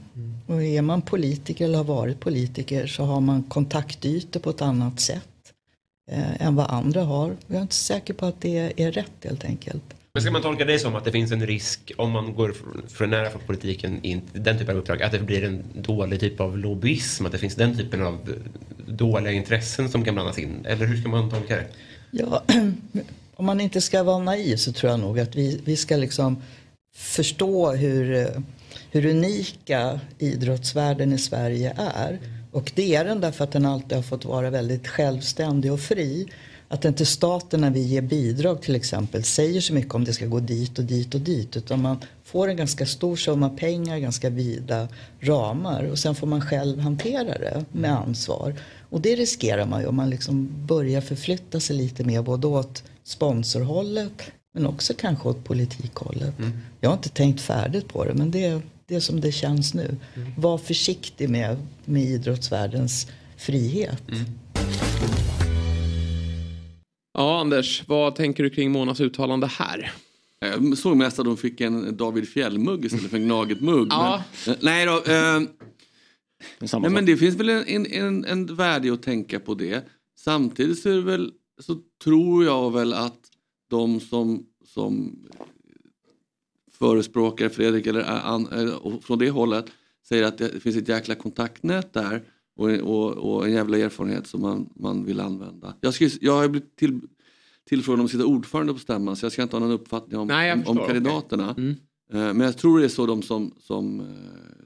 Och 0.47 0.63
är 0.63 0.81
man 0.81 1.01
politiker 1.01 1.65
eller 1.65 1.77
har 1.77 1.85
varit 1.85 2.19
politiker 2.19 2.87
så 2.87 3.03
har 3.03 3.21
man 3.21 3.43
kontaktytor 3.43 4.39
på 4.39 4.49
ett 4.49 4.61
annat 4.61 4.99
sätt 4.99 5.53
eh, 6.11 6.41
än 6.41 6.55
vad 6.55 6.69
andra 6.69 7.03
har. 7.03 7.35
Jag 7.47 7.57
är 7.57 7.61
inte 7.61 7.75
säker 7.75 8.13
på 8.13 8.25
att 8.25 8.41
det 8.41 8.81
är 8.81 8.91
rätt 8.91 9.23
helt 9.23 9.45
enkelt. 9.45 9.83
Men 10.15 10.23
ska 10.23 10.31
man 10.31 10.41
tolka 10.41 10.65
det 10.65 10.79
som 10.79 10.95
att 10.95 11.05
det 11.05 11.11
finns 11.11 11.31
en 11.31 11.47
risk 11.47 11.91
om 11.97 12.11
man 12.11 12.33
går 12.33 12.55
för, 12.87 13.07
nära 13.07 13.29
för 13.29 13.39
politiken 13.39 14.03
in 14.03 14.21
den 14.33 14.57
typen 14.59 14.75
av 14.75 14.81
uppdrag 14.81 15.03
att 15.03 15.11
det 15.11 15.19
blir 15.19 15.43
en 15.43 15.63
dålig 15.73 16.19
typ 16.19 16.39
av 16.39 16.57
lobbyism? 16.57 17.25
Att 17.25 17.31
det 17.31 17.37
finns 17.37 17.55
den 17.55 17.77
typen 17.77 18.03
av 18.03 18.33
dåliga 18.87 19.33
intressen 19.33 19.89
som 19.89 20.05
kan 20.05 20.13
blandas 20.13 20.39
in? 20.39 20.65
Eller 20.65 20.85
hur 20.85 20.97
ska 20.97 21.09
man 21.09 21.29
tolka 21.29 21.55
det? 21.55 21.67
Ja, 22.11 22.43
om 23.35 23.45
man 23.45 23.61
inte 23.61 23.81
ska 23.81 24.03
vara 24.03 24.19
naiv 24.19 24.55
så 24.55 24.71
tror 24.71 24.91
jag 24.91 24.99
nog 24.99 25.19
att 25.19 25.35
vi, 25.35 25.61
vi 25.65 25.75
ska 25.75 25.95
liksom 25.95 26.41
förstå 26.95 27.71
hur, 27.71 28.27
hur 28.91 29.05
unika 29.05 29.99
idrottsvärlden 30.19 31.13
i 31.13 31.17
Sverige 31.17 31.73
är. 31.95 32.19
Och 32.51 32.71
det 32.75 32.95
är 32.95 33.05
den 33.05 33.21
därför 33.21 33.43
att 33.43 33.51
den 33.51 33.65
alltid 33.65 33.95
har 33.95 34.03
fått 34.03 34.25
vara 34.25 34.49
väldigt 34.49 34.87
självständig 34.87 35.73
och 35.73 35.79
fri. 35.81 36.27
Att 36.73 36.85
inte 36.85 37.05
staten 37.05 37.61
när 37.61 37.69
vi 37.69 37.79
ger 37.79 38.01
bidrag 38.01 38.61
till 38.61 38.75
exempel 38.75 39.23
säger 39.23 39.61
så 39.61 39.73
mycket 39.73 39.93
om 39.93 40.03
det 40.03 40.13
ska 40.13 40.25
gå 40.25 40.39
dit 40.39 40.79
och 40.79 40.85
dit 40.85 41.15
och 41.15 41.21
dit. 41.21 41.57
Utan 41.57 41.81
man 41.81 41.97
får 42.23 42.47
en 42.47 42.57
ganska 42.57 42.85
stor 42.85 43.15
summa 43.15 43.49
pengar, 43.49 43.97
ganska 43.97 44.29
vida 44.29 44.87
ramar. 45.19 45.83
Och 45.83 45.99
sen 45.99 46.15
får 46.15 46.27
man 46.27 46.41
själv 46.41 46.79
hantera 46.79 47.37
det 47.37 47.65
med 47.71 47.91
ansvar. 47.91 48.55
Och 48.89 49.01
det 49.01 49.15
riskerar 49.15 49.65
man 49.65 49.81
ju 49.81 49.87
om 49.87 49.95
man 49.95 50.09
liksom 50.09 50.49
börjar 50.65 51.01
förflytta 51.01 51.59
sig 51.59 51.75
lite 51.75 52.03
mer 52.03 52.21
både 52.21 52.47
åt 52.47 52.83
sponsorhållet 53.03 54.31
men 54.53 54.67
också 54.67 54.93
kanske 54.97 55.29
åt 55.29 55.43
politikhållet. 55.43 56.33
Jag 56.79 56.89
har 56.89 56.97
inte 56.97 57.09
tänkt 57.09 57.41
färdigt 57.41 57.87
på 57.87 58.05
det 58.05 58.13
men 58.13 58.31
det 58.31 58.45
är, 58.45 58.61
det 58.87 58.95
är 58.95 58.99
som 58.99 59.21
det 59.21 59.31
känns 59.31 59.73
nu. 59.73 59.95
Var 60.37 60.57
försiktig 60.57 61.29
med, 61.29 61.57
med 61.85 62.03
idrottsvärldens 62.03 63.07
frihet. 63.37 64.01
Ja, 67.13 67.39
Anders, 67.39 67.83
vad 67.87 68.15
tänker 68.15 68.43
du 68.43 68.49
kring 68.49 68.71
Monas 68.71 68.99
uttalande 68.99 69.47
här? 69.47 69.91
Jag 70.39 70.77
såg 70.77 70.97
mest 70.97 71.19
att 71.19 71.25
de 71.25 71.37
fick 71.37 71.61
en 71.61 71.97
David 71.97 72.29
Fjäll-mugg 72.29 72.85
istället 72.85 73.09
för 73.09 73.17
en 73.17 73.23
Gnaget-mugg. 73.23 73.87
Ja. 73.91 74.23
Men, 74.47 74.55
nej 74.61 74.85
då. 74.85 74.91
Eh, 74.97 75.39
nej, 76.79 76.91
men 76.91 77.05
det 77.05 77.17
finns 77.17 77.35
väl 77.35 77.49
en, 77.49 77.67
en, 77.67 77.85
en, 77.85 78.25
en 78.25 78.55
värde 78.55 78.93
att 78.93 79.03
tänka 79.03 79.39
på 79.39 79.53
det. 79.53 79.85
Samtidigt 80.19 80.79
så, 80.79 80.89
är 80.89 80.93
det 80.93 81.01
väl, 81.01 81.31
så 81.59 81.77
tror 82.03 82.45
jag 82.45 82.73
väl 82.73 82.93
att 82.93 83.19
de 83.69 83.99
som, 83.99 84.45
som 84.65 85.19
förespråkar 86.79 87.49
Fredrik 87.49 87.87
eller 87.87 87.99
är 88.01 88.21
an, 88.21 88.47
eh, 88.51 88.99
från 89.01 89.19
det 89.19 89.29
hållet 89.29 89.65
säger 90.07 90.23
att 90.23 90.37
det 90.37 90.63
finns 90.63 90.75
ett 90.75 90.87
jäkla 90.87 91.15
kontaktnät 91.15 91.93
där 91.93 92.23
och, 92.55 92.69
och, 92.69 93.11
och 93.11 93.45
en 93.45 93.53
jävla 93.53 93.77
erfarenhet 93.77 94.27
som 94.27 94.41
man, 94.41 94.69
man 94.75 95.05
vill 95.05 95.19
använda. 95.19 95.75
Jag, 95.81 95.93
ska, 95.93 96.09
jag 96.21 96.33
har 96.33 96.47
blivit 96.47 96.75
till, 96.75 96.99
tillfrågad 97.69 97.99
om 97.99 98.05
att 98.05 98.11
sitta 98.11 98.25
ordförande 98.25 98.73
på 98.73 98.79
stämman 98.79 99.15
så 99.15 99.25
jag 99.25 99.31
ska 99.31 99.43
inte 99.43 99.55
ha 99.55 99.61
någon 99.61 99.71
uppfattning 99.71 100.19
om, 100.19 100.27
Nej, 100.27 100.49
jag 100.49 100.57
om, 100.57 100.63
förstår, 100.63 100.85
kandidaterna. 100.85 101.51
okej. 101.51 101.63
Mm. 101.63 101.75
Eh, 102.27 102.33
Men 102.33 102.41
jag 102.41 102.57
tror 102.57 102.79
det 102.79 102.85
är 102.85 102.89
så 102.89 103.05
de 103.05 103.21
som, 103.21 103.53
som, 103.59 103.99
eh, 103.99 104.05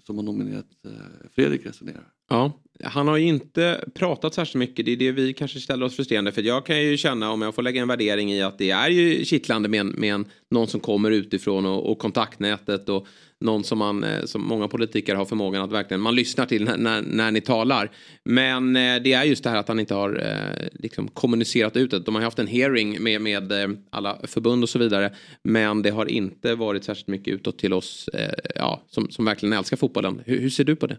som 0.05 0.15
har 0.15 0.23
nominerat 0.23 0.65
eh, 0.85 0.91
Fredrik 1.35 1.65
resonerar. 1.65 2.03
Ja, 2.29 2.51
han 2.83 3.07
har 3.07 3.17
ju 3.17 3.27
inte 3.27 3.89
pratat 3.93 4.33
särskilt 4.33 4.59
mycket. 4.59 4.85
Det 4.85 4.91
är 4.91 4.97
det 4.97 5.11
vi 5.11 5.33
kanske 5.33 5.59
ställer 5.59 5.85
oss 5.85 5.95
frustrerande 5.95 6.31
för. 6.31 6.41
Jag 6.41 6.65
kan 6.65 6.83
ju 6.83 6.97
känna, 6.97 7.31
om 7.31 7.41
jag 7.41 7.55
får 7.55 7.61
lägga 7.61 7.81
en 7.81 7.87
värdering 7.87 8.31
i 8.33 8.41
att 8.41 8.57
det 8.57 8.69
är 8.71 8.89
ju 8.89 9.25
kittlande 9.25 9.69
med, 9.69 9.79
en, 9.79 9.87
med 9.87 10.13
en, 10.13 10.25
någon 10.51 10.67
som 10.67 10.79
kommer 10.79 11.11
utifrån 11.11 11.65
och, 11.65 11.91
och 11.91 11.99
kontaktnätet 11.99 12.89
och 12.89 13.07
någon 13.39 13.63
som, 13.63 13.77
man, 13.77 14.03
eh, 14.03 14.25
som 14.25 14.43
många 14.43 14.67
politiker 14.67 15.15
har 15.15 15.25
förmågan 15.25 15.63
att 15.63 15.71
verkligen, 15.71 16.01
man 16.01 16.15
lyssnar 16.15 16.45
till 16.45 16.63
när, 16.63 16.77
när, 16.77 17.01
när 17.01 17.31
ni 17.31 17.41
talar. 17.41 17.91
Men 18.23 18.75
eh, 18.75 18.95
det 19.03 19.13
är 19.13 19.23
just 19.23 19.43
det 19.43 19.49
här 19.49 19.57
att 19.57 19.67
han 19.67 19.79
inte 19.79 19.93
har 19.93 20.19
eh, 20.25 20.67
liksom 20.73 21.07
kommunicerat 21.07 21.77
ut 21.77 21.91
det. 21.91 21.99
De 21.99 22.15
har 22.15 22.21
haft 22.21 22.39
en 22.39 22.47
hearing 22.47 23.03
med, 23.03 23.21
med 23.21 23.77
alla 23.89 24.19
förbund 24.23 24.63
och 24.63 24.69
så 24.69 24.79
vidare. 24.79 25.15
Men 25.43 25.81
det 25.81 25.89
har 25.89 26.05
inte 26.05 26.55
varit 26.55 26.83
särskilt 26.83 27.07
mycket 27.07 27.33
utåt 27.33 27.59
till 27.59 27.73
oss 27.73 28.09
ja, 28.55 28.83
som, 28.87 29.09
som 29.09 29.25
verkligen 29.25 29.53
älskar 29.53 29.77
fotbollen. 29.77 30.21
Hur, 30.25 30.39
hur 30.39 30.49
ser 30.49 30.63
du 30.63 30.75
på 30.75 30.87
det? 30.87 30.97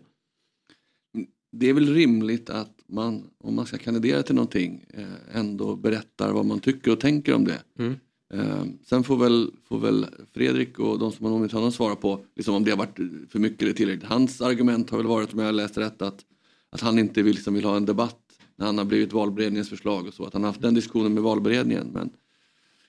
Det 1.53 1.69
är 1.69 1.73
väl 1.73 1.95
rimligt 1.95 2.51
att 2.51 2.75
man, 2.89 3.31
om 3.39 3.55
man 3.55 3.67
ska 3.67 3.79
kandidera 3.79 4.23
till 4.23 4.35
någonting, 4.35 4.85
ändå 5.33 5.77
berättar 5.77 6.33
vad 6.33 6.45
man 6.45 6.61
tycker 6.61 6.93
och 6.93 7.01
tänker 7.01 7.35
om 7.35 7.45
det. 7.45 7.59
Mm. 7.79 7.97
Eh, 8.35 8.65
Sen 8.85 9.05
får 9.05 9.17
väl, 9.17 9.51
får 9.69 9.79
väl 9.79 10.07
Fredrik 10.35 10.79
och 10.79 10.99
de 10.99 11.13
som 11.13 11.25
har 11.25 11.33
nominerat 11.33 11.53
honom 11.53 11.73
svara 11.73 11.97
på 11.97 12.21
liksom 12.37 12.55
om 12.55 12.65
det 12.65 12.71
har 12.71 12.79
varit 12.79 12.99
för 13.31 13.39
mycket 13.39 13.63
eller 13.63 13.73
tillräckligt. 13.73 14.09
Hans 14.09 14.41
argument 14.41 14.91
har 14.91 14.99
väl 14.99 15.07
varit, 15.07 15.33
om 15.33 15.39
jag 15.39 15.47
har 15.47 15.53
läst 15.53 15.79
rätt, 15.79 16.03
att, 16.03 16.25
att 16.71 16.81
han 16.81 16.99
inte 16.99 17.23
vill, 17.23 17.35
liksom, 17.35 17.55
vill 17.55 17.65
ha 17.65 17.77
en 17.77 17.87
debatt 17.87 18.21
när 18.57 18.67
han 18.67 18.79
har 18.79 18.85
blivit 18.85 19.13
valberedningens 19.13 19.69
förslag 19.69 20.07
och 20.07 20.15
så. 20.15 20.25
Att 20.25 20.33
han 20.33 20.43
har 20.43 20.51
haft 20.51 20.63
den 20.63 20.75
diskussionen 20.75 21.15
med 21.15 21.23
valberedningen. 21.23 21.91
Men 21.93 22.11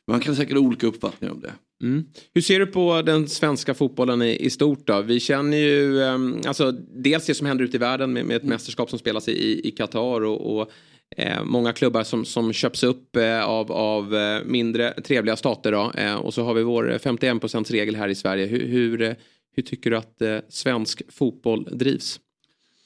man 0.07 0.19
kan 0.19 0.35
säkert 0.35 0.57
ha 0.57 0.63
olika 0.63 0.87
uppfattningar 0.87 1.33
om 1.33 1.41
det. 1.41 1.53
Mm. 1.81 2.05
Hur 2.33 2.41
ser 2.41 2.59
du 2.59 2.65
på 2.65 3.01
den 3.01 3.27
svenska 3.27 3.73
fotbollen 3.73 4.21
i, 4.21 4.45
i 4.45 4.49
stort 4.49 4.87
då? 4.87 5.01
Vi 5.01 5.19
känner 5.19 5.57
ju 5.57 6.01
um, 6.01 6.41
alltså, 6.47 6.71
dels 6.71 7.25
det 7.25 7.33
som 7.33 7.47
händer 7.47 7.65
ute 7.65 7.77
i 7.77 7.79
världen 7.79 8.13
med, 8.13 8.25
med 8.25 8.37
ett 8.37 8.43
mästerskap 8.43 8.89
som 8.89 8.99
spelas 8.99 9.27
i 9.27 9.73
Qatar 9.77 10.21
och, 10.21 10.59
och 10.59 10.71
eh, 11.18 11.43
många 11.43 11.74
klubbar 11.74 12.03
som, 12.03 12.26
som 12.26 12.53
köps 12.53 12.84
upp 12.84 13.16
eh, 13.16 13.43
av, 13.43 13.72
av 13.72 14.16
eh, 14.16 14.43
mindre 14.45 14.93
trevliga 15.01 15.36
stater. 15.36 15.72
Då. 15.72 15.91
Eh, 15.91 16.16
och 16.16 16.34
så 16.34 16.43
har 16.43 16.53
vi 16.53 16.64
vår 16.64 16.97
51 16.97 17.72
regel 17.72 17.95
här 17.95 18.07
i 18.07 18.16
Sverige. 18.16 18.45
Hur, 18.45 18.68
hur, 18.68 19.01
eh, 19.01 19.14
hur 19.55 19.64
tycker 19.64 19.89
du 19.89 19.97
att 19.97 20.22
eh, 20.22 20.38
svensk 20.49 21.01
fotboll 21.10 21.68
drivs? 21.72 22.20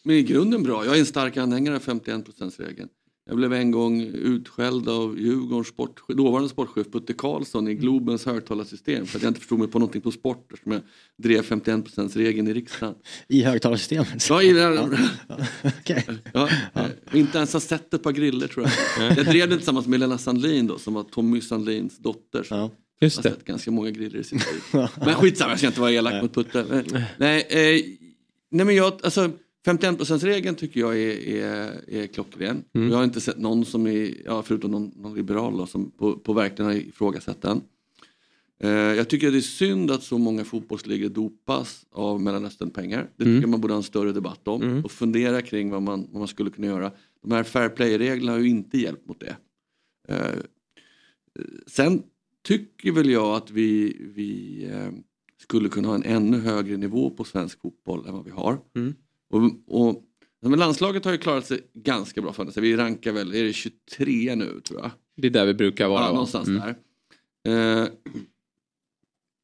Men 0.04 0.16
i 0.16 0.24
grunden 0.24 0.64
bra. 0.64 0.86
Jag 0.86 0.96
är 0.96 1.00
en 1.00 1.06
stark 1.06 1.38
anhängare 1.38 1.76
av 1.76 1.82
51%-regeln. 1.82 2.90
Jag 3.26 3.38
blev 3.38 3.54
en 3.54 3.72
gång 3.72 4.02
utskälld 4.02 4.90
av 4.90 5.20
Djurgårdens 5.20 5.68
sport, 5.68 6.02
dåvarande 6.08 6.50
sportchef 6.50 6.88
Putte 6.92 7.14
Karlsson 7.14 7.68
i 7.68 7.74
Globens 7.74 8.26
högtalarsystem 8.26 9.06
för 9.06 9.18
att 9.18 9.24
jag 9.24 9.30
inte 9.30 9.40
förstod 9.40 9.60
mig 9.60 9.68
på 9.68 9.80
någonting 9.80 10.02
på 10.02 10.12
sport 10.12 10.52
eftersom 10.54 10.72
jag 10.72 10.82
drev 11.18 11.42
51%-regeln 11.44 12.48
i 12.48 12.54
riksdagen. 12.54 12.96
I 13.28 13.44
högtalarsystemet? 13.44 14.30
Ja, 14.30 14.42
i 14.42 14.54
den, 14.54 14.98
ja, 16.34 16.50
eh, 16.74 16.86
inte 17.14 17.38
ens 17.38 17.54
har 17.54 17.60
sett 17.60 17.94
ett 17.94 18.04
par 18.04 18.12
griller 18.12 18.48
tror 18.48 18.66
jag. 18.98 19.18
Jag 19.18 19.26
drev 19.26 19.50
det 19.50 19.56
tillsammans 19.56 19.88
med 19.88 20.00
Lena 20.00 20.18
Sandlin 20.18 20.68
då, 20.68 20.78
som 20.78 20.94
var 20.94 21.04
Tommy 21.04 21.42
Sandlins 21.42 21.98
dotter. 21.98 22.44
Så 22.44 22.72
Just 23.02 23.16
har 23.16 23.24
det. 23.24 23.30
sett 23.30 23.46
ganska 23.46 23.72
många 23.72 23.92
griller 23.92 24.20
i 24.20 24.24
sitt 24.24 24.46
liv. 24.54 24.62
Men 25.06 25.16
skitsamma, 25.16 25.52
jag 25.52 25.58
ska 25.60 25.68
inte 25.68 25.82
vara 25.82 25.92
elak 25.92 26.22
mot 26.22 26.34
Putte. 26.34 26.84
Nej, 27.18 27.46
eh, 27.50 27.86
nej 28.52 28.66
men 28.66 28.76
jag, 28.76 28.94
alltså 29.04 29.32
51%-regeln 29.66 30.56
tycker 30.56 30.80
jag 30.80 30.98
är, 31.00 31.28
är, 31.28 31.90
är 31.90 32.08
klockren. 32.08 32.64
Mm. 32.74 32.90
Jag 32.90 32.98
har 32.98 33.04
inte 33.04 33.22
sett 33.22 33.38
någon 33.40 33.66
som 33.66 33.88
är, 33.88 34.14
ja, 34.26 34.44
förutom 34.44 34.72
någon, 34.72 34.92
någon 34.96 35.16
liberal 35.16 35.58
då, 35.58 35.66
som 35.66 35.92
på, 35.92 36.14
på 36.18 36.34
verkligen 36.34 36.72
har 36.72 36.78
ifrågasatt 36.78 37.42
den. 37.42 37.62
Eh, 38.60 38.70
jag 38.72 39.10
tycker 39.10 39.28
att 39.28 39.34
det 39.34 39.40
är 39.40 39.42
synd 39.42 39.92
att 39.92 40.04
så 40.04 40.18
många 40.18 40.44
fotbollsligor 40.46 41.10
dopas 41.10 41.86
av 41.92 42.22
Mellanöstern-pengar. 42.22 43.10
Det 43.18 43.24
tycker 43.24 43.38
Mm. 43.38 43.50
man 43.52 43.62
borde 43.62 43.74
ha 43.74 43.78
en 43.78 43.84
större 43.84 44.12
debatt 44.12 44.48
om 44.48 44.62
Mm. 44.62 44.84
och 44.86 44.92
fundera 44.92 45.42
kring 45.42 45.70
vad 45.70 45.82
man, 45.82 46.08
vad 46.12 46.20
man 46.20 46.28
skulle 46.28 46.50
kunna 46.50 46.68
göra. 46.68 46.92
De 47.22 47.32
här 47.32 47.44
fair 47.44 47.70
play-reglerna 47.70 48.32
har 48.32 48.40
ju 48.40 48.50
inte 48.50 48.78
hjälpt 48.78 49.08
mot 49.08 49.20
det. 49.20 49.36
Eh, 50.08 50.40
sen 51.68 52.04
tycker 52.48 52.92
väl 52.92 53.10
jag 53.10 53.36
att 53.36 53.52
vi, 53.52 53.98
vi 54.16 54.64
eh, 54.72 54.90
skulle 55.42 55.70
kunna 55.70 55.88
ha 55.88 55.96
en 55.96 56.04
ännu 56.04 56.40
högre 56.40 56.78
nivå 56.78 57.10
på 57.10 57.24
svensk 57.24 57.62
fotboll 57.62 58.06
än 58.08 58.14
vad 58.14 58.26
vi 58.26 58.32
har. 58.32 58.58
Mm. 58.76 58.94
Och, 59.34 59.52
och, 59.68 60.04
men 60.42 60.60
landslaget 60.60 61.06
har 61.06 61.12
ju 61.12 61.18
klarat 61.18 61.46
sig 61.46 61.60
ganska 61.74 62.22
bra. 62.22 62.34
För 62.34 62.62
Vi 62.62 62.78
rankar 62.78 63.12
väl, 63.12 63.36
är 63.36 63.44
det 63.44 63.54
23 63.54 64.36
nu 64.36 64.62
tror 64.62 64.82
jag? 64.82 64.92
Det 65.18 65.28
är 65.28 65.32
där 65.32 65.46
vi 65.46 65.54
brukar 65.54 65.88
vara. 65.88 66.02
Ja, 66.02 66.12
någonstans 66.12 66.48
Mm. 66.48 66.62
där. 66.62 67.82
Eh, 67.84 67.88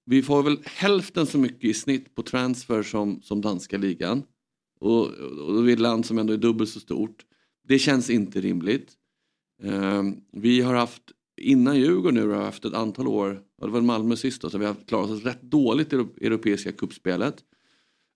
vi 0.06 0.24
får 0.24 0.44
väl 0.44 0.60
hälften 0.66 1.26
så 1.26 1.38
mycket 1.38 1.64
i 1.64 1.74
snitt 1.74 2.16
på 2.16 2.24
transfer 2.24 2.84
som, 2.84 3.22
som 3.22 3.41
danska 3.41 3.78
ligan. 3.78 4.24
Och, 4.80 5.07
och 5.07 5.68
vi 5.68 5.72
är 5.72 5.74
ett 5.74 5.80
land 5.80 6.06
som 6.06 6.18
ändå 6.18 6.34
är 6.34 6.38
dubbelt 6.38 6.70
så 6.70 6.80
stort. 6.80 7.26
Det 7.68 7.80
känns 7.80 8.10
inte 8.10 8.41
rimligt. 8.41 8.94
Eh, 9.64 10.03
vi 10.32 10.61
har 10.61 10.76
haft, 10.76 11.03
innan 11.41 11.80
Djurgården 11.80 12.14
nu, 12.16 12.22
har 12.22 12.28
vi 12.28 12.44
haft 12.45 12.66
ett 12.66 12.74
antal 12.74 13.07
år, 13.07 13.41
det 13.61 13.68
var 13.68 13.82
Malmö 13.82 14.16
sist 14.16 14.41
då, 14.41 14.49
så 14.49 14.57
vi 14.57 14.66
har 14.66 14.76
klarat 14.88 15.10
oss 15.10 15.24
rätt 15.24 15.41
dåligt 15.41 15.94
i 15.94 15.95
det 15.95 16.26
europeiska 16.26 16.72
kuppspelet. 16.72 17.44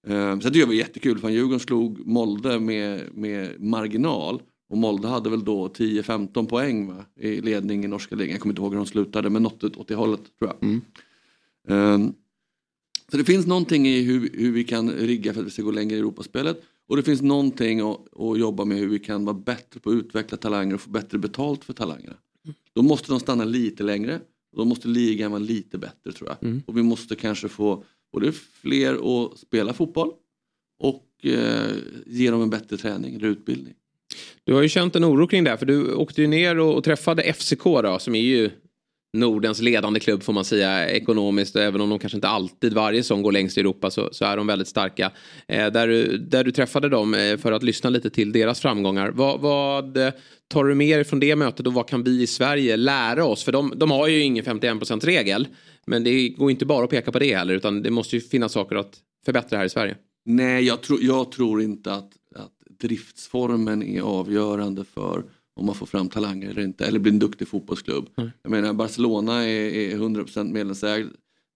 Eh, 0.08 0.40
så 0.40 0.50
det 0.50 0.66
var 0.66 0.74
jättekul 0.74 1.20
för 1.20 1.30
Djurgården 1.30 1.60
slog 1.60 2.08
Molde 2.08 2.60
med, 2.60 3.14
med 3.14 3.62
marginal. 3.62 4.42
Och 4.70 4.78
Molde 4.78 5.08
hade 5.08 5.30
väl 5.30 5.44
då 5.44 5.68
10-15 5.68 6.46
poäng 6.46 6.88
va, 6.88 7.06
i 7.20 7.42
ledning 7.42 7.86
i 7.86 7.88
norska 7.88 8.16
ligan. 8.16 8.32
Jag 8.32 8.42
kommer 8.42 8.54
inte 8.54 8.62
ihåg 8.62 8.72
hur 8.72 8.78
de 8.78 8.86
slutade 8.86 9.30
men 9.30 9.44
något 9.44 9.64
åt 9.64 9.88
det 9.88 9.96
hållet 9.96 10.22
tror 10.40 10.52
jag. 10.52 10.82
Ehm, 11.68 12.14
så 13.12 13.18
det 13.18 13.24
finns 13.24 13.48
någonting 13.48 13.88
i 13.88 14.02
hur, 14.02 14.30
hur 14.34 14.52
vi 14.52 14.64
kan 14.64 14.92
rigga 14.92 15.34
för 15.34 15.42
att 15.42 15.48
vi 15.48 15.52
ska 15.52 15.62
gå 15.62 15.72
längre 15.72 15.96
i 15.96 16.00
Europaspelet. 16.00 16.62
Och 16.88 16.98
det 16.98 17.04
finns 17.04 17.22
någonting 17.22 17.80
att, 17.80 18.20
att 18.20 18.40
jobba 18.40 18.66
med 18.66 18.78
hur 18.78 18.88
vi 18.88 19.00
kan 19.00 19.26
vara 19.26 19.38
bättre 19.38 19.80
på 19.80 19.90
att 19.90 19.96
utveckla 19.96 20.38
talanger 20.38 20.76
och 20.76 20.82
få 20.82 20.90
bättre 20.90 21.18
betalt 21.18 21.64
för 21.64 21.74
talangerna. 21.74 22.16
Då 22.74 22.82
måste 22.82 23.12
de 23.12 23.20
stanna 23.20 23.44
lite 23.44 23.84
längre. 23.84 24.20
Och 24.52 24.58
då 24.58 24.66
måste 24.66 24.88
ligan 24.88 25.32
vara 25.32 25.40
lite 25.40 25.78
bättre 25.78 26.12
tror 26.12 26.30
jag. 26.30 26.50
Mm. 26.50 26.62
Och 26.68 26.78
vi 26.78 26.84
måste 26.84 27.16
kanske 27.16 27.50
få 27.50 27.84
både 28.14 28.31
fler 28.61 28.94
att 28.94 29.40
spela 29.40 29.73
fotboll 29.73 30.11
och 30.80 31.06
eh, 31.23 31.72
ge 32.06 32.31
dem 32.31 32.41
en 32.41 32.49
bättre 32.49 32.77
träning 32.77 33.15
eller 33.15 33.27
utbildning. 33.27 33.73
Du 34.44 34.53
har 34.53 34.61
ju 34.61 34.69
känt 34.69 34.95
en 34.95 35.06
oro 35.06 35.27
kring 35.27 35.44
det 35.44 35.49
här 35.49 35.57
för 35.57 35.65
du 35.65 35.94
åkte 35.94 36.22
ju 36.22 36.27
ner 36.27 36.60
och, 36.60 36.76
och 36.76 36.84
träffade 36.84 37.34
FCK 37.34 37.64
då 37.64 37.99
som 37.99 38.15
är 38.15 38.22
ju 38.22 38.49
Nordens 39.18 39.61
ledande 39.61 39.99
klubb 39.99 40.23
får 40.23 40.34
man 40.34 40.45
säga 40.45 40.90
ekonomiskt. 40.90 41.56
Även 41.56 41.81
om 41.81 41.90
de 41.90 41.99
kanske 41.99 42.18
inte 42.18 42.27
alltid 42.27 42.73
varje 42.73 43.03
som 43.03 43.22
går 43.22 43.31
längst 43.31 43.57
i 43.57 43.60
Europa 43.60 43.91
så, 43.91 44.10
så 44.11 44.26
är 44.26 44.38
de 44.38 44.48
väldigt 44.48 44.68
starka. 44.68 45.11
Eh, 45.48 45.68
där, 45.68 45.88
du, 45.88 46.18
där 46.18 46.44
du 46.44 46.52
träffade 46.52 46.90
dem 46.90 47.14
eh, 47.14 47.38
för 47.38 47.52
att 47.52 47.64
lyssna 47.64 47.90
lite 47.90 48.10
till 48.10 48.31
deras 48.31 48.60
framgångar. 48.60 49.10
Vad, 49.10 49.41
vad 49.41 49.98
tar 50.48 50.64
du 50.64 50.76
med 50.76 50.98
dig 50.98 51.03
från 51.03 51.19
det 51.19 51.35
mötet 51.35 51.68
och 51.68 51.73
vad 51.73 51.88
kan 51.88 52.03
vi 52.03 52.22
i 52.22 52.27
Sverige 52.27 52.77
lära 52.77 53.26
oss? 53.26 53.44
För 53.44 53.52
de, 53.52 53.73
de 53.76 53.91
har 53.91 54.07
ju 54.07 54.19
ingen 54.19 54.45
51% 54.45 55.06
regel. 55.06 55.48
Men 55.86 56.04
det 56.04 56.30
går 56.30 56.52
inte 56.52 56.66
bara 56.66 56.84
att 56.84 56.90
peka 56.90 57.12
på 57.12 57.20
det 57.20 57.36
heller 57.36 57.54
utan 57.54 57.82
det 57.82 57.92
måste 57.92 58.16
ju 58.16 58.22
finnas 58.22 58.52
saker 58.52 58.76
att 58.76 59.00
förbättra 59.26 59.58
här 59.58 59.66
i 59.66 59.70
Sverige. 59.70 59.98
Nej, 60.26 60.64
jag, 60.64 60.82
tror 60.82 61.04
jag 61.04 61.32
tror 61.32 61.62
inte 61.62 61.94
att, 61.94 62.12
att 62.36 62.52
driftsformen 62.80 63.84
är 63.84 64.02
avgörande 64.02 64.86
för 64.86 65.24
om 65.56 65.66
man 65.66 65.76
får 65.76 65.86
fram 65.86 66.10
talanger 66.10 66.50
eller 66.50 66.62
inte. 66.62 66.86
Eller 66.86 67.00
blir 67.00 67.12
en 67.12 67.20
duktig 67.20 67.48
fotbollsklubb. 67.48 68.10
Jag 68.16 68.52
menar 68.52 68.74
Barcelona 68.74 69.44
är, 69.44 69.92
är 69.92 69.98
100% 69.98 70.52
medlemsägd. 70.52 71.08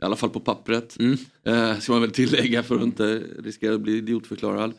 I 0.01 0.05
alla 0.05 0.15
fall 0.15 0.29
på 0.29 0.39
pappret. 0.39 0.97
Eh, 1.43 1.79
ska 1.79 1.91
man 1.91 2.01
väl 2.01 2.11
tillägga 2.11 2.63
för 2.63 2.75
att 2.75 2.83
inte 2.83 3.23
riskera 3.39 3.75
att 3.75 3.81
bli 3.81 3.97
idiotförklarad. 3.97 4.73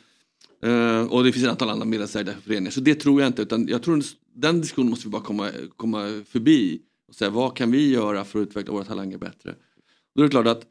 Eh, 0.65 1.13
och 1.13 1.25
det 1.25 1.33
finns 1.33 1.45
ett 1.45 1.51
antal 1.51 1.71
andra 1.71 1.87
medlemsägda 1.87 2.33
föreningar. 2.45 2.71
Så 2.71 2.81
det 2.81 2.95
tror 2.95 3.21
jag 3.21 3.29
inte. 3.29 3.43
Utan 3.43 3.69
jag 3.69 3.83
tror 3.83 4.03
den 4.35 4.61
diskussionen 4.61 4.91
måste 4.91 5.07
vi 5.07 5.11
bara 5.11 5.23
komma, 5.23 5.51
komma 5.77 6.23
förbi. 6.29 6.81
Och 7.09 7.15
säga 7.15 7.31
vad 7.31 7.57
kan 7.57 7.71
vi 7.71 7.91
göra 7.91 8.25
för 8.25 8.43
att 8.43 8.49
utveckla 8.49 8.73
våra 8.73 8.85
talanger 8.85 9.19
bättre. 9.19 9.55
Då 10.15 10.23
är 10.23 10.25
det 10.25 10.31
klart 10.31 10.47
att 10.47 10.67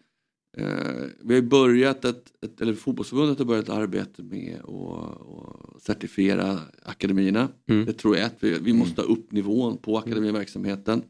Eh, 0.57 1.05
vi 1.23 1.35
har 1.35 1.41
börjat 1.41 2.05
ett, 2.05 2.33
ett, 2.43 2.61
eller 2.61 2.73
fotbollsförbundet 2.73 3.37
har 3.37 3.45
börjat 3.45 3.63
ett 3.63 3.69
arbete 3.69 4.23
med 4.23 4.61
att 4.65 5.81
certifiera 5.81 6.59
akademierna. 6.83 7.49
Det 7.85 7.93
tror 7.93 8.17
jag 8.17 8.25
att 8.25 8.35
vi, 8.39 8.59
vi 8.59 8.73
måste 8.73 9.01
ha 9.01 9.07
upp 9.07 9.31
nivån 9.31 9.77
på 9.77 9.97
akademiverksamheten. 9.97 11.03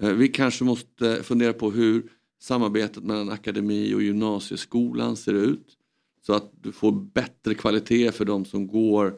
Eh, 0.00 0.10
vi 0.10 0.28
kanske 0.28 0.64
måste 0.64 1.22
fundera 1.22 1.52
på 1.52 1.70
hur 1.70 2.10
samarbetet 2.40 3.04
mellan 3.04 3.30
akademi 3.30 3.94
och 3.94 4.02
gymnasieskolan 4.02 5.16
ser 5.16 5.34
ut. 5.34 5.76
Så 6.26 6.32
att 6.32 6.52
du 6.60 6.72
får 6.72 6.92
bättre 6.92 7.54
kvalitet 7.54 8.12
för 8.12 8.24
de 8.24 8.44
som 8.44 8.66
går 8.66 9.14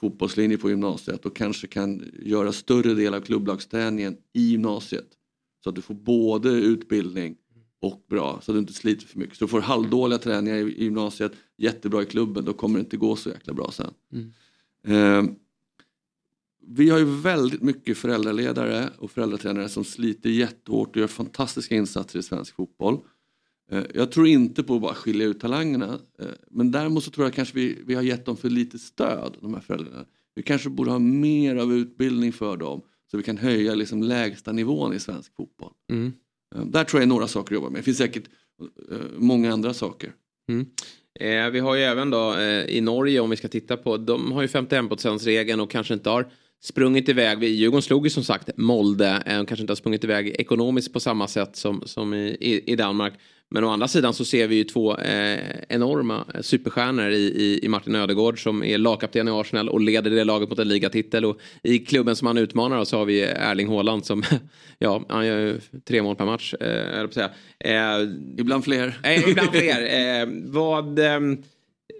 fotbollslinje 0.00 0.58
på 0.58 0.70
gymnasiet 0.70 1.26
och 1.26 1.36
kanske 1.36 1.66
kan 1.66 2.10
göra 2.22 2.52
större 2.52 2.94
del 2.94 3.14
av 3.14 3.20
klubblagsträningen 3.20 4.16
i 4.32 4.42
gymnasiet. 4.42 5.08
Så 5.64 5.68
att 5.68 5.76
du 5.76 5.82
får 5.82 5.94
både 5.94 6.48
utbildning 6.48 7.36
och 7.80 8.04
bra 8.08 8.40
så 8.42 8.52
att 8.52 8.54
du 8.54 8.58
inte 8.58 8.72
sliter 8.72 9.06
för 9.06 9.18
mycket. 9.18 9.36
Så 9.36 9.44
du 9.44 9.48
får 9.48 9.60
halvdåliga 9.60 10.18
träningar 10.18 10.56
i 10.56 10.84
gymnasiet, 10.84 11.32
jättebra 11.56 12.02
i 12.02 12.06
klubben, 12.06 12.44
då 12.44 12.52
kommer 12.52 12.78
det 12.78 12.80
inte 12.80 12.96
gå 12.96 13.16
så 13.16 13.28
jäkla 13.28 13.54
bra 13.54 13.70
sen. 13.72 13.94
Eh, 14.86 15.22
vi 16.70 16.90
har 16.90 16.98
ju 16.98 17.04
väldigt 17.04 17.62
mycket 17.62 17.98
föräldraledare 17.98 18.90
och 18.98 19.10
föräldratränare 19.10 19.68
som 19.68 19.84
sliter 19.84 20.30
jättehårt 20.30 20.88
och 20.88 20.96
gör 20.96 21.06
fantastiska 21.06 21.74
insatser 21.74 22.18
i 22.18 22.22
svensk 22.22 22.54
fotboll. 22.54 22.98
Eh, 23.70 23.84
jag 23.94 24.12
tror 24.12 24.26
inte 24.26 24.62
på 24.62 24.74
att 24.74 24.80
bara 24.80 24.94
skilja 24.94 25.26
ut 25.26 25.40
talangerna. 25.40 25.98
Eh, 26.18 26.26
men 26.50 26.70
däremot 26.70 27.04
så 27.04 27.10
tror 27.10 27.26
jag 27.26 27.34
kanske 27.34 27.54
vi, 27.54 27.78
vi 27.86 27.94
har 27.94 28.02
gett 28.02 28.24
dem 28.24 28.36
för 28.36 28.50
lite 28.50 28.78
stöd, 28.78 29.36
de 29.40 29.54
här 29.54 29.60
föräldrarna. 29.60 30.04
Vi 30.34 30.42
kanske 30.42 30.70
borde 30.70 30.90
ha 30.90 30.98
mer 30.98 31.56
av 31.56 31.72
utbildning 31.72 32.32
för 32.32 32.56
dem 32.56 32.82
så 33.10 33.16
vi 33.16 33.22
kan 33.22 33.38
höja 33.38 33.74
liksom 33.74 34.02
lägsta 34.02 34.52
nivån 34.52 34.92
i 34.92 34.98
svensk 34.98 35.34
fotboll. 35.36 35.72
Mm. 35.90 36.12
Eh, 36.54 36.64
Där 36.64 36.84
tror 36.84 37.00
jag 37.00 37.06
är 37.06 37.08
några 37.08 37.28
saker 37.28 37.54
att 37.54 37.54
jobba 37.54 37.70
med. 37.70 37.78
Det 37.80 37.84
finns 37.84 37.98
säkert 37.98 38.24
många 39.16 39.52
andra 39.52 39.74
saker. 39.74 40.12
Mm. 40.48 40.66
Eh, 41.20 41.50
vi 41.50 41.58
har 41.58 41.74
ju 41.74 41.82
även 41.82 42.10
då 42.10 42.34
eh, 42.36 42.64
i 42.64 42.80
Norge 42.80 43.20
om 43.20 43.30
vi 43.30 43.36
ska 43.36 43.48
titta 43.48 43.76
på, 43.76 43.96
de 43.96 44.32
har 44.32 44.42
ju 44.42 44.48
51 44.48 45.26
regeln 45.26 45.60
och 45.60 45.70
kanske 45.70 45.94
inte 45.94 46.10
har 46.10 46.30
sprungit 46.60 47.08
iväg. 47.08 47.38
Vi- 47.38 47.46
Djurgården 47.48 47.82
slog 47.82 48.06
ju 48.06 48.10
som 48.10 48.24
sagt 48.24 48.50
Molde 48.56 49.22
eh, 49.26 49.40
och 49.40 49.48
kanske 49.48 49.62
inte 49.62 49.70
har 49.70 49.76
sprungit 49.76 50.04
iväg 50.04 50.28
ekonomiskt 50.38 50.92
på 50.92 51.00
samma 51.00 51.28
sätt 51.28 51.56
som, 51.56 51.82
som 51.86 52.14
i, 52.14 52.62
i, 52.66 52.76
Danmark. 52.76 53.14
Men 53.50 53.64
å 53.64 53.68
andra 53.70 53.88
sidan 53.88 54.14
så 54.14 54.24
ser 54.24 54.48
vi 54.48 54.56
ju 54.56 54.64
två 54.64 54.96
eh, 54.96 55.38
enorma 55.68 56.24
eh, 56.34 56.40
superstjärnor 56.40 57.10
i, 57.10 57.16
i, 57.16 57.60
i 57.64 57.68
Martin 57.68 57.94
Ödegård 57.94 58.42
som 58.42 58.62
är 58.64 58.78
lagkapten 58.78 59.28
i 59.28 59.30
Arsenal 59.30 59.68
och 59.68 59.80
leder 59.80 60.10
det 60.10 60.24
laget 60.24 60.48
mot 60.50 60.58
en 60.58 60.68
ligatitel. 60.68 61.24
Och 61.24 61.38
i 61.62 61.78
klubben 61.78 62.16
som 62.16 62.26
han 62.26 62.38
utmanar 62.38 62.84
så 62.84 62.98
har 62.98 63.04
vi 63.04 63.20
Erling 63.22 63.68
Haaland 63.68 64.06
som, 64.06 64.22
ja, 64.78 65.04
han 65.08 65.26
gör 65.26 65.38
ju 65.40 65.60
tre 65.88 66.02
mål 66.02 66.16
per 66.16 66.24
match. 66.24 66.54
Eh, 66.54 67.08
säga. 67.10 67.30
Eh, 67.60 68.08
ibland 68.38 68.64
fler. 68.64 68.98
Eh, 69.02 69.28
ibland 69.28 69.50
fler. 69.50 69.82
Eh, 70.22 70.28
vad, 70.44 70.98
ehm, 70.98 71.42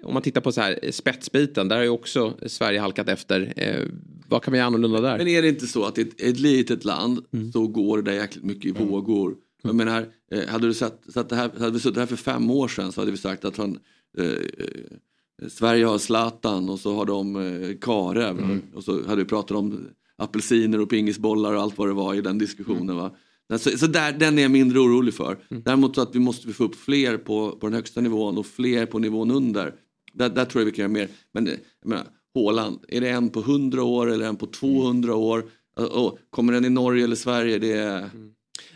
om 0.03 0.15
man 0.15 0.23
tittar 0.23 0.41
på 0.41 0.53
så 0.53 0.61
här, 0.61 0.91
spetsbiten, 0.91 1.69
där 1.69 1.77
har 1.77 1.83
ju 1.83 1.89
också 1.89 2.35
Sverige 2.47 2.81
halkat 2.81 3.09
efter. 3.09 3.53
Eh, 3.57 3.87
vad 4.29 4.43
kan 4.43 4.53
vi 4.53 4.59
göra 4.59 4.67
annorlunda 4.67 5.01
där? 5.01 5.19
Men 5.19 5.29
är 5.29 5.43
det 5.43 5.49
inte 5.49 5.67
så 5.67 5.85
att 5.85 5.99
i 5.99 6.03
ett, 6.03 6.21
ett 6.21 6.39
litet 6.39 6.85
land 6.85 7.25
så 7.53 7.67
går 7.67 7.97
det 8.03 8.11
där 8.11 8.19
jäkligt 8.19 8.45
mycket 8.45 8.65
i 8.65 8.85
vågor. 8.85 9.37
Jag 9.63 9.75
menar, 9.75 10.07
eh, 10.33 10.47
hade, 10.49 10.67
du 10.67 10.75
satt, 10.75 11.03
satt 11.13 11.29
det 11.29 11.37
här, 11.37 11.51
hade 11.59 11.71
vi 11.71 11.81
suttit 11.81 11.99
här 11.99 12.07
för 12.07 12.17
fem 12.17 12.51
år 12.51 12.69
sedan 12.69 12.93
så 12.93 13.01
hade 13.01 13.11
vi 13.11 13.17
sagt 13.17 13.45
att 13.45 13.57
han, 13.57 13.79
eh, 14.19 14.27
eh, 14.27 15.49
Sverige 15.49 15.85
har 15.85 15.99
Zlatan 15.99 16.69
och 16.69 16.81
så 16.81 16.95
har 16.95 17.07
de 17.07 17.37
eh, 17.37 17.77
Karev. 17.81 18.61
Och 18.75 18.85
så 18.85 19.07
hade 19.07 19.23
vi 19.23 19.29
pratat 19.29 19.57
om 19.57 19.89
apelsiner 20.17 20.81
och 20.81 20.91
pingisbollar 20.91 21.55
och 21.55 21.63
allt 21.63 21.79
vad 21.79 21.89
det 21.89 21.95
var 21.95 22.15
i 22.15 22.21
den 22.21 22.39
diskussionen. 22.39 22.97
Va? 22.97 23.11
Så, 23.57 23.79
så 23.79 23.87
där, 23.87 24.13
den 24.13 24.39
är 24.39 24.43
jag 24.43 24.51
mindre 24.51 24.79
orolig 24.79 25.15
för. 25.15 25.39
Däremot 25.49 25.95
så 25.95 26.01
att 26.01 26.15
vi 26.15 26.19
måste 26.19 26.53
få 26.53 26.65
upp 26.65 26.75
fler 26.75 27.17
på, 27.17 27.51
på 27.51 27.67
den 27.67 27.75
högsta 27.75 28.01
nivån 28.01 28.39
och 28.39 28.47
fler 28.47 28.87
på 28.87 28.99
nivån 28.99 29.31
under. 29.31 29.75
Där, 30.19 30.29
där 30.29 30.45
tror 30.45 30.61
jag 30.61 30.67
vi 30.67 30.73
kan 30.73 30.83
göra 30.83 30.93
mer. 30.93 31.09
Men 31.35 31.47
jag 31.47 31.89
menar, 31.89 32.07
Håland, 32.35 32.85
är 32.89 33.01
det 33.01 33.09
en 33.09 33.29
på 33.31 33.41
100 33.41 33.83
år 33.83 34.11
eller 34.13 34.27
en 34.27 34.37
på 34.37 34.47
200 34.47 35.15
år? 35.15 35.45
Och, 35.93 36.19
kommer 36.31 36.53
den 36.53 36.65
i 36.65 36.71
Norge 36.71 37.05
eller 37.05 37.17
Sverige? 37.17 37.59
Det 37.59 37.73
är... 37.73 38.11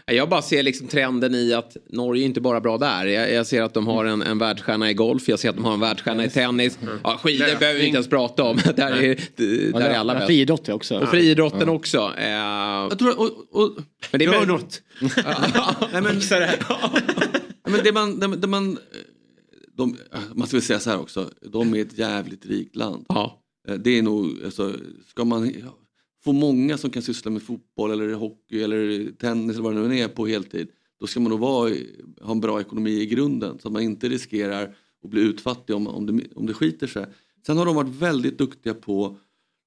Jag 0.06 0.28
bara 0.28 0.42
ser 0.42 0.62
liksom 0.62 0.86
trenden 0.88 1.34
i 1.34 1.52
att 1.52 1.76
Norge 1.90 2.22
är 2.22 2.26
inte 2.26 2.40
bara 2.40 2.60
bra 2.60 2.78
där. 2.78 3.06
Jag, 3.06 3.32
jag 3.32 3.46
ser 3.46 3.62
att 3.62 3.74
de 3.74 3.86
har 3.86 4.04
en, 4.04 4.22
en 4.22 4.38
världsstjärna 4.38 4.90
i 4.90 4.94
golf, 4.94 5.28
jag 5.28 5.38
ser 5.38 5.48
att 5.48 5.56
de 5.56 5.64
har 5.64 5.74
en 5.74 5.80
världsstjärna 5.80 6.24
i 6.24 6.30
tennis. 6.30 6.78
Ja, 7.04 7.18
skidor 7.22 7.38
Löpning. 7.38 7.58
behöver 7.58 7.80
vi 7.80 7.86
inte 7.86 7.96
ens 7.96 8.08
prata 8.08 8.42
om. 8.42 8.56
där 8.76 9.02
är, 9.02 9.72
där 9.72 9.80
är 9.80 9.94
alla 9.98 10.14
bäst. 10.14 10.26
Friidrott 10.26 10.68
också. 10.68 10.98
Och 10.98 11.08
friidrotten 11.08 11.62
Ja. 11.68 11.70
också. 11.72 12.12
Eh, 12.18 12.28
Jag 12.30 12.98
tror, 12.98 13.20
och, 13.20 13.62
och, 13.62 13.76
men 14.10 14.18
det 14.18 14.24
är 14.24 14.32
Gör 14.32 14.46
något. 14.46 14.82
Nej, 15.92 16.02
men, 16.02 16.20
Nej, 16.30 16.58
men 17.68 17.80
det 17.84 17.92
man, 17.92 18.20
det, 18.20 18.36
det 18.36 18.46
man, 18.46 18.78
de, 19.76 19.96
man 20.34 20.46
ska 20.48 20.56
väl 20.56 20.62
säga 20.64 20.80
så 20.80 20.90
här 20.90 21.00
också, 21.00 21.30
de 21.40 21.74
är 21.74 21.82
ett 21.82 21.98
jävligt 21.98 22.46
rikt 22.46 22.76
land. 22.76 23.06
Ja. 23.08 23.42
Eh, 23.68 23.74
Det 23.74 23.98
är 23.98 24.02
nog, 24.02 24.44
alltså, 24.44 24.76
ska 25.06 25.24
man 25.24 25.52
få 26.24 26.32
många 26.32 26.78
som 26.78 26.90
kan 26.90 27.02
syssla 27.02 27.30
med 27.30 27.42
fotboll 27.42 27.90
eller 27.90 28.12
hockey 28.14 28.62
eller 28.62 29.12
tennis 29.12 29.56
eller 29.56 29.62
vad 29.64 29.74
det 29.74 29.88
nu 29.88 29.98
är 29.98 30.08
på 30.08 30.26
heltid, 30.26 30.68
då 31.00 31.06
ska 31.06 31.20
man 31.20 31.30
nog 31.30 31.40
vara, 31.40 31.74
ha 32.20 32.32
en 32.32 32.40
bra 32.40 32.60
ekonomi 32.60 32.90
i 32.90 33.06
grunden 33.06 33.58
så 33.58 33.68
att 33.68 33.72
man 33.72 33.82
inte 33.82 34.08
riskerar 34.08 34.74
att 35.04 35.10
bli 35.10 35.20
utfattig 35.20 35.76
om, 35.76 35.86
om, 35.86 36.06
det, 36.06 36.24
om 36.34 36.46
det 36.46 36.54
skiter 36.54 36.86
sig. 36.86 37.06
Sen 37.46 37.56
har 37.56 37.66
de 37.66 37.74
varit 37.76 37.94
väldigt 37.94 38.38
duktiga 38.38 38.74
på 38.74 39.06
att 39.06 39.16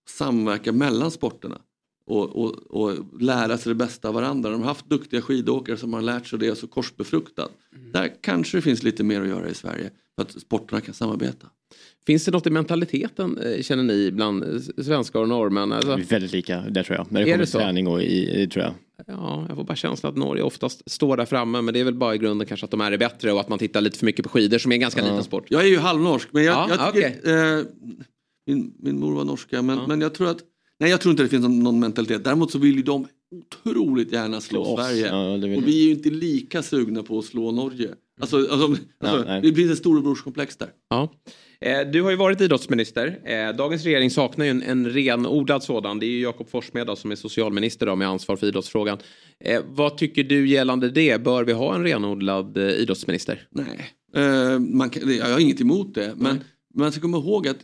samverka 0.10 0.72
mellan 0.72 1.12
sporterna 1.12 1.62
och, 2.08 2.36
och, 2.36 2.52
och 2.70 3.22
lära 3.22 3.58
sig 3.58 3.70
det 3.70 3.76
bästa 3.76 4.08
av 4.08 4.14
varandra. 4.14 4.50
De 4.50 4.62
har 4.62 4.68
haft 4.68 4.90
duktiga 4.90 5.22
skidåkare 5.22 5.78
som 5.78 5.94
har 5.94 6.02
lärt 6.02 6.28
sig 6.28 6.40
det 6.40 6.52
och 6.52 6.58
så 6.58 6.68
korsbefruktat. 6.68 7.52
Där 7.94 8.12
kanske 8.22 8.58
det 8.58 8.62
finns 8.62 8.84
lite 8.84 9.04
mer 9.04 9.22
att 9.22 9.28
göra 9.28 9.50
i 9.50 9.54
Sverige 9.54 9.90
för 10.16 10.22
att 10.22 10.42
sporterna 10.42 10.82
kan 10.82 10.94
samarbeta. 10.94 11.48
Finns 12.08 12.26
det 12.26 12.32
något 12.32 12.48
i 12.48 12.50
mentaliteten 12.50 13.38
eh, 13.38 13.62
känner 13.62 13.84
ni 13.84 14.12
bland 14.12 14.44
eh, 14.44 14.84
svenskar 14.84 15.20
och 15.20 15.30
norrmän? 15.30 15.72
Alltså, 15.72 15.96
Vi 15.96 16.02
är 16.02 16.08
väldigt 16.08 16.32
lika 16.32 16.62
där 16.62 16.84
tror 16.84 16.98
jag. 16.98 17.12
När 17.12 17.22
det 17.22 17.30
Är 17.30 17.34
kommer 17.34 17.46
till 17.46 17.54
träning 17.54 17.88
och 17.88 18.04
i, 18.04 18.42
i 18.42 18.48
tror 18.48 18.66
jag. 18.66 18.74
Ja, 19.08 19.46
jag 19.48 19.58
får 19.58 19.64
bara 19.64 19.76
känslan 19.76 20.12
att 20.12 20.18
Norge 20.18 20.44
oftast 20.44 20.92
står 20.92 21.18
där 21.18 21.26
framme 21.26 21.62
men 21.62 21.74
det 21.74 21.80
är 21.80 21.84
väl 21.84 21.94
bara 21.94 22.16
i 22.16 22.18
grunden 22.18 22.48
kanske 22.48 22.64
att 22.64 22.72
de 22.72 22.82
är 22.82 22.92
det 22.92 22.98
bättre 22.98 23.32
och 23.32 23.40
att 23.40 23.50
man 23.50 23.60
tittar 23.60 23.82
lite 23.82 24.00
för 24.00 24.06
mycket 24.06 24.24
på 24.24 24.30
skidor 24.30 24.58
som 24.58 24.72
är 24.72 24.76
en 24.76 24.82
ganska 24.82 25.02
liten 25.02 25.24
sport. 25.24 25.46
Jag 25.50 25.62
är 25.62 25.68
ju 25.68 25.78
halvnorsk 25.78 26.30
men 26.32 26.44
jag, 26.44 26.70
Ja, 26.70 26.70
jag 26.70 26.94
tycker, 26.94 27.58
eh, 27.58 27.64
min, 28.48 28.74
min 28.80 29.00
mor 29.00 29.16
var 29.16 29.24
norska 29.24 29.62
men, 29.62 29.80
men 29.88 30.02
jag 30.02 30.14
tror 30.14 30.30
att 30.30 30.40
Nej 30.80 30.90
jag 30.90 31.02
tror 31.02 31.12
inte 31.12 31.24
det 31.24 31.30
finns 31.30 31.48
någon, 31.48 31.80
mentalitet. 31.80 32.24
Däremot 32.24 32.52
så 32.52 32.60
vill 32.60 32.76
ju 32.76 32.84
de 32.84 33.08
otroligt 33.36 34.12
gärna 34.12 34.42
slå 34.42 34.64
Slå 34.64 34.74
oss. 34.74 34.86
Sverige. 34.86 35.08
Ja, 35.08 35.34
och 35.34 35.68
vi 35.68 35.82
är 35.82 35.86
ju 35.86 35.92
inte 35.92 36.10
lika 36.10 36.64
sugna 36.64 37.04
på 37.04 37.20
att 37.20 37.26
slå 37.26 37.52
Norge. 37.52 37.90
Alltså, 38.22 38.38
alltså, 38.38 38.76
alltså, 39.00 39.24
nej. 39.28 39.42
det 39.42 39.52
blir 39.52 39.72
ett 39.72 39.78
storebrorskomplex 39.78 40.58
där. 40.58 40.70
Ja. 40.90 41.12
Eh, 41.62 41.92
Du 41.92 42.02
har 42.02 42.10
ju 42.12 42.16
varit 42.16 42.42
idrottsminister. 42.42 43.20
Eh, 43.24 43.56
Dagens 43.56 43.84
regering 43.84 44.12
saknar 44.12 44.46
ju 44.46 44.52
en, 44.52 44.62
en 44.64 44.90
renodlad 44.90 45.64
sådan. 45.64 46.00
Det 46.00 46.06
är 46.06 46.10
ju 46.10 46.22
Jakob 46.22 46.50
Forssmed 46.50 46.98
som 46.98 47.12
är 47.12 47.16
socialminister 47.16 47.86
då, 47.86 47.96
med 47.96 48.08
ansvar 48.08 48.36
för 48.36 48.48
idrottsfrågan. 48.48 48.98
Eh, 49.40 49.62
vad 49.68 49.98
tycker 49.98 50.24
du 50.24 50.48
gällande 50.48 50.90
det? 50.90 51.24
Bör 51.24 51.44
vi 51.44 51.54
ha 51.54 51.76
en 51.76 51.84
renodlad 51.84 52.58
idrottsminister? 52.58 53.48
Nej. 53.50 53.92
Man 54.60 54.90
kan, 54.90 55.16
jag 55.16 55.26
har 55.26 55.40
inget 55.40 55.62
emot 55.62 55.96
det. 55.96 56.14
Men 56.18 56.40
man 56.74 56.92
ska 56.92 57.02
komma 57.02 57.18
ihåg 57.18 57.48
att, 57.48 57.58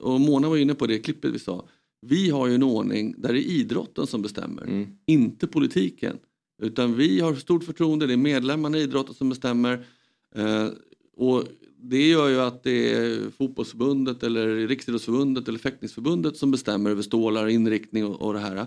och 0.00 0.20
Mona 0.20 0.48
var 0.48 0.56
inne 0.56 0.74
på 0.74 0.86
det 0.86 0.98
klippet 0.98 1.30
vi 1.34 1.38
sa. 1.38 1.68
Vi 2.06 2.30
har 2.30 2.46
ju 2.46 2.54
en 2.54 2.62
ordning 2.62 3.14
där 3.18 3.32
det 3.32 3.38
är 3.38 3.50
idrotten 3.50 4.06
som 4.06 4.22
bestämmer. 4.22 4.88
Inte 5.06 5.46
politiken. 5.46 6.18
Utan 6.62 6.96
vi 6.96 7.20
har 7.20 7.34
stort 7.34 7.64
förtroende, 7.64 8.06
det 8.06 8.12
är 8.12 8.16
medlemmarna 8.16 8.78
i 8.78 8.82
idrotten 8.82 9.14
som 9.14 9.28
bestämmer. 9.28 9.86
Eh, 10.34 10.68
och 11.16 11.44
det 11.76 12.08
gör 12.08 12.28
ju 12.28 12.40
att 12.40 12.62
det 12.62 12.94
är 12.94 13.30
fotbollsförbundet 13.30 14.22
eller 14.22 14.66
Riksidrottsförbundet 14.66 15.48
eller 15.48 15.58
fäktningsförbundet 15.58 16.36
som 16.36 16.50
bestämmer 16.50 16.90
över 16.90 17.02
stålar, 17.02 17.48
inriktning 17.48 18.04
och, 18.04 18.22
och 18.22 18.32
det 18.32 18.38
här. 18.38 18.66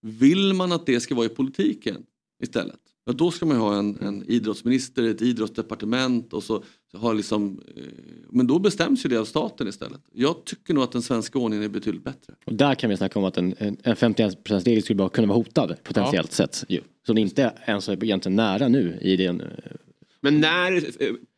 Vill 0.00 0.54
man 0.54 0.72
att 0.72 0.86
det 0.86 1.00
ska 1.00 1.14
vara 1.14 1.26
i 1.26 1.28
politiken 1.28 2.02
istället? 2.42 2.80
Ja, 3.04 3.12
då 3.12 3.30
ska 3.30 3.46
man 3.46 3.56
ha 3.56 3.78
en, 3.78 3.98
en 4.00 4.24
idrottsminister, 4.26 5.02
ett 5.02 5.22
idrottsdepartement 5.22 6.32
och 6.32 6.42
så 6.42 6.62
har 6.94 7.14
liksom, 7.14 7.60
eh, 7.76 7.82
men 8.30 8.46
då 8.46 8.58
bestäms 8.58 9.04
ju 9.04 9.08
det 9.08 9.16
av 9.16 9.24
staten 9.24 9.68
istället. 9.68 10.00
Jag 10.12 10.44
tycker 10.44 10.74
nog 10.74 10.84
att 10.84 10.92
den 10.92 11.02
svenska 11.02 11.38
ordningen 11.38 11.64
är 11.64 11.68
betydligt 11.68 12.04
bättre. 12.04 12.34
Och 12.44 12.54
där 12.54 12.74
kan 12.74 12.90
vi 12.90 12.96
snacka 12.96 13.18
om 13.18 13.24
att 13.24 13.36
en, 13.36 13.54
en 13.58 13.76
en 13.82 13.96
51%-regel 13.96 14.82
skulle 14.82 14.96
bara 14.96 15.08
kunna 15.08 15.26
vara 15.26 15.36
hotad 15.36 15.76
potentiellt 15.82 16.32
sett. 16.32 16.64
Ju. 16.68 16.80
Så 17.06 17.12
det 17.12 17.20
inte 17.20 17.52
ens 17.66 17.88
är 17.88 18.04
egentligen 18.04 18.36
nära 18.36 18.68
nu 18.68 18.98
i 19.00 19.16
den. 19.16 19.40
eh, 19.40 19.46
Men 20.20 20.40
när, 20.40 20.72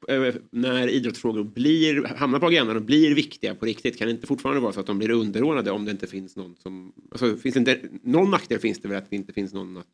eh, 0.08 0.34
när 0.50 0.88
idrottsfrågor 0.88 1.44
blir, 1.44 2.04
hamnar 2.04 2.38
på 2.38 2.46
agendan 2.46 2.76
och 2.76 2.82
blir 2.82 3.14
viktiga 3.14 3.54
på 3.54 3.66
riktigt 3.66 3.98
kan 3.98 4.06
det 4.08 4.12
inte 4.12 4.26
fortfarande 4.26 4.60
vara 4.60 4.72
så 4.72 4.80
att 4.80 4.86
de 4.86 4.98
blir 4.98 5.10
underordnade 5.10 5.70
om 5.70 5.84
det 5.84 5.90
inte 5.90 6.06
finns 6.06 6.36
någon 6.36 6.56
som... 6.62 6.92
Alltså, 7.10 7.36
finns 7.36 7.56
inte, 7.56 7.78
någon 8.02 8.30
nackdel 8.30 8.58
finns 8.58 8.78
det 8.80 8.88
väl 8.88 8.98
att 8.98 9.10
det 9.10 9.16
inte 9.16 9.32
finns 9.32 9.52
någon 9.54 9.76
att 9.76 9.86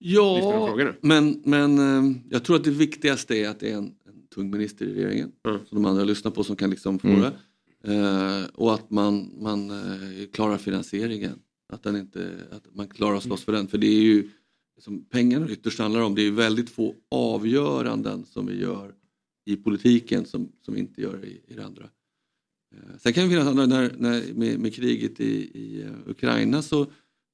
lyfta 0.00 0.50
de 0.76 0.80
Ja, 0.80 0.92
men, 1.00 1.42
men 1.44 2.20
jag 2.30 2.44
tror 2.44 2.56
att 2.56 2.64
det 2.64 2.70
viktigaste 2.70 3.36
är 3.36 3.48
att 3.48 3.60
det 3.60 3.70
är 3.70 3.76
en 3.76 3.92
tung 4.34 4.50
minister 4.50 4.86
i 4.86 4.94
regeringen 4.94 5.32
som 5.44 5.82
de 5.82 5.84
andra 5.84 6.04
lyssnar 6.04 6.30
på 6.30 6.44
som 6.44 6.56
kan 6.56 6.70
liksom 6.70 6.98
få 6.98 7.08
Mm. 7.08 7.20
det. 7.20 7.32
Eh, 7.84 8.44
och 8.54 8.74
att 8.74 8.90
man, 8.90 9.30
man 9.38 9.70
eh, 9.70 10.26
klarar 10.32 10.58
finansieringen. 10.58 11.38
Att, 11.72 11.82
den 11.82 11.96
inte, 11.96 12.30
att 12.50 12.74
man 12.74 12.88
klarar 12.88 13.16
att 13.16 13.22
slåss 13.22 13.44
för 13.44 13.52
den. 13.52 13.68
För 13.68 13.78
det 13.78 13.86
är 13.86 14.02
ju 14.02 14.28
som 14.78 15.04
pengarna 15.04 15.48
ytterst 15.50 15.78
handlar 15.78 16.00
om. 16.00 16.14
Det 16.14 16.22
är 16.22 16.30
väldigt 16.30 16.70
få 16.70 16.94
avgöranden 17.10 18.24
som 18.24 18.46
vi 18.46 18.60
gör 18.60 18.94
i 19.46 19.56
politiken 19.56 20.24
som, 20.24 20.52
som 20.64 20.74
vi 20.74 20.80
inte 20.80 21.02
gör 21.02 21.24
i, 21.24 21.40
i 21.46 21.54
det 21.54 21.64
andra. 21.64 21.84
Eh, 22.74 22.98
Sen 22.98 23.12
kan 23.12 23.24
det 23.24 23.30
finnas 23.30 23.48
andra, 23.48 23.66
när, 23.66 23.94
när, 23.98 24.32
med, 24.34 24.58
med 24.58 24.74
kriget 24.74 25.20
i, 25.20 25.58
i 25.58 25.82
eh, 25.82 26.10
Ukraina 26.10 26.62
så 26.62 26.86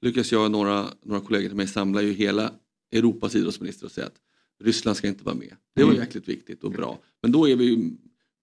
lyckas 0.02 0.32
jag 0.32 0.44
och 0.44 0.50
några, 0.50 0.86
några 1.02 1.20
kollegor 1.20 1.48
till 1.48 1.56
mig 1.56 1.66
samla 1.66 2.02
ju 2.02 2.12
hela 2.12 2.52
Europas 2.92 3.34
idrottsminister 3.34 3.86
och 3.86 3.92
säga 3.92 4.06
att 4.06 4.20
Ryssland 4.64 4.96
ska 4.96 5.08
inte 5.08 5.24
vara 5.24 5.34
med. 5.34 5.52
Det 5.76 5.82
var 5.84 5.90
Mm. 5.90 6.02
jäkligt 6.02 6.28
viktigt 6.28 6.64
och 6.64 6.70
bra. 6.70 6.98
Men 7.22 7.32
då 7.32 7.48
är 7.48 7.56
vi 7.56 7.64
ju 7.64 7.90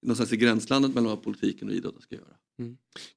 någonstans 0.02 0.34
i 0.34 0.38
gränslandet 0.38 0.94
mellan 0.96 1.10
vad 1.10 1.24
politiken 1.24 1.68
och 1.70 1.74
idrotten 1.76 2.02
ska 2.02 2.16
göra. 2.16 2.26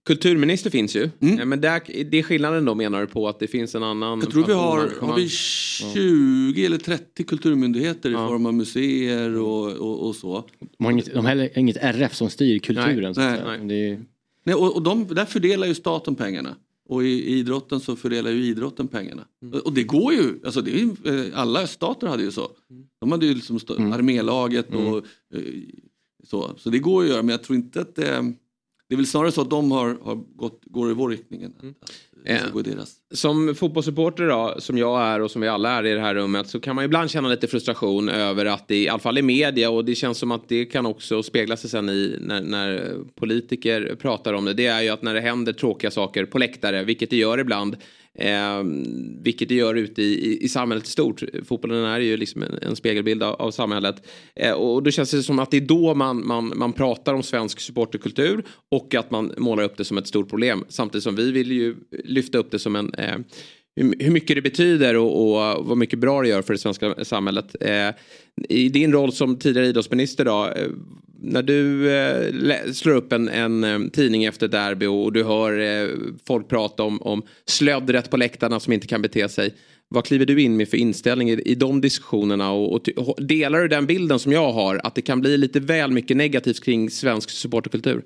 Kulturminister 0.07 0.71
finns 0.71 0.97
ju. 0.97 1.03
Eh, 1.03 1.45
Men 1.47 1.61
där, 1.61 2.05
det 2.11 2.19
är 2.19 2.23
skillnaden 2.23 2.65
då 2.65 2.75
menar 2.75 3.01
du 3.01 3.07
på 3.07 3.29
att 3.29 3.39
det 3.39 3.47
finns 3.47 3.75
en 3.75 3.83
annan... 3.83 4.13
Mm. 4.13 4.21
Jag 4.25 4.31
tror 4.33 4.45
vi 4.47 4.53
har, 4.53 4.79
har 5.01 5.17
vi 5.17 5.23
engagemang? 5.23 5.29
20 5.29 6.67
eller 6.67 6.79
30 6.79 7.25
kulturmyndigheter 7.25 8.11
i 8.11 8.13
form 8.13 8.47
av 8.47 8.55
museer 8.55 9.37
och, 9.39 9.73
och, 9.73 10.07
och 10.09 10.17
så. 10.17 10.45
De 10.79 10.85
har 10.85 10.93
inget, 10.93 11.15
de 11.15 11.27
har 11.27 11.59
inget 11.59 11.77
RF 11.77 12.15
som 12.15 12.31
styr 12.31 12.59
kulturen. 12.59 13.15
Nej, 13.17 13.39
säga. 13.39 13.59
Det 13.59 13.75
är, 13.91 14.05
Nej, 14.45 14.55
och, 14.55 14.77
och 14.77 14.83
de, 14.83 15.07
där 15.15 15.25
fördelar 15.25 15.67
ju 15.67 15.75
staten 15.75 16.15
pengarna. 16.15 16.57
Och 16.89 17.05
i, 17.05 17.07
i 17.07 17.39
idrotten 17.39 17.81
så 17.81 17.97
fördelar 17.97 18.31
ju 18.31 18.45
idrotten 18.45 18.89
pengarna. 18.89 19.27
Och 19.65 19.73
det 19.73 19.83
går 19.83 20.13
ju, 20.13 20.41
alltså 20.45 20.61
det 20.63 20.81
är, 20.81 20.89
eh, 21.05 21.41
alla 21.41 21.67
stater 21.67 22.07
hade 22.07 22.23
ju 22.23 22.31
så. 22.31 22.51
De 23.01 23.13
hade 23.13 23.27
ju 23.27 23.35
liksom 23.35 23.61
stå, 23.61 23.75
armélaget 23.75 24.75
och 24.75 24.97
eh, 25.35 25.43
så. 26.25 26.55
Så 26.59 26.71
det 26.71 26.79
går 26.79 27.05
ju 27.05 27.09
att 27.09 27.13
göra 27.13 27.23
men 27.23 27.31
jag 27.33 27.43
tror 27.43 27.57
inte 27.57 27.81
att 27.81 27.95
det, 27.95 28.35
det 28.89 28.95
är 28.95 28.97
väl 28.97 29.07
snarare 29.07 29.33
så 29.33 29.41
att 29.41 29.51
de 29.51 29.71
har, 29.71 29.99
har 30.03 30.15
gått, 30.15 30.61
går 30.65 30.91
i 30.91 30.95
vår 30.95 31.09
riktning. 31.09 31.43
än 31.43 31.75
Deras. 32.65 32.95
Som 33.15 33.55
fotbollssupporter 33.55 34.29
då, 34.29 34.55
som 34.59 34.79
jag 34.79 35.03
är 35.03 35.21
och 35.21 35.31
som 35.31 35.43
vi 35.43 35.49
alla 35.49 35.71
är 35.71 35.87
i 35.87 35.95
det 35.95 36.01
här 36.01 36.15
rummet 36.15 36.49
så 36.49 36.61
kan 36.61 36.77
man 36.77 36.85
ibland 36.85 37.11
känna 37.11 37.29
lite 37.29 37.47
frustration 37.47 38.09
över 38.09 38.47
att 38.47 38.69
det 38.69 38.77
i 38.77 38.89
alla 38.89 38.99
fall 38.99 39.19
i 39.19 39.23
media 39.23 39.71
och 39.71 39.85
det 39.85 39.95
känns 39.95 40.19
som 40.19 40.31
att 40.31 40.49
det 40.49 40.65
kan 40.65 40.87
också 40.87 41.23
spegla 41.23 41.57
sig 41.57 41.71
sen 41.71 41.89
i 41.89 42.17
när, 42.21 42.41
när 42.41 42.95
politiker 43.15 43.97
pratar 44.01 44.33
om 44.33 44.45
det. 44.45 44.55
Det 44.55 44.67
är 44.67 44.83
ju 44.83 44.89
att 44.89 45.03
när 45.03 45.15
det 45.15 45.21
händer 45.21 45.53
tråkiga 45.53 45.91
saker 45.91 46.25
på 46.25 46.39
läktare, 46.39 46.85
vilket 46.85 47.11
det 47.11 47.17
gör 47.17 47.39
ibland, 47.39 47.77
eh, 48.19 48.63
vilket 49.23 49.49
det 49.49 49.55
gör 49.55 49.75
ute 49.75 50.03
i, 50.03 50.33
i, 50.33 50.45
i 50.45 50.49
samhället 50.49 50.87
i 50.87 50.91
stort. 50.91 51.23
Fotbollen 51.45 51.85
är 51.85 52.01
ju 52.01 52.17
liksom 52.17 52.43
en, 52.43 52.59
en 52.63 52.77
spegelbild 52.77 53.23
av, 53.23 53.35
av 53.35 53.51
samhället. 53.51 54.07
Eh, 54.35 54.53
och 54.53 54.83
då 54.83 54.91
känns 54.91 55.11
det 55.11 55.23
som 55.23 55.39
att 55.39 55.51
det 55.51 55.57
är 55.57 55.61
då 55.61 55.95
man, 55.95 56.27
man, 56.27 56.53
man 56.57 56.73
pratar 56.73 57.15
om 57.15 57.23
svensk 57.23 57.61
supporterkultur 57.61 58.45
och 58.71 58.95
att 58.95 59.11
man 59.11 59.33
målar 59.37 59.63
upp 59.63 59.77
det 59.77 59.85
som 59.85 59.99
ett 59.99 60.07
stort 60.07 60.29
problem. 60.29 60.65
Samtidigt 60.69 61.05
som 61.05 61.17
vi 61.17 61.33
vill 61.33 61.53
ju 61.53 61.77
lyfta 62.05 62.39
upp 62.39 62.51
det 62.51 62.59
som 62.59 62.77
en 62.77 62.95
eh, 62.95 63.17
hur 63.81 64.11
mycket 64.11 64.37
det 64.37 64.43
betyder 64.43 64.97
och, 64.97 65.23
och 65.23 65.67
vad 65.67 65.79
mycket 65.79 65.99
bra 65.99 66.23
det 66.23 66.29
gör 66.29 66.43
för 66.43 66.53
det 66.53 66.59
svenska 66.59 67.05
samhället. 67.05 67.57
Eh, 67.61 67.91
I 68.49 68.69
din 68.69 68.93
roll 68.93 69.13
som 69.13 69.39
tidigare 69.39 69.67
idrottsminister 69.67 70.25
då, 70.25 70.47
eh, 70.47 70.71
när 71.19 71.43
du 71.43 71.91
eh, 71.91 72.73
slår 72.73 72.95
upp 72.95 73.13
en, 73.13 73.29
en 73.29 73.65
eh, 73.65 73.79
tidning 73.93 74.25
efter 74.25 74.49
derby 74.49 74.87
och 74.87 75.13
du 75.13 75.25
hör 75.25 75.59
eh, 75.59 75.89
folk 76.27 76.49
prata 76.49 76.83
om, 76.83 77.03
om 77.03 77.23
slöddret 77.47 78.11
på 78.11 78.17
läktarna 78.17 78.61
som 78.61 78.73
inte 78.73 78.87
kan 78.87 79.03
bete 79.03 79.29
sig. 79.29 79.55
Vad 79.89 80.05
kliver 80.05 80.27
du 80.27 80.43
in 80.43 80.57
med 80.57 80.69
för 80.69 80.77
inställning 80.77 81.31
i, 81.31 81.33
i 81.33 81.55
de 81.55 81.81
diskussionerna 81.81 82.51
och, 82.51 82.89
och 82.89 83.27
delar 83.27 83.61
du 83.61 83.69
den 83.69 83.87
bilden 83.87 84.19
som 84.19 84.33
jag 84.33 84.53
har 84.53 84.81
att 84.85 84.95
det 84.95 85.03
kan 85.03 85.21
bli 85.21 85.39
lite 85.39 85.61
väl 85.61 85.91
mycket 85.91 86.17
negativt 86.17 86.65
kring 86.65 86.91
svensk 86.91 87.31
supporterkultur? 87.31 88.03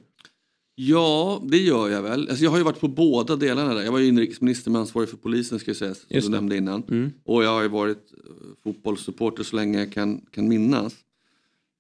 Ja, 0.75 1.43
det 1.45 1.59
gör 1.59 1.89
jag 1.89 2.03
väl. 2.03 2.29
Alltså 2.29 2.45
jag 2.45 2.51
har 2.51 2.59
ju 2.59 2.65
varit 2.65 2.81
på 2.81 2.89
båda 2.89 3.37
delarna 3.37 3.75
där. 3.75 3.83
Jag 3.83 3.93
var 3.93 3.99
ju 3.99 4.09
inrikesminister 4.09 4.71
med 4.71 4.81
ansvarig 4.81 5.09
för 5.09 5.17
polisen 5.17 5.59
ska 5.59 5.71
jag 5.71 5.77
säga, 5.77 5.95
som 5.95 6.07
Just 6.09 6.27
du 6.27 6.33
nämnde 6.33 6.57
innan. 6.57 6.83
Mm. 6.91 7.11
Och 7.25 7.45
jag 7.45 7.51
har 7.51 7.63
ju 7.63 7.69
varit 7.69 8.13
eh, 8.13 8.33
fotbollssupporter 8.65 9.43
så 9.43 9.57
länge 9.57 9.79
jag 9.79 9.93
kan, 9.93 10.21
kan 10.21 10.49
minnas. 10.49 10.95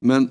Men, 0.00 0.28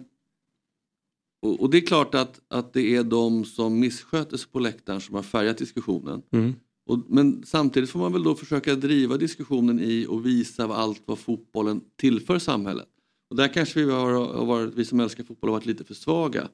och, 1.42 1.60
och 1.62 1.70
det 1.70 1.78
är 1.78 1.82
klart 1.82 2.16
att, 2.16 2.42
att 2.48 2.74
det 2.74 2.96
är 2.96 3.04
de 3.04 3.46
som 3.46 3.80
missköter 3.80 4.38
sig 4.38 4.50
på 4.52 4.60
läktaren 4.60 5.02
som 5.02 5.16
har 5.16 5.24
färgat 5.24 5.58
diskussionen. 5.58 6.22
Mm. 6.32 6.54
Och, 6.86 7.00
men 7.08 7.44
samtidigt 7.46 7.90
får 7.90 8.00
man 8.00 8.14
väl 8.14 8.24
då 8.24 8.36
försöka 8.36 8.76
driva 8.76 9.18
diskussionen 9.18 9.80
i 9.80 10.06
och 10.10 10.26
visa 10.26 10.68
vad 10.68 10.78
allt 10.78 11.02
vad 11.06 11.20
fotbollen 11.20 11.82
tillför 11.96 12.40
samhället. 12.40 12.88
Och 13.30 13.36
där 13.36 13.54
kanske 13.54 13.86
vi, 13.86 13.92
har, 13.92 14.12
har 14.12 14.46
varit, 14.46 14.74
vi 14.76 14.86
som 14.86 15.00
älskar 15.00 15.24
fotboll 15.24 15.50
har 15.50 15.58
varit 15.58 15.66
lite 15.66 15.84
för 15.84 15.94
svaga. 15.94 16.50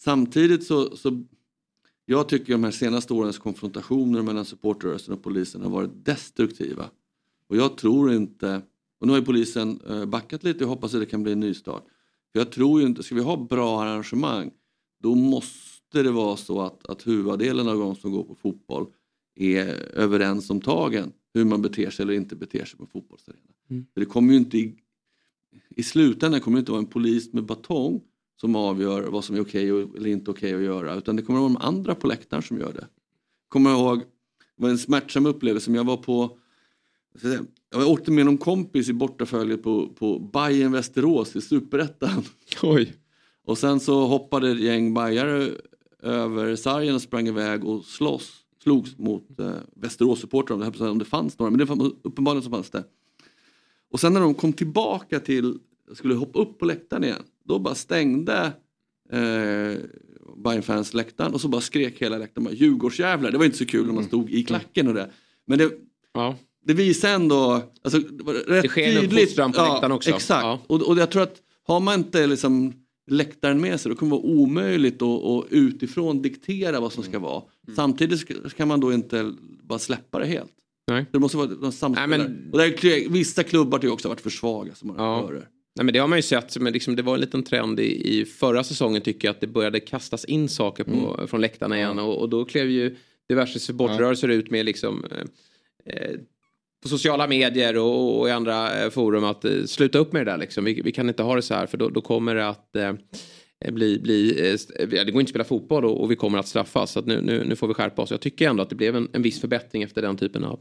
Samtidigt 0.00 0.64
så, 0.64 0.96
så 0.96 1.24
jag 2.04 2.28
tycker 2.28 2.52
de 2.52 2.64
här 2.64 2.70
senaste 2.70 3.14
årens 3.14 3.38
konfrontationer 3.38 4.22
mellan 4.22 4.44
supporterrörelsen 4.44 5.14
och 5.14 5.22
polisen 5.22 5.62
har 5.62 5.70
varit 5.70 6.04
destruktiva. 6.04 6.90
Och 7.48 7.56
jag 7.56 7.76
tror 7.76 8.12
inte, 8.12 8.62
och 9.00 9.06
nu 9.06 9.12
har 9.12 9.20
ju 9.20 9.24
polisen 9.24 9.80
eh, 9.88 10.04
backat 10.04 10.44
lite 10.44 10.64
och 10.64 10.70
hoppas 10.70 10.94
att 10.94 11.00
det 11.00 11.06
kan 11.06 11.22
bli 11.22 11.32
en 11.32 11.40
nystart. 11.40 11.84
För 12.32 12.38
jag 12.40 12.52
tror 12.52 12.80
ju 12.80 12.86
inte, 12.86 13.02
ska 13.02 13.14
vi 13.14 13.20
ha 13.20 13.36
bra 13.36 13.82
arrangemang 13.82 14.50
då 15.02 15.14
måste 15.14 16.02
det 16.02 16.10
vara 16.10 16.36
så 16.36 16.60
att, 16.60 16.86
att 16.86 17.06
huvuddelen 17.06 17.68
av 17.68 17.78
de 17.78 17.96
som 17.96 18.12
går 18.12 18.24
på 18.24 18.34
fotboll 18.34 18.86
är 19.34 19.66
överens 19.94 20.50
om 20.50 20.60
tagen. 20.60 21.12
Hur 21.34 21.44
man 21.44 21.62
beter 21.62 21.90
sig 21.90 22.02
eller 22.02 22.14
inte 22.14 22.36
beter 22.36 22.64
sig 22.64 22.76
på 22.78 22.84
en 22.84 22.90
fotbollsarena. 22.90 23.42
Mm. 23.70 23.86
För 23.94 24.00
det 24.00 24.06
kommer 24.06 24.32
ju 24.32 24.38
inte 24.38 24.58
i, 24.58 24.74
I 25.68 25.82
slutändan 25.82 26.40
kommer 26.40 26.56
det 26.56 26.60
inte 26.60 26.72
vara 26.72 26.82
en 26.82 26.86
polis 26.86 27.32
med 27.32 27.44
batong 27.44 28.00
som 28.40 28.56
avgör 28.56 29.02
vad 29.02 29.24
som 29.24 29.36
är 29.36 29.40
okej 29.40 29.72
och- 29.72 29.96
eller 29.96 30.10
inte 30.10 30.30
okej 30.30 30.54
att 30.54 30.62
göra. 30.62 30.94
Utan 30.94 31.16
det 31.16 31.22
kommer 31.22 31.38
att 31.38 31.52
vara 31.52 31.52
de 31.52 31.66
andra 31.76 31.94
på 31.94 32.06
läktaren 32.06 32.42
som 32.42 32.58
gör 32.58 32.72
det. 32.72 32.86
Kommer 33.48 33.70
jag 33.70 33.80
ihåg, 33.80 33.98
det 34.56 34.62
var 34.62 34.70
en 34.70 34.78
smärtsam 34.78 35.26
upplevelse 35.26 35.64
som 35.64 35.74
jag 35.74 35.84
var 35.84 35.96
på 35.96 36.38
jag 37.70 37.88
åkte 37.88 38.10
med 38.10 38.26
någon 38.26 38.38
kompis 38.38 38.88
i 38.88 38.92
bortaföljet 38.92 39.62
på, 39.62 39.88
på 39.88 40.18
Bayern 40.18 40.72
Västerås 40.72 41.36
i 41.36 41.40
Superettan. 41.40 42.22
Oj. 42.62 42.94
Och 43.44 43.58
sen 43.58 43.80
så 43.80 44.06
hoppade 44.06 44.50
ett 44.50 44.60
gäng 44.60 44.94
bajare 44.94 45.50
över 46.02 46.56
sargen 46.56 46.94
och 46.94 47.02
sprang 47.02 47.28
iväg 47.28 47.64
och 47.64 47.84
slåss, 47.84 48.32
slogs 48.62 48.98
mot 48.98 49.40
eh, 49.40 49.52
Västerås-supportrar. 49.74 50.64
Jag 50.64 50.78
höll 50.78 50.88
om 50.88 50.98
det 50.98 51.04
fanns 51.04 51.38
några, 51.38 51.50
men 51.50 51.58
det 51.58 51.66
fanns, 51.66 51.92
uppenbarligen 52.02 52.42
så 52.42 52.50
fanns 52.50 52.70
det. 52.70 52.84
Och 53.90 54.00
sen 54.00 54.12
när 54.12 54.20
de 54.20 54.34
kom 54.34 54.52
tillbaka 54.52 55.20
till, 55.20 55.58
skulle 55.94 56.14
hoppa 56.14 56.38
upp 56.38 56.58
på 56.58 56.64
läktaren 56.64 57.04
igen, 57.04 57.22
då 57.44 57.58
bara 57.58 57.74
stängde 57.74 58.52
eh, 59.10 59.78
Bayern-fans 60.36 60.94
läktaren 60.94 61.34
och 61.34 61.40
så 61.40 61.48
bara 61.48 61.60
skrek 61.60 62.02
hela 62.02 62.18
läktaren 62.18 62.44
bara, 62.44 62.54
Djurgårdsjävlar. 62.54 63.30
Det 63.30 63.38
var 63.38 63.44
inte 63.44 63.58
så 63.58 63.66
kul 63.66 63.86
när 63.86 63.94
man 63.94 64.04
stod 64.04 64.30
i 64.30 64.42
klacken 64.44 64.88
och 64.88 64.94
det. 64.94 65.10
Men 65.46 65.58
det, 65.58 65.70
det 66.64 66.74
visar 66.74 67.08
ändå, 67.08 67.62
alltså, 67.82 67.98
rätt 68.46 68.62
Det 68.62 68.68
sker 68.68 68.82
en 68.88 68.94
tydligt. 69.00 69.12
uppfostran 69.12 69.52
på 69.52 69.62
läktaren 69.62 69.92
också. 69.92 70.10
Exakt. 70.10 70.42
Ja. 70.44 70.60
Och, 70.66 70.82
och 70.82 70.98
jag 70.98 71.10
tror 71.10 71.22
att 71.22 71.36
har 71.66 71.80
man 71.80 71.98
inte 71.98 72.26
liksom 72.26 72.72
läktaren 73.10 73.60
med 73.60 73.80
sig 73.80 73.90
då 73.90 73.96
kommer 73.96 74.16
det 74.16 74.22
vara 74.22 74.32
omöjligt 74.32 75.02
att, 75.02 75.24
att 75.24 75.44
utifrån 75.50 76.22
diktera 76.22 76.80
vad 76.80 76.92
som 76.92 77.02
ska 77.02 77.10
Mm. 77.12 77.22
vara. 77.22 77.42
Samtidigt 77.76 78.18
ska, 78.20 78.34
kan 78.56 78.68
man 78.68 78.80
då 78.80 78.92
inte 78.92 79.32
bara 79.62 79.78
släppa 79.78 80.18
det 80.18 80.26
helt. 80.26 80.50
Nej. 80.88 81.06
Det 81.12 81.18
måste 81.18 81.36
vara 81.36 81.46
någon 81.48 81.72
samspel 81.72 82.08
men- 82.08 82.48
Och 82.52 82.58
där, 82.58 83.08
vissa 83.08 83.42
klubbar 83.42 83.78
har 83.78 83.84
ju 83.84 83.90
också 83.90 84.08
varit 84.08 84.20
för 84.20 84.30
svaga 84.30 84.74
som 84.74 84.88
man 84.88 84.96
Ja. 84.98 85.30
Nej, 85.76 85.84
men 85.84 85.92
det 85.92 85.98
har 85.98 86.08
man 86.08 86.18
ju 86.18 86.22
sett, 86.22 86.56
men 86.58 86.72
liksom, 86.72 86.96
det 86.96 87.02
var 87.02 87.14
en 87.14 87.20
liten 87.20 87.42
trend 87.42 87.80
i, 87.80 88.18
i 88.20 88.24
förra 88.24 88.64
säsongen 88.64 89.02
tycker 89.02 89.28
jag 89.28 89.34
att 89.34 89.40
det 89.40 89.46
började 89.46 89.80
kastas 89.80 90.24
in 90.24 90.48
saker 90.48 90.84
på, 90.84 91.14
Mm. 91.14 91.28
från 91.28 91.40
läktarna 91.40 91.76
igen 91.76 91.98
och, 91.98 92.20
och 92.20 92.28
då 92.28 92.44
klev 92.44 92.70
ju 92.70 92.96
diverse 93.28 93.58
supportrörelser 93.58 94.28
ut 94.28 94.50
med 94.50 94.66
liksom 94.66 95.04
eh, 95.10 95.94
eh, 95.94 96.16
på 96.82 96.88
sociala 96.88 97.26
medier 97.28 97.76
och, 97.78 98.20
och 98.20 98.28
i 98.28 98.30
andra 98.30 98.82
eh, 98.84 98.90
forum 98.90 99.24
att 99.24 99.44
eh, 99.44 99.64
sluta 99.66 99.98
upp 99.98 100.12
med 100.12 100.26
det 100.26 100.30
där 100.30 100.38
liksom. 100.38 100.64
Vi, 100.64 100.82
vi 100.84 100.92
kan 100.92 101.08
inte 101.08 101.22
ha 101.22 101.36
det 101.36 101.42
så 101.42 101.54
här 101.54 101.66
för 101.66 101.78
då, 101.78 101.88
då 101.88 102.00
kommer 102.00 102.34
det 102.34 102.48
att 102.48 102.76
eh, 102.76 102.92
bli, 103.72 103.98
bli 103.98 104.50
eh, 104.50 104.88
det 104.88 104.96
går 105.12 105.20
inte 105.20 105.20
att 105.20 105.28
spela 105.28 105.44
fotboll 105.44 105.84
och, 105.84 106.00
och 106.02 106.10
vi 106.10 106.16
kommer 106.16 106.38
att 106.38 106.48
straffas. 106.48 106.90
Så 106.92 106.98
att 106.98 107.06
nu, 107.06 107.20
nu, 107.20 107.44
nu 107.44 107.56
får 107.56 107.68
vi 107.68 107.74
skärpa 107.74 108.02
oss. 108.02 108.10
Jag 108.10 108.20
tycker 108.20 108.48
ändå 108.48 108.62
att 108.62 108.68
det 108.70 108.76
blev 108.76 108.96
en, 108.96 109.08
en 109.12 109.22
viss 109.22 109.40
förbättring 109.40 109.82
efter 109.82 110.02
den 110.02 110.16
typen 110.16 110.44
av 110.44 110.60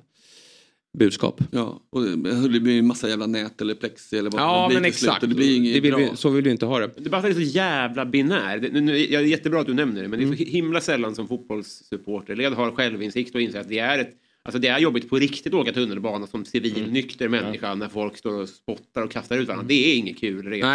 budskap. 0.98 1.42
Ja, 1.52 1.82
och 1.92 2.02
det 2.04 2.48
det 2.48 2.60
blir 2.60 2.74
ju 2.74 2.82
massa 2.82 3.10
jävla 3.10 3.28
nät 3.28 3.62
eller 3.62 3.74
plexi 3.76 4.18
eller 4.18 4.32
vad 4.32 4.42
Ja 4.42 4.62
det 4.62 4.68
blir 4.68 4.76
men 4.82 4.86
exakt. 4.86 5.22
Det 5.22 5.28
blir 5.28 5.58
inget 5.58 5.74
det 5.74 5.80
vill 5.80 5.92
bra. 5.92 6.00
vi, 6.12 6.18
så 6.18 6.30
vill 6.30 6.44
vi 6.44 6.52
inte 6.52 6.66
ha 6.66 6.80
det. 6.80 6.92
Debatten 6.98 7.30
är 7.30 7.34
så 7.34 7.42
jävla 7.42 8.06
binär. 8.06 8.58
Det, 8.58 8.82
nu, 8.82 8.94
det 8.94 9.16
är 9.16 9.22
jättebra 9.22 9.60
att 9.62 9.68
du 9.68 9.74
nämner 9.74 10.02
det, 10.02 10.08
men 10.08 10.20
Mm. 10.20 10.32
det 10.32 10.44
är 10.44 10.46
så 10.46 10.52
himla 10.52 10.82
sällan 10.82 11.16
som 11.16 11.28
fotbollssupporterled 11.28 12.54
har 12.54 12.72
självinsikt 12.72 13.36
och 13.36 13.42
inser 13.42 13.60
att 13.60 13.70
det 13.70 13.80
är 13.80 14.00
ett 14.00 14.14
Alltså 14.44 14.60
det 14.60 14.68
är 14.68 14.80
jobbigt 14.80 15.10
på 15.10 15.16
riktigt 15.16 15.54
att 15.54 15.60
åka 15.60 15.72
tunnelbana 15.74 16.28
som 16.28 16.46
civil 16.46 16.78
Mm. 16.78 16.90
nykter 16.90 17.28
människa 17.28 17.76
när 17.76 17.90
folk 17.90 18.18
står 18.18 18.42
och 18.42 18.50
spottar 18.50 19.02
och 19.02 19.12
kastar 19.12 19.38
ut 19.38 19.48
varandra. 19.48 19.68
Det 19.68 19.92
är 19.94 19.98
inget 19.98 20.20
kul 20.20 20.48
resa. 20.48 20.68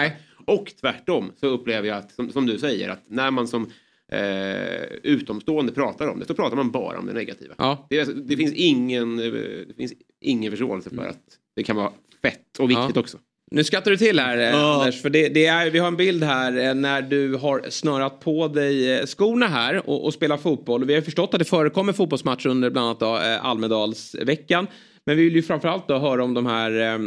Och 0.46 0.72
tvärtom 0.80 1.32
så 1.40 1.46
upplever 1.46 1.88
jag 1.88 1.98
att, 1.98 2.12
som, 2.12 2.30
som 2.32 2.46
du 2.46 2.58
säger, 2.58 2.88
att 2.88 3.02
när 3.06 3.30
man 3.30 3.48
som 3.48 3.70
eh, 4.12 4.82
utomstående 5.02 5.72
pratar 5.72 6.08
om 6.08 6.18
det 6.18 6.26
så 6.26 6.34
pratar 6.34 6.56
man 6.56 6.70
bara 6.70 6.98
om 6.98 7.06
det 7.06 7.12
negativa. 7.12 7.54
Ja. 7.58 7.86
Det, 7.90 8.28
det, 8.28 8.36
finns 8.36 8.52
ingen, 8.52 9.18
eh, 9.18 9.32
det 9.68 9.74
finns 9.76 9.92
ingen 10.20 10.50
förståelse 10.52 10.90
för 10.90 11.06
att 11.06 11.22
det 11.56 11.62
kan 11.62 11.76
vara 11.76 11.92
fett 12.22 12.58
och 12.58 12.70
viktigt 12.70 12.82
Mm. 12.84 12.92
Ja. 12.94 13.00
också. 13.00 13.18
Nu 13.50 13.64
skrattar 13.64 13.90
du 13.90 13.96
till 13.96 14.18
här 14.18 14.38
Ja. 14.38 14.74
Anders. 14.80 15.02
För 15.02 15.10
det, 15.10 15.28
det 15.28 15.46
är, 15.46 15.70
vi 15.70 15.78
har 15.78 15.88
en 15.88 15.96
bild 15.96 16.24
här 16.24 16.68
eh, 16.68 16.74
när 16.74 17.02
du 17.02 17.34
har 17.34 17.64
snörat 17.70 18.20
på 18.20 18.48
dig 18.48 18.92
eh, 18.98 19.06
skorna 19.06 19.46
här 19.46 19.90
och, 19.90 20.04
och 20.04 20.14
spelar 20.14 20.36
fotboll. 20.36 20.84
Vi 20.84 20.94
har 20.94 21.02
förstått 21.02 21.34
att 21.34 21.38
det 21.38 21.44
förekommer 21.44 21.92
fotbollsmatcher 21.92 22.46
under 22.46 22.70
bland 22.70 22.86
annat 22.86 23.00
då, 23.00 23.06
Almedalsveckan. 23.42 24.66
Men 25.06 25.16
vi 25.16 25.24
vill 25.24 25.34
ju 25.34 25.42
framförallt 25.42 25.88
då 25.88 25.98
höra 25.98 26.24
om 26.24 26.34
de 26.34 26.46
här 26.46 26.80
eh, 26.80 26.98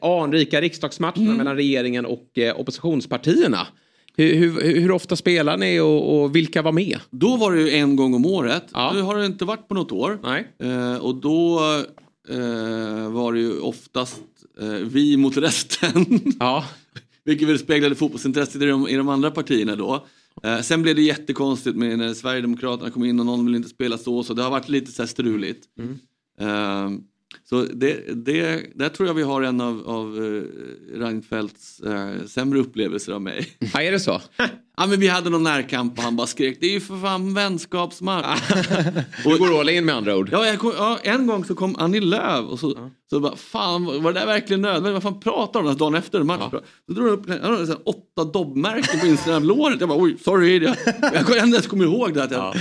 anrika 0.00 0.60
riksdagsmatcherna 0.60 1.34
mellan 1.34 1.56
regeringen 1.56 2.06
och 2.06 2.38
eh, 2.38 2.60
oppositionspartierna. 2.60 3.66
Hur, 4.16 4.34
hur, 4.34 4.80
hur 4.80 4.90
ofta 4.90 5.16
spelar 5.16 5.56
ni 5.56 5.80
och, 5.80 6.22
och 6.22 6.36
vilka 6.36 6.62
var 6.62 6.72
med? 6.72 6.98
Då 7.10 7.36
var 7.36 7.52
det 7.52 7.60
ju 7.60 7.70
en 7.70 7.96
gång 7.96 8.14
om 8.14 8.26
året. 8.26 8.64
Nu 8.94 9.00
har 9.00 9.16
det 9.16 9.26
inte 9.26 9.44
varit 9.44 9.68
på 9.68 9.74
något 9.74 9.92
år. 9.92 10.18
Nej. 10.22 10.48
Eh, 10.62 10.96
och 10.96 11.14
då 11.14 11.60
eh, 12.28 13.10
var 13.12 13.32
det 13.32 13.38
ju 13.40 13.60
oftast 13.60 14.22
vi 14.82 15.16
mot 15.16 15.36
resten. 15.36 16.06
ja. 16.40 16.64
Vilket 17.24 17.48
väl 17.48 17.58
speglade 17.58 17.94
fotbollsintresset 17.94 18.62
i 18.62 18.66
de, 18.66 18.88
i 18.88 18.96
de 18.96 19.08
andra 19.08 19.30
partierna 19.30 19.76
då. 19.76 20.06
Eh, 20.42 20.60
sen 20.60 20.82
blev 20.82 20.96
det 20.96 21.02
jättekonstigt 21.02 21.76
med 21.76 21.98
när 21.98 22.14
Sverigedemokraterna 22.14 22.90
kom 22.90 23.04
in 23.04 23.20
och 23.20 23.26
någon 23.26 23.44
ville 23.44 23.56
inte 23.56 23.68
spela 23.68 23.98
så. 23.98 24.22
Så 24.22 24.34
det 24.34 24.42
har 24.42 24.50
varit 24.50 24.68
lite 24.68 24.92
så 24.92 25.02
här 25.02 25.06
struligt. 25.06 25.66
Eh, 26.40 26.90
så 27.48 27.62
det, 27.62 28.24
det, 28.24 28.66
där 28.74 28.88
tror 28.88 29.06
jag 29.08 29.14
vi 29.14 29.22
har 29.22 29.42
en 29.42 29.60
av, 29.60 29.82
av 29.88 30.24
eh, 30.24 30.98
Reinfeldts 30.98 31.80
eh, 31.80 32.26
sämre 32.26 32.58
upplevelser 32.58 33.12
av 33.12 33.22
mig. 33.22 33.48
Ja, 33.74 33.82
är 33.82 33.92
det 33.92 34.00
så? 34.00 34.20
ja, 34.76 34.86
men 34.86 35.00
vi 35.00 35.08
hade 35.08 35.30
någon 35.30 35.42
närkamp 35.42 35.98
och 35.98 36.04
han 36.04 36.16
bara 36.16 36.26
skrek 36.26 36.58
det 36.60 36.66
är 36.66 36.70
ju 36.72 36.80
för 36.80 37.00
fan 37.00 37.34
vänskapsmatch. 37.34 38.40
Du 39.24 39.38
går 39.38 39.60
all 39.60 39.68
in 39.68 39.84
med 39.84 39.94
andra 39.94 40.16
ord. 40.16 40.28
Ja, 40.32 40.46
jag 40.46 40.58
kom, 40.58 40.72
ja, 40.76 40.98
en 41.02 41.26
gång 41.26 41.44
så 41.44 41.54
kom 41.54 41.76
Annie 41.78 42.00
Lööf 42.00 42.44
och 42.48 42.58
så, 42.58 42.90
så 43.10 43.20
bara, 43.20 43.36
fan 43.36 43.84
var 44.02 44.12
det 44.12 44.20
där 44.20 44.26
verkligen 44.26 44.62
nödvändigt? 44.62 44.92
Vad 44.92 45.02
fan 45.02 45.20
pratar 45.20 45.62
de 45.62 45.68
om 45.68 45.76
dagen 45.76 45.94
efter 45.94 46.20
en 46.20 46.26
match? 46.26 46.42
Så 46.86 46.92
drog 46.92 47.08
upp 47.08 47.28
han 47.28 47.40
hade 47.54 47.66
så 47.66 47.72
här 47.72 47.80
åtta 47.88 48.24
dobbmärken 48.32 49.00
på 49.00 49.06
insidan 49.06 49.36
av 49.36 49.44
låret. 49.44 49.80
Jag 49.80 49.88
bara, 49.88 50.02
oj, 50.02 50.16
sorry. 50.24 50.58
Jag, 50.64 50.76
jag 51.02 51.26
kan 51.26 51.34
inte 51.36 51.40
ens 51.56 51.66
komma 51.66 51.84
ihåg 51.84 52.14
det. 52.14 52.22
Att 52.24 52.30
jag, 52.30 52.54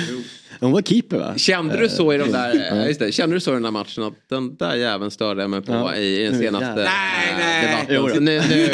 Hon 0.59 0.71
var 0.71 0.81
keeper 0.81 1.17
va? 1.17 1.37
Kände 1.37 1.77
du 1.77 1.89
så 1.89 2.13
i 2.13 2.17
de 2.17 2.31
där, 2.31 2.55
Ja. 2.55 2.75
eh, 2.81 2.87
just 2.87 2.99
det, 2.99 3.11
kände 3.11 3.35
du 3.35 3.39
så 3.39 3.51
i 3.51 3.53
den 3.53 3.63
där 3.63 3.71
matchen 3.71 4.03
att 4.03 4.13
den 4.29 4.55
där 4.55 4.72
jäveln 4.75 5.11
störde 5.11 5.41
jag 5.41 5.49
mig 5.49 5.61
på 5.61 5.71
Ja. 5.71 5.95
i, 5.95 6.21
i 6.21 6.23
den 6.23 6.33
Nu 6.33 6.39
senaste 6.39 6.75
nej, 6.75 7.35
nej. 7.37 7.67
debatten. 7.67 7.95
Jo, 7.95 8.19
nu, 8.21 8.41
nu, 8.49 8.69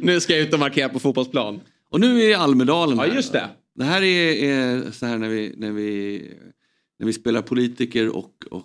nu 0.00 0.20
ska 0.20 0.32
jag 0.32 0.42
ut 0.42 0.52
och 0.52 0.60
markera 0.60 0.88
på 0.88 0.98
fotbollsplan. 1.00 1.60
Och 1.90 2.00
nu 2.00 2.22
är 2.22 2.36
Almedalen 2.36 2.96
Ja, 2.96 3.02
här. 3.04 3.14
just 3.14 3.32
det. 3.32 3.48
Det 3.74 3.84
här 3.84 4.02
är, 4.02 4.44
är 4.44 4.90
så 4.92 5.06
här 5.06 5.18
när 5.18 5.28
vi, 5.28 5.54
när 5.56 5.70
vi, 5.70 6.22
när 6.98 7.06
vi 7.06 7.12
spelar 7.12 7.42
politiker 7.42 8.16
och... 8.16 8.30
och 8.50 8.58
eh, 8.58 8.62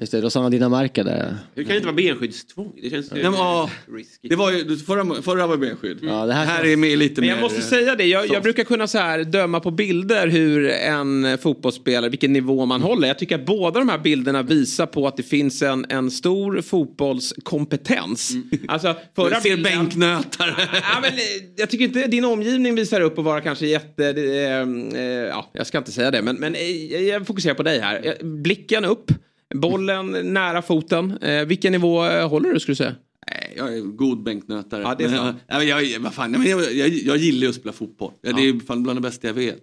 Just 0.00 0.12
det, 0.12 0.20
Rosanna 0.20 0.50
Dinamarca 0.50 1.04
där. 1.04 1.36
Hur 1.54 1.62
kan 1.62 1.70
det 1.70 1.76
inte 1.76 1.86
vara 1.86 1.96
benskyddstvång? 1.96 2.72
Det 2.82 2.90
känns 2.90 3.10
ju 3.10 3.14
Nej, 3.14 3.22
men, 3.22 3.32
ja, 3.34 3.70
risky. 3.96 4.28
det 4.28 4.36
var 4.36 4.52
ju, 4.52 4.76
förra, 4.76 5.22
förra 5.22 5.46
var 5.46 5.56
benskydd. 5.56 5.98
Ja, 6.02 6.26
det 6.26 6.32
här, 6.32 6.44
här 6.46 6.64
är 6.64 6.76
med 6.76 6.98
lite 6.98 7.20
Men 7.20 7.28
mer... 7.28 7.34
jag 7.36 7.42
måste 7.42 7.60
säga 7.62 7.94
det, 7.94 8.04
jag, 8.04 8.26
jag 8.28 8.42
brukar 8.42 8.64
kunna 8.64 8.86
så 8.86 8.98
här 8.98 9.24
döma 9.24 9.60
på 9.60 9.70
bilder 9.70 10.28
hur 10.28 10.68
en 10.70 11.38
fotbollsspelare, 11.38 12.10
vilken 12.10 12.32
nivå 12.32 12.66
man 12.66 12.82
håller. 12.82 13.08
Jag 13.08 13.18
tycker 13.18 13.34
att 13.34 13.46
båda 13.46 13.78
de 13.80 13.88
här 13.88 13.98
bilderna 13.98 14.42
visar 14.42 14.86
på 14.86 15.06
att 15.06 15.16
det 15.16 15.22
finns 15.22 15.62
en, 15.62 15.86
en 15.88 16.10
stor 16.10 16.60
fotbollskompetens. 16.62 18.30
Alltså, 18.68 18.94
förra 19.16 19.30
Jag 19.30 19.42
ser 19.42 19.56
bilden- 19.56 19.62
bänknötare. 19.78 20.54
ja, 20.72 21.00
men, 21.02 21.10
eh, 21.12 21.18
jag 21.56 21.70
tycker 21.70 21.84
inte 21.84 22.06
din 22.06 22.24
omgivning 22.24 22.74
visar 22.74 23.00
upp 23.00 23.18
att 23.18 23.24
vara 23.24 23.40
kanske 23.40 23.66
jätte... 23.66 24.04
Eh, 24.08 25.00
eh, 25.00 25.04
ja, 25.06 25.50
jag 25.54 25.66
ska 25.66 25.78
inte 25.78 25.92
säga 25.92 26.10
det, 26.10 26.22
men, 26.22 26.36
men 26.36 26.54
eh, 26.54 27.00
jag 27.02 27.26
fokuserar 27.26 27.54
på 27.54 27.62
dig 27.62 27.80
här. 27.80 28.00
Eh, 28.20 28.26
Blicken 28.26 28.84
upp, 28.84 29.10
bollen 29.54 30.32
nära 30.34 30.62
foten. 30.62 31.18
Eh, 31.18 31.44
vilken 31.44 31.72
nivå 31.72 32.04
eh, 32.04 32.28
håller 32.28 32.52
du 32.52 32.60
skulle 32.60 32.72
du 32.72 32.76
säga? 32.76 32.94
Jag 33.56 33.76
är 33.76 33.80
god 33.80 34.22
bänknötare. 34.22 34.82
Ja, 34.82 34.94
det 34.98 35.04
är 35.04 35.08
Men 35.08 35.18
sant. 35.18 35.36
jag, 35.48 35.64
ja, 35.64 35.80
jag, 35.80 36.00
vad 36.00 36.14
fan, 36.14 36.44
jag, 36.44 36.72
jag, 36.72 36.88
jag 36.88 37.16
gillar 37.16 37.42
ju 37.42 37.48
att 37.48 37.54
spela 37.54 37.72
fotboll. 37.72 38.12
Ja. 38.20 38.32
Det 38.32 38.48
är 38.48 38.66
fan 38.66 38.82
bland 38.82 38.96
det 38.96 39.02
bästa 39.02 39.26
jag 39.26 39.34
vet. 39.34 39.58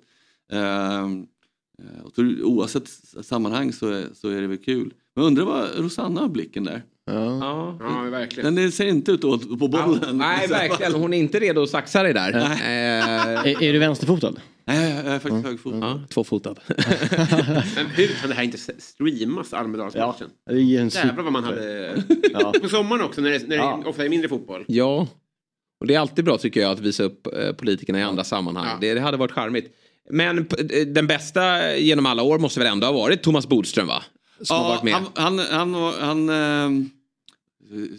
Och 2.03 2.15
så, 2.15 2.21
oavsett 2.43 2.89
sammanhang 3.21 3.73
så 3.73 3.87
är, 3.87 4.05
så 4.13 4.29
är 4.29 4.41
det 4.41 4.47
väl 4.47 4.57
kul. 4.57 4.93
Men 5.15 5.25
undrar 5.25 5.45
vad 5.45 5.69
Rosanna 5.77 6.21
har 6.21 6.27
blicken 6.29 6.63
där. 6.63 6.83
Ja, 7.05 7.77
ja 7.79 8.01
verkligen. 8.09 8.53
Men 8.53 8.63
det 8.65 8.71
ser 8.71 8.85
inte 8.85 9.11
ut 9.11 9.23
att 9.25 9.59
på 9.59 9.67
bollen. 9.67 10.17
Nej, 10.17 10.47
verkligen. 10.47 10.93
Hon 10.93 11.13
är 11.13 11.17
inte 11.17 11.39
redo 11.39 11.61
att 11.63 11.69
saxa 11.69 12.03
dig 12.03 12.13
där. 12.13 12.33
Eh, 12.33 12.47
Är, 12.67 13.63
är 13.63 13.73
du 13.73 13.79
vänsterfotad? 13.79 14.33
Nej, 14.65 14.95
jag 14.95 15.05
är 15.05 15.19
faktiskt 15.19 15.45
högerfotad. 15.45 15.77
Ja, 15.81 16.01
tvåfotad. 16.09 16.55
Men 17.75 17.85
hur 17.85 18.07
kan 18.21 18.29
det 18.29 18.35
här 18.35 18.43
inte 18.43 18.57
streamas, 18.79 19.53
Almedalsmatchen? 19.53 20.29
Ja, 20.45 20.53
Jävlar 20.55 21.23
vad 21.23 21.33
man 21.33 21.43
hade... 21.43 22.03
Ja. 22.33 22.53
På 22.61 22.69
sommaren 22.69 23.01
också, 23.03 23.21
när 23.21 23.29
det, 23.29 23.39
när 23.39 23.47
det 23.47 23.55
Ja. 23.55 23.83
ofta 23.85 24.05
är 24.05 24.09
mindre 24.09 24.29
fotboll. 24.29 24.65
Ja, 24.67 25.07
och 25.79 25.87
det 25.87 25.95
är 25.95 25.99
alltid 25.99 26.25
bra 26.25 26.37
tycker 26.37 26.61
jag 26.61 26.71
att 26.71 26.79
visa 26.79 27.03
upp 27.03 27.27
eh, 27.27 27.51
politikerna 27.53 27.99
i 27.99 28.03
andra 28.03 28.23
sammanhang. 28.23 28.77
Det, 28.81 28.93
det 28.93 28.99
hade 29.01 29.17
varit 29.17 29.31
charmigt. 29.31 29.75
Men 30.09 30.37
eh, 30.37 30.87
den 30.87 31.07
bästa 31.07 31.75
genom 31.77 32.05
alla 32.05 32.23
år 32.23 32.39
måste 32.39 32.59
väl 32.59 32.67
ändå 32.71 32.87
ha 32.87 32.93
varit 32.93 33.23
Thomas 33.23 33.47
Bodström 33.47 33.87
va? 33.87 34.03
Som 34.41 34.57
har 34.57 34.63
Ja, 34.63 34.69
varit 34.69 34.83
med. 34.83 34.93
han, 34.93 35.05
han, 35.15 35.39
han, 35.39 35.71
var- 35.73 35.99
han, 35.99 36.29
ehm, 36.29 36.89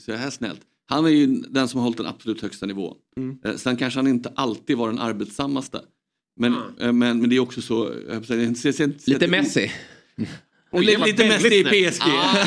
så 0.01 0.13
här 0.13 0.31
snällt. 0.31 0.61
Han 0.87 1.05
är 1.05 1.11
ju 1.11 1.27
den 1.27 1.69
som 1.69 1.79
har 1.81 1.85
hållit 1.85 1.97
den 1.97 2.07
absolut 2.07 2.43
högsta 2.43 2.67
nivån. 2.67 2.97
Mm. 3.17 3.39
Eh, 3.45 3.55
Sen 3.55 3.77
kanske 3.77 3.99
han 3.99 4.07
inte 4.07 4.33
alltid 4.37 4.77
var 4.77 4.89
den 4.89 4.99
arbetsammaste. 4.99 5.81
Men, 6.37 6.55
eh, 6.55 6.93
men, 6.93 7.21
men 7.21 7.31
det 7.31 7.37
är 7.37 7.41
också 7.41 7.63
så... 7.63 7.93
att 8.11 8.27
säga, 8.27 8.43
jag 8.43 8.57
ser- 8.57 8.73
ser- 8.73 8.93
ser- 8.99 9.11
Lite 9.11 9.29
Messi. 9.29 9.73
Och 10.71 10.83
det 10.83 10.97
var 10.97 11.07
lite 11.07 11.29
Messi 11.29 11.55
i 11.55 11.65
PSG. 11.65 12.03
Ah. 12.03 12.47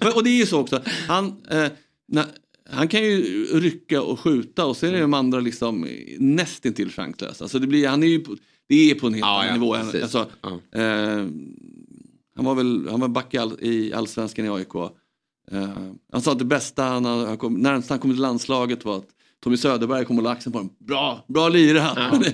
Och 0.14 0.24
det 0.24 0.30
är 0.30 0.36
ju 0.36 0.46
så 0.46 0.60
också. 0.60 0.82
Han, 1.08 1.26
eh, 1.50 1.66
när, 2.08 2.26
han 2.70 2.88
kan 2.88 3.02
ju 3.04 3.44
rycka 3.60 4.02
och 4.02 4.20
skjuta 4.20 4.66
och 4.66 4.76
så 4.76 4.86
är 4.86 4.92
det 4.92 5.00
de 5.00 5.14
andra 5.14 5.40
liksom 5.40 5.88
nästintill 6.18 6.90
chanslösa. 6.90 7.44
Alltså 7.44 7.58
det, 7.58 7.66
blir, 7.66 7.88
han 7.88 8.02
är 8.02 8.06
ju 8.06 8.20
på, 8.20 8.36
det 8.68 8.90
är 8.90 8.94
på 8.94 9.06
en 9.06 9.14
helt 9.14 9.26
annan 9.26 9.46
ja, 9.46 9.52
nivå. 9.52 9.74
Alltså, 9.74 10.30
eh, 10.74 11.26
han 12.36 12.44
var 12.44 12.54
väl 12.54 12.88
han 12.90 13.00
var 13.00 13.08
back 13.08 13.34
i, 13.34 13.38
all, 13.38 13.58
i 13.60 13.92
allsvenskan 13.92 14.44
i 14.44 14.48
AIK. 14.48 14.74
Eh, 15.50 15.68
han 16.12 16.22
sa 16.22 16.32
att 16.32 16.38
det 16.38 16.44
bästa 16.44 16.84
han, 16.84 17.04
han 17.04 17.38
kom, 17.38 17.54
närmast 17.54 17.90
han 17.90 17.98
kom 17.98 18.10
till 18.10 18.20
landslaget 18.20 18.84
var 18.84 18.98
att 18.98 19.08
Tommy 19.42 19.56
Söderberg 19.56 20.04
kom 20.04 20.18
och 20.18 20.24
la 20.24 20.30
axeln 20.30 20.52
på 20.52 20.58
honom. 20.58 20.74
Bra, 20.78 21.24
bra 21.28 21.48
lirare. 21.48 22.10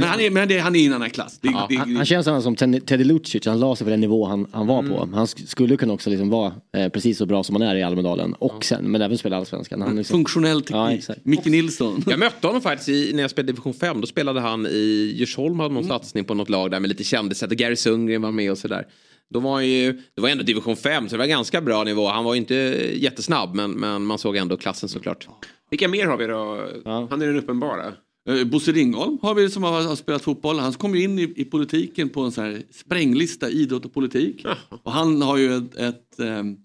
Men, 0.00 0.08
han 0.08 0.20
är, 0.20 0.30
men 0.30 0.48
det, 0.48 0.58
han 0.58 0.76
är 0.76 0.80
i 0.80 0.86
en 0.86 0.92
annan 0.92 1.10
klass. 1.10 1.38
Det, 1.40 1.48
Ja, 1.48 1.66
det, 1.70 1.76
han, 1.76 1.96
han 1.96 2.06
känns 2.06 2.24
som 2.44 2.56
Teddy 2.56 3.04
Lucic, 3.04 3.46
han 3.46 3.60
la 3.60 3.76
sig 3.76 3.84
på 3.84 3.90
den 3.90 4.00
nivå 4.00 4.24
han, 4.26 4.46
han 4.52 4.66
var 4.66 4.82
på. 4.82 5.08
Han 5.14 5.26
sk- 5.26 5.46
skulle 5.46 5.76
kunna 5.76 5.92
också 5.92 6.10
liksom 6.10 6.30
vara 6.30 6.52
eh, 6.76 6.88
precis 6.88 7.18
så 7.18 7.26
bra 7.26 7.42
som 7.44 7.54
han 7.54 7.62
är 7.68 7.76
i 7.76 7.82
Almedalen 7.82 8.34
och 8.34 8.64
sen, 8.64 8.84
men 8.90 9.02
även 9.02 9.18
spela 9.18 9.36
allsvenskan. 9.36 9.82
Han 9.82 9.96
liksom, 9.96 10.14
Funktionell 10.14 10.62
teknik. 10.62 11.04
Ja. 11.08 11.14
Micke 11.22 11.46
Nilsson. 11.46 12.04
Jag 12.06 12.18
mötte 12.18 12.46
honom 12.46 12.62
faktiskt 12.62 12.88
i, 12.88 13.12
när 13.14 13.22
jag 13.22 13.30
spelade 13.30 13.52
division 13.52 13.74
5. 13.74 14.00
Då 14.00 14.06
spelade 14.06 14.40
han 14.40 14.66
i 14.66 15.14
Djursholm, 15.16 15.60
hade 15.60 15.74
någon 15.74 15.84
satsning 15.84 16.24
på 16.24 16.34
något 16.34 16.48
lag 16.48 16.70
där 16.70 16.80
med 16.80 16.88
lite 16.88 17.04
kändisar. 17.04 17.48
Gary 17.48 17.76
Sundgren 17.76 18.22
var 18.22 18.30
med 18.32 18.50
och 18.50 18.58
sådär. 18.58 18.86
Då 19.34 19.40
var 19.40 19.60
ju, 19.60 19.92
det 20.14 20.20
var 20.22 20.28
ändå 20.28 20.44
division 20.44 20.76
5 20.76 21.08
så 21.08 21.14
det 21.14 21.18
var 21.18 21.26
ganska 21.26 21.60
bra 21.60 21.84
nivå. 21.84 22.08
Han 22.08 22.24
var 22.24 22.34
ju 22.34 22.40
inte 22.40 22.54
jättesnabb 22.94 23.54
men, 23.54 23.70
men 23.70 24.04
man 24.04 24.18
såg 24.18 24.36
ändå 24.36 24.56
klassen 24.56 24.88
såklart. 24.88 25.28
Vilka 25.70 25.88
mer 25.88 26.06
har 26.06 26.16
vi 26.16 26.26
då? 26.26 26.68
Han 27.10 27.22
är 27.22 27.26
den 27.26 27.36
uppenbara. 27.38 27.92
Eh, 28.28 28.44
Bosse 28.44 28.72
Ringholm 28.72 29.18
har 29.22 29.34
vi 29.34 29.50
som 29.50 29.62
har, 29.62 29.82
har 29.82 29.96
spelat 29.96 30.22
fotboll. 30.22 30.58
Han 30.58 30.72
kom 30.72 30.94
ju 30.94 31.02
in 31.02 31.18
i, 31.18 31.32
i 31.36 31.44
politiken 31.44 32.08
på 32.08 32.20
en 32.20 32.32
sån 32.32 32.44
här 32.44 32.62
spränglista 32.70 33.50
idrott 33.50 33.84
och 33.84 33.94
politik. 33.94 34.46
Och 34.82 34.92
han 34.92 35.22
har 35.22 35.36
ju 35.36 35.56
ett, 35.56 35.76
ett 35.76 36.20
ehm, 36.20 36.56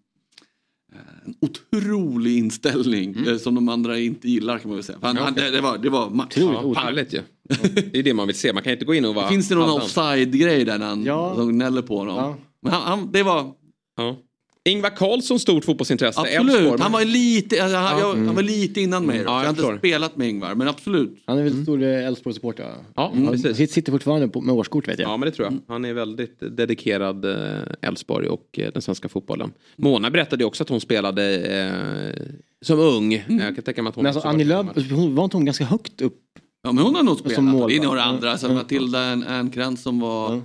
en 1.26 1.36
otrolig 1.42 2.38
inställning 2.38 3.16
eh, 3.28 3.38
som 3.38 3.56
de 3.56 3.70
andra 3.70 4.00
inte 4.00 4.30
gillar 4.30 4.60
kan 4.60 4.70
man 4.70 4.78
väl 4.78 4.84
säga. 4.84 4.98
Han, 5.02 5.16
Ja, 5.16 5.24
han, 5.24 5.34
det, 5.34 5.50
det, 5.52 5.62
var, 5.62 5.78
det 5.78 5.90
var 5.90 6.10
match. 6.10 6.38
Ja, 6.38 6.74
härligt 6.76 7.14
ju. 7.14 7.22
Det 7.92 8.00
är 8.00 8.04
det 8.04 8.14
man 8.14 8.28
vill 8.28 8.36
se. 8.36 8.54
Man 8.54 8.64
kan 8.64 8.74
inte 8.74 8.86
gå 8.86 8.94
in 8.94 9.06
och 9.06 9.16
vara... 9.16 9.30
Finns 9.30 9.50
det 9.50 9.56
någon 9.56 9.70
offside-grej 9.82 10.66
där 10.66 10.78
när 10.78 10.86
han 10.86 11.06
som 11.36 11.54
gnäller 11.54 11.82
på 11.82 11.98
honom? 11.98 12.36
Men 12.62 12.74
han, 12.74 12.82
han, 12.82 13.12
det 13.12 13.24
var... 13.24 13.52
Ja. 13.98 14.18
Ingvar 14.66 14.90
Carlsson, 14.90 15.40
stort 15.40 15.66
fotbollsintresse. 15.66 16.20
Absolut, 16.22 16.56
Elfsborg. 16.56 16.82
han 16.82 16.92
var 16.92 17.06
lite, 17.06 17.64
alltså, 17.64 17.78
han, 17.78 17.92
Ja. 18.00 18.00
jag, 18.00 18.14
Mm. 18.14 18.26
han 18.28 18.36
var 18.36 18.44
lite 18.44 18.82
innan 18.82 19.06
mig. 19.06 19.18
då. 19.18 19.24
Ja, 19.24 19.28
jag 19.32 19.36
jag 19.40 19.44
har 19.44 19.50
inte 19.50 19.62
förstår. 19.62 19.78
spelat 19.78 20.18
med 20.18 20.30
Ingvar, 20.30 20.56
men 20.56 20.68
absolut. 20.68 21.18
Han 21.26 21.38
är 21.38 21.44
väl 21.44 21.64
stor 21.64 21.84
eh, 21.84 22.08
Elfsborg-supporter? 22.08 22.64
va? 22.64 22.70
Ja, 22.96 23.12
Han 23.16 23.28
precis. 23.28 23.58
sitter- 23.58 23.74
Sitter 23.74 23.92
fortfarande 23.92 24.28
på, 24.28 24.42
med 24.42 24.56
årskort 24.56 24.88
vet 24.88 25.00
jag. 25.00 25.10
Ja, 25.10 25.18
men 25.18 25.26
det 25.30 25.36
tror 25.36 25.48
jag. 25.52 25.74
Han 25.74 25.86
är 25.86 25.94
väldigt 25.94 26.38
dedikerad 26.58 27.26
eh, 27.26 27.62
Elfsborg 27.82 28.28
och 28.28 28.60
eh, 28.60 28.72
den 28.74 28.82
svenska 28.82 29.10
fotbollen. 29.10 29.52
Mona 29.76 30.10
berättade 30.12 30.46
också 30.46 30.64
att 30.64 30.70
hon 30.70 30.82
spelade 30.82 31.36
eh, 31.38 32.26
som 32.62 32.80
ung. 32.80 33.14
Jag 33.28 33.56
kan 33.56 33.64
tänka 33.64 33.82
mig 33.84 33.90
att 33.90 33.96
hon 33.96 34.04
Men 34.04 34.16
alltså 34.16 34.28
Annie 34.28 34.44
Lööf, 34.44 34.68
hon 34.92 35.16
var 35.16 35.24
inte 35.24 35.38
hon 35.38 35.46
ganska 35.46 35.66
högt 35.66 36.02
upp? 36.02 36.20
Ja 36.64 36.72
men 36.72 36.84
hon 36.84 36.96
har 36.96 37.04
nog 37.04 37.20
spelat. 37.20 37.68
Det 37.68 37.76
är 37.76 37.84
några 37.84 38.04
andra. 38.04 38.38
Sen 38.38 38.54
Matilda 38.54 39.00
Ern- 39.00 39.24
Ernkrans 39.28 39.82
som 39.84 40.00
var 40.00 40.42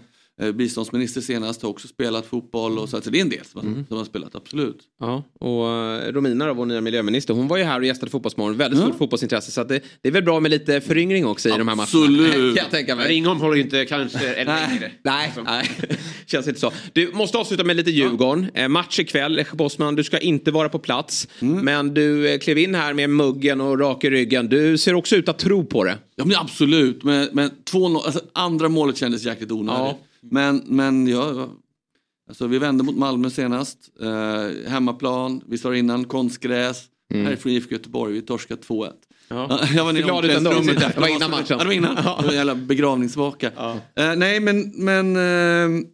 biståndsminister 0.54 1.20
senast 1.20 1.62
har 1.62 1.68
också 1.70 1.88
spelat 1.88 2.26
fotboll. 2.26 2.78
Och 2.78 2.88
så, 2.88 3.00
så 3.00 3.10
det 3.10 3.18
är 3.18 3.22
en 3.22 3.28
del 3.28 3.44
som, 3.44 3.60
har- 3.76 3.84
som 3.88 3.96
har 3.96 4.04
spelat, 4.04 4.34
absolut. 4.34 4.78
Ja, 5.00 5.22
och 5.40 5.68
eh, 5.68 6.12
Romina 6.12 6.46
då, 6.46 6.54
vår 6.54 6.66
nya 6.66 6.80
miljöminister, 6.80 7.34
hon 7.34 7.48
var 7.48 7.56
ju 7.56 7.62
här 7.64 7.80
och 7.80 7.86
gästade 7.86 8.10
Fotbollsmorgon. 8.10 8.56
Väldigt 8.56 8.80
stort 8.80 8.98
fotbollsintresse. 8.98 9.50
Så 9.50 9.60
att 9.60 9.68
det, 9.68 9.80
det 10.02 10.08
är 10.08 10.12
väl 10.12 10.22
bra 10.22 10.40
med 10.40 10.50
lite 10.50 10.80
föryngring 10.80 11.26
också 11.26 11.48
i 11.48 11.52
de 11.52 11.58
här 11.58 11.64
matcherna. 11.64 11.82
Absolut. 11.82 12.56
Jag 12.84 12.96
mig. 12.96 13.08
Ringholm 13.08 13.40
håller 13.40 13.56
ju 13.56 13.62
inte 13.62 13.84
kanske 13.84 14.18
Nej, 14.18 14.44
längre. 14.44 14.90
nej, 15.02 15.32
nej. 15.44 15.70
känns 16.26 16.48
inte 16.48 16.60
så. 16.60 16.72
Du 16.92 17.10
måste 17.12 17.38
avsluta 17.38 17.64
med 17.64 17.76
lite 17.76 17.90
Djurgården. 17.90 18.46
Eh, 18.54 18.68
match 18.68 18.98
ikväll, 18.98 19.44
Bosman. 19.52 19.94
Du 19.96 20.04
ska 20.04 20.18
inte 20.18 20.50
vara 20.50 20.68
på 20.68 20.78
plats. 20.78 21.28
Men 21.40 21.94
du 21.94 22.28
eh, 22.32 22.38
klev 22.38 22.58
in 22.58 22.74
här 22.74 22.94
med 22.94 23.10
muggen 23.10 23.60
och 23.60 23.78
rak 23.78 24.04
i 24.04 24.10
ryggen. 24.10 24.48
Du 24.48 24.78
ser 24.78 24.94
också 24.94 25.16
ut 25.16 25.28
att 25.28 25.38
tro 25.38 25.64
på 25.64 25.84
det. 25.84 25.98
Ja 26.16 26.24
men 26.24 26.36
absolut. 26.36 27.02
Men, 27.04 27.28
men 27.32 27.50
2-0, 27.70 27.96
alltså, 28.04 28.20
andra 28.32 28.68
målet 28.68 28.96
kändes 28.96 29.24
jäkligt 29.24 29.50
onödigt. 29.52 29.96
Men, 30.30 30.62
men 30.66 31.06
ja, 31.06 31.48
alltså, 32.28 32.46
vi 32.46 32.58
vände 32.58 32.84
mot 32.84 32.96
Malmö 32.96 33.30
senast. 33.30 33.78
Eh, 34.00 34.70
hemmaplan, 34.70 35.42
vi 35.46 35.58
sa 35.58 35.74
innan, 35.76 36.04
konstgräs. 36.04 36.84
Mm. 37.12 37.26
Här 37.26 37.32
är 37.32 37.36
från 37.36 37.52
IFK 37.52 37.72
Göteborg, 37.72 38.12
vi 38.14 38.22
torskade 38.22 38.60
2-1. 38.62 38.92
Ja. 39.28 39.60
Jag 39.74 39.84
var 39.84 39.92
nere 39.92 40.06
i 40.06 40.10
omklädningsrummet 40.10 40.94
Det 40.94 41.00
var 41.00 41.08
innan 41.16 41.30
matchen. 41.30 41.46
Ja, 41.48 41.58
det 41.58 41.64
var 41.64 41.72
innan. 41.72 41.94
Det 41.94 42.02
var 42.02 42.28
en 42.28 42.34
jävla 42.34 42.54
begravningsvaka. 42.54 43.52
Eh, 43.94 44.16
nej 44.16 44.40
men, 44.40 44.72
men 44.76 45.16
eh, 45.16 45.86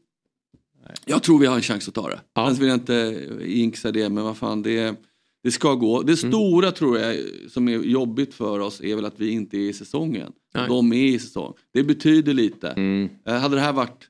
jag 1.06 1.22
tror 1.22 1.38
vi 1.38 1.46
har 1.46 1.56
en 1.56 1.62
chans 1.62 1.88
att 1.88 1.94
ta 1.94 2.08
det. 2.08 2.20
Sen 2.36 2.54
vill 2.54 2.68
jag 2.68 2.76
inte 2.76 3.26
jinxa 3.44 3.92
det, 3.92 4.08
men 4.08 4.24
vad 4.24 4.36
fan 4.36 4.62
det, 4.62 4.94
det 5.42 5.50
ska 5.50 5.74
gå. 5.74 6.02
Det 6.02 6.22
Mm. 6.22 6.32
stora 6.32 6.72
tror 6.72 6.98
jag 6.98 7.16
som 7.50 7.68
är 7.68 7.78
jobbigt 7.78 8.34
för 8.34 8.58
oss 8.60 8.80
är 8.80 8.94
väl 8.96 9.04
att 9.04 9.20
vi 9.20 9.30
inte 9.30 9.56
är 9.56 9.68
i 9.68 9.72
säsongen. 9.72 10.32
Nej. 10.54 10.68
De 10.68 10.92
är 10.92 11.06
i 11.06 11.18
säsong. 11.18 11.54
Det 11.74 11.82
betyder 11.82 12.34
lite. 12.34 12.68
Mm. 12.68 13.08
Eh, 13.26 13.34
hade 13.34 13.54
det 13.56 13.60
här 13.62 13.72
varit 13.72 14.08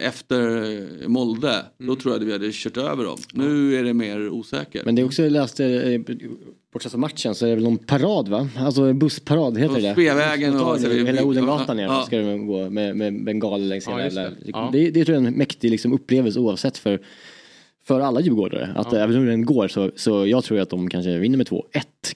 efter 0.00 0.62
eh, 1.02 1.08
Molde, 1.08 1.64
då 1.78 1.96
tror 1.96 2.14
jag 2.14 2.20
att 2.22 2.28
vi 2.28 2.32
hade 2.32 2.50
kört 2.52 2.76
över 2.76 3.04
dem. 3.04 3.18
Nu 3.32 3.74
är 3.78 3.84
det 3.84 3.94
mer 3.94 4.28
osäkert. 4.28 4.84
Men 4.84 4.94
det 4.94 5.02
är 5.02 5.06
också, 5.06 5.22
jag 5.22 5.32
läste, 5.32 5.64
eh, 5.66 6.00
bortsett 6.72 6.92
från 6.92 7.00
matchen 7.00 7.34
så 7.34 7.44
är 7.46 7.48
det 7.50 7.54
väl 7.54 7.64
någon 7.64 7.78
parad 7.78 8.28
va? 8.28 8.48
Alltså 8.58 8.92
bussparad, 8.92 9.58
heter 9.58 9.74
Och 9.74 9.80
det 9.82 9.94
Sveavägen 9.94 10.60
och... 10.60 10.70
och- 10.72 10.78
Hela 10.80 11.24
Odengatan 11.24 11.76
ner 11.76 11.84
Ja. 11.84 12.02
ska 12.06 12.18
de 12.18 12.46
gå 12.46 12.70
med, 12.70 12.96
med 12.96 13.24
bengaler 13.24 13.64
längs 13.66 13.86
Ja, 13.86 13.96
hela 13.98 14.22
det. 14.22 14.30
Ja. 14.46 14.68
det. 14.72 14.90
Det 14.90 15.04
tror 15.04 15.14
jag 15.16 15.22
är 15.24 15.28
en 15.28 15.34
mäktig 15.34 15.70
liksom, 15.70 15.92
upplevelse 15.92 16.40
oavsett 16.40 16.78
för 16.78 17.00
för 17.90 18.00
alla 18.00 18.20
djurgårdare. 18.20 18.68
Att 18.76 18.92
Ja. 18.92 18.98
även 18.98 19.16
om 19.16 19.26
den 19.26 19.44
går 19.44 19.68
så, 19.68 19.90
så 19.96 20.26
jag 20.26 20.44
tror 20.44 20.60
att 20.60 20.70
de 20.70 20.90
kanske 20.90 21.18
vinner 21.18 21.36
med 21.38 21.46
2-1 21.48 21.62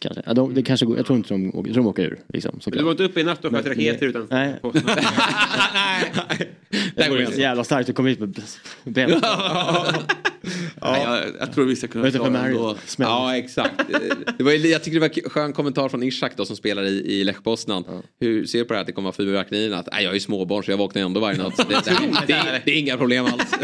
kanske. 0.00 0.22
De, 0.34 0.54
det 0.54 0.62
kanske 0.62 0.86
går, 0.86 0.96
jag 0.96 1.06
tror 1.06 1.16
inte 1.16 1.34
de, 1.34 1.44
jag 1.44 1.64
tror 1.64 1.74
de 1.74 1.86
åker 1.86 2.02
ur. 2.02 2.18
Liksom, 2.28 2.60
du 2.66 2.82
var 2.82 2.90
inte 2.90 3.04
uppe 3.04 3.20
i 3.20 3.24
natt 3.24 3.44
och 3.44 3.50
sköt 3.52 3.66
raketer 3.66 4.06
utan 4.06 4.26
Nej. 4.30 4.54
Det 6.96 7.08
vore 7.10 7.22
jävla 7.40 7.64
starkt 7.64 7.88
att 7.88 7.94
komma 7.96 8.08
hit 8.08 8.20
med 8.20 8.40
ben. 8.84 9.10
Nej, 10.82 11.02
jag, 11.02 11.22
jag 11.40 11.52
tror 11.52 11.64
vi 11.64 11.76
ska 11.76 11.88
kunna 11.88 12.10
klara 12.10 12.30
det 12.30 12.38
ändå. 12.38 12.76
Ja, 12.98 13.36
exakt. 13.36 13.74
Det 14.38 14.44
var, 14.44 14.52
jag 14.52 14.82
tycker 14.82 15.00
det 15.00 15.08
var 15.08 15.24
en 15.24 15.30
skön 15.30 15.52
kommentar 15.52 15.88
från 15.88 16.02
Ishak 16.02 16.32
då, 16.36 16.44
som 16.44 16.56
spelar 16.56 16.82
i, 16.84 17.20
i 17.20 17.24
Lech 17.24 17.42
Poznan. 17.42 17.84
Hur 18.20 18.46
ser 18.46 18.58
du 18.58 18.64
på 18.64 18.72
det 18.72 18.76
här 18.76 18.80
att 18.80 18.86
det 18.86 18.92
kommer 18.92 19.06
vara 19.06 19.16
fyrverkerierna? 19.16 19.78
Att, 19.78 19.88
nej, 19.92 20.04
jag 20.04 20.10
är 20.10 20.14
ju 20.14 20.20
småbarn 20.20 20.64
så 20.64 20.70
jag 20.70 20.78
vaknar 20.78 21.02
ändå 21.02 21.20
varje 21.20 21.38
natt. 21.38 21.56
Det, 21.68 21.84
det, 21.84 22.34
det, 22.34 22.62
det, 22.64 22.70
är 22.70 22.78
inga 22.78 22.96
problem 22.96 23.24
alls. 23.24 23.54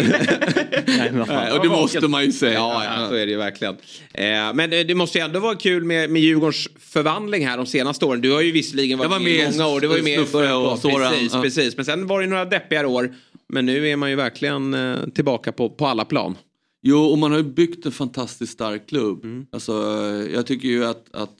Nej. 0.86 1.12
Nej, 1.28 1.52
och 1.52 1.62
det 1.62 1.68
måste 1.68 2.08
man 2.08 2.24
ju 2.24 2.32
säga. 2.32 2.54
Ja, 2.54 2.84
ja, 2.84 3.08
så 3.08 3.14
är 3.14 3.26
det 3.26 3.32
ju 3.32 3.38
verkligen. 3.38 3.76
Eh, 4.14 4.24
men 4.54 4.72
eh, 4.72 4.80
det 4.80 4.94
måste 4.94 5.18
ju 5.18 5.24
ändå 5.24 5.40
vara 5.40 5.54
kul 5.54 5.84
med, 5.84 6.10
med 6.10 6.22
Djurgårdens 6.22 6.68
förvandling 6.78 7.46
här 7.46 7.56
de 7.56 7.66
senaste 7.66 8.04
åren. 8.04 8.20
Du 8.20 8.32
har 8.32 8.40
ju 8.40 8.52
visserligen 8.52 8.98
varit 8.98 9.10
var 9.10 9.18
med 9.18 9.32
i 9.32 9.50
många 9.50 9.66
år. 9.66 9.80
Du 9.80 9.86
var 9.86 9.96
ju 9.96 10.02
med 10.02 10.20
i 10.20 10.32
början 10.32 10.80
på. 10.80 10.88
Precis, 10.88 11.34
ja. 11.34 11.42
precis. 11.42 11.76
Men 11.76 11.84
sen 11.84 12.06
var 12.06 12.20
det 12.20 12.26
några 12.26 12.44
deppigare 12.44 12.86
år. 12.86 13.14
Men 13.52 13.66
nu 13.66 13.88
är 13.88 13.96
man 13.96 14.10
ju 14.10 14.16
verkligen 14.16 14.74
eh, 14.74 15.08
tillbaka 15.14 15.52
på, 15.52 15.70
på 15.70 15.86
alla 15.86 16.04
plan. 16.04 16.36
Jo, 16.82 16.98
och 16.98 17.18
man 17.18 17.30
har 17.30 17.38
ju 17.38 17.44
byggt 17.44 17.86
en 17.86 17.92
fantastiskt 17.92 18.52
stark 18.52 18.88
klubb. 18.88 19.24
Mm. 19.24 19.46
Alltså, 19.50 19.72
eh, 19.72 20.32
jag 20.34 20.46
tycker 20.46 20.68
ju 20.68 20.84
att, 20.84 21.14
att, 21.14 21.34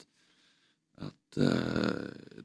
att 0.97 1.37
eh, 1.37 1.51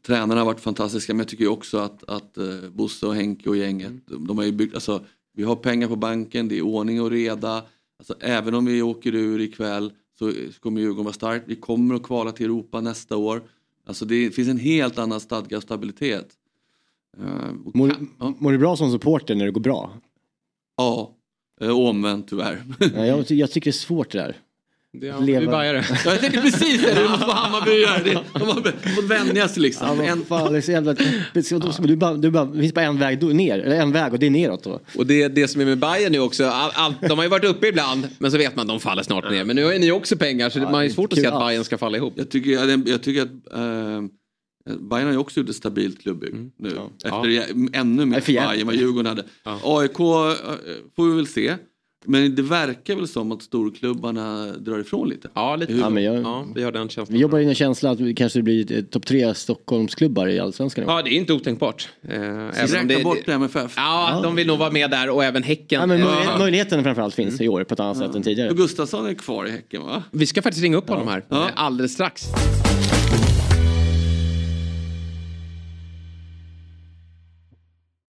tränarna 0.03 0.41
har 0.41 0.47
varit 0.47 0.61
fantastiska 0.61 1.15
men 1.15 1.19
jag 1.19 1.29
tycker 1.29 1.45
ju 1.45 1.51
också 1.51 1.79
att, 1.79 2.05
att 2.05 2.39
eh, 2.39 2.71
Bosse 2.73 3.07
och 3.07 3.15
Henke 3.15 3.49
och 3.51 3.57
gänget, 3.57 3.87
Mm. 3.89 4.01
de, 4.07 4.27
de 4.27 4.39
har 4.39 4.45
ju 4.45 4.53
byggt, 4.53 4.75
alltså, 4.75 5.05
vi 5.33 5.43
har 5.43 5.57
pengar 5.57 5.89
på 5.89 5.97
banken, 5.97 6.49
det 6.49 6.59
är 6.59 6.63
ordning 6.63 7.03
och 7.03 7.11
reda. 7.11 7.63
Alltså, 7.99 8.15
även 8.21 8.55
om 8.55 8.65
vi 8.65 8.83
åker 8.83 9.15
ur 9.15 9.41
ikväll 9.41 9.93
så 10.19 10.31
så 10.33 10.61
kommer 10.61 10.81
Djurgården 10.81 11.05
vara 11.05 11.15
starkt. 11.15 11.45
Vi 11.49 11.57
kommer 11.57 11.95
att 11.95 12.03
kvala 12.03 12.33
till 12.33 12.47
Europa 12.47 12.81
nästa 12.81 13.17
år. 13.17 13.43
Alltså 13.87 14.05
det 14.05 14.31
finns 14.31 14.49
en 14.49 14.59
helt 14.59 14.99
annan 14.99 15.21
stadga 15.21 15.57
och 15.57 15.63
stabilitet. 15.63 16.29
Eh, 17.19 17.51
och 17.67 17.77
Mår, 17.77 17.91
kan- 17.91 18.37
mår 18.39 18.53
du 18.53 18.59
bra 18.59 18.77
som 18.77 18.93
supporter 18.93 19.35
när 19.35 19.45
det 19.45 19.51
går 19.51 19.61
bra? 19.61 19.93
Ja, 20.77 21.16
och 21.61 21.89
omvänt 21.89 22.29
tyvärr. 22.31 22.63
Ja, 22.97 23.07
jag, 23.07 23.25
jag 23.31 23.51
tycker 23.51 23.71
det 23.71 23.71
är 23.71 23.73
svårt 23.73 24.11
det 24.13 24.19
där. 24.19 24.37
Ja, 25.01 25.19
Leva- 25.21 25.41
Du 25.41 25.47
bajare. 25.47 25.85
Ja, 26.05 26.11
jag 26.11 26.21
tänkte 26.21 26.41
precis 26.41 26.83
det, 26.83 26.95
det 26.95 27.09
måste 27.09 27.27
vara 27.27 27.37
Hammarbyare. 27.37 28.03
Det- 28.05 28.39
De 28.39 28.49
har 28.49 28.55
fått 28.95 29.05
vänja 29.05 29.49
sig 29.49 29.63
liksom. 29.63 29.87
Ja, 29.99 30.05
En- 30.05 30.25
fan, 30.25 30.53
det 30.53 30.59
är 30.59 30.63
så 30.63 30.73
jävla 30.73 31.87
Du 31.87 31.97
bara, 31.97 32.15
du 32.15 32.31
bara, 32.31 32.45
det 32.45 32.61
finns 32.61 32.75
bara 32.75 32.85
en 32.85 32.99
väg 32.99 33.23
ner, 33.23 33.59
eller 33.59 33.77
en 33.77 33.93
väg 33.93 34.13
och 34.13 34.19
det 34.19 34.27
är 34.27 34.31
neråt 34.31 34.65
då. 34.65 34.81
Och 34.97 35.07
det, 35.07 35.29
det 35.29 35.49
som 35.49 35.61
är 35.61 35.65
med 35.65 35.79
Bayern 35.79 36.13
nu 36.13 36.19
också, 36.21 36.45
all, 36.47 36.71
all, 36.75 36.95
de 37.09 37.19
har 37.19 37.25
ju 37.25 37.31
varit 37.31 37.45
uppe 37.45 37.67
ibland 37.69 38.09
men 38.19 38.31
så 38.31 38.39
vet 38.39 38.57
man 38.57 38.63
att 38.63 38.69
de 38.69 38.81
faller 38.81 39.03
snart 39.03 39.31
ner. 39.31 39.45
Men 39.45 39.57
nu 39.57 39.65
har 39.65 39.73
ju 39.73 39.79
ni 39.79 39.91
också 39.93 40.17
pengar 40.17 40.51
så 40.51 40.59
det, 40.59 40.65
man 40.65 40.75
har 40.75 40.83
ju 40.83 40.91
svårt 40.91 41.13
att 41.13 41.19
se 41.19 41.27
att 41.27 41.47
Bayern 41.47 41.65
ska 41.65 41.79
falla 41.79 41.97
ihop. 41.97 42.13
Jag 42.17 42.31
tycker, 42.31 42.51
jag, 42.51 42.89
jag 42.89 43.03
tycker 43.03 43.23
att 43.23 43.29
eh, 43.55 44.03
Bayern 44.67 45.07
har 45.07 45.13
ju 45.13 45.19
också 45.19 45.41
gjort 45.41 45.49
ett 45.49 45.57
stabilt 45.57 46.03
klubbygge 46.03 46.37
nu. 46.59 46.69
Efter 47.05 47.29
Ja. 47.29 47.45
ännu 47.73 48.05
mer 48.07 48.17
jävligt. 48.17 48.27
Bayern 48.55 48.67
vad 48.67 48.75
Djurgården 48.77 49.07
hade. 49.07 49.25
AIK 49.63 49.91
eh, 49.91 49.97
får 50.97 51.11
vi 51.11 51.17
väl 51.17 51.27
se. 51.27 51.55
Men 52.09 52.35
det 52.35 52.43
verkar 52.43 52.95
väl 52.97 53.09
som 53.09 53.33
att 53.33 53.43
storklubbarna 53.43 54.47
drar 54.47 54.79
ifrån 54.79 55.09
lite? 55.09 55.29
Ja, 55.35 55.57
lite. 55.57 55.73
Ja, 55.73 55.91
men 55.91 56.03
jag, 56.05 56.17
Ja, 56.23 56.47
vi 56.55 56.63
har 56.63 56.73
den 56.73 56.89
känslan. 56.89 57.15
Vi 57.15 57.21
jobbar 57.23 57.39
in 57.39 57.49
en 57.49 57.55
känsla 57.55 57.91
att 57.91 58.01
vi 58.01 58.15
kanske 58.15 58.43
blir 58.43 58.83
topp 58.83 59.07
tre 59.07 59.35
Stockholmsklubbar 59.35 60.29
i 60.29 60.39
Allsvenskan. 60.39 60.85
i. 60.85 60.87
Ja, 60.87 61.03
det 61.03 61.11
är 61.11 61.13
inte 61.17 61.33
otänkbart. 61.33 61.89
Eh, 62.09 62.11
räkna 62.21 62.83
det, 62.85 63.05
bort 63.05 63.29
MFF? 63.29 63.75
Ja, 63.77 64.21
de 64.23 64.35
vill 64.35 64.47
nog 64.47 64.59
vara 64.59 64.71
med 64.71 64.91
där 64.91 65.11
och 65.11 65.25
även 65.25 65.43
Häcken. 65.43 65.81
Ja, 65.81 65.87
men 65.87 66.01
Eh, 66.01 66.07
möjlighet, 66.07 66.39
möjligheten 66.39 66.83
framförallt 66.85 67.15
finns 67.15 67.41
i 67.41 67.49
år 67.49 67.65
på 67.65 67.75
ett 67.75 67.81
annat 67.81 67.97
sätt 67.99 68.15
än 68.15 68.23
tidigare. 68.23 68.51
Och 68.51 68.57
Gustafsson 68.57 69.07
är 69.07 69.15
kvar 69.15 69.47
i 69.47 69.51
Häcken 69.51 69.83
va? 69.83 70.03
Vi 70.11 70.27
ska 70.27 70.43
faktiskt 70.43 70.63
ringa 70.63 70.77
upp 70.77 70.89
honom 70.89 71.09
här 71.09 71.25
Ja. 71.29 71.51
alldeles 71.55 71.93
strax. 71.93 72.23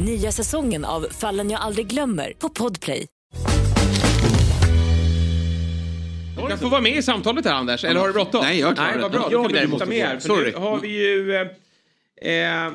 Nya 0.00 0.32
säsongen 0.32 0.84
av 0.84 1.06
Fallen 1.10 1.50
jag 1.50 1.60
aldrig 1.60 1.86
glömmer 1.86 2.32
på 2.38 2.48
Podplay. 2.48 3.06
Du 6.36 6.48
kan 6.48 6.58
få 6.58 6.68
vara 6.68 6.80
med 6.80 6.96
i 6.96 7.02
samtalet 7.02 7.44
här 7.44 7.52
Anders, 7.54 7.84
eller 7.84 8.00
har 8.00 8.06
du 8.06 8.12
bråttom? 8.12 8.40
Nej, 8.44 8.60
jag 8.60 8.74
klarar 8.74 8.90
Nej, 8.92 9.00
vad 9.02 9.12
det. 9.12 9.18
bra. 9.18 9.28
Jag 9.30 9.40
Då 9.40 9.42
kan 9.42 9.52
vi 9.52 9.58
däremot 9.58 9.78
ta 9.78 9.86
med 9.86 10.06
här. 10.06 10.18
För 10.18 10.28
Sorry. 10.28 10.50
nu 10.52 10.58
har 10.58 10.78
vi 10.80 10.88
ju 10.88 11.34
eh, 12.22 12.64
eh, 12.66 12.72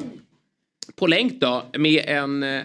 på 0.95 1.07
länk 1.07 1.33
då 1.41 1.63
med 1.77 2.03
en 2.07 2.43
eh, 2.43 2.61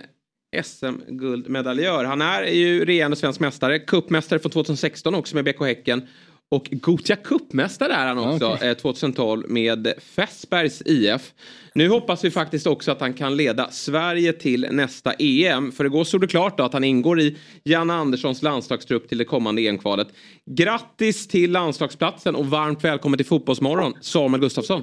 SM-guldmedaljör. 0.62 2.05
Han 2.05 2.22
är 2.22 2.43
ju 2.43 2.85
regerande 2.85 3.16
svensk 3.16 3.40
mästare, 3.40 3.78
cupmästare 3.78 4.39
från 4.39 4.52
2016 4.52 5.14
också 5.14 5.35
med 5.35 5.44
BK 5.44 5.60
Häcken. 5.60 6.06
Och 6.51 6.69
Gothia 6.70 7.16
Cup-mästare 7.16 7.93
är 7.93 8.07
han 8.07 8.19
också 8.19 8.53
Okej. 8.53 8.69
eh, 8.69 8.75
2012 8.77 9.51
med 9.51 9.93
Fässbergs 9.99 10.83
IF. 10.87 11.35
Nu 11.75 11.89
hoppas 11.89 12.25
vi 12.25 12.31
faktiskt 12.31 12.66
också 12.66 12.93
att 12.93 13.01
han 13.01 13.15
kan 13.15 13.37
leda 13.37 13.70
Sverige 13.70 14.33
till 14.33 14.66
nästa 14.70 15.12
EM. 15.19 15.73
För 15.73 15.85
igår 15.85 16.05
stod 16.05 16.20
det 16.20 16.27
klart 16.27 16.59
då 16.59 16.65
att 16.65 16.73
han 16.73 16.85
ingår 16.85 17.20
i 17.20 17.37
Janne 17.65 17.95
Anderssons 17.95 18.43
landslagstrupp 18.43 19.09
till 19.09 19.19
det 19.19 19.25
kommande 19.25 19.62
EM-kvalet. 19.62 20.09
Grattis 20.47 21.29
till 21.29 21.53
landslagsplatsen 21.53 22.35
och 22.35 22.47
varmt 22.47 22.85
välkommen 22.85 23.16
till 23.16 23.27
Fotbollsmorgon, 23.27 23.95
Samuel 24.01 24.41
Gustafsson. 24.41 24.83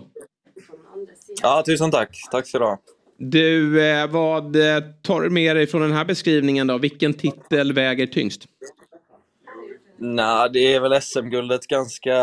Ja, 1.41 1.63
tusen 1.65 1.91
tack. 1.91 2.17
Tack 2.31 2.47
så 2.47 2.59
du 2.59 2.65
ha. 2.65 2.77
Du, 3.17 3.81
eh, 3.85 4.07
vad 4.07 4.55
eh, 4.55 4.83
tar 5.01 5.21
du 5.21 5.29
med 5.29 5.55
dig 5.55 5.67
från 5.67 5.81
den 5.81 5.91
här 5.91 6.05
beskrivningen 6.05 6.67
då? 6.67 6.77
Vilken 6.77 7.13
titel 7.13 7.73
väger 7.73 8.07
tyngst? 8.07 8.45
Nej, 9.97 10.49
det 10.53 10.73
är 10.73 10.79
väl 10.79 11.01
SM-guldet 11.01 11.67
ganska 11.67 12.15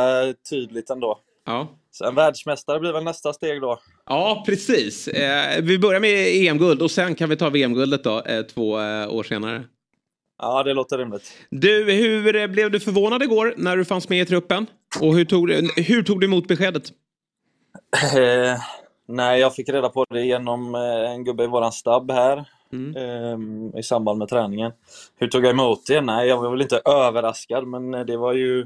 tydligt 0.51 0.91
ändå. 0.91 1.19
Ja. 1.47 1.69
Sen 1.99 2.15
världsmästare 2.15 2.81
blir 2.81 2.93
väl 2.93 3.05
nästa 3.05 3.33
steg 3.33 3.61
då. 3.61 3.79
Ja, 4.07 4.43
precis. 4.47 5.09
Eh, 5.09 5.63
vi 5.63 5.79
börjar 5.79 6.01
med 6.01 6.29
EM-guld 6.35 6.83
och 6.83 6.91
sen 6.91 7.15
kan 7.15 7.29
vi 7.29 7.37
ta 7.37 7.51
VM-guldet 7.51 8.05
då, 8.05 8.23
eh, 8.23 8.43
två 8.43 8.81
eh, 8.81 9.15
år 9.15 9.23
senare. 9.23 9.65
Ja, 10.43 10.63
det 10.63 10.75
låter 10.75 10.99
rimligt. 10.99 11.33
Du, 11.51 11.93
hur 11.93 12.37
eh, 12.37 12.47
blev 12.47 12.71
du 12.71 12.81
förvånad 12.81 13.23
igår 13.23 13.55
när 13.57 13.77
du 13.77 13.85
fanns 13.85 14.09
med 14.09 14.21
i 14.21 14.27
truppen? 14.27 14.67
Och 15.01 15.15
hur 15.17 15.25
tog, 15.25 15.49
du- 15.49 15.71
hur 15.83 16.03
tog 16.03 16.21
du 16.21 16.27
emot 16.27 16.49
beskedet? 16.49 16.83
Eh, 18.17 18.59
nej, 19.09 19.41
jag 19.41 19.55
fick 19.55 19.69
reda 19.69 19.89
på 19.89 20.05
det 20.11 20.23
genom 20.23 20.75
eh, 20.75 21.11
en 21.11 21.25
gubbe 21.25 21.45
i 21.45 21.47
våran 21.47 21.73
stab 21.73 22.11
här 22.11 22.45
eh, 22.73 23.79
i 23.79 23.83
samband 23.83 24.19
med 24.19 24.29
träningen. 24.29 24.73
Hur 25.17 25.29
tog 25.29 25.45
jag 25.45 25.51
emot 25.51 25.87
det? 25.87 26.01
Nej, 26.01 26.29
jag 26.29 26.43
var 26.43 26.51
väl 26.51 26.63
inte 26.63 26.81
överraskad, 26.85 27.67
men 27.67 27.95
eh, 27.95 28.05
det 28.05 28.17
var 28.17 28.33
ju 28.33 28.61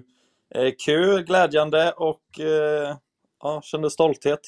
eh, 0.54 0.72
kul, 0.86 1.24
glädjande 1.24 1.92
och 1.96 2.40
eh, 2.40 2.96
ja, 3.42 3.60
kände 3.64 3.90
stolthet. 3.90 4.40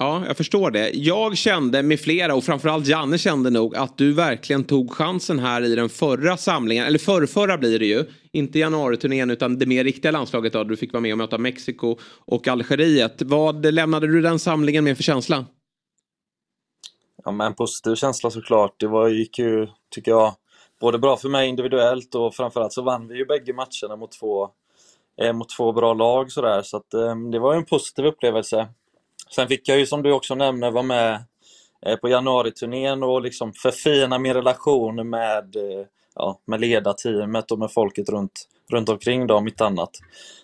Ja, 0.00 0.22
jag 0.26 0.36
förstår 0.36 0.70
det. 0.70 0.90
Jag 0.90 1.36
kände 1.36 1.82
med 1.82 2.00
flera 2.00 2.34
och 2.34 2.44
framförallt 2.44 2.86
Janne 2.86 3.18
kände 3.18 3.50
nog 3.50 3.76
att 3.76 3.98
du 3.98 4.12
verkligen 4.12 4.64
tog 4.64 4.92
chansen 4.92 5.38
här 5.38 5.62
i 5.62 5.74
den 5.74 5.88
förra 5.88 6.36
samlingen. 6.36 6.84
Eller 6.84 6.98
förrförra 6.98 7.58
blir 7.58 7.78
det 7.78 7.86
ju. 7.86 8.04
Inte 8.32 8.58
januariturnén 8.58 9.30
utan 9.30 9.58
det 9.58 9.66
mer 9.66 9.84
riktiga 9.84 10.10
landslaget 10.10 10.52
då. 10.52 10.64
Du 10.64 10.76
fick 10.76 10.92
vara 10.92 11.00
med 11.00 11.12
och 11.12 11.18
möta 11.18 11.38
Mexiko 11.38 11.98
och 12.24 12.48
Algeriet. 12.48 13.22
Vad 13.22 13.74
lämnade 13.74 14.06
du 14.06 14.20
den 14.20 14.38
samlingen 14.38 14.84
med 14.84 14.96
för 14.96 15.02
känsla? 15.02 15.46
Ja, 17.24 17.30
men 17.30 17.46
en 17.46 17.54
positiv 17.54 17.94
känsla 17.94 18.30
såklart. 18.30 18.74
Det 18.76 18.86
var, 18.86 19.08
gick 19.08 19.38
ju, 19.38 19.66
tycker 19.90 20.10
jag, 20.10 20.34
både 20.80 20.98
bra 20.98 21.16
för 21.16 21.28
mig 21.28 21.48
individuellt 21.48 22.14
och 22.14 22.34
framförallt 22.34 22.72
så 22.72 22.82
vann 22.82 23.08
vi 23.08 23.16
ju 23.16 23.26
bägge 23.26 23.52
matcherna 23.52 23.96
mot 23.96 24.12
två, 24.12 24.50
eh, 25.20 25.32
mot 25.32 25.48
två 25.48 25.72
bra 25.72 25.94
lag 25.94 26.32
sådär. 26.32 26.62
Så 26.62 26.76
att, 26.76 26.94
eh, 26.94 27.16
det 27.32 27.38
var 27.38 27.52
ju 27.52 27.58
en 27.58 27.64
positiv 27.64 28.06
upplevelse. 28.06 28.68
Sen 29.34 29.48
fick 29.48 29.68
jag 29.68 29.78
ju 29.78 29.86
som 29.86 30.02
du 30.02 30.12
också 30.12 30.34
nämner 30.34 30.70
vara 30.70 30.82
med 30.82 31.24
eh, 31.86 31.96
på 31.96 32.08
januariturnén 32.08 33.02
och 33.02 33.22
liksom 33.22 33.52
förfina 33.52 34.18
min 34.18 34.34
relation 34.34 35.10
med, 35.10 35.56
eh, 35.56 35.86
ja, 36.14 36.40
med 36.44 36.60
ledarteamet 36.60 37.50
och 37.50 37.58
med 37.58 37.72
folket 37.72 38.08
runt, 38.08 38.48
runt 38.72 38.88
omkring 38.88 39.26
då, 39.26 39.40
mitt 39.40 39.60
annat. 39.60 39.90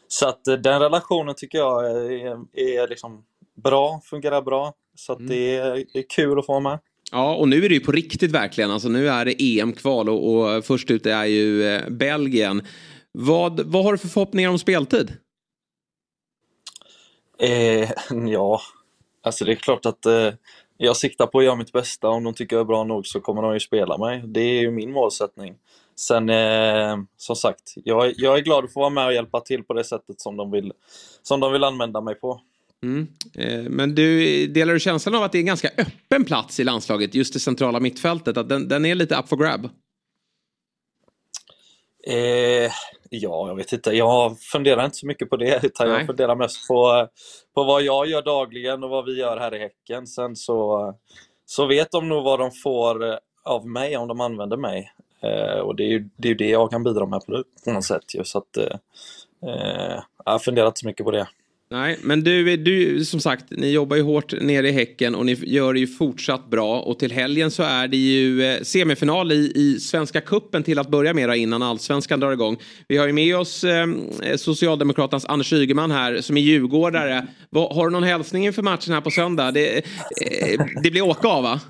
Så 0.08 0.28
att 0.28 0.46
eh, 0.46 0.54
den 0.54 0.80
relationen 0.80 1.34
tycker 1.34 1.58
jag 1.58 1.84
eh, 1.84 2.30
är, 2.30 2.82
är 2.82 2.88
liksom 2.88 3.24
bra, 3.62 4.00
fungerar 4.04 4.42
bra. 4.42 4.72
Så 4.94 5.12
att 5.12 5.28
det, 5.28 5.56
är, 5.56 5.84
kul 6.08 6.38
att 6.38 6.46
få 6.46 6.60
med. 6.60 6.78
Ja, 7.12 7.34
och 7.36 7.48
nu 7.48 7.64
är 7.64 7.68
det 7.68 7.74
ju 7.74 7.80
på 7.80 7.92
riktigt 7.92 8.30
verkligen. 8.32 8.70
Alltså 8.70 8.88
nu 8.88 9.08
är 9.08 9.24
det 9.24 9.42
EM-kval 9.42 10.08
och, 10.08 10.34
och 10.56 10.64
först 10.64 10.90
ut 10.90 11.06
är 11.06 11.24
ju 11.24 11.64
eh, 11.64 11.88
Belgien. 11.90 12.62
Vad, 13.12 13.60
vad 13.60 13.84
har 13.84 13.92
du 13.92 13.98
för 13.98 14.08
förhoppningar 14.08 14.50
om 14.50 14.58
speltid? 14.58 15.12
Eh, 17.38 17.90
ja, 18.28 18.60
alltså 19.22 19.44
det 19.44 19.52
är 19.52 19.56
klart 19.56 19.86
att 19.86 20.06
eh, 20.06 20.30
jag 20.76 20.96
siktar 20.96 21.26
på 21.26 21.38
att 21.38 21.44
göra 21.44 21.56
mitt 21.56 21.72
bästa. 21.72 22.08
Om 22.08 22.24
de 22.24 22.34
tycker 22.34 22.56
jag 22.56 22.60
är 22.60 22.64
bra 22.66 22.84
nog 22.84 23.06
så 23.06 23.20
kommer 23.20 23.42
de 23.42 23.54
ju 23.54 23.60
spela 23.60 23.98
mig. 23.98 24.22
Det 24.26 24.40
är 24.40 24.60
ju 24.60 24.70
min 24.70 24.92
målsättning. 24.92 25.54
Sen, 25.96 26.30
eh, 26.30 26.96
som 27.16 27.36
sagt, 27.36 27.74
jag, 27.84 28.06
är- 28.06 28.14
jag 28.16 28.38
är 28.38 28.42
glad 28.42 28.64
att 28.64 28.72
få 28.72 28.80
vara 28.80 28.90
med 28.90 29.06
och 29.06 29.14
hjälpa 29.14 29.40
till 29.40 29.64
på 29.64 29.72
det 29.74 29.84
sättet 29.84 30.20
som 30.20 30.36
de 30.36 30.50
vill, 30.50 30.72
som 31.22 31.40
de 31.40 31.52
vill 31.52 31.64
använda 31.64 32.00
mig 32.00 32.14
på. 32.14 32.40
Mm. 32.82 33.06
Eh, 33.34 33.70
Men 33.70 33.94
du, 33.94 34.46
delar 34.46 34.74
du 34.74 34.80
känslan 34.80 35.14
av 35.14 35.22
att 35.22 35.32
det 35.32 35.38
är 35.38 35.40
en 35.40 35.46
ganska 35.46 35.68
öppen 35.68 36.24
plats 36.24 36.60
i 36.60 36.64
landslaget, 36.64 37.14
just 37.14 37.32
det 37.32 37.40
centrala 37.40 37.80
mittfältet? 37.80 38.36
Att 38.36 38.48
den, 38.48 38.68
den 38.68 38.84
är 38.84 38.94
lite 38.94 39.16
up 39.16 39.28
for 39.28 39.36
grab? 39.36 39.68
Eh, 42.06 42.70
ja, 43.10 43.48
jag 43.48 43.56
vet 43.56 43.72
inte. 43.72 43.90
Jag 43.90 44.40
funderar 44.40 44.84
inte 44.84 44.96
så 44.96 45.06
mycket 45.06 45.30
på 45.30 45.36
det, 45.36 45.60
utan 45.62 45.88
Nej. 45.88 45.98
jag 45.98 46.06
funderar 46.06 46.36
mest 46.36 46.68
på, 46.68 47.08
på 47.54 47.64
vad 47.64 47.82
jag 47.82 48.06
gör 48.06 48.22
dagligen 48.22 48.84
och 48.84 48.90
vad 48.90 49.04
vi 49.04 49.18
gör 49.18 49.36
här 49.36 49.54
i 49.54 49.58
Häcken. 49.58 50.06
Sen 50.06 50.36
så, 50.36 50.94
så 51.46 51.66
vet 51.66 51.90
de 51.90 52.08
nog 52.08 52.24
vad 52.24 52.38
de 52.38 52.50
får 52.50 53.08
eh, 53.08 53.16
av 53.44 53.66
mig 53.66 53.96
om 53.96 54.08
de 54.08 54.20
använder 54.20 54.56
mig. 54.56 54.92
Eh, 55.22 55.58
och 55.58 55.76
det 55.76 55.82
är 55.82 55.88
ju 55.88 56.08
det, 56.16 56.28
är 56.28 56.34
det 56.34 56.48
jag 56.48 56.70
kan 56.70 56.82
bidra 56.84 57.06
med 57.06 57.26
på, 57.26 57.44
på 57.64 57.72
något 57.72 57.84
sätt. 57.84 58.14
Ju. 58.14 58.24
Så 58.24 58.38
att, 58.38 58.56
eh, 58.56 58.76
eh, 59.46 60.02
jag 60.24 60.32
har 60.32 60.38
funderat 60.38 60.68
inte 60.68 60.80
så 60.80 60.86
mycket 60.86 61.04
på 61.04 61.10
det. 61.10 61.28
Nej, 61.70 61.98
men 62.02 62.24
du, 62.24 62.56
du, 62.56 63.04
som 63.04 63.20
sagt, 63.20 63.44
ni 63.50 63.70
jobbar 63.70 63.96
ju 63.96 64.02
hårt 64.02 64.32
nere 64.42 64.68
i 64.68 64.72
Häcken 64.72 65.14
och 65.14 65.26
ni 65.26 65.32
gör 65.32 65.72
det 65.72 65.80
ju 65.80 65.86
fortsatt 65.86 66.50
bra. 66.50 66.80
Och 66.80 66.98
till 66.98 67.12
helgen 67.12 67.50
så 67.50 67.62
är 67.62 67.88
det 67.88 67.96
ju 67.96 68.42
eh, 68.44 68.60
semifinal 68.62 69.32
i, 69.32 69.52
i 69.54 69.80
Svenska 69.80 70.20
Kuppen 70.20 70.62
till 70.62 70.78
att 70.78 70.88
börja 70.88 71.14
med 71.14 71.36
innan 71.36 71.62
allsvenskan 71.62 72.20
drar 72.20 72.32
igång. 72.32 72.56
Vi 72.88 72.96
har 72.96 73.06
ju 73.06 73.12
med 73.12 73.36
oss 73.36 73.64
eh, 73.64 73.86
Socialdemokraternas 74.36 75.24
Anders 75.26 75.52
Ygeman 75.52 75.90
här 75.90 76.20
som 76.20 76.36
är 76.36 76.40
djurgårdare. 76.40 77.26
Vad- 77.50 77.74
Har 77.76 77.84
du 77.86 77.92
någon 77.92 78.02
hälsning 78.02 78.46
inför 78.46 78.62
matchen 78.62 78.94
här 78.94 79.00
på 79.00 79.10
söndag? 79.10 79.50
Det, 79.50 79.76
eh, 79.76 80.60
det 80.82 80.90
blir 80.90 81.02
åka 81.02 81.28
av 81.28 81.42
va? 81.42 81.60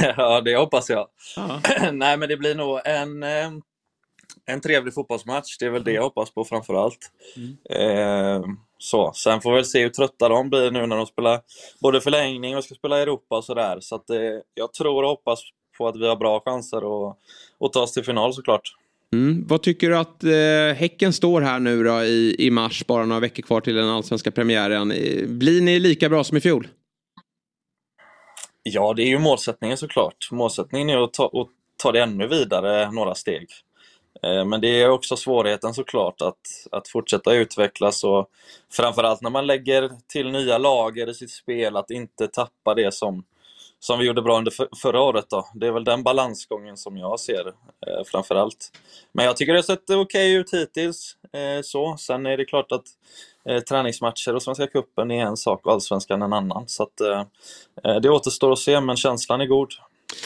ja, 0.16 0.40
det 0.40 0.56
hoppas 0.56 0.90
jag. 0.90 1.06
Nej, 1.92 2.16
men 2.16 2.28
det 2.28 2.36
blir 2.36 2.54
nog 2.54 2.80
en, 2.84 3.22
eh, 3.22 3.50
en 4.46 4.60
trevlig 4.60 4.94
fotbollsmatch. 4.94 5.58
Det 5.58 5.66
är 5.66 5.70
väl 5.70 5.84
det 5.84 5.92
jag 5.92 6.02
hoppas 6.02 6.30
på 6.30 6.44
framför 6.44 6.74
allt. 6.84 6.98
Eh, 7.70 8.42
så. 8.78 9.12
Sen 9.14 9.40
får 9.40 9.50
vi 9.50 9.56
väl 9.56 9.64
se 9.64 9.82
hur 9.82 9.88
trötta 9.88 10.28
de 10.28 10.50
blir 10.50 10.70
nu 10.70 10.86
när 10.86 10.96
de 10.96 11.06
spelar 11.06 11.40
både 11.82 12.00
förlängning 12.00 12.56
och 12.56 12.64
ska 12.64 12.74
spela 12.74 12.98
Europa 12.98 13.36
och 13.36 13.44
sådär. 13.44 13.78
Så 13.80 13.94
att, 13.94 14.10
eh, 14.10 14.18
jag 14.54 14.72
tror 14.72 15.02
och 15.02 15.08
hoppas 15.08 15.40
på 15.78 15.88
att 15.88 15.96
vi 15.96 16.08
har 16.08 16.16
bra 16.16 16.40
chanser 16.40 16.76
att, 16.76 17.16
att 17.60 17.72
ta 17.72 17.82
oss 17.82 17.92
till 17.92 18.04
final 18.04 18.34
såklart. 18.34 18.72
Mm. 19.12 19.46
Vad 19.48 19.62
tycker 19.62 19.90
du 19.90 19.98
att 19.98 20.24
eh, 20.24 20.76
Häcken 20.76 21.12
står 21.12 21.40
här 21.40 21.58
nu 21.58 21.84
då 21.84 22.02
i, 22.02 22.36
i 22.38 22.50
mars, 22.50 22.86
bara 22.86 23.04
några 23.04 23.20
veckor 23.20 23.42
kvar 23.42 23.60
till 23.60 23.74
den 23.74 23.88
allsvenska 23.88 24.30
premiären. 24.30 24.90
Eh, 24.90 25.26
Blir 25.26 25.60
ni 25.60 25.80
lika 25.80 26.08
bra 26.08 26.24
som 26.24 26.36
i 26.36 26.40
fjol? 26.40 26.68
Ja, 28.62 28.94
det 28.94 29.02
är 29.02 29.08
ju 29.08 29.18
målsättningen 29.18 29.76
såklart. 29.76 30.28
Målsättningen 30.30 30.88
är 30.88 31.04
att 31.04 31.12
ta, 31.12 31.26
att 31.26 31.48
ta 31.82 31.92
det 31.92 32.02
ännu 32.02 32.28
vidare 32.28 32.92
några 32.92 33.14
steg. 33.14 33.48
Eh, 34.22 34.44
men 34.44 34.60
det 34.60 34.82
är 34.82 34.90
också 34.90 35.16
svårigheten 35.16 35.74
såklart 35.74 36.20
att, 36.20 36.40
att 36.70 36.88
fortsätta 36.88 37.34
utvecklas 37.34 38.04
och 38.04 38.30
framförallt 38.72 39.20
när 39.20 39.30
man 39.30 39.46
lägger 39.46 39.90
till 40.06 40.30
nya 40.30 40.58
lager 40.58 41.08
i 41.08 41.14
sitt 41.14 41.30
spel, 41.30 41.76
att 41.76 41.90
inte 41.90 42.28
tappa 42.28 42.74
det 42.74 42.94
som, 42.94 43.24
som 43.78 43.98
vi 43.98 44.06
gjorde 44.06 44.22
bra 44.22 44.38
under 44.38 44.50
för, 44.50 44.68
förra 44.82 45.00
året. 45.00 45.26
Då. 45.30 45.48
Det 45.54 45.66
är 45.66 45.72
väl 45.72 45.84
den 45.84 46.02
balansgången 46.02 46.76
som 46.76 46.96
jag 46.96 47.20
ser 47.20 47.46
eh, 47.46 48.04
framförallt. 48.06 48.72
Men 49.12 49.24
jag 49.24 49.36
tycker 49.36 49.52
det 49.52 49.58
har 49.58 49.62
sett 49.62 49.90
okej 49.90 50.34
ut 50.34 50.54
hittills. 50.54 51.16
Eh, 51.32 51.62
så. 51.62 51.96
Sen 51.98 52.26
är 52.26 52.36
det 52.36 52.44
klart 52.44 52.72
att 52.72 52.84
eh, 53.48 53.60
träningsmatcher 53.60 54.34
och 54.34 54.42
Svenska 54.42 54.66
Cupen 54.66 55.10
är 55.10 55.26
en 55.26 55.36
sak 55.36 55.66
och 55.66 55.72
Allsvenskan 55.72 56.22
en 56.22 56.32
annan. 56.32 56.68
Så 56.68 56.82
att, 56.82 57.00
eh, 57.00 57.24
eh 57.84 58.00
det 58.00 58.10
återstår 58.10 58.52
att 58.52 58.58
se, 58.58 58.80
men 58.80 58.96
känslan 58.96 59.40
är 59.40 59.46
god. 59.46 59.68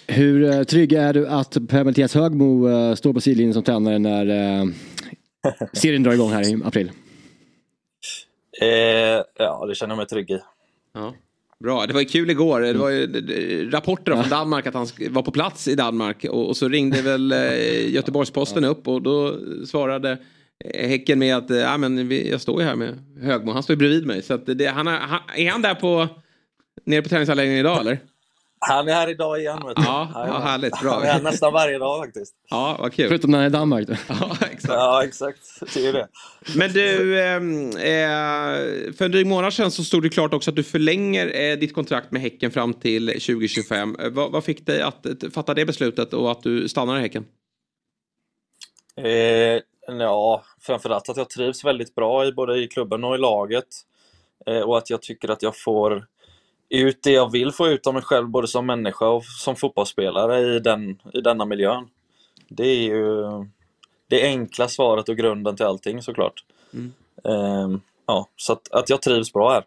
Hur 0.06 0.44
eh, 0.44 0.62
trygg 0.62 0.92
är 0.92 1.12
du 1.12 1.28
att 1.28 1.68
Per-Mattias 1.68 2.14
Högmo 2.14 2.68
eh, 2.68 2.94
står 2.94 3.12
på 3.12 3.20
sidlinjen 3.20 3.54
som 3.54 3.62
tränare 3.62 3.98
när 3.98 4.26
eh, 4.26 4.66
serien 5.72 6.02
drar 6.02 6.12
igång 6.12 6.30
här 6.30 6.48
i 6.48 6.62
april? 6.64 6.90
Eh, 8.60 8.68
ja, 9.38 9.66
det 9.68 9.74
känner 9.74 9.92
jag 9.92 9.96
mig 9.96 10.06
trygg 10.06 10.30
i. 10.30 10.38
Ja. 10.94 11.14
Bra, 11.60 11.86
det 11.86 11.92
var 11.92 12.00
ju 12.00 12.06
kul 12.06 12.30
igår. 12.30 12.60
Det 12.60 12.72
var 12.72 12.90
ju 12.90 13.70
rapporter 13.70 14.12
från 14.12 14.30
Danmark 14.30 14.66
att 14.66 14.74
han 14.74 14.86
var 15.10 15.22
på 15.22 15.30
plats 15.30 15.68
i 15.68 15.74
Danmark. 15.74 16.24
Och, 16.24 16.56
så 16.56 16.68
ringde 16.68 17.02
väl 17.02 17.32
eh, 17.32 17.88
Göteborgs-Posten 17.94 18.64
upp 18.64 18.88
och 18.88 19.02
då 19.02 19.36
svarade 19.66 20.18
Häcken 20.74 21.18
med 21.18 21.36
att 21.36 21.50
ja, 21.50 21.76
men 21.76 22.10
jag 22.26 22.40
står 22.40 22.60
ju 22.60 22.66
här 22.66 22.76
med 22.76 22.98
Högmo. 23.22 23.52
Han 23.52 23.62
står 23.62 23.74
ju 23.74 23.78
bredvid 23.78 24.06
mig. 24.06 24.22
Så 24.22 24.34
att 24.34 24.46
det, 24.46 24.66
han 24.66 24.88
är, 24.88 24.98
han, 24.98 25.20
är 25.36 25.50
han 25.50 25.62
där 25.62 25.74
på, 25.74 26.08
nere 26.84 27.02
på 27.02 27.08
träningsanläggningen 27.08 27.60
idag 27.60 27.80
eller? 27.80 27.98
Han 28.64 28.88
är 28.88 28.92
här 28.92 29.10
idag 29.10 29.40
igen. 29.40 29.60
Vet 29.66 29.76
du. 29.76 29.82
Ja, 29.82 30.08
ja, 30.14 30.38
härligt. 30.38 30.80
Bra. 30.80 30.92
Han 30.92 31.02
är 31.02 31.06
här 31.06 31.22
nästan 31.22 31.52
varje 31.52 31.78
dag 31.78 32.04
faktiskt. 32.04 32.34
Ja, 32.50 32.76
vad 32.78 32.92
kul. 32.92 33.08
Förutom 33.08 33.30
när 33.30 33.38
han 33.38 33.44
är 33.44 33.50
i 33.50 33.52
Danmark. 33.52 33.88
Då. 33.88 33.94
Ja, 34.08 34.36
exakt. 34.40 34.64
Ja, 34.68 35.04
exakt. 35.04 35.74
Det 35.74 35.86
är 35.86 35.92
det. 35.92 36.08
Men 36.56 36.72
du, 36.72 37.20
ehm, 37.22 37.70
eh, 37.70 38.92
för 38.92 39.04
en 39.04 39.10
dryg 39.10 39.26
månad 39.26 39.52
sedan 39.52 39.70
så 39.70 39.84
stod 39.84 40.02
det 40.02 40.08
klart 40.08 40.34
också 40.34 40.50
att 40.50 40.56
du 40.56 40.62
förlänger 40.62 41.40
eh, 41.40 41.58
ditt 41.58 41.74
kontrakt 41.74 42.12
med 42.12 42.22
Häcken 42.22 42.50
fram 42.50 42.74
till 42.74 43.06
2025. 43.06 43.96
Eh, 44.00 44.10
vad, 44.10 44.44
fick 44.44 44.66
dig 44.66 44.82
att 44.82 45.06
eh, 45.06 45.12
fatta 45.34 45.54
det 45.54 45.66
beslutet 45.66 46.12
och 46.12 46.30
att 46.30 46.42
du 46.42 46.68
stannar 46.68 46.98
i 46.98 47.00
Häcken? 47.00 47.24
Eh, 48.96 49.60
ja, 49.98 50.44
framförallt 50.60 51.08
att 51.08 51.16
jag 51.16 51.30
trivs 51.30 51.64
väldigt 51.64 51.94
bra 51.94 52.26
i 52.26 52.32
både 52.32 52.58
i 52.58 52.68
klubben 52.68 53.04
och 53.04 53.14
i 53.14 53.18
laget. 53.18 53.68
Eh, 54.46 54.60
och 54.60 54.78
att 54.78 54.90
jag 54.90 55.02
tycker 55.02 55.28
att 55.28 55.42
jag 55.42 55.56
får 55.56 56.06
ut 56.80 57.02
det 57.02 57.10
jag 57.10 57.32
vill 57.32 57.52
få 57.52 57.68
ut 57.68 57.86
av 57.86 57.94
mig 57.94 58.02
själv, 58.02 58.28
både 58.28 58.48
som 58.48 58.66
människa 58.66 59.08
och 59.08 59.24
som 59.24 59.56
fotbollsspelare 59.56 60.56
i, 60.56 60.58
den, 60.58 60.90
i 61.12 61.20
denna 61.20 61.44
miljön. 61.44 61.84
Det 62.48 62.66
är 62.66 62.82
ju 62.82 63.24
det 64.08 64.22
enkla 64.22 64.68
svaret 64.68 65.08
och 65.08 65.16
grunden 65.16 65.56
till 65.56 65.66
allting 65.66 66.02
såklart. 66.02 66.44
Mm. 66.74 66.92
Eh, 67.24 67.78
ja, 68.06 68.28
så 68.36 68.52
att, 68.52 68.72
att 68.72 68.90
jag 68.90 69.02
trivs 69.02 69.32
bra 69.32 69.52
här. 69.52 69.64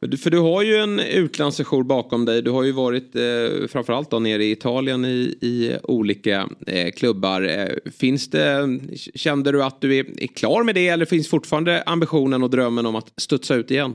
För 0.00 0.06
du, 0.06 0.16
för 0.16 0.30
du 0.30 0.38
har 0.38 0.62
ju 0.62 0.76
en 0.76 1.00
utlandssession 1.00 1.86
bakom 1.86 2.24
dig. 2.24 2.42
Du 2.42 2.50
har 2.50 2.62
ju 2.62 2.72
varit 2.72 3.16
eh, 3.16 3.68
framförallt 3.68 4.10
då 4.10 4.18
nere 4.18 4.44
i 4.44 4.50
Italien 4.50 5.04
i, 5.04 5.38
i 5.40 5.76
olika 5.82 6.48
eh, 6.66 6.90
klubbar. 6.90 7.42
Eh, 7.42 7.90
finns 7.98 8.30
det, 8.30 8.80
kände 9.14 9.52
du 9.52 9.64
att 9.64 9.80
du 9.80 9.98
är, 9.98 10.22
är 10.22 10.26
klar 10.26 10.62
med 10.62 10.74
det 10.74 10.88
eller 10.88 11.04
finns 11.04 11.28
fortfarande 11.28 11.82
ambitionen 11.82 12.42
och 12.42 12.50
drömmen 12.50 12.86
om 12.86 12.96
att 12.96 13.12
studsa 13.16 13.54
ut 13.54 13.70
igen? 13.70 13.94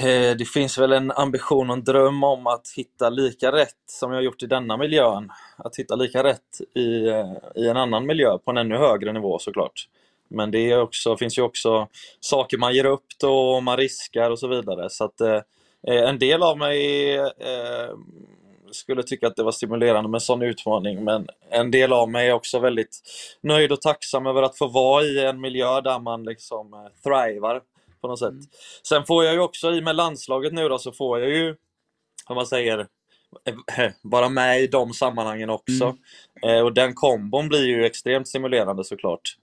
Eh, 0.00 0.36
det 0.36 0.44
finns 0.44 0.78
väl 0.78 0.92
en 0.92 1.10
ambition 1.10 1.70
och 1.70 1.76
en 1.76 1.84
dröm 1.84 2.24
om 2.24 2.46
att 2.46 2.68
hitta 2.76 3.10
lika 3.10 3.52
rätt 3.52 3.74
som 3.86 4.12
jag 4.12 4.22
gjort 4.22 4.42
i 4.42 4.46
denna 4.46 4.76
miljön. 4.76 5.30
Att 5.56 5.76
hitta 5.76 5.96
lika 5.96 6.24
rätt 6.24 6.60
i, 6.74 7.08
eh, 7.08 7.32
i 7.54 7.68
en 7.68 7.76
annan 7.76 8.06
miljö 8.06 8.38
på 8.38 8.50
en 8.50 8.56
ännu 8.56 8.76
högre 8.76 9.12
nivå 9.12 9.38
såklart. 9.38 9.88
Men 10.28 10.50
det 10.50 10.70
är 10.70 10.80
också, 10.80 11.16
finns 11.16 11.38
ju 11.38 11.42
också 11.42 11.88
saker 12.20 12.58
man 12.58 12.74
ger 12.74 12.84
upp 12.84 13.06
då 13.20 13.50
och 13.50 13.62
man 13.62 13.76
riskar 13.76 14.30
och 14.30 14.38
så 14.38 14.48
vidare. 14.48 14.90
Så 14.90 15.04
att 15.04 15.20
eh, 15.20 15.40
eh, 15.88 16.08
en 16.08 16.18
del 16.18 16.42
av 16.42 16.58
mig 16.58 17.14
eh, 17.18 17.94
skulle 18.70 19.02
tycka 19.02 19.26
att 19.26 19.36
det 19.36 19.42
var 19.42 19.52
stimulerande 19.52 20.10
med 20.10 20.16
en 20.16 20.20
sån 20.20 20.42
utmaning 20.42 21.04
men 21.04 21.26
en 21.50 21.70
del 21.70 21.92
av 21.92 22.10
mig 22.10 22.28
är 22.28 22.32
också 22.32 22.58
väldigt 22.58 23.00
nöjd 23.40 23.72
och 23.72 23.80
tacksam 23.80 24.26
över 24.26 24.42
att 24.42 24.58
få 24.58 24.66
vara 24.66 25.04
i 25.04 25.24
en 25.24 25.40
miljö 25.40 25.80
där 25.80 25.98
man 25.98 26.24
liksom 26.24 26.74
eh, 26.74 26.80
thrivar 27.04 27.62
på 28.00 28.08
något 28.08 28.18
sätt. 28.18 28.34
Sen 28.88 29.04
får 29.04 29.24
jag 29.24 29.34
ju 29.34 29.40
också, 29.40 29.70
i 29.72 29.80
med 29.80 29.96
landslaget 29.96 30.52
nu 30.52 30.68
då, 30.68 30.78
så 30.78 30.92
får 30.92 31.20
jag 31.20 31.30
ju, 31.30 31.56
om 32.26 32.36
man 32.36 32.46
säger, 32.46 32.78
eh, 33.78 33.90
vara 34.02 34.28
med 34.28 34.62
i 34.62 34.66
de 34.66 34.92
sammanhangen 34.92 35.50
också. 35.50 35.96
Eh, 36.42 36.60
och 36.60 36.72
den 36.72 36.94
kombon 36.94 37.48
blir 37.48 37.66
ju 37.66 37.84
extremt 37.84 38.28
stimulerande 38.28 38.84
såklart. 38.84 39.36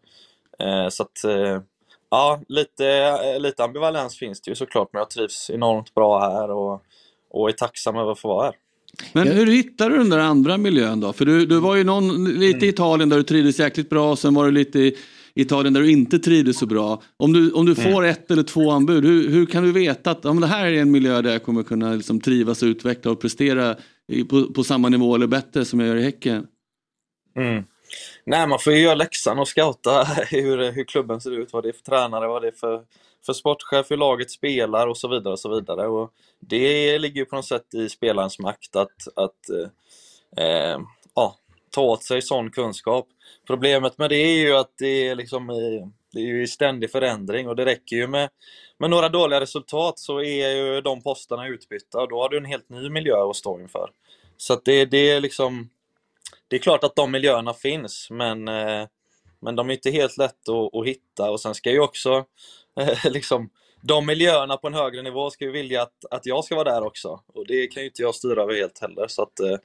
Eh, 0.60 0.90
så 0.90 1.04
att, 1.04 1.24
eh, 1.24 1.62
ja, 2.10 2.42
lite, 2.48 2.88
eh, 2.88 3.40
lite 3.40 3.64
ambivalens 3.64 4.18
finns 4.18 4.42
det 4.42 4.52
ju 4.52 4.56
såklart, 4.56 4.90
men 4.94 5.00
jag 5.00 5.10
trivs 5.10 5.50
enormt 5.50 5.94
bra 5.94 6.20
här 6.20 6.52
och, 6.52 6.84
och 7.30 7.50
är 7.50 7.54
tacksam 7.54 7.96
över 7.96 8.12
att 8.12 8.20
få 8.20 8.28
vara 8.28 8.46
här. 8.46 8.56
Men 9.14 9.28
hur 9.28 9.48
hittade 9.48 9.90
du 9.90 9.98
den 9.98 10.10
där 10.10 10.20
andra 10.20 10.58
miljön 10.58 11.00
då? 11.00 11.14
För 11.14 11.26
du, 11.26 11.46
du 11.46 11.60
var 11.60 11.76
ju 11.76 11.84
någon, 11.84 12.26
lite 12.40 12.66
i 12.66 12.70
Italien 12.70 13.10
där 13.10 13.18
du 13.18 13.24
trivdes 13.24 13.60
jäkligt 13.60 13.90
bra 13.90 14.12
och 14.12 14.20
sen 14.20 14.34
var 14.34 14.46
du 14.46 14.52
lite 14.52 14.80
i 14.80 14.98
Italien 15.36 15.74
där 15.74 15.82
du 15.82 15.92
inte 15.92 16.20
trivdes 16.20 16.58
så 16.58 16.66
bra. 16.66 17.02
Om 17.18 17.34
du, 17.34 17.52
om 17.52 17.66
du 17.66 17.76
får 17.76 18.06
ett 18.06 18.32
eller 18.32 18.44
två 18.44 18.72
anbud, 18.72 19.06
hur, 19.06 19.30
hur 19.30 19.46
kan 19.46 19.64
du 19.64 19.72
veta 19.72 20.12
att 20.12 20.20
ja, 20.24 20.32
det 20.32 20.48
här 20.48 20.66
är 20.66 20.82
en 20.82 20.92
miljö 20.92 21.22
där 21.22 21.32
jag 21.32 21.44
kommer 21.44 21.64
kunna 21.64 21.94
liksom 21.94 22.20
trivas, 22.20 22.64
utveckla 22.64 23.12
och 23.12 23.22
prestera 23.22 23.76
på, 24.30 24.54
på 24.54 24.64
samma 24.64 24.90
nivå 24.90 25.16
eller 25.16 25.28
bättre 25.28 25.66
som 25.66 25.80
jag 25.80 25.90
gör 25.90 25.96
i 25.96 26.04
Häcken? 26.04 26.48
Mm. 27.38 27.64
Nej, 28.26 28.48
man 28.48 28.60
får 28.60 28.74
ju 28.74 28.80
göra 28.80 28.96
läxan 28.96 29.40
och 29.40 29.48
scouta 29.48 30.04
hur, 30.30 30.72
hur 30.72 30.84
klubben 30.84 31.22
ser 31.22 31.32
ut, 31.32 31.54
vad 31.54 31.64
det 31.64 31.70
är 31.70 31.74
för 31.74 31.84
tränare, 31.84 32.28
vad 32.28 32.42
det 32.42 32.48
är 32.48 32.52
för, 32.52 32.84
för 33.26 33.34
sportchef, 33.34 33.92
hur 33.92 33.98
laget 33.98 34.32
spelar 34.32 34.88
och 34.88 34.98
så 34.98 35.08
vidare. 35.08 35.34
och 35.34 35.40
så 35.40 35.56
vidare. 35.56 35.88
Och 35.88 36.12
det 36.40 37.00
ligger 37.00 37.20
ju 37.20 37.26
på 37.26 37.36
något 37.36 37.46
sätt 37.46 37.74
i 37.74 37.90
spelarens 37.90 38.40
makt 38.40 38.76
att, 38.76 39.08
att 39.16 39.50
eh, 39.50 40.46
eh, 40.46 40.80
ja, 41.16 41.36
ta 41.76 41.82
åt 41.82 42.04
sig 42.04 42.22
sån 42.22 42.52
kunskap. 42.52 43.08
Problemet 43.48 43.98
med 43.98 44.10
det 44.10 44.16
är 44.16 44.38
ju 44.38 44.56
att 44.56 44.72
det 44.78 45.08
är, 45.08 45.16
liksom 45.16 45.52
i, 45.52 45.92
det 46.14 46.20
är 46.20 46.26
ju 46.26 46.44
i 46.44 46.48
ständig 46.48 46.92
förändring 46.92 47.48
och 47.48 47.56
det 47.56 47.66
räcker 47.66 47.96
ju 47.96 48.08
med, 48.08 48.30
med 48.78 48.90
några 48.90 49.10
dåliga 49.10 49.42
resultat 49.42 50.00
så 50.00 50.22
är 50.22 50.50
ju 50.50 50.82
de 50.82 51.02
posterna 51.02 51.48
utbytta 51.48 52.02
och 52.02 52.10
då 52.10 52.22
har 52.22 52.30
du 52.30 52.38
en 52.38 52.46
helt 52.46 52.70
ny 52.70 52.90
miljö 52.90 53.30
att 53.30 53.36
stå 53.36 53.60
inför. 53.60 53.90
Så 54.38 54.54
att 54.54 54.66
det, 54.66 54.86
det 54.86 55.12
är 55.12 55.22
liksom 55.22 55.70
det 56.48 56.56
är 56.56 56.60
klart 56.60 56.84
att 56.84 56.96
de 56.96 57.12
miljöerna 57.12 57.54
finns, 57.54 58.08
men, 58.10 58.48
eh, 58.48 58.88
men 59.40 59.56
de 59.56 59.70
är 59.70 59.74
inte 59.74 59.92
helt 59.92 60.18
lätt 60.18 60.50
att, 60.50 60.76
att 60.76 60.88
hitta. 60.88 61.32
Och 61.32 61.42
sen 61.42 61.56
ska 61.56 61.72
ju 61.72 61.80
också, 61.80 62.26
eh, 62.80 63.12
liksom, 63.12 63.50
de 63.82 64.06
miljöerna 64.06 64.58
på 64.58 64.68
en 64.68 64.74
högre 64.74 65.02
nivå 65.02 65.30
ska 65.30 65.46
ju 65.46 65.52
vilja 65.52 65.82
att, 65.82 66.06
att 66.12 66.26
jag 66.26 66.46
ska 66.46 66.56
vara 66.56 66.72
där 66.72 66.84
också. 66.84 67.20
Och 67.28 67.48
det 67.48 67.68
kan 67.68 67.84
ju 67.84 67.90
inte 67.90 68.02
jag 68.02 68.16
styra 68.16 68.44
över 68.44 68.56
helt 68.56 68.80
heller. 68.80 69.08
Så 69.08 69.22
att, 69.22 69.40
eh, 69.40 69.58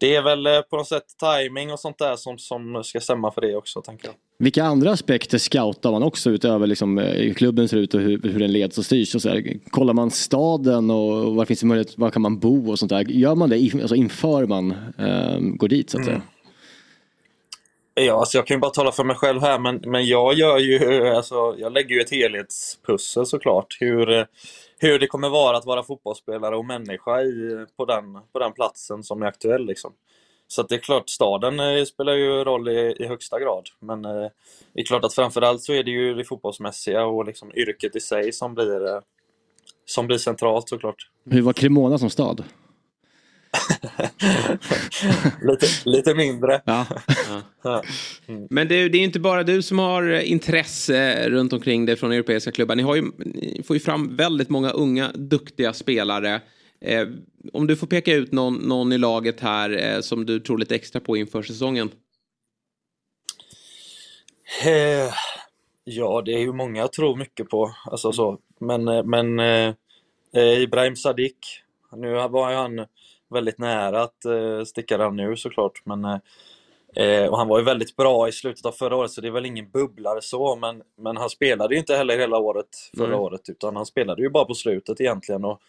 det 0.00 0.16
är 0.16 0.22
väl 0.22 0.46
eh, 0.46 0.60
på 0.60 0.76
något 0.76 0.88
sätt 0.88 1.04
timing 1.18 1.72
och 1.72 1.80
sånt 1.80 1.98
där 1.98 2.16
som, 2.16 2.38
som 2.38 2.84
ska 2.84 3.00
stämma 3.00 3.30
för 3.30 3.40
det 3.40 3.56
också, 3.56 3.82
tänker 3.82 4.06
jag. 4.06 4.14
Vilka 4.38 4.64
andra 4.64 4.90
aspekter 4.90 5.38
scoutar 5.38 5.90
man 5.90 6.02
också 6.02 6.30
utöver 6.30 6.66
liksom, 6.66 6.98
eh, 6.98 7.04
hur 7.04 7.34
klubben 7.34 7.68
ser 7.68 7.76
ut 7.76 7.94
och 7.94 8.00
hur, 8.00 8.22
hur 8.22 8.40
den 8.40 8.52
leds 8.52 8.78
och 8.78 8.84
styrs? 8.84 9.14
Och 9.14 9.22
så 9.22 9.28
här? 9.28 9.56
Kollar 9.70 9.94
man 9.94 10.10
staden 10.10 10.90
och 10.90 11.34
var 11.34 11.44
finns 11.44 11.60
det 11.60 11.66
möjlighet, 11.66 11.98
var 11.98 12.10
kan 12.10 12.22
man 12.22 12.38
bo 12.38 12.70
och 12.70 12.78
sånt 12.78 12.90
där? 12.90 13.04
Gör 13.08 13.34
man 13.34 13.50
det 13.50 13.70
alltså 13.74 13.94
inför 13.94 14.46
man 14.46 14.70
eh, 14.98 15.38
går 15.38 15.68
dit 15.68 15.90
så 15.90 15.98
att 15.98 16.04
säga? 16.04 16.16
Mm. 16.16 16.28
Ja, 17.94 18.18
alltså 18.18 18.38
jag 18.38 18.46
kan 18.46 18.56
ju 18.56 18.60
bara 18.60 18.70
tala 18.70 18.92
för 18.92 19.04
mig 19.04 19.16
själv 19.16 19.40
här, 19.40 19.58
men, 19.58 19.82
men 19.86 20.06
jag 20.06 20.34
gör 20.34 20.58
ju, 20.58 21.06
alltså, 21.16 21.54
jag 21.58 21.72
lägger 21.72 21.94
ju 21.94 22.00
ett 22.00 22.10
helhetspussel 22.10 23.26
såklart. 23.26 23.76
Hur, 23.80 24.10
eh, 24.10 24.24
hur 24.82 24.98
det 24.98 25.06
kommer 25.06 25.28
vara 25.28 25.56
att 25.56 25.66
vara 25.66 25.82
fotbollsspelare 25.82 26.56
och 26.56 26.64
människa 26.64 27.22
i, 27.22 27.66
på, 27.76 27.84
den, 27.84 28.12
på 28.32 28.38
den 28.38 28.52
platsen 28.52 29.02
som 29.02 29.22
är 29.22 29.26
aktuell. 29.26 29.66
Liksom. 29.66 29.92
Så 30.46 30.60
att 30.60 30.68
det 30.68 30.74
är 30.74 30.78
klart, 30.78 31.08
staden 31.08 31.60
eh, 31.60 31.84
spelar 31.84 32.12
ju 32.12 32.44
roll 32.44 32.68
i, 32.68 32.96
i 32.98 33.06
högsta 33.06 33.40
grad. 33.40 33.68
Men 33.80 34.04
eh, 34.04 34.30
det 34.72 34.80
är 34.80 34.84
klart 34.84 35.04
att 35.04 35.14
framförallt 35.14 35.62
så 35.62 35.72
är 35.72 35.82
det 35.82 35.90
ju 35.90 36.14
det 36.14 36.24
fotbollsmässiga 36.24 37.04
och 37.04 37.24
liksom 37.24 37.52
yrket 37.54 37.96
i 37.96 38.00
sig 38.00 38.32
som 38.32 38.54
blir, 38.54 38.86
eh, 38.86 39.00
som 39.84 40.06
blir 40.06 40.18
centralt 40.18 40.68
såklart. 40.68 41.10
Hur 41.24 41.42
var 41.42 41.52
Cremona 41.52 41.98
som 41.98 42.10
stad? 42.10 42.44
lite, 45.42 45.66
lite 45.84 46.14
mindre. 46.14 46.62
Ja. 46.64 46.86
Ja. 47.62 47.82
Men 48.50 48.68
det, 48.68 48.88
det 48.88 48.98
är 48.98 49.02
inte 49.02 49.20
bara 49.20 49.42
du 49.42 49.62
som 49.62 49.78
har 49.78 50.20
intresse 50.20 51.28
runt 51.30 51.52
omkring 51.52 51.86
dig 51.86 51.96
från 51.96 52.12
europeiska 52.12 52.52
klubbar. 52.52 52.76
Ni, 52.76 52.82
har 52.82 52.94
ju, 52.94 53.02
ni 53.18 53.62
får 53.66 53.76
ju 53.76 53.80
fram 53.80 54.16
väldigt 54.16 54.48
många 54.48 54.70
unga, 54.70 55.12
duktiga 55.14 55.72
spelare. 55.72 56.40
Eh, 56.80 57.06
om 57.52 57.66
du 57.66 57.76
får 57.76 57.86
peka 57.86 58.14
ut 58.14 58.32
någon, 58.32 58.54
någon 58.54 58.92
i 58.92 58.98
laget 58.98 59.40
här 59.40 59.94
eh, 59.94 60.00
som 60.00 60.26
du 60.26 60.40
tror 60.40 60.58
lite 60.58 60.74
extra 60.74 61.00
på 61.00 61.16
inför 61.16 61.42
säsongen. 61.42 61.90
Eh, 64.64 65.12
Ja, 65.84 66.22
det 66.24 66.34
är 66.34 66.38
ju 66.38 66.52
många 66.52 66.80
jag 66.80 66.92
tror 66.92 67.16
mycket 67.16 67.48
på. 67.48 67.74
Alltså 67.84 68.12
så. 68.12 68.38
Men, 68.60 68.88
eh, 68.88 69.04
men 69.04 69.40
eh, 69.40 70.62
Ibrahim 70.62 70.96
Sadiq, 70.96 71.36
nu 71.96 72.12
var 72.12 72.50
ju 72.50 72.56
han 72.56 72.86
väldigt 73.30 73.58
nära 73.58 74.02
att 74.02 74.24
eh, 74.24 74.64
sticka 74.64 74.98
den 74.98 75.16
nu 75.16 75.36
såklart. 75.36 75.82
Men 75.84 76.04
eh, 76.04 76.18
Eh, 76.96 77.26
och 77.26 77.38
han 77.38 77.48
var 77.48 77.58
ju 77.58 77.64
väldigt 77.64 77.96
bra 77.96 78.28
i 78.28 78.32
slutet 78.32 78.66
av 78.66 78.72
förra 78.72 78.96
året 78.96 79.10
så 79.10 79.20
det 79.20 79.28
är 79.28 79.32
väl 79.32 79.46
ingen 79.46 79.70
bubblare 79.70 80.22
så 80.22 80.56
men, 80.56 80.82
men 80.96 81.16
han 81.16 81.30
spelade 81.30 81.74
ju 81.74 81.80
inte 81.80 81.96
heller 81.96 82.18
hela 82.18 82.38
året 82.38 82.66
förra 82.96 83.06
Nej. 83.06 83.18
året 83.18 83.48
utan 83.48 83.76
han 83.76 83.86
spelade 83.86 84.22
ju 84.22 84.30
bara 84.30 84.44
på 84.44 84.54
slutet 84.54 85.00
egentligen. 85.00 85.44
Och 85.44 85.60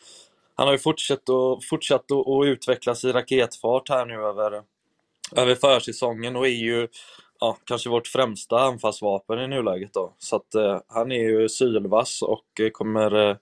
han 0.55 0.67
har 0.67 0.73
ju 0.73 0.79
fortsatt, 0.79 1.29
och, 1.29 1.63
fortsatt 1.63 2.11
att, 2.11 2.27
att 2.27 2.45
utvecklas 2.45 3.03
i 3.03 3.11
raketfart 3.11 3.89
här 3.89 4.05
nu 4.05 4.13
över, 4.13 4.61
över 5.35 5.55
försäsongen 5.55 6.35
och 6.35 6.45
är 6.45 6.51
ju 6.51 6.87
ja, 7.39 7.57
kanske 7.63 7.89
vårt 7.89 8.07
främsta 8.07 8.59
anfallsvapen 8.59 9.39
i 9.39 9.47
nuläget. 9.47 9.93
Då. 9.93 10.13
Så 10.17 10.35
att, 10.35 10.55
eh, 10.55 10.79
han 10.87 11.11
är 11.11 11.29
ju 11.29 11.49
sylvass 11.49 12.21
och 12.21 12.61
kommer, 12.71 13.29
eh, 13.29 13.35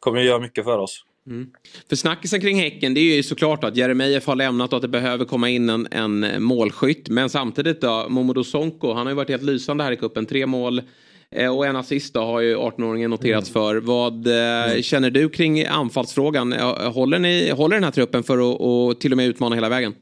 kommer 0.00 0.20
göra 0.20 0.38
mycket 0.38 0.64
för 0.64 0.78
oss. 0.78 1.04
Mm. 1.28 1.50
För 1.88 1.96
snackisen 1.96 2.40
kring 2.40 2.60
Häcken 2.60 2.94
det 2.94 3.00
är 3.00 3.16
ju 3.16 3.22
såklart 3.22 3.64
att 3.64 3.76
Jeremejeff 3.76 4.26
har 4.26 4.36
lämnat 4.36 4.72
och 4.72 4.76
att 4.76 4.82
det 4.82 4.88
behöver 4.88 5.24
komma 5.24 5.48
in 5.48 5.68
en, 5.68 5.88
en 5.90 6.42
målskytt. 6.42 7.08
Men 7.08 7.30
samtidigt 7.30 7.80
då, 7.80 8.06
Momodou 8.08 8.44
Sonko, 8.44 8.92
han 8.92 9.06
har 9.06 9.10
ju 9.10 9.16
varit 9.16 9.28
helt 9.28 9.42
lysande 9.42 9.84
här 9.84 9.92
i 9.92 9.96
cupen. 9.96 10.26
Tre 10.26 10.46
mål 10.46 10.82
eh, 11.30 11.56
och 11.56 11.66
en 11.66 11.76
assist 11.76 12.14
då 12.14 12.20
har 12.20 12.40
ju 12.40 12.56
18-åringen 12.56 13.08
noterats 13.08 13.50
för. 13.50 13.76
Vad 13.76 14.26
eh, 14.26 14.80
känner 14.82 15.10
du 15.10 15.28
kring 15.28 15.64
anfallsfrågan? 15.64 16.52
Håller, 16.92 17.18
ni, 17.18 17.50
håller 17.50 17.76
den 17.76 17.84
här 17.84 17.90
truppen 17.90 18.22
för 18.22 18.38
att 18.38 18.60
och 18.60 19.00
till 19.00 19.12
och 19.12 19.16
med 19.16 19.26
utmana 19.26 19.54
hela 19.54 19.68
vägen? 19.68 19.94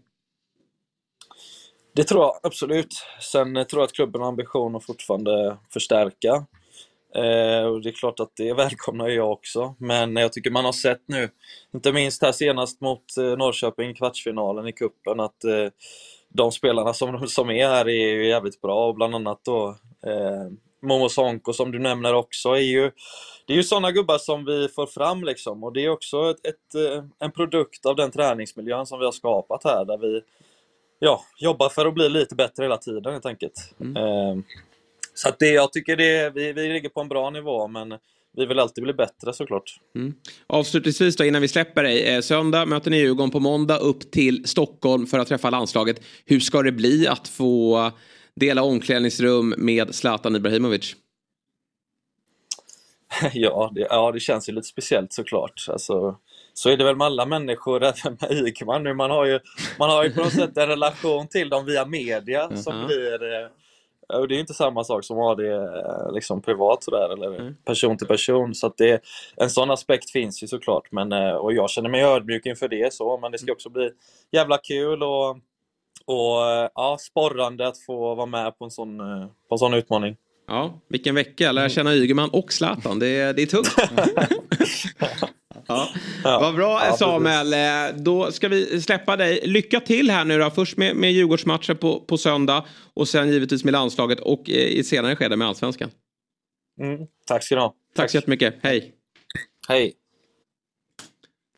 Det 1.96 2.04
tror 2.04 2.22
jag 2.22 2.32
absolut. 2.42 2.94
Sen 3.32 3.54
tror 3.54 3.66
jag 3.72 3.82
att 3.82 3.92
klubben 3.92 4.20
har 4.20 4.28
ambition 4.28 4.76
att 4.76 4.84
fortfarande 4.84 5.56
förstärka. 5.72 6.46
Eh, 7.16 7.66
och 7.66 7.82
det 7.82 7.88
är 7.88 7.92
klart 7.92 8.20
att 8.20 8.32
det 8.36 8.52
välkomnar 8.56 9.08
jag 9.08 9.32
också. 9.32 9.74
Men 9.78 10.16
jag 10.16 10.32
tycker 10.32 10.50
man 10.50 10.64
har 10.64 10.72
sett 10.72 11.02
nu, 11.06 11.28
inte 11.74 11.92
minst 11.92 12.22
här 12.22 12.32
senast 12.32 12.80
mot 12.80 13.16
eh, 13.18 13.36
Norrköping 13.36 13.90
i 13.90 13.94
kvartsfinalen 13.94 14.68
i 14.68 14.72
kuppen 14.72 15.20
att 15.20 15.44
eh, 15.44 15.68
de 16.28 16.52
spelarna 16.52 16.94
som, 16.94 17.28
som 17.28 17.50
är 17.50 17.68
här 17.68 17.88
är 17.88 18.14
ju 18.14 18.28
jävligt 18.28 18.60
bra 18.60 18.88
och 18.88 18.94
bland 18.94 19.14
annat 19.14 19.40
då 19.44 19.68
eh, 20.06 20.50
Momo 20.82 21.08
Sonko 21.08 21.52
som 21.52 21.72
du 21.72 21.78
nämner 21.78 22.14
också 22.14 22.48
är 22.48 22.60
ju 22.60 22.90
det 23.46 23.52
är 23.52 23.56
ju 23.56 23.62
sådana 23.62 23.92
gubbar 23.92 24.18
som 24.18 24.44
vi 24.44 24.68
får 24.68 24.86
fram 24.86 25.24
liksom 25.24 25.64
och 25.64 25.72
det 25.72 25.84
är 25.84 25.88
också 25.88 26.30
ett, 26.30 26.46
ett, 26.46 27.02
en 27.18 27.32
produkt 27.32 27.86
av 27.86 27.96
den 27.96 28.10
träningsmiljön 28.10 28.86
som 28.86 28.98
vi 28.98 29.04
har 29.04 29.12
skapat 29.12 29.64
här 29.64 29.84
där 29.84 29.98
vi 29.98 30.22
ja, 30.98 31.24
jobbar 31.38 31.68
för 31.68 31.86
att 31.86 31.94
bli 31.94 32.08
lite 32.08 32.34
bättre 32.34 32.64
hela 32.64 32.76
tiden 32.76 33.12
helt 33.12 33.26
enkelt. 33.26 33.74
Eh, 33.80 34.36
så 35.16 35.32
det, 35.38 35.50
jag 35.50 35.72
tycker 35.72 35.96
det, 35.96 36.30
vi, 36.34 36.52
vi 36.52 36.68
ligger 36.68 36.88
på 36.88 37.00
en 37.00 37.08
bra 37.08 37.30
nivå 37.30 37.68
men 37.68 37.98
vi 38.36 38.46
vill 38.46 38.58
alltid 38.58 38.84
bli 38.84 38.92
bättre 38.92 39.32
såklart. 39.32 39.76
Mm. 39.94 40.14
Avslutningsvis 40.46 41.16
då 41.16 41.24
innan 41.24 41.42
vi 41.42 41.48
släpper 41.48 41.82
dig. 41.82 42.14
Eh, 42.14 42.20
söndag 42.20 42.66
möter 42.66 42.90
ni 42.90 42.96
Djurgården 42.96 43.30
på 43.30 43.40
måndag 43.40 43.78
upp 43.78 44.10
till 44.10 44.48
Stockholm 44.48 45.06
för 45.06 45.18
att 45.18 45.28
träffa 45.28 45.50
landslaget. 45.50 46.00
Hur 46.24 46.40
ska 46.40 46.62
det 46.62 46.72
bli 46.72 47.06
att 47.06 47.28
få 47.28 47.90
dela 48.34 48.62
omklädningsrum 48.62 49.54
med 49.58 49.94
Zlatan 49.94 50.36
Ibrahimovic? 50.36 50.94
ja, 53.32 53.72
det, 53.74 53.80
ja, 53.90 54.12
det 54.12 54.20
känns 54.20 54.48
ju 54.48 54.52
lite 54.52 54.68
speciellt 54.68 55.12
såklart. 55.12 55.66
Alltså, 55.68 56.16
så 56.54 56.70
är 56.70 56.76
det 56.76 56.84
väl 56.84 56.96
med 56.96 57.06
alla 57.06 57.26
människor, 57.26 57.84
även 57.84 58.18
med 58.20 58.32
Ygeman 58.32 58.82
nu. 58.82 58.94
Man 58.94 59.10
har 59.10 59.24
ju, 59.24 59.40
man 59.78 59.90
har 59.90 60.04
ju 60.04 60.10
på 60.10 60.20
något 60.20 60.32
sätt 60.32 60.56
en 60.56 60.68
relation 60.68 61.28
till 61.28 61.48
dem 61.48 61.66
via 61.66 61.84
media 61.84 62.56
som 62.56 62.86
blir... 62.86 63.50
eh, 64.12 64.18
Och 64.18 64.28
det 64.28 64.34
är 64.34 64.36
ju 64.36 64.40
inte 64.40 64.54
samma 64.54 64.84
sak 64.84 65.04
som 65.04 65.18
att 65.18 65.24
ha 65.24 65.34
det 65.34 65.54
eh, 65.54 66.12
liksom 66.12 66.42
privat 66.42 66.82
sådär, 66.84 67.12
eller 67.12 67.54
person 67.64 67.98
till 67.98 68.06
person. 68.06 68.54
Så 68.54 68.72
det, 68.76 69.02
en 69.36 69.50
sån 69.50 69.70
aspekt 69.70 70.10
finns 70.10 70.42
ju 70.42 70.46
såklart. 70.46 70.92
Men, 70.92 71.12
eh, 71.12 71.32
och 71.32 71.52
jag 71.52 71.70
känner 71.70 71.90
mig 71.90 72.02
ödmjuk 72.02 72.46
inför 72.46 72.68
det 72.68 72.92
så, 72.92 73.18
men 73.18 73.32
det 73.32 73.38
ska 73.38 73.52
också 73.52 73.70
bli 73.70 73.90
jävla 74.32 74.58
kul 74.58 75.02
och, 75.02 75.30
och 76.04 76.70
ja, 76.74 76.96
sporrande 77.00 77.68
att 77.68 77.78
få 77.78 78.14
vara 78.14 78.26
med 78.26 78.58
på 78.58 78.64
en 78.64 78.70
sån, 78.70 78.98
på 79.48 79.54
en 79.54 79.58
sån 79.58 79.74
utmaning. 79.74 80.16
Ja, 80.48 80.80
vilken 80.88 81.14
vecka. 81.14 81.52
Lära 81.52 81.68
känna 81.68 81.94
Ygeman 81.94 82.30
och 82.32 82.52
Zlatan. 82.52 82.98
Det, 82.98 83.32
det 83.32 83.42
är 83.42 83.46
tungt. 83.46 83.76
ja. 85.66 85.88
Vad 86.24 86.54
bra 86.54 86.86
Ja, 86.86 86.96
Samuel. 86.96 87.52
Eh, 87.52 88.02
Då 88.02 88.32
ska 88.32 88.48
vi 88.48 88.82
släppa 88.82 89.16
dig. 89.16 89.40
Lycka 89.44 89.80
till 89.80 90.10
här 90.10 90.24
nu 90.24 90.38
då. 90.38 90.50
Först 90.50 90.76
med, 90.76 90.96
med 90.96 91.12
Djurgårdsmatchen 91.12 91.76
på, 91.76 92.00
på 92.00 92.18
söndag. 92.18 92.64
Och 92.94 93.08
sen 93.08 93.28
givetvis 93.28 93.64
med 93.64 93.72
landslaget 93.72 94.20
och 94.20 94.50
eh, 94.50 94.54
i 94.56 94.84
senare 94.84 95.16
skede 95.16 95.36
med 95.36 95.48
allsvenskan. 95.48 95.90
Mm, 96.80 97.06
tack 97.26 97.44
ska 97.44 97.54
du 97.54 97.60
ha. 97.60 97.74
Tack 97.94 98.10
så 98.10 98.16
jättemycket. 98.16 98.54
Hej. 98.62 98.92
Hej. 99.68 99.94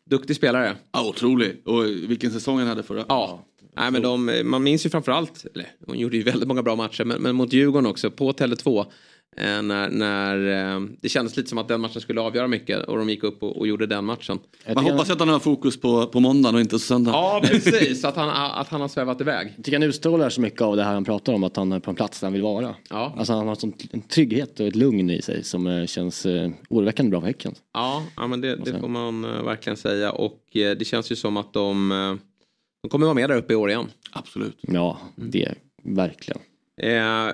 Duktig 0.09 0.35
spelare. 0.35 0.75
Ja, 0.91 1.07
otrolig. 1.09 1.61
Och 1.65 1.85
vilken 1.85 2.31
säsong 2.31 2.59
han 2.59 2.67
hade 2.67 2.83
förra. 2.83 3.05
Ja. 3.09 3.45
Nej, 3.75 3.91
men 3.91 4.01
de, 4.01 4.41
man 4.43 4.63
minns 4.63 4.85
ju 4.85 4.89
framförallt, 4.89 5.45
eller 5.53 5.67
hon 5.87 5.99
gjorde 5.99 6.17
ju 6.17 6.23
väldigt 6.23 6.47
många 6.47 6.63
bra 6.63 6.75
matcher, 6.75 7.03
men, 7.03 7.21
men 7.21 7.35
mot 7.35 7.53
Djurgården 7.53 7.89
också 7.89 8.11
på 8.11 8.31
Tele2. 8.31 8.85
Eh, 9.37 9.61
när 9.61 9.89
när 9.89 10.75
eh, 10.75 10.81
det 11.01 11.09
kändes 11.09 11.37
lite 11.37 11.49
som 11.49 11.57
att 11.57 11.67
den 11.67 11.81
matchen 11.81 12.01
skulle 12.01 12.21
avgöra 12.21 12.47
mycket 12.47 12.85
och 12.85 12.97
de 12.97 13.09
gick 13.09 13.23
upp 13.23 13.43
och, 13.43 13.57
och 13.57 13.67
gjorde 13.67 13.85
den 13.85 14.05
matchen. 14.05 14.39
Man 14.75 14.83
hoppas 14.83 15.09
att 15.09 15.19
han 15.19 15.29
har 15.29 15.39
fokus 15.39 15.81
på, 15.81 16.07
på 16.07 16.19
måndagen 16.19 16.55
och 16.55 16.61
inte 16.61 16.75
på 16.75 16.79
söndag. 16.79 17.11
Ja, 17.11 17.41
precis. 17.43 18.05
Att 18.05 18.15
han, 18.15 18.29
att 18.29 18.67
han 18.67 18.81
har 18.81 18.87
svävat 18.87 19.21
iväg. 19.21 19.53
Jag 19.55 19.65
tycker 19.65 19.77
han 19.79 19.87
utstrålar 19.87 20.29
så 20.29 20.41
mycket 20.41 20.61
av 20.61 20.75
det 20.75 20.83
här 20.83 20.93
han 20.93 21.05
pratar 21.05 21.33
om, 21.33 21.43
att 21.43 21.55
han 21.55 21.71
är 21.71 21.79
på 21.79 21.89
en 21.89 21.95
plats 21.95 22.19
där 22.19 22.27
han 22.27 22.33
vill 22.33 22.41
vara. 22.41 22.75
Ja. 22.89 23.13
Alltså 23.17 23.33
han 23.33 23.47
har 23.47 23.55
sån, 23.55 23.73
en 23.91 24.01
trygghet 24.01 24.59
och 24.59 24.67
ett 24.67 24.75
lugn 24.75 25.09
i 25.09 25.21
sig 25.21 25.43
som 25.43 25.67
eh, 25.67 25.85
känns 25.85 26.25
eh, 26.25 26.51
oroväckande 26.69 27.09
bra 27.09 27.19
för 27.19 27.27
Häcken. 27.27 27.55
Ja, 27.73 28.03
ja 28.15 28.27
men 28.27 28.41
det, 28.41 28.55
det 28.55 28.79
får 28.79 28.87
man 28.87 29.25
eh, 29.25 29.43
verkligen 29.43 29.77
säga. 29.77 30.11
Och 30.11 30.57
eh, 30.57 30.77
det 30.77 30.85
känns 30.85 31.11
ju 31.11 31.15
som 31.15 31.37
att 31.37 31.53
de, 31.53 31.91
eh, 31.91 32.15
de 32.83 32.89
kommer 32.89 33.05
vara 33.05 33.15
med 33.15 33.29
där 33.29 33.37
uppe 33.37 33.53
i 33.53 33.55
år 33.55 33.69
igen. 33.69 33.87
Absolut. 34.11 34.57
Ja, 34.61 34.99
det 35.15 35.53
verkligen. 35.83 36.39
Eh, 36.81 37.29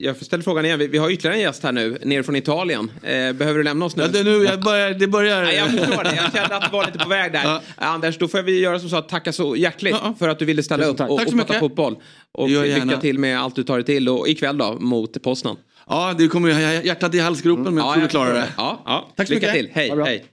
jag 0.00 0.16
ställer 0.16 0.44
frågan 0.44 0.64
igen. 0.64 0.78
Vi, 0.78 0.86
vi 0.86 0.98
har 0.98 1.10
ytterligare 1.10 1.36
en 1.36 1.42
gäst 1.42 1.62
här 1.62 1.72
nu, 1.72 1.98
nere 2.04 2.22
från 2.22 2.36
Italien. 2.36 2.90
Eh, 3.02 3.32
behöver 3.32 3.54
du 3.54 3.62
lämna 3.62 3.84
oss 3.84 3.96
nu? 3.96 4.02
Ja, 4.02 4.08
det, 4.08 4.22
nu 4.24 4.44
jag 4.44 4.60
börjar, 4.62 4.90
det 4.90 5.06
börjar... 5.06 5.42
Nej, 5.42 5.56
jag 5.56 5.70
förstår 5.70 6.04
det. 6.04 6.14
Jag 6.16 6.32
kände 6.32 6.56
att 6.56 6.62
det 6.62 6.68
var 6.72 6.86
lite 6.86 6.98
på 6.98 7.08
väg 7.08 7.32
där. 7.32 7.44
Eh, 7.54 7.60
Anders, 7.76 8.18
då 8.18 8.28
får 8.28 8.42
vi 8.42 8.60
göra 8.60 8.78
som 8.78 8.88
så 8.88 8.96
att 8.96 9.08
tacka 9.08 9.32
så 9.32 9.56
hjärtligt 9.56 9.96
för 10.18 10.28
att 10.28 10.38
du 10.38 10.44
ville 10.44 10.62
ställa 10.62 10.84
upp 10.84 10.96
tack. 10.96 11.10
och, 11.10 11.18
Tack 11.18 11.28
och 11.28 11.34
prata 11.34 11.58
fotboll. 11.58 11.96
Och 12.32 12.48
lycka 12.48 12.96
till 13.00 13.18
med 13.18 13.40
allt 13.40 13.56
du 13.56 13.62
tar 13.62 13.74
dig 13.76 13.84
till. 13.84 14.08
Och 14.08 14.28
ikväll 14.28 14.58
då, 14.58 14.76
mot 14.80 15.22
Poznan. 15.22 15.56
Ja, 15.88 16.14
det 16.18 16.28
kommer 16.28 16.48
ju 16.48 16.86
hjärtat 16.86 17.14
i 17.14 17.18
halsgropen 17.18 17.64
men 17.64 17.76
jag 17.76 17.86
Ja, 17.86 17.92
tror 17.92 18.02
jag 18.02 18.10
klarar 18.10 18.34
det. 18.34 18.48
Ja, 18.56 18.82
ja. 18.84 19.12
Tack 19.16 19.26
så 19.28 19.34
Lycka 19.34 19.46
mycket. 19.46 19.60
till. 19.64 19.70
Hej, 19.74 19.92
hej. 20.04 20.24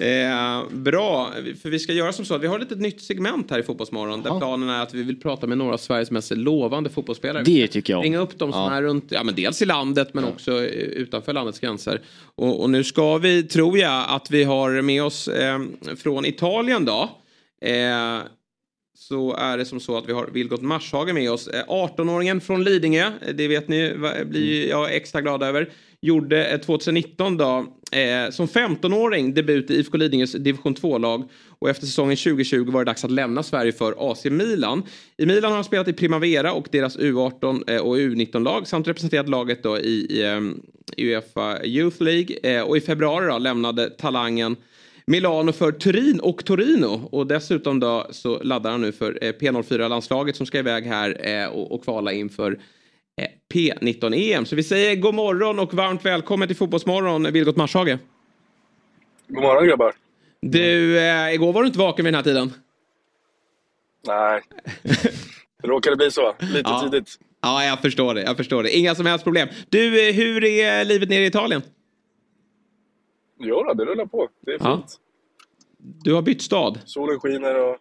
Eh, 0.00 0.62
bra, 0.70 1.30
för 1.62 1.70
vi 1.70 1.78
ska 1.78 1.92
göra 1.92 2.12
som 2.12 2.24
så 2.24 2.34
att 2.34 2.42
vi 2.42 2.46
har 2.46 2.54
ett 2.56 2.62
litet 2.62 2.78
nytt 2.80 3.02
segment 3.02 3.50
här 3.50 3.58
i 3.58 3.62
Fotbollsmorgon 3.62 4.22
där 4.22 4.38
planen 4.38 4.68
är 4.68 4.82
att 4.82 4.94
vi 4.94 5.02
vill 5.02 5.20
prata 5.20 5.46
med 5.46 5.58
några 5.58 5.74
av 5.74 5.78
Sveriges 5.78 6.10
mest 6.10 6.30
lovande 6.30 6.90
fotbollsspelare. 6.90 7.42
Det 7.44 7.68
tycker 7.68 7.92
jag. 7.92 8.04
Ringa 8.04 8.18
upp 8.18 8.38
dem 8.38 8.52
som 8.52 8.60
Ja. 8.60 8.72
är 8.72 8.82
runt, 8.82 9.04
ja 9.08 9.22
men 9.24 9.34
dels 9.34 9.62
i 9.62 9.64
landet 9.66 10.14
men 10.14 10.24
också 10.24 10.52
eh, 10.52 10.64
utanför 10.80 11.32
landets 11.32 11.58
gränser. 11.60 12.00
Och, 12.34 12.62
och 12.62 12.70
nu 12.70 12.84
ska 12.84 13.18
vi, 13.18 13.42
tror 13.42 13.78
jag, 13.78 14.04
att 14.08 14.30
vi 14.30 14.44
har 14.44 14.82
med 14.82 15.02
oss 15.04 15.28
eh, 15.28 15.58
från 15.96 16.24
Italien 16.24 16.84
då. 16.84 17.08
Eh, 17.66 18.18
så 19.00 19.34
är 19.34 19.58
det 19.58 19.64
som 19.64 19.80
så 19.80 19.96
att 19.98 20.08
vi 20.08 20.12
har 20.12 20.26
Vilgot 20.26 20.62
Marshage 20.62 21.14
med 21.14 21.30
oss. 21.30 21.48
Eh, 21.48 21.64
18-åringen 21.68 22.40
från 22.40 22.64
Lidingö, 22.64 23.06
eh, 23.26 23.34
det 23.34 23.48
vet 23.48 23.68
ni, 23.68 23.92
va- 23.96 24.24
blir 24.24 24.68
jag 24.68 24.94
extra 24.96 25.20
glad 25.20 25.42
över. 25.42 25.70
Gjorde 26.00 26.46
eh, 26.46 26.60
2019 26.60 27.36
då, 27.36 27.66
eh, 27.92 28.30
som 28.30 28.46
15-åring 28.48 29.34
debut 29.34 29.70
i 29.70 29.74
IFK 29.74 29.96
Lidingös 29.98 30.32
division 30.32 30.74
2-lag. 30.74 31.28
Och 31.58 31.70
efter 31.70 31.86
säsongen 31.86 32.16
2020 32.16 32.70
var 32.70 32.80
det 32.84 32.90
dags 32.90 33.04
att 33.04 33.10
lämna 33.10 33.42
Sverige 33.42 33.72
för 33.72 34.12
AC 34.12 34.24
Milan. 34.24 34.82
I 35.16 35.26
Milan 35.26 35.50
har 35.50 35.56
han 35.56 35.64
spelat 35.64 35.88
i 35.88 35.92
Primavera 35.92 36.52
och 36.52 36.68
deras 36.72 36.98
U18 36.98 37.70
eh, 37.70 37.80
och 37.80 37.96
U19-lag 37.96 38.66
samt 38.66 38.88
representerat 38.88 39.28
laget 39.28 39.62
då 39.62 39.78
i, 39.78 40.06
i 40.10 40.24
um, 40.26 40.62
Uefa 40.96 41.64
Youth 41.64 42.02
League. 42.02 42.36
Eh, 42.42 42.62
och 42.62 42.76
i 42.76 42.80
februari 42.80 43.26
då 43.26 43.38
lämnade 43.38 43.90
talangen 43.90 44.56
Milano 45.10 45.52
för 45.52 45.72
Turin 45.72 46.20
och 46.20 46.44
Torino. 46.44 47.08
Och 47.12 47.26
dessutom 47.26 47.80
då 47.80 48.06
så 48.10 48.42
laddar 48.42 48.70
han 48.70 48.80
nu 48.80 48.92
för 48.92 49.18
eh, 49.24 49.32
P04-landslaget 49.32 50.36
som 50.36 50.46
ska 50.46 50.58
iväg 50.58 50.84
här 50.86 51.26
eh, 51.28 51.48
och, 51.48 51.72
och 51.72 51.84
kvala 51.84 52.12
inför 52.12 52.60
eh, 53.20 53.28
P19-EM. 53.54 54.46
Så 54.46 54.56
vi 54.56 54.62
säger 54.62 54.96
god 54.96 55.14
morgon 55.14 55.58
och 55.58 55.74
varmt 55.74 56.04
välkommen 56.04 56.48
till 56.48 56.56
Fotbollsmorgon, 56.56 57.32
Vilgot 57.32 57.56
Marshage. 57.56 57.98
God 59.28 59.42
morgon 59.42 59.66
grabbar. 59.66 59.94
Du, 60.42 60.98
eh, 60.98 61.34
igår 61.34 61.52
var 61.52 61.62
du 61.62 61.66
inte 61.66 61.78
vaken 61.78 62.04
vid 62.04 62.14
den 62.14 62.18
här 62.18 62.24
tiden. 62.24 62.52
Nej, 64.06 64.40
det 65.62 65.68
råkade 65.68 65.96
bli 65.96 66.10
så. 66.10 66.34
Lite 66.40 66.70
Ja. 66.70 66.80
tidigt. 66.90 67.18
Ja, 67.42 67.64
jag 67.64 67.80
förstår 67.80 68.14
det. 68.14 68.22
Jag 68.22 68.36
förstår 68.36 68.62
det. 68.62 68.76
Inga 68.76 68.94
som 68.94 69.06
helst 69.06 69.24
problem. 69.24 69.48
Du, 69.68 70.12
hur 70.12 70.44
är 70.44 70.84
livet 70.84 71.08
nere 71.08 71.22
i 71.22 71.26
Italien? 71.26 71.62
Jo 73.40 73.62
då, 73.62 73.74
det 73.74 73.84
rullar 73.84 74.06
på. 74.06 74.28
Det 74.40 74.50
är 74.50 74.58
fint. 74.58 74.64
Ja. 74.64 74.86
Du 75.78 76.14
har 76.14 76.22
bytt 76.22 76.42
stad. 76.42 76.80
Solen 76.84 77.20
skiner 77.20 77.70
och... 77.70 77.76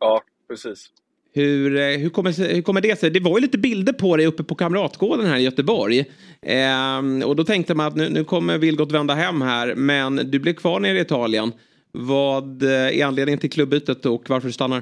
Ja, 0.00 0.22
precis. 0.48 0.90
Hur, 1.32 1.76
eh, 1.76 1.98
hur, 1.98 2.10
kommer, 2.10 2.54
hur 2.54 2.62
kommer 2.62 2.80
det 2.80 2.98
sig? 2.98 3.10
Det 3.10 3.20
var 3.20 3.38
ju 3.38 3.40
lite 3.40 3.58
bilder 3.58 3.92
på 3.92 4.16
dig 4.16 4.26
uppe 4.26 4.44
på 4.44 4.54
Kamratgården 4.54 5.26
här 5.26 5.38
i 5.38 5.42
Göteborg. 5.42 6.04
Ehm, 6.42 7.22
och 7.22 7.36
då 7.36 7.44
tänkte 7.44 7.74
man 7.74 7.86
att 7.86 7.96
nu, 7.96 8.08
nu 8.08 8.24
kommer 8.24 8.58
Vilgot 8.58 8.92
vända 8.92 9.14
hem 9.14 9.42
här, 9.42 9.74
men 9.74 10.16
du 10.16 10.38
blev 10.38 10.52
kvar 10.54 10.80
nere 10.80 10.98
i 10.98 11.00
Italien. 11.00 11.52
Vad 11.92 12.62
eh, 12.62 12.70
är 12.70 13.04
anledningen 13.04 13.38
till 13.38 13.50
klubbytet 13.50 14.06
och 14.06 14.30
varför 14.30 14.48
du 14.48 14.52
stannar? 14.52 14.78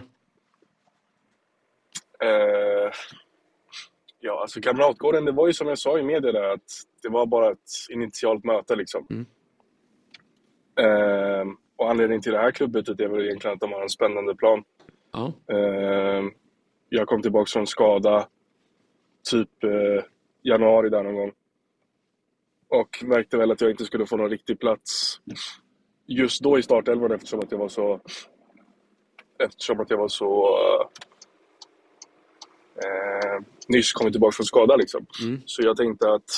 Eh, 2.24 2.90
ja, 4.20 4.40
alltså 4.40 4.60
Kamratgården, 4.60 5.24
det 5.24 5.32
var 5.32 5.46
ju 5.46 5.52
som 5.52 5.68
jag 5.68 5.78
sa 5.78 5.98
i 5.98 6.02
media 6.02 6.32
där 6.32 6.54
att 6.54 6.82
det 7.02 7.08
var 7.08 7.26
bara 7.26 7.50
ett 7.50 7.70
initialt 7.90 8.44
möte 8.44 8.76
liksom. 8.76 9.06
Eh, 9.10 9.16
och 11.76 11.90
anledningen 11.90 12.22
till 12.22 12.32
det 12.32 12.38
här 12.38 12.50
klubbytet 12.50 13.00
är 13.00 13.08
väl 13.08 13.24
egentligen 13.24 13.54
att 13.54 13.60
de 13.60 13.72
har 13.72 13.82
en 13.82 13.88
spännande 13.88 14.34
plan. 14.34 14.64
Eh, 15.50 16.24
jag 16.88 17.08
kom 17.08 17.22
tillbaka 17.22 17.50
från 17.52 17.66
skada 17.66 18.28
typ 19.30 19.64
eh, 19.64 20.04
januari 20.42 20.88
där 20.88 21.02
någon 21.02 21.14
gång. 21.14 21.32
Och 22.68 23.04
märkte 23.04 23.36
väl 23.36 23.50
att 23.50 23.60
jag 23.60 23.70
inte 23.70 23.84
skulle 23.84 24.06
få 24.06 24.16
någon 24.16 24.30
riktig 24.30 24.60
plats 24.60 25.20
just 26.06 26.42
då 26.42 26.58
i 26.58 26.62
startelvan 26.62 27.12
eftersom 27.12 27.40
att 27.40 27.50
jag 27.52 27.58
var 27.58 27.68
så 27.68 28.00
eftersom 29.38 29.80
att 29.80 29.90
jag 29.90 29.98
var 29.98 30.08
så 30.08 30.58
eh, 32.76 33.44
nyss 33.68 33.92
kommit 33.92 34.12
tillbaka 34.12 34.32
från 34.32 34.46
skada 34.46 34.76
liksom. 34.76 35.06
Så 35.44 35.62
jag 35.62 35.76
tänkte 35.76 36.12
att 36.12 36.30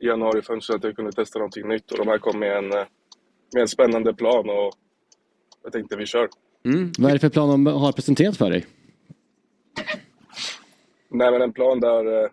i 0.00 0.06
januarifönstret 0.06 0.76
att 0.76 0.84
jag 0.84 0.96
kunde 0.96 1.12
testa 1.12 1.38
någonting 1.38 1.68
nytt 1.68 1.92
och 1.92 1.98
de 1.98 2.08
här 2.08 2.18
kom 2.18 2.38
med 2.38 2.56
en, 2.56 2.72
eh, 2.72 2.86
med 3.54 3.60
en 3.60 3.68
spännande 3.68 4.14
plan 4.14 4.50
och 4.50 4.72
jag 5.62 5.72
tänkte 5.72 5.96
vi 5.96 6.06
kör. 6.06 6.28
Vad 6.98 7.10
är 7.10 7.14
det 7.14 7.20
för 7.20 7.28
plan 7.28 7.48
de 7.48 7.66
har 7.66 7.92
presenterat 7.92 8.36
för 8.36 8.50
dig? 8.50 8.66
Nej 11.08 11.30
men 11.30 11.42
en 11.42 11.52
plan 11.52 11.80
där 11.80 12.24
eh, 12.24 12.30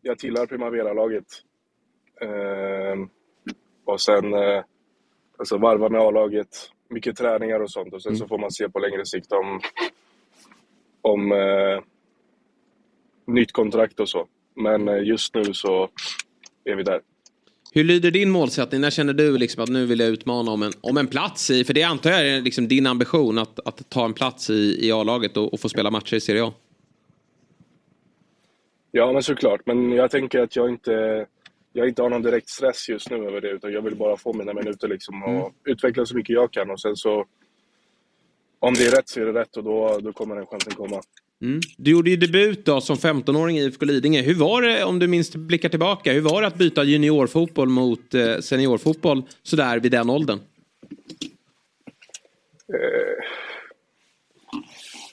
jag 0.00 0.18
tillhör 0.18 0.46
Primavera-laget. 0.46 1.26
Eh, 2.20 3.06
och 3.84 4.00
sen 4.00 4.34
eh, 4.34 4.64
alltså 5.38 5.58
varva 5.58 5.88
med 5.88 6.00
A-laget, 6.00 6.48
mycket 6.88 7.16
träningar 7.16 7.60
och 7.60 7.70
sånt 7.70 7.94
och 7.94 8.02
sen 8.02 8.16
så 8.16 8.28
får 8.28 8.38
man 8.38 8.50
se 8.50 8.68
på 8.68 8.78
längre 8.78 9.06
sikt 9.06 9.32
om, 9.32 9.60
om 11.00 11.32
eh, 11.32 11.82
nytt 13.26 13.52
kontrakt 13.52 14.00
och 14.00 14.08
så. 14.08 14.26
Men 14.54 14.88
eh, 14.88 15.02
just 15.02 15.34
nu 15.34 15.44
så 15.44 15.88
är 16.64 16.76
vi 16.76 16.82
där. 16.82 17.00
Hur 17.72 17.84
lyder 17.84 18.10
din 18.10 18.30
målsättning? 18.30 18.80
När 18.80 18.90
känner 18.90 19.12
du 19.12 19.38
liksom 19.38 19.62
att 19.62 19.68
nu 19.68 19.86
vill 19.86 20.00
jag 20.00 20.08
utmana 20.08 20.50
om 20.50 20.62
en, 20.62 20.72
om 20.80 20.96
en 20.96 21.06
plats 21.06 21.50
i, 21.50 21.64
för 21.64 21.74
det 21.74 21.82
antar 21.82 22.10
jag 22.10 22.28
är 22.28 22.40
liksom 22.40 22.68
din 22.68 22.86
ambition 22.86 23.38
att, 23.38 23.60
att 23.60 23.90
ta 23.90 24.04
en 24.04 24.14
plats 24.14 24.50
i, 24.50 24.86
i 24.86 24.92
A-laget 24.92 25.36
och, 25.36 25.52
och 25.52 25.60
få 25.60 25.68
spela 25.68 25.90
matcher 25.90 26.14
i 26.14 26.20
Serie 26.20 26.44
A? 26.44 26.52
Ja, 28.90 29.12
men 29.12 29.22
såklart. 29.22 29.60
Men 29.66 29.92
jag 29.92 30.10
tänker 30.10 30.40
att 30.40 30.56
jag 30.56 30.68
inte, 30.68 31.26
jag 31.72 31.88
inte 31.88 32.02
har 32.02 32.10
någon 32.10 32.22
direkt 32.22 32.48
stress 32.48 32.88
just 32.88 33.10
nu 33.10 33.16
över 33.16 33.40
det, 33.40 33.50
utan 33.50 33.72
jag 33.72 33.82
vill 33.82 33.96
bara 33.96 34.16
få 34.16 34.32
mina 34.32 34.52
minuter 34.52 34.88
liksom 34.88 35.22
och 35.22 35.52
utveckla 35.64 36.06
så 36.06 36.16
mycket 36.16 36.34
jag 36.34 36.52
kan. 36.52 36.70
Och 36.70 36.80
sen 36.80 36.96
så, 36.96 37.26
om 38.58 38.74
det 38.74 38.86
är 38.86 38.90
rätt 38.90 39.08
så 39.08 39.20
är 39.20 39.26
det 39.26 39.40
rätt 39.40 39.56
och 39.56 39.64
då, 39.64 39.98
då 39.98 40.12
kommer 40.12 40.36
den 40.36 40.46
chansen 40.46 40.74
komma. 40.74 41.02
Mm. 41.42 41.60
Du 41.76 41.90
gjorde 41.90 42.10
ju 42.10 42.16
debut 42.16 42.64
då 42.64 42.80
som 42.80 42.96
15-åring 42.96 43.58
i 43.58 43.64
IFK 43.64 43.84
Lidingö. 43.84 44.20
Hur 44.22 44.34
var 44.34 44.62
det, 44.62 44.84
om 44.84 44.98
du 44.98 45.08
minst 45.08 45.34
blickar 45.34 45.68
tillbaka, 45.68 46.12
hur 46.12 46.20
var 46.20 46.40
det 46.40 46.46
att 46.46 46.58
byta 46.58 46.84
juniorfotboll 46.84 47.68
mot 47.68 48.14
eh, 48.14 48.38
seniorfotboll 48.38 49.22
sådär 49.42 49.80
vid 49.80 49.92
den 49.92 50.10
åldern? 50.10 50.38
Eh, 52.72 53.24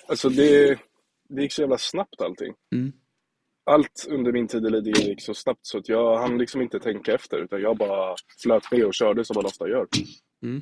alltså 0.08 0.30
det, 0.30 0.80
det 1.30 1.42
gick 1.42 1.54
så 1.54 1.62
jävla 1.62 1.78
snabbt 1.78 2.22
allting. 2.22 2.54
Mm. 2.74 2.92
Allt 3.66 4.08
under 4.10 4.32
min 4.32 4.48
tid 4.48 4.66
i 4.66 4.70
Lidingö 4.70 5.02
gick 5.02 5.22
så 5.22 5.34
snabbt 5.34 5.60
så 5.62 5.78
att 5.78 5.90
jag 5.90 6.18
hann 6.18 6.38
liksom 6.38 6.62
inte 6.62 6.80
tänka 6.80 7.14
efter 7.14 7.38
utan 7.38 7.62
jag 7.62 7.78
bara 7.78 8.16
flöt 8.44 8.72
med 8.72 8.86
och 8.86 8.94
körde 8.94 9.26
som 9.26 9.36
man 9.36 9.46
ofta 9.46 9.70
gör. 9.70 9.88
Mm. 10.44 10.62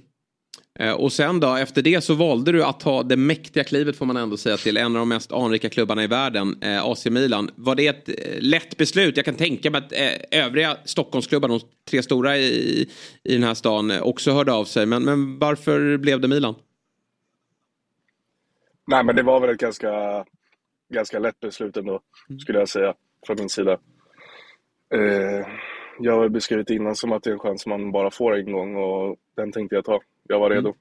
Eh, 0.80 0.94
Och 0.94 1.14
sen 1.14 1.40
då, 1.40 1.56
efter 1.56 1.82
det 1.82 2.02
så 2.02 2.14
valde 2.14 2.52
du 2.52 2.64
att 2.64 2.80
ta 2.80 3.04
det 3.04 3.18
mäktiga 3.18 3.64
klivet 3.64 3.96
får 3.98 4.06
man 4.06 4.18
ändå 4.18 4.38
säga 4.38 4.58
till 4.58 4.78
en 4.78 4.86
av 4.96 5.00
de 5.00 5.10
mest 5.10 5.32
anrika 5.32 5.70
klubbarna 5.70 6.04
i 6.04 6.08
världen, 6.08 6.58
eh, 6.62 6.86
AC 6.86 7.06
Milan. 7.06 7.50
Var 7.56 7.76
det 7.76 7.88
ett 7.88 8.10
eh, 8.10 8.16
lätt 8.40 8.78
beslut? 8.78 9.18
Jag 9.18 9.26
kan 9.26 9.36
tänka 9.36 9.72
mig 9.72 9.78
att 9.78 9.94
övriga 10.32 10.78
Stockholmsklubbar, 10.86 11.48
de 11.50 11.60
tre 11.90 12.04
stora 12.04 12.38
i, 12.38 12.90
i 13.24 13.34
den 13.34 13.44
här 13.44 13.54
stan, 13.54 14.02
också 14.02 14.32
hörde 14.32 14.54
av 14.54 14.66
sig. 14.66 14.86
Men, 14.86 15.04
men 15.04 15.40
varför 15.40 15.98
blev 15.98 16.22
det 16.22 16.28
Milan? 16.28 16.56
Nej 18.88 19.04
men 19.04 19.16
det 19.16 19.24
var 19.24 19.40
väl 19.40 19.50
ett 19.50 19.58
ganska, 19.60 20.26
ganska 20.94 21.20
lätt 21.20 21.40
beslut 21.40 21.78
ändå, 21.78 22.00
skulle 22.42 22.60
jag 22.60 22.70
säga, 22.70 22.94
från 23.28 23.38
min 23.40 23.50
sida. 23.50 23.78
Jag 26.00 26.18
har 26.20 26.30
beskrivit 26.30 26.70
innan 26.70 26.96
som 26.96 27.12
att 27.12 27.24
det 27.24 27.30
är 27.30 27.34
en 27.34 27.40
chans 27.40 27.66
man 27.66 27.92
bara 27.92 28.12
får 28.12 28.36
en 28.36 28.52
gång 28.52 28.76
och 28.76 29.18
den 29.36 29.52
tänkte 29.52 29.76
jag 29.76 29.86
ta. 29.86 30.00
Jag 30.28 30.40
var 30.40 30.50
redo. 30.50 30.74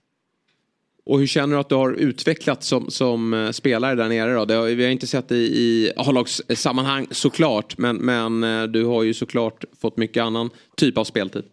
Och 1.06 1.18
hur 1.18 1.26
känner 1.26 1.54
du 1.54 1.60
att 1.60 1.68
du 1.68 1.74
har 1.74 1.92
utvecklats 1.92 2.66
som, 2.66 2.90
som 2.90 3.34
eh, 3.34 3.50
spelare 3.50 3.94
där 3.94 4.08
nere 4.08 4.44
då? 4.44 4.54
Har, 4.54 4.66
vi 4.66 4.84
har 4.84 4.90
inte 4.90 5.06
sett 5.06 5.28
det 5.28 5.36
i 5.36 5.92
A-lagssammanhang 5.96 7.06
såklart, 7.10 7.78
men, 7.78 7.96
men 7.96 8.44
eh, 8.44 8.62
du 8.62 8.84
har 8.84 9.02
ju 9.02 9.14
såklart 9.14 9.64
fått 9.80 9.96
mycket 9.96 10.22
annan 10.22 10.50
typ 10.76 10.98
av 10.98 11.04
speltid. 11.04 11.44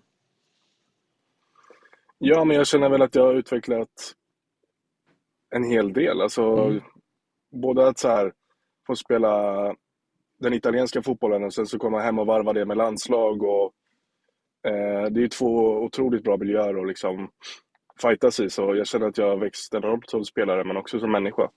Ja, 2.18 2.46
men 2.46 2.58
jag 2.58 2.68
känner 2.68 2.90
väl 2.90 3.02
att 3.02 3.16
jag 3.16 3.24
har 3.24 3.34
utvecklat 3.34 4.14
en 5.56 5.64
hel 5.64 5.94
del. 5.94 6.22
Alltså, 6.22 6.74
både 7.52 7.88
att 7.88 8.00
så 8.00 8.08
här, 8.08 8.34
få 8.88 8.96
spela 8.96 9.64
den 10.40 10.54
italienska 10.54 11.02
fotbollen 11.02 11.44
och 11.44 11.54
sen 11.54 11.68
så 11.68 11.80
komma 11.80 12.00
hem 12.00 12.20
och 12.20 12.28
varva 12.28 12.54
det 12.54 12.66
med 12.66 12.78
landslag. 12.78 13.44
Och, 13.44 13.74
eh, 14.68 15.06
det 15.12 15.24
är 15.24 15.28
två 15.28 15.84
otroligt 15.84 16.24
bra 16.24 16.38
miljöer 16.38 16.82
att 16.82 16.88
liksom 16.88 17.30
fightas 18.02 18.40
i. 18.40 18.50
Så 18.50 18.76
jag 18.76 18.88
känner 18.88 19.08
att 19.08 19.18
jag 19.18 19.30
har 19.30 19.38
växt 19.38 19.74
enormt 19.74 20.10
som 20.10 20.26
spelare 20.26 20.64
men 20.64 20.78
också 20.78 21.00
som 21.00 21.12
människa. 21.12 21.50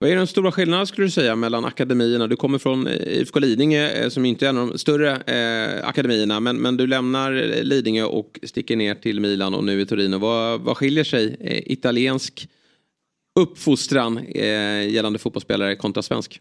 Vad 0.00 0.10
är 0.10 0.16
den 0.16 0.26
stora 0.26 0.52
skillnaden 0.52 0.86
skulle 0.86 1.06
du 1.06 1.10
säga 1.10 1.36
mellan 1.36 1.64
akademierna? 1.64 2.26
Du 2.26 2.36
kommer 2.36 2.58
från 2.58 2.86
eh, 2.86 2.92
IFK 2.94 3.38
Lidingö 3.38 3.88
eh, 3.88 4.08
som 4.08 4.24
inte 4.24 4.46
är 4.46 4.50
en 4.50 4.58
av 4.58 4.68
de 4.68 4.78
större 4.78 5.10
eh, 5.10 5.88
akademierna 5.88 6.40
men, 6.40 6.56
men 6.56 6.76
du 6.76 6.86
lämnar 6.86 7.32
eh, 7.32 7.62
Lidingö 7.62 8.04
och 8.04 8.40
sticker 8.42 8.76
ner 8.76 8.94
till 8.94 9.20
Milan 9.20 9.54
och 9.54 9.64
nu 9.64 9.80
i 9.80 9.86
Torino. 9.86 10.18
Vad, 10.18 10.60
vad 10.60 10.76
skiljer 10.76 11.04
sig 11.04 11.36
eh, 11.40 11.72
italiensk 11.72 12.48
uppfostran 13.40 14.18
eh, 14.18 14.88
gällande 14.88 15.18
fotbollsspelare 15.18 15.76
kontra 15.76 16.02
svensk? 16.02 16.40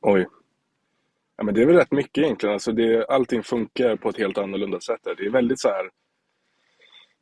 Oj. 0.00 0.26
Ja, 1.38 1.44
men 1.44 1.54
det 1.54 1.62
är 1.62 1.66
väl 1.66 1.76
rätt 1.76 1.92
mycket 1.92 2.24
egentligen. 2.24 2.52
Alltså 2.52 2.72
det, 2.72 3.06
allting 3.06 3.42
funkar 3.42 3.96
på 3.96 4.08
ett 4.08 4.18
helt 4.18 4.38
annorlunda 4.38 4.80
sätt. 4.80 5.00
här. 5.06 5.14
Det 5.14 5.26
är 5.26 5.30
väldigt 5.30 5.60
så 5.60 5.68
här. 5.68 5.90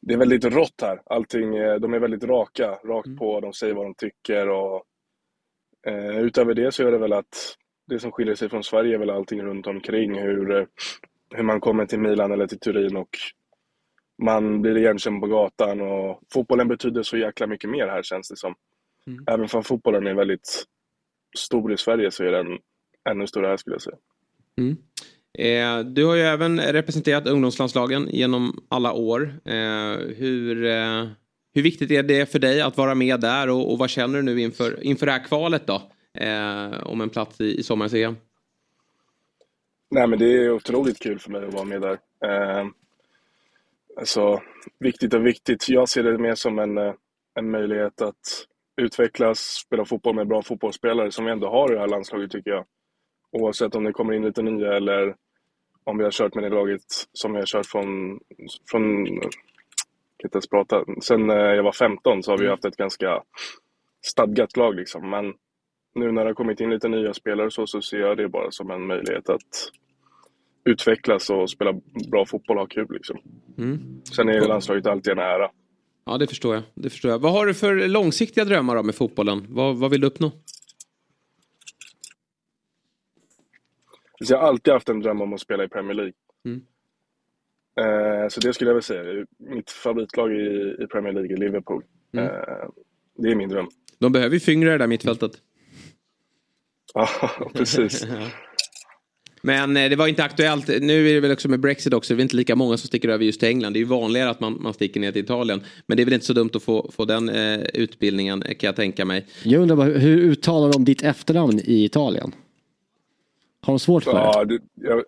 Det 0.03 0.15
är 0.15 0.19
väldigt 0.19 0.45
rått 0.45 0.81
här. 0.83 1.03
Allting, 1.07 1.53
de 1.53 1.95
är 1.95 1.99
väldigt 1.99 2.25
raka, 2.25 2.71
rakt 2.85 3.17
på. 3.19 3.41
De 3.41 3.53
säger 3.53 3.75
vad 3.75 3.87
de 3.87 3.95
tycker. 3.95 4.49
Och, 4.49 4.85
eh, 5.87 6.19
utöver 6.19 6.55
det 6.55 6.73
så 6.73 6.87
är 6.87 6.93
det 6.93 6.99
väl 6.99 7.13
att 7.13 7.57
det 7.87 7.99
som 7.99 8.13
skiljer 8.13 8.35
sig 8.35 8.49
från 8.49 8.65
Sverige 8.65 8.95
är 8.95 8.99
väl 8.99 9.11
allting 9.11 9.43
runt 9.43 9.67
omkring. 9.67 10.19
Hur, 10.19 10.67
hur 11.35 11.43
man 11.43 11.61
kommer 11.61 11.87
till 11.87 12.01
Milan 12.01 12.33
eller 12.33 12.47
till 12.47 12.61
Turin 12.61 12.97
och 12.97 13.17
man 14.23 14.63
blir 14.63 14.77
igenkänd 14.77 15.21
på 15.21 15.27
gatan. 15.27 15.81
Och 15.81 16.21
fotbollen 16.33 16.69
betyder 16.69 17.03
så 17.03 17.17
jäkla 17.17 17.47
mycket 17.47 17.71
mer 17.71 17.89
här 17.89 18.03
känns 18.03 18.29
det 18.29 18.37
som. 18.37 18.55
Även 19.27 19.49
om 19.53 19.63
fotbollen 19.63 20.07
är 20.07 20.15
väldigt 20.15 20.65
stor 21.39 21.73
i 21.73 21.77
Sverige 21.77 22.11
så 22.11 22.25
är 22.25 22.33
den 22.33 22.59
ännu 23.11 23.27
större 23.27 23.47
här 23.47 23.57
skulle 23.57 23.75
jag 23.75 23.83
säga. 23.83 23.97
Mm. 24.59 24.77
Eh, 25.39 25.87
du 25.93 26.05
har 26.05 26.15
ju 26.15 26.23
även 26.23 26.61
representerat 26.61 27.27
ungdomslandslagen 27.27 28.09
genom 28.11 28.65
alla 28.69 28.93
år. 28.93 29.35
Eh, 29.45 29.99
hur, 30.17 30.65
eh, 30.65 31.07
hur 31.55 31.63
viktigt 31.63 31.91
är 31.91 32.03
det 32.03 32.33
för 32.33 32.39
dig 32.39 32.61
att 32.61 32.77
vara 32.77 32.95
med 32.95 33.21
där 33.21 33.51
och, 33.51 33.73
och 33.73 33.79
vad 33.79 33.91
känner 33.91 34.17
du 34.17 34.23
nu 34.23 34.41
inför, 34.41 34.85
inför 34.85 35.07
det 35.07 35.13
här 35.13 35.25
kvalet 35.25 35.67
då? 35.67 35.83
Eh, 36.19 36.87
om 36.87 37.01
en 37.01 37.11
plats 37.11 37.41
i, 37.41 37.59
i 37.59 37.63
sommarens 37.63 37.95
EM? 37.95 38.17
Nej 39.91 40.07
men 40.07 40.19
det 40.19 40.25
är 40.27 40.51
otroligt 40.51 40.99
kul 40.99 41.19
för 41.19 41.31
mig 41.31 41.45
att 41.45 41.55
vara 41.55 41.65
med 41.65 41.81
där. 41.81 41.99
Eh, 42.25 42.67
alltså, 43.97 44.43
viktigt 44.79 45.15
och 45.15 45.27
viktigt. 45.27 45.69
Jag 45.69 45.89
ser 45.89 46.03
det 46.03 46.19
mer 46.19 46.35
som 46.35 46.59
en, 46.59 46.79
eh, 46.79 46.95
en 47.35 47.51
möjlighet 47.51 48.03
att 48.03 48.47
utvecklas, 48.77 49.39
spela 49.39 49.85
fotboll 49.85 50.15
med 50.15 50.29
bra 50.29 50.43
fotbollsspelare 50.43 51.11
som 51.13 51.25
vi 51.25 51.31
ändå 51.31 51.49
har 51.49 51.73
i 51.73 51.75
det 51.75 51.81
här 51.81 51.89
landslaget 51.89 52.31
tycker 52.31 52.51
jag. 52.51 52.65
Oavsett 53.33 53.75
om 53.75 53.85
det 53.85 53.93
kommer 53.93 54.13
in 54.13 54.25
lite 54.25 54.43
nya 54.43 54.77
eller 54.77 55.17
om 55.85 55.99
vi 55.99 56.05
har 56.05 56.11
kört 56.11 56.35
med 56.35 56.45
det 56.45 56.51
laget 56.51 56.83
som 57.13 57.33
vi 57.33 57.39
har 57.39 57.47
kört 57.47 57.67
från, 57.67 58.21
från 58.71 59.07
kan 60.19 60.29
inte 60.29 60.37
ens 60.37 60.49
prata, 60.49 60.85
sen 61.03 61.27
när 61.27 61.55
jag 61.55 61.63
var 61.63 61.73
15 61.73 62.23
så 62.23 62.31
har 62.31 62.39
vi 62.39 62.49
haft 62.49 62.65
ett 62.65 62.77
ganska 62.77 63.23
stadgat 64.07 64.57
lag 64.57 64.75
liksom. 64.75 65.11
Men 65.11 65.35
nu 65.95 66.13
när 66.13 66.25
det 66.25 66.29
har 66.29 66.35
kommit 66.35 66.61
in 66.61 66.71
lite 66.71 66.89
nya 66.89 67.15
spelare 67.15 67.51
så, 67.51 67.67
så 67.67 67.83
ser 67.83 67.99
jag 67.99 68.17
det 68.17 68.29
bara 68.29 68.51
som 68.51 68.71
en 68.71 68.87
möjlighet 68.87 69.29
att 69.29 69.71
utvecklas 70.65 71.31
och 71.31 71.51
spela 71.51 71.73
bra 72.11 72.27
fotboll 72.27 72.57
och 72.57 72.63
ha 72.63 72.69
kul 72.69 72.87
liksom. 72.91 73.19
Mm. 73.59 74.03
Sen 74.17 74.29
är 74.29 74.49
landslaget 74.49 74.87
alltid 74.87 75.13
en 75.13 75.19
ära. 75.19 75.51
Ja, 76.05 76.19
det 76.19 76.27
förstår 76.27 76.55
jag. 76.55 76.63
Det 76.75 76.91
förstår 76.91 77.11
jag. 77.11 77.19
Vad 77.19 77.33
har 77.33 77.47
du 77.47 77.55
för 77.55 77.89
långsiktiga 77.89 78.45
drömmar 78.45 78.77
då 78.77 78.83
med 78.83 78.95
fotbollen? 78.95 79.47
Vad, 79.49 79.77
vad 79.77 79.91
vill 79.91 80.01
du 80.01 80.07
uppnå? 80.07 80.33
Så 84.25 84.33
jag 84.33 84.39
har 84.39 84.49
alltid 84.49 84.73
haft 84.73 84.89
en 84.89 85.01
dröm 85.01 85.21
om 85.21 85.33
att 85.33 85.41
spela 85.41 85.65
i 85.65 85.69
Premier 85.69 85.95
League. 85.95 86.13
Mm. 86.45 86.63
Eh, 87.81 88.29
så 88.29 88.41
det 88.41 88.55
skulle 88.55 88.71
jag 88.71 88.75
väl 88.75 88.83
säga. 88.83 89.27
Mitt 89.39 89.71
favoritlag 89.71 90.33
i, 90.33 90.77
i 90.83 90.87
Premier 90.87 91.13
League 91.13 91.33
är 91.33 91.37
Liverpool. 91.37 91.83
Mm. 92.13 92.27
Eh, 92.27 92.33
det 93.19 93.31
är 93.31 93.35
min 93.35 93.49
dröm. 93.49 93.69
De 93.99 94.13
behöver 94.13 94.35
ju 94.35 94.41
fingrar 94.41 94.69
i 94.69 94.73
det 94.73 94.79
där 94.79 94.87
mittfältet. 94.87 95.33
Ja, 96.95 97.09
precis. 97.55 98.07
Men 99.43 99.77
eh, 99.77 99.91
det 99.91 99.97
var 99.97 100.07
inte 100.07 100.25
aktuellt. 100.25 100.69
Nu 100.69 101.09
är 101.11 101.15
det 101.15 101.21
väl 101.21 101.33
också 101.33 101.49
med 101.49 101.61
Brexit 101.61 101.93
också. 101.93 102.15
Det 102.15 102.21
är 102.21 102.23
inte 102.23 102.37
lika 102.37 102.57
många 102.57 102.77
som 102.77 102.89
sticker 102.89 103.09
över 103.09 103.25
just 103.25 103.41
till 103.41 103.49
England. 103.49 103.73
Det 103.73 103.79
är 103.79 103.81
ju 103.81 103.87
vanligare 103.87 104.31
att 104.31 104.41
man, 104.41 104.59
man 104.63 104.75
sticker 104.75 105.01
ner 105.01 105.13
till 105.13 105.25
Italien. 105.25 105.63
Men 105.87 105.97
det 105.97 106.03
är 106.03 106.05
väl 106.05 106.15
inte 106.15 106.27
så 106.27 106.33
dumt 106.33 106.51
att 106.55 106.63
få, 106.63 106.91
få 106.93 107.05
den 107.05 107.29
eh, 107.29 107.61
utbildningen 107.75 108.43
eh, 108.43 108.55
kan 108.55 108.69
jag 108.69 108.77
tänka 108.77 109.05
mig. 109.05 109.27
Jag 109.43 109.63
undrar 109.63 109.77
bara, 109.77 109.89
hur 109.89 110.19
uttalar 110.19 110.73
de 110.73 110.85
ditt 110.85 111.03
efternamn 111.03 111.61
i 111.65 111.85
Italien? 111.85 112.33
Har 113.67 113.73
de 113.73 113.79
svårt 113.79 114.05
för 114.05 114.13
det? 114.13 114.19
Ja, 114.19 114.45
det 114.45 114.59
jag, 114.75 115.05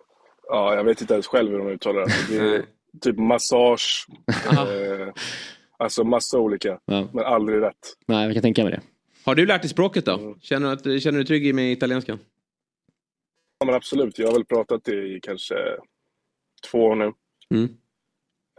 ja, 0.47 0.75
jag 0.75 0.83
vet 0.83 1.01
inte 1.01 1.13
ens 1.13 1.27
själv 1.27 1.51
hur 1.51 1.57
de 1.57 1.67
uttalar 1.67 2.05
det. 2.05 2.37
Det 2.37 2.55
är 2.55 2.65
typ 3.01 3.17
massage, 3.17 4.07
eh, 4.51 5.13
alltså 5.77 6.03
massa 6.03 6.39
olika, 6.39 6.79
Ja. 6.85 7.07
men 7.13 7.25
aldrig 7.25 7.61
rätt. 7.61 7.93
Nej, 8.07 8.25
jag 8.25 8.33
kan 8.33 8.41
tänka 8.41 8.63
mig 8.63 8.71
det. 8.71 8.81
Har 9.25 9.35
du 9.35 9.45
lärt 9.45 9.61
dig 9.61 9.69
språket 9.69 10.05
då? 10.05 10.35
Känner 10.41 10.67
du, 10.67 10.73
att, 10.95 11.01
känner 11.03 11.17
du 11.17 11.23
dig 11.23 11.25
trygg 11.25 11.55
med 11.55 11.71
italienskan? 11.71 12.19
Ja, 13.59 13.65
men 13.65 13.75
absolut. 13.75 14.19
Jag 14.19 14.27
har 14.27 14.33
väl 14.33 14.45
pratat 14.45 14.83
det 14.83 14.95
i 15.07 15.19
kanske 15.21 15.55
två 16.71 16.79
år 16.85 16.95
nu. 16.95 17.11
Mm. 17.53 17.69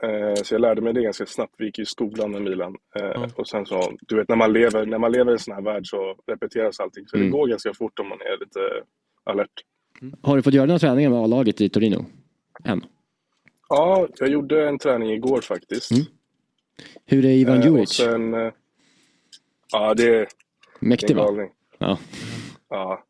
Eh, 0.03 0.35
så 0.43 0.55
jag 0.55 0.61
lärde 0.61 0.81
mig 0.83 0.93
det 0.93 1.03
ganska 1.03 1.27
snabbt. 1.27 1.55
Vi 1.59 1.65
gick 1.67 1.79
i 1.79 1.85
skolan 1.87 2.31
med 2.31 2.43
Milan. 2.43 2.77
Eh, 3.01 3.25
Och 3.37 3.49
sen 3.49 3.67
så, 3.67 3.93
du 4.01 4.17
vet 4.17 4.29
när 4.29 4.37
man 4.37 4.53
lever, 4.53 4.87
när 4.87 4.99
man 4.99 5.13
lever 5.13 5.31
i 5.31 5.33
en 5.33 5.39
sån 5.39 5.55
här 5.55 5.63
värld 5.63 5.87
så 5.87 6.17
repeteras 6.27 6.81
allting. 6.81 7.07
Så 7.09 7.17
Mm. 7.17 7.27
det 7.29 7.33
går 7.33 7.47
ganska 7.47 7.75
fort 7.75 7.99
om 7.99 8.09
man 8.09 8.21
är 8.21 8.41
lite 8.41 8.61
alert. 9.25 9.51
Har 10.23 10.37
du 10.37 10.43
fått 10.43 10.55
göra 10.55 10.67
några 10.67 10.79
träningar 10.79 11.11
med 11.11 11.19
A-laget 11.19 11.61
i 11.61 11.69
Torino? 11.69 12.05
Än? 12.65 12.85
Ja, 13.69 14.09
jag 14.19 14.29
gjorde 14.29 14.69
en 14.69 14.79
träning 14.79 15.11
igår 15.13 15.41
faktiskt. 15.41 15.91
Hur 17.07 17.25
är 17.25 17.29
Ivan 17.31 17.59
Eh, 17.59 17.65
Djuric? 17.67 18.01
eh, 18.01 18.53
ja, 19.73 19.95
det 19.95 20.09
är 20.17 20.29
Mäktig 20.81 21.11
är 21.11 21.15
va? 21.15 21.49
Ja. 21.79 21.99
Ja. 22.69 23.05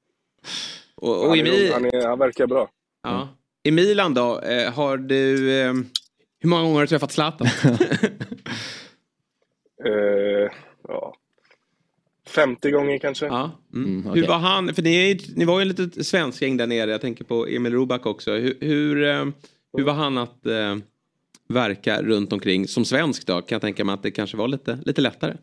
Och, 0.95 1.15
han, 1.17 1.29
och 1.29 1.37
är, 1.37 1.41
i, 1.41 1.43
Mi- 1.43 1.51
rolig. 1.51 1.71
han, 1.73 1.85
är, 1.85 2.07
han 2.09 2.19
verkar 2.19 2.47
bra. 2.47 2.69
ja. 3.03 3.29
I 3.62 3.71
Milan 3.71 4.15
då? 4.15 4.41
Eh, 4.41 4.73
har 4.73 4.97
du... 4.97 5.53
Eh, 5.61 5.73
hur 6.41 6.49
många 6.49 6.62
gånger 6.62 6.75
har 6.75 6.81
du 6.83 6.87
träffat 6.87 7.12
Zlatan? 7.12 7.47
Eh, 9.85 10.51
ja. 10.89 11.15
50 12.31 12.70
gånger 12.70 12.98
kanske. 12.98 13.27
Ja. 13.27 13.51
Mm. 13.74 14.07
okej. 14.07 14.23
Hur 14.23 14.28
var 14.28 14.39
han? 14.39 14.74
För 14.74 14.82
ni, 14.82 15.11
är, 15.11 15.36
ni 15.36 15.44
var 15.44 15.59
ju 15.59 15.62
en 15.62 15.69
litet 15.69 16.07
svensk 16.07 16.43
gäng 16.43 16.57
där 16.57 16.66
nere. 16.66 16.90
Jag 16.90 17.01
tänker 17.01 17.24
på 17.24 17.47
Emil 17.47 17.73
Roback 17.73 18.07
också. 18.07 18.32
Hur, 18.32 18.59
hur, 18.61 19.05
eh, 19.05 19.27
hur 19.73 19.85
var 19.85 19.93
han 19.93 20.19
att 20.19 20.47
eh, 20.47 20.77
verka 21.48 22.02
runt 22.02 22.32
omkring? 22.32 22.69
Som 22.69 22.85
svensk 22.85 23.27
då 23.27 23.32
kan 23.35 23.57
jag 23.57 23.62
tänka 23.62 23.85
mig 23.85 23.93
att 23.93 24.02
det 24.02 24.11
kanske 24.11 24.36
var 24.36 24.48
lite, 24.48 24.78
lite 24.85 25.01
lättare. 25.01 25.36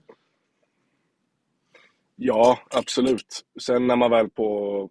Ja, 2.16 2.60
absolut. 2.70 3.46
Sen 3.62 3.88
när 3.88 3.96
man 3.96 4.12
väl 4.12 4.30
på, 4.30 4.90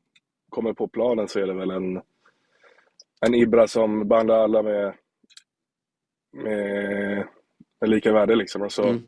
kommer 0.49 0.73
på 0.73 0.89
planen 0.89 1.29
så 1.29 1.39
är 1.39 1.47
det 1.47 1.55
väl 1.55 1.71
en, 1.71 2.01
en 3.27 3.35
Ibra 3.35 3.69
som 3.69 4.09
behandlar 4.09 4.39
alla 4.39 4.63
med, 4.63 4.95
med, 6.33 7.27
med 7.81 7.91
lika 7.91 8.13
värde. 8.13 8.37
Liksom. 8.37 8.63
Alltså, 8.63 8.99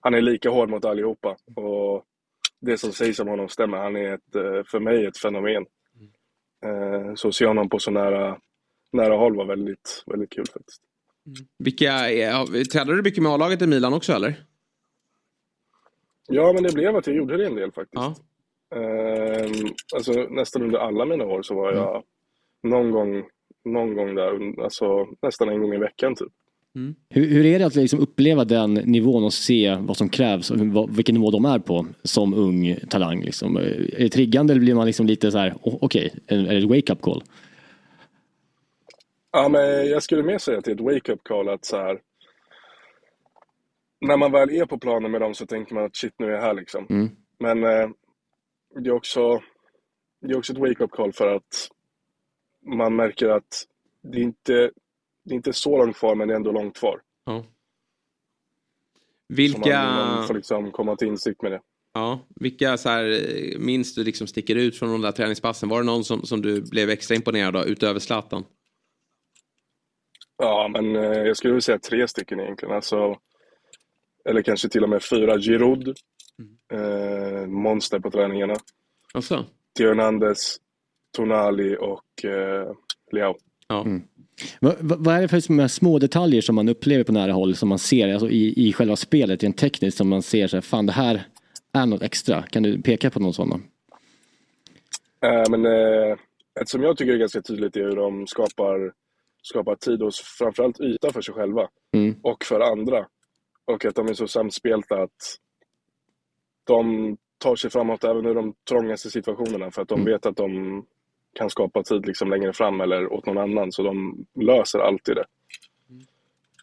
Han 0.00 0.14
är 0.14 0.20
lika 0.20 0.50
hård 0.50 0.70
mot 0.70 0.84
allihopa. 0.84 1.36
Och 1.56 2.04
det 2.64 2.78
som 2.78 2.92
sägs 2.92 3.18
om 3.20 3.28
honom 3.28 3.48
stämmer. 3.48 3.78
Han 3.78 3.96
är 3.96 4.14
ett, 4.14 4.34
eh, 4.34 4.64
för 4.70 4.80
mig 4.80 5.06
ett 5.06 5.18
fenomen. 5.18 5.66
Eh, 6.64 7.14
Så 7.14 7.28
att 7.28 7.34
se 7.34 7.46
honom 7.46 7.68
på 7.68 7.78
så 7.78 7.90
nära, 7.90 8.38
nära 8.92 9.14
håll 9.16 9.36
var 9.36 9.44
väldigt, 9.44 10.02
väldigt 10.06 10.30
kul 10.30 10.46
faktiskt. 10.52 10.82
Vilka, 11.58 11.92
är- 11.92 12.64
tränade 12.64 12.96
du 12.96 13.02
mycket 13.02 13.22
med 13.22 13.32
A-laget 13.32 13.62
i 13.62 13.66
Milan 13.66 13.94
också 13.94 14.12
eller? 14.12 14.34
Ja, 16.28 16.52
men 16.52 16.62
det 16.62 16.72
blev 16.74 16.96
att 16.96 17.06
jag 17.06 17.16
gjorde 17.16 17.36
det 17.36 17.46
en 17.46 17.54
del 17.54 17.72
faktiskt. 17.72 18.02
Ehm, 18.74 19.68
alltså, 19.94 20.12
nästan 20.12 20.62
under 20.62 20.78
alla 20.78 21.04
mina 21.04 21.24
år 21.24 21.42
så 21.42 21.54
var 21.54 21.72
jag 21.72 22.02
någon 22.62 22.90
gång, 22.90 23.24
någon 23.64 23.94
gång 23.94 24.14
där, 24.14 24.62
alltså 24.62 25.08
nästan 25.22 25.48
en 25.48 25.60
gång 25.60 25.74
i 25.74 25.78
veckan 25.78 26.14
typ. 26.14 26.32
Hur, 27.10 27.26
hur 27.28 27.46
är 27.46 27.58
det 27.58 27.66
att 27.66 27.74
liksom 27.74 28.00
uppleva 28.00 28.44
den 28.44 28.74
nivån 28.74 29.24
och 29.24 29.32
se 29.32 29.76
vad 29.80 29.96
som 29.96 30.08
krävs 30.08 30.50
och 30.50 30.58
vad, 30.58 30.96
vilken 30.96 31.14
nivå 31.14 31.30
de 31.30 31.44
är 31.44 31.58
på 31.58 31.86
som 32.02 32.34
ung 32.34 32.76
talang? 32.90 33.22
Liksom? 33.22 33.56
Är 33.56 33.98
det 33.98 34.08
triggande 34.08 34.52
eller 34.52 34.60
blir 34.60 34.74
man 34.74 34.86
liksom 34.86 35.06
lite 35.06 35.30
så 35.30 35.38
här, 35.38 35.54
"Åh, 35.62 35.78
okej, 35.80 36.14
är 36.26 36.38
är 36.38 36.54
det 36.54 36.58
ett 36.58 36.64
wake-up 36.64 37.00
call? 37.00 37.22
Ja, 39.32 39.48
men 39.48 39.86
jag 39.88 40.02
skulle 40.02 40.22
mer 40.22 40.38
säga 40.38 40.58
att 40.58 40.64
det 40.64 40.70
är 40.70 40.74
ett 40.74 40.80
wake-up 40.80 41.24
call 41.24 41.48
att 41.48 41.64
så 41.64 41.76
här. 41.76 42.00
När 44.00 44.16
man 44.16 44.32
väl 44.32 44.50
är 44.50 44.66
på 44.66 44.78
planen 44.78 45.10
med 45.10 45.20
dem 45.20 45.34
så 45.34 45.46
tänker 45.46 45.74
man 45.74 45.84
att 45.84 45.96
shit, 45.96 46.14
nu 46.18 46.26
är 46.26 46.30
jag 46.30 46.40
här 46.40 46.54
liksom. 46.54 46.86
Mm. 46.90 47.10
Men 47.38 47.64
eh, 47.64 47.88
det, 48.80 48.90
är 48.90 48.94
också, 48.94 49.40
det 50.20 50.32
är 50.32 50.38
också 50.38 50.52
ett 50.52 50.58
wake-up 50.58 50.90
call 50.90 51.12
för 51.12 51.36
att 51.36 51.68
man 52.66 52.96
märker 52.96 53.28
att 53.28 53.64
det 54.02 54.18
är 54.18 54.22
inte 54.22 54.70
det 55.24 55.34
är 55.34 55.36
inte 55.36 55.52
så 55.52 55.78
långt 55.78 55.96
kvar, 55.96 56.14
men 56.14 56.28
det 56.28 56.34
är 56.34 56.36
ändå 56.36 56.52
långt 56.52 56.78
kvar. 56.78 57.00
Ja. 57.24 57.42
Så 57.42 59.34
Vilka, 59.34 59.82
man, 59.84 60.16
man 60.16 60.26
får 60.26 60.34
liksom 60.34 60.70
komma 60.72 60.96
till 60.96 61.08
insikt 61.08 61.42
med 61.42 61.52
det. 61.52 61.60
ja, 61.94 62.20
vilka 62.40 62.76
så 62.76 62.88
här, 62.88 63.04
eh, 63.04 63.58
minst 63.58 63.96
du 63.96 64.04
liksom 64.04 64.26
sticker 64.26 64.56
ut 64.56 64.78
från 64.78 64.92
de 64.92 65.00
där 65.02 65.12
träningspassen? 65.12 65.68
Var 65.68 65.78
det 65.80 65.86
någon 65.86 66.04
som, 66.04 66.22
som 66.22 66.42
du 66.42 66.62
blev 66.62 66.90
extra 66.90 67.14
imponerad 67.14 67.56
av 67.56 67.66
utöver 67.66 68.00
Zlatan? 68.00 68.44
Ja, 70.36 70.68
men 70.72 70.96
eh, 70.96 71.02
jag 71.22 71.36
skulle 71.36 71.52
vilja 71.52 71.60
säga 71.60 71.78
tre 71.78 72.08
stycken 72.08 72.40
egentligen. 72.40 72.74
Alltså, 72.74 73.18
eller 74.24 74.42
kanske 74.42 74.68
till 74.68 74.82
och 74.82 74.88
med 74.88 75.02
fyra. 75.02 75.38
Giroud, 75.38 75.88
eh, 76.72 77.46
monster 77.46 77.98
på 78.00 78.10
träningarna. 78.10 78.54
Alltså? 79.14 79.44
Theo 79.78 79.88
Hernandez, 79.88 80.56
Tonali 81.16 81.76
och 81.80 82.24
eh, 82.24 82.72
Leao. 83.12 83.34
Ja. 83.68 83.82
Vad, 83.84 84.02
vad 84.60 84.76
vad 84.80 85.16
är 85.16 85.22
det 85.22 85.28
för 85.28 85.68
små- 85.68 85.98
detaljer 85.98 86.40
som 86.40 86.54
man 86.54 86.68
upplever 86.68 87.04
på 87.04 87.12
nära 87.12 87.32
håll 87.32 87.56
som 87.56 87.68
man 87.68 87.78
ser 87.78 88.12
alltså 88.12 88.28
i, 88.30 88.68
i 88.68 88.72
själva 88.72 88.96
spelet, 88.96 89.42
rent 89.42 89.56
tekniskt, 89.58 89.96
som 89.98 90.08
man 90.08 90.22
ser 90.22 90.46
så 90.46 90.56
här, 90.56 90.60
fan 90.62 90.86
det 90.86 90.92
här 90.92 91.26
är 91.72 91.86
något 91.86 92.02
extra. 92.02 92.42
Kan 92.42 92.62
du 92.62 92.82
peka 92.82 93.10
på 93.10 93.20
någon 93.20 93.34
sådana? 93.34 93.60
Eh, 95.24 95.50
men 95.50 95.66
eh, 95.66 96.16
ett 96.60 96.68
som 96.68 96.82
jag 96.82 96.96
tycker 96.96 97.12
är 97.12 97.18
ganska 97.18 97.42
tydligt 97.42 97.76
är 97.76 97.80
hur 97.80 97.96
de 97.96 98.26
skapar, 98.26 98.92
skapar 99.42 99.76
tid 99.76 100.02
och 100.02 100.14
framförallt 100.14 100.80
yta 100.80 101.12
för 101.12 101.20
sig 101.22 101.34
själva 101.34 101.68
Mm. 101.94 102.16
och 102.22 102.44
för 102.44 102.60
andra. 102.60 103.06
Och 103.64 103.84
att 103.84 103.94
de 103.94 104.08
är 104.08 104.14
så 104.14 104.28
samspelta 104.28 105.02
att 105.02 105.36
de 106.64 107.16
tar 107.38 107.56
sig 107.56 107.70
framåt 107.70 108.04
även 108.04 108.26
ur 108.26 108.34
de 108.34 108.54
trångaste 108.68 109.10
situationerna 109.10 109.70
för 109.70 109.82
att 109.82 109.88
de 109.88 110.04
vet 110.04 110.26
att 110.26 110.36
de 110.36 110.84
kan 111.34 111.50
skapa 111.50 111.82
tid 111.82 112.06
liksom 112.06 112.30
längre 112.30 112.52
fram 112.52 112.80
eller 112.80 113.12
åt 113.12 113.26
någon 113.26 113.38
annan. 113.38 113.72
Så 113.72 113.82
de 113.82 114.24
löser 114.40 114.78
alltid 114.78 115.16
det. 115.16 115.24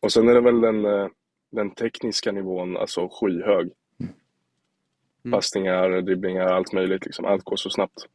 Och 0.01 0.11
sen 0.11 0.29
är 0.29 0.33
det 0.33 0.41
väl 0.41 0.61
den, 0.61 0.85
eh, 0.85 1.07
den 1.51 1.71
tekniska 1.71 2.31
nivån, 2.31 2.77
alltså 2.77 3.09
skyhög. 3.11 3.69
Passningar, 5.31 6.01
dribblingar, 6.01 6.45
allt 6.45 6.73
möjligt. 6.73 7.05
Liksom. 7.05 7.25
Allt 7.25 7.43
går 7.43 7.55
så 7.55 7.69
snabbt. 7.69 8.05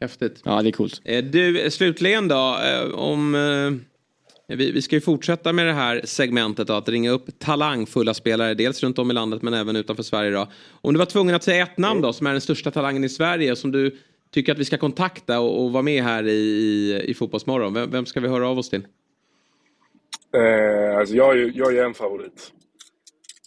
Häftigt. 0.00 0.42
Ja, 0.44 0.62
det 0.62 0.68
är 0.68 0.72
coolt. 0.72 1.00
Eh, 1.04 1.24
Du, 1.24 1.70
slutligen 1.70 2.28
då, 2.28 2.58
eh, 2.64 2.94
om... 2.94 3.34
eh, 3.34 3.70
Vi, 4.56 4.72
vi 4.72 4.82
ska 4.82 4.96
ju 4.96 5.00
fortsätta 5.00 5.52
med 5.52 5.66
det 5.66 5.72
här 5.72 6.00
segmentet 6.04 6.66
då, 6.66 6.72
att 6.74 6.88
ringa 6.88 7.10
upp 7.10 7.38
talangfulla 7.38 8.14
spelare, 8.14 8.54
dels 8.54 8.82
runt 8.82 8.98
om 8.98 9.10
i 9.10 9.14
landet 9.14 9.42
men 9.42 9.54
även 9.54 9.76
utanför 9.76 10.02
Sverige 10.02 10.30
då. 10.30 10.48
Om 10.70 10.92
du 10.94 10.98
var 10.98 11.06
tvungen 11.06 11.34
att 11.34 11.42
säga 11.42 11.62
ett 11.62 11.78
namn 11.78 12.00
då, 12.00 12.12
som 12.12 12.26
är 12.26 12.32
den 12.32 12.40
största 12.40 12.70
talangen 12.70 13.04
i 13.04 13.08
Sverige, 13.08 13.56
som 13.56 13.72
du 13.72 13.98
tycker 14.32 14.52
att 14.52 14.58
vi 14.58 14.64
ska 14.64 14.78
kontakta 14.78 15.40
och, 15.40 15.64
och 15.64 15.72
vara 15.72 15.82
med 15.82 16.02
här 16.02 16.28
i, 16.28 16.30
i, 16.30 17.02
i 17.10 17.14
Fotbollsmorgon, 17.14 17.74
vem, 17.74 17.90
vem 17.90 18.06
ska 18.06 18.20
vi 18.20 18.28
höra 18.28 18.48
av 18.48 18.58
oss 18.58 18.70
till? 18.70 18.86
Eh, 20.36 20.98
alltså 20.98 21.14
jag, 21.14 21.56
jag 21.56 21.76
är 21.76 21.84
en 21.84 21.94
favorit. 21.94 22.52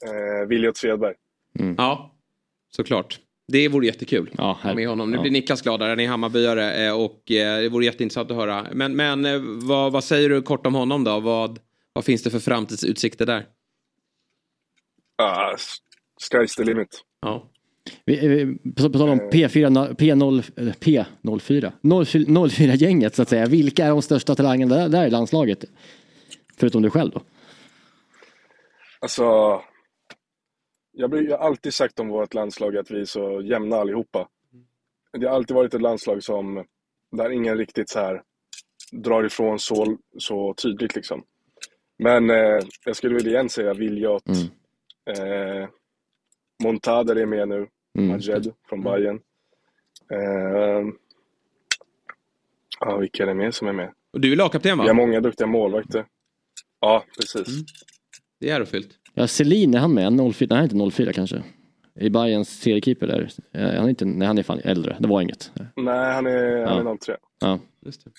Eh, 0.06 0.48
Williot 0.48 0.78
Svedberg. 0.78 1.16
Ja, 1.78 2.16
såklart. 2.76 3.20
Det 3.48 3.68
vore 3.68 3.86
jättekul 3.86 4.32
ja, 4.38 4.60
ha 4.64 4.74
med 4.74 4.88
honom. 4.88 5.12
Nu 5.12 5.18
ja. 5.18 5.22
blir 5.22 5.32
Niklas 5.32 5.62
gladare, 5.62 5.90
han 5.90 6.00
är 6.00 6.08
Hammarbyare 6.08 6.86
eh, 6.86 7.02
och 7.02 7.32
eh, 7.32 7.62
det 7.62 7.70
vore 7.70 7.86
jätteintressant 7.86 8.32
att 8.32 8.38
höra. 8.38 8.68
Men, 8.72 8.96
men 8.96 9.26
eh, 9.26 9.42
vad, 9.44 9.92
vad 9.92 10.04
säger 10.04 10.30
du 10.30 10.42
kort 10.42 10.66
om 10.66 10.76
honom 10.76 11.04
då? 11.04 11.20
Vad, 11.20 11.60
vad 11.94 12.06
finns 12.06 12.24
det 12.24 12.30
för 12.30 12.40
framtidsutsikter 12.40 13.26
där? 13.26 13.46
Ah, 15.18 15.56
sky's 16.32 16.58
the 16.58 16.64
limit. 16.64 17.02
Ja. 17.22 17.52
Vi, 18.06 18.58
på, 18.76 18.90
tal 18.90 19.10
om 19.10 19.20
P4, 19.20 19.70
na- 19.70 19.96
P0, 19.96 20.52
eh, 20.56 20.74
P04, 20.74 21.72
04-gänget 21.82 23.16
så 23.16 23.22
att 23.22 23.30
säga. 23.30 23.46
Vilka 23.46 23.86
är 23.86 23.90
de 23.90 24.02
största 24.02 24.36
talangerna 24.36 24.76
där, 24.76 24.90
där 24.90 25.08
i 25.08 25.10
landslaget? 25.10 25.66
Förutom 26.58 26.82
du 26.82 26.90
själv 26.90 27.12
då? 27.12 27.22
Alltså, 29.00 29.24
jag, 30.92 31.10
blir, 31.10 31.30
jag 31.30 31.38
har 31.38 31.48
alltid 31.48 31.74
sagt 31.74 32.00
om 32.00 32.08
vårt 32.08 32.34
landslag 32.34 32.78
att 32.78 32.92
vi 32.92 33.02
är 33.02 33.06
så 33.06 33.42
jämna 33.42 33.76
allihopa. 33.76 34.28
Det 35.18 35.28
har 35.28 35.36
alltid 35.36 35.56
varit 35.56 35.74
ett 35.74 35.82
landslag 35.82 36.24
som, 36.24 36.66
där 37.12 37.30
ingen 37.30 37.58
riktigt 37.58 37.90
så 37.90 38.00
här 38.00 38.22
drar 38.92 39.24
ifrån 39.26 39.60
så, 39.60 39.98
så 40.18 40.54
tydligt 40.54 40.96
liksom. 40.96 41.24
Men 42.00 42.30
eh, 42.30 42.60
jag 42.86 42.96
skulle 42.96 43.16
vilja 43.16 43.32
igen 43.32 43.50
säga 43.50 43.74
Viljot. 43.74 44.24
Eh, 45.10 45.70
Montader 46.64 47.16
är 47.16 47.26
med 47.26 47.48
nu. 47.48 47.68
Mm. 47.96 48.08
Majed 48.08 48.54
från 48.70 48.84
Bayern. 48.84 49.20
Eh, 50.12 50.88
ja, 52.80 52.98
vilka 52.98 53.24
är 53.24 53.28
det 53.28 53.34
mer 53.34 53.52
som 53.52 53.68
är 53.68 53.74
med? 53.74 53.92
Och 54.14 54.22
du 54.22 54.32
är 54.32 54.36
lagkapten 54.36 54.78
va? 54.78 54.84
Vi 54.84 54.88
har 54.90 54.96
många 54.96 55.22
duktiga 55.22 55.48
målvakter. 55.48 56.06
Ja, 56.82 57.04
precis. 57.18 57.66
Det 58.40 58.50
är 58.50 58.56
ärofyllt. 58.56 58.90
Ja, 59.14 59.28
Selin, 59.28 59.74
är 59.74 59.80
han 59.80 59.94
med? 59.94 60.34
04, 60.36 60.48
nej, 60.56 60.64
inte 60.64 60.92
04 60.96 61.14
kanske. 61.14 61.44
I 62.00 62.10
Bayerns 62.10 62.62
seriekeeper 62.62 63.08
där. 63.08 63.30
Eh, 63.54 63.62
Han 63.62 63.86
är 63.86 63.90
inte, 63.90 64.06
nej, 64.06 64.28
han 64.28 64.38
är 64.38 64.44
fan 64.44 64.60
äldre. 64.64 64.98
Det 65.00 65.08
var 65.08 65.22
inget. 65.22 65.52
Nej, 65.76 66.14
han 66.14 66.26
är, 66.28 66.66
han 66.66 66.88
är 66.88 66.98
03. 66.98 67.18
Ja. 67.40 67.60
Just 67.86 68.04
det. 68.06 68.12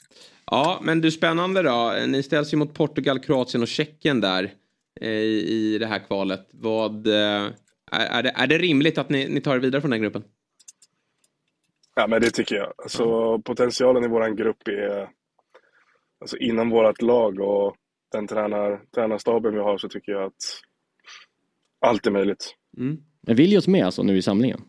Ja, 0.50 0.80
men 0.82 1.00
du 1.00 1.10
spännande 1.10 1.62
då. 1.62 1.94
Ni 2.06 2.22
ställs 2.22 2.52
ju 2.52 2.56
mot 2.56 2.74
Portugal, 2.74 3.18
Kroatien 3.18 3.62
och 3.62 3.68
Tjeckien 3.68 4.20
där 4.20 4.52
eh, 5.00 5.08
i, 5.10 5.74
i 5.74 5.78
det 5.78 5.86
här 5.86 5.98
kvalet. 5.98 6.48
Vad, 6.52 7.06
eh, 7.06 7.46
är, 7.92 8.06
är, 8.06 8.22
det, 8.22 8.30
är 8.30 8.46
det 8.46 8.58
rimligt 8.58 8.98
att 8.98 9.08
ni, 9.08 9.28
ni 9.28 9.40
tar 9.40 9.56
er 9.56 9.60
vidare 9.60 9.80
från 9.80 9.90
den 9.90 10.02
gruppen? 10.02 10.24
Ja, 11.94 12.06
men 12.06 12.20
det 12.20 12.30
tycker 12.30 12.56
jag. 12.56 12.72
Alltså, 12.78 13.38
potentialen 13.38 14.04
i 14.04 14.08
våran 14.08 14.36
grupp 14.36 14.68
är... 14.68 15.08
Alltså, 16.20 16.36
inom 16.36 16.70
vårt 16.70 17.02
lag 17.02 17.40
och 17.40 17.76
den 18.12 18.26
tränar, 18.26 18.80
tränarstaben 18.94 19.54
vi 19.54 19.60
har 19.60 19.78
så 19.78 19.88
tycker 19.88 20.12
jag 20.12 20.22
att 20.22 20.32
allt 21.80 22.06
är 22.06 22.10
möjligt. 22.10 22.54
Är 23.26 23.34
Viljos 23.34 23.68
med 23.68 23.84
alltså 23.84 24.02
nu 24.02 24.16
i 24.16 24.22
samlingen? 24.22 24.60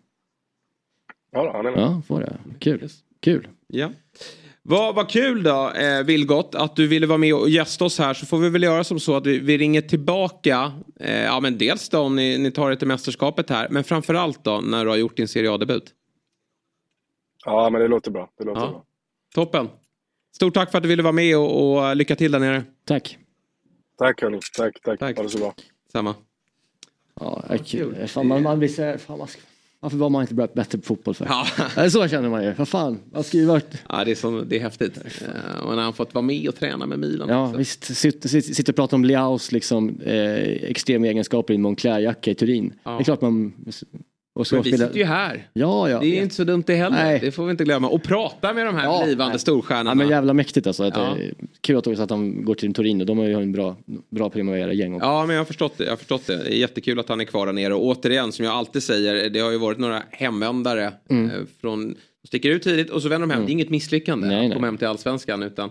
Ja, 1.32 1.52
han 1.56 1.66
är 1.66 1.72
med. 1.72 1.80
Ja, 1.80 2.02
får 2.08 2.20
det. 2.20 2.40
Kul. 2.60 2.90
Kul. 3.20 3.48
Ja. 3.68 3.92
Vad, 4.70 4.96
vad 4.96 5.10
kul 5.10 5.44
då, 5.44 5.70
eh, 5.72 6.04
Vilgot, 6.04 6.56
att 6.56 6.76
du 6.76 6.88
ville 6.88 7.08
vara 7.08 7.18
med 7.18 7.34
och 7.34 7.50
gästa 7.50 7.86
oss 7.86 8.00
här. 8.00 8.14
Så 8.14 8.26
får 8.26 8.38
vi 8.38 8.50
väl 8.50 8.64
göra 8.64 8.84
som 8.84 9.00
så 9.00 9.16
att 9.16 9.26
vi, 9.26 9.40
vi 9.40 9.58
ringer 9.58 9.82
tillbaka. 9.82 10.72
Eh, 11.00 11.24
ja, 11.24 11.40
men 11.40 11.58
dels 11.58 11.90
då 11.90 12.00
om 12.00 12.16
ni, 12.16 12.38
ni 12.38 12.52
tar 12.52 12.72
er 12.72 12.76
till 12.76 12.88
mästerskapet 12.88 13.50
här. 13.50 13.68
Men 13.70 13.84
framförallt 13.84 14.44
då 14.44 14.62
när 14.62 14.84
du 14.86 14.90
har 14.92 14.98
gjort 14.98 15.18
din 15.18 15.28
Serie 15.28 15.52
A-debut. 15.52 15.84
Ja, 17.46 17.70
men 17.70 17.82
det 17.82 17.88
låter 17.88 18.12
bra. 18.12 18.30
Det 18.38 18.44
låter 18.44 18.62
Ja. 18.62 18.68
bra. 18.70 18.84
Toppen. 19.36 19.70
Stort 20.36 20.54
tack 20.54 20.72
för 20.72 20.78
att 20.78 20.84
du 20.84 20.90
ville 20.90 21.04
vara 21.04 21.12
med 21.14 21.38
och, 21.38 21.78
och 21.78 21.96
lycka 21.96 22.16
till 22.16 22.32
där 22.32 22.40
nere. 22.40 22.64
Tack. 22.86 23.18
Tack 23.98 24.22
hörni. 24.22 24.40
Tack, 24.58 24.82
tack. 25.00 25.18
Ha 25.18 25.24
det 25.24 25.30
så 25.30 25.38
bra. 25.38 25.54
Samma. 25.92 26.16
Ja, 27.20 27.44
det 27.48 27.54
är 27.54 27.58
kul. 27.58 28.08
Fan, 28.08 28.28
man, 28.28 28.44
man 28.44 28.60
blir 28.60 28.70
så 28.70 28.82
här, 28.84 28.98
fan, 28.98 29.20
vad 29.20 29.30
ska- 29.30 29.42
varför 29.80 29.98
var 29.98 30.10
man 30.10 30.22
inte 30.22 30.34
bättre 30.34 30.78
på 30.78 30.86
fotboll 30.86 31.14
för? 31.14 31.26
Ja. 31.26 31.90
Så 31.90 32.08
känner 32.08 32.30
man 32.30 32.44
ju. 32.44 32.54
Vad 32.54 32.68
fan, 32.68 33.00
vad 33.12 33.26
ska 33.26 33.38
ju 33.38 33.46
varit... 33.46 33.84
Ja, 33.90 34.06
det 34.06 34.12
är, 34.12 34.16
som, 34.16 34.46
det 34.50 34.56
är 34.56 34.60
häftigt. 34.60 34.98
Eh, 34.98 35.66
och 35.66 35.76
när 35.76 35.84
han 35.84 35.94
fått 35.94 36.14
vara 36.14 36.26
med 36.26 36.50
och 36.50 36.56
träna 36.56 36.86
med 36.86 37.00
Milan. 37.00 37.30
Ja, 37.30 37.46
också. 37.48 37.58
visst. 37.58 37.84
Sitter, 37.84 38.30
sitter, 38.30 38.74
och 38.74 38.76
pratar 38.76 38.98
om 38.98 39.06
Leaus 39.06 39.52
liksom, 39.52 40.00
eh, 40.00 40.16
extrema 40.44 41.08
egenskaper 41.08 41.54
i 41.54 41.56
en 41.56 41.62
Moncler-jacka 41.62 42.32
i 42.32 42.36
Turin. 42.36 42.74
Ja. 42.84 42.92
Det 42.92 43.02
är 43.02 43.04
klart 43.04 43.22
man... 43.22 43.54
Och 44.38 44.48
så 44.48 44.56
Men 44.56 44.64
vi 44.64 44.70
spela- 44.72 44.88
sitter 44.88 45.00
ju 45.00 45.06
här. 45.06 45.48
Ja, 45.54 45.90
ja. 45.90 46.00
Det 46.00 46.18
är 46.18 46.22
inte 46.22 46.36
så 46.36 46.44
dumt 46.44 46.64
det 46.68 46.76
heller. 46.76 47.04
Nej. 47.04 47.20
Det 47.22 47.32
får 47.32 47.46
vi 47.46 47.52
inte 47.52 47.64
glömma. 47.64 47.90
Och 47.90 48.04
prata 48.04 48.54
med 48.54 48.66
de 48.66 48.76
här 48.76 48.84
Ja, 48.84 49.02
blivande 49.06 49.34
nej. 49.34 49.40
storstjärnorna. 49.40 49.90
Ja, 49.92 49.96
men 49.96 50.10
jävla 50.10 50.34
mäktigt 50.34 50.68
alltså. 50.68 50.84
Att, 50.84 50.96
Ja. 50.98 51.18
eh, 51.18 51.32
Kul 51.62 51.78
att, 51.78 51.88
också 51.88 52.04
att 52.04 52.10
han 52.10 52.46
går 52.46 52.56
till 52.56 52.74
Torino. 52.74 53.04
De 53.06 53.18
har 53.18 53.26
ju 53.26 53.34
en 53.34 53.52
bra, 53.52 53.76
bra 54.10 54.30
Primavera-gäng. 54.30 54.98
Ja, 55.02 55.26
men 55.26 55.36
jag 55.36 55.42
har 55.42 55.46
förstått 55.46 55.78
det. 55.78 55.84
Jag 55.84 55.92
har 55.92 55.98
förstått 55.98 56.28
det. 56.28 56.50
Jättekul 56.56 57.00
att 57.00 57.10
han 57.10 57.22
är 57.22 57.26
kvar 57.26 57.46
där 57.46 57.54
nere. 57.54 57.74
Och 57.74 57.86
återigen, 57.86 58.32
som 58.32 58.46
jag 58.46 58.54
alltid 58.54 58.84
säger, 58.84 59.30
det 59.30 59.40
har 59.40 59.52
ju 59.52 59.58
varit 59.58 59.78
några 59.80 60.04
hemvändare 60.12 60.94
Mm. 61.10 61.26
eh, 61.26 61.32
från 61.62 61.96
sticker 62.28 62.50
ut 62.50 62.64
tidigt 62.64 62.90
och 62.90 63.02
så 63.02 63.10
vänder 63.10 63.28
de 63.28 63.34
hem. 63.34 63.46
Det 63.46 63.52
är 63.52 63.54
inget 63.54 63.70
misslyckande 63.70 64.28
Nej, 64.28 64.36
att 64.38 64.44
nej. 64.44 64.54
komma 64.54 64.68
hem 64.68 64.78
till 64.78 64.88
allsvenskan 64.88 65.44
utan 65.44 65.70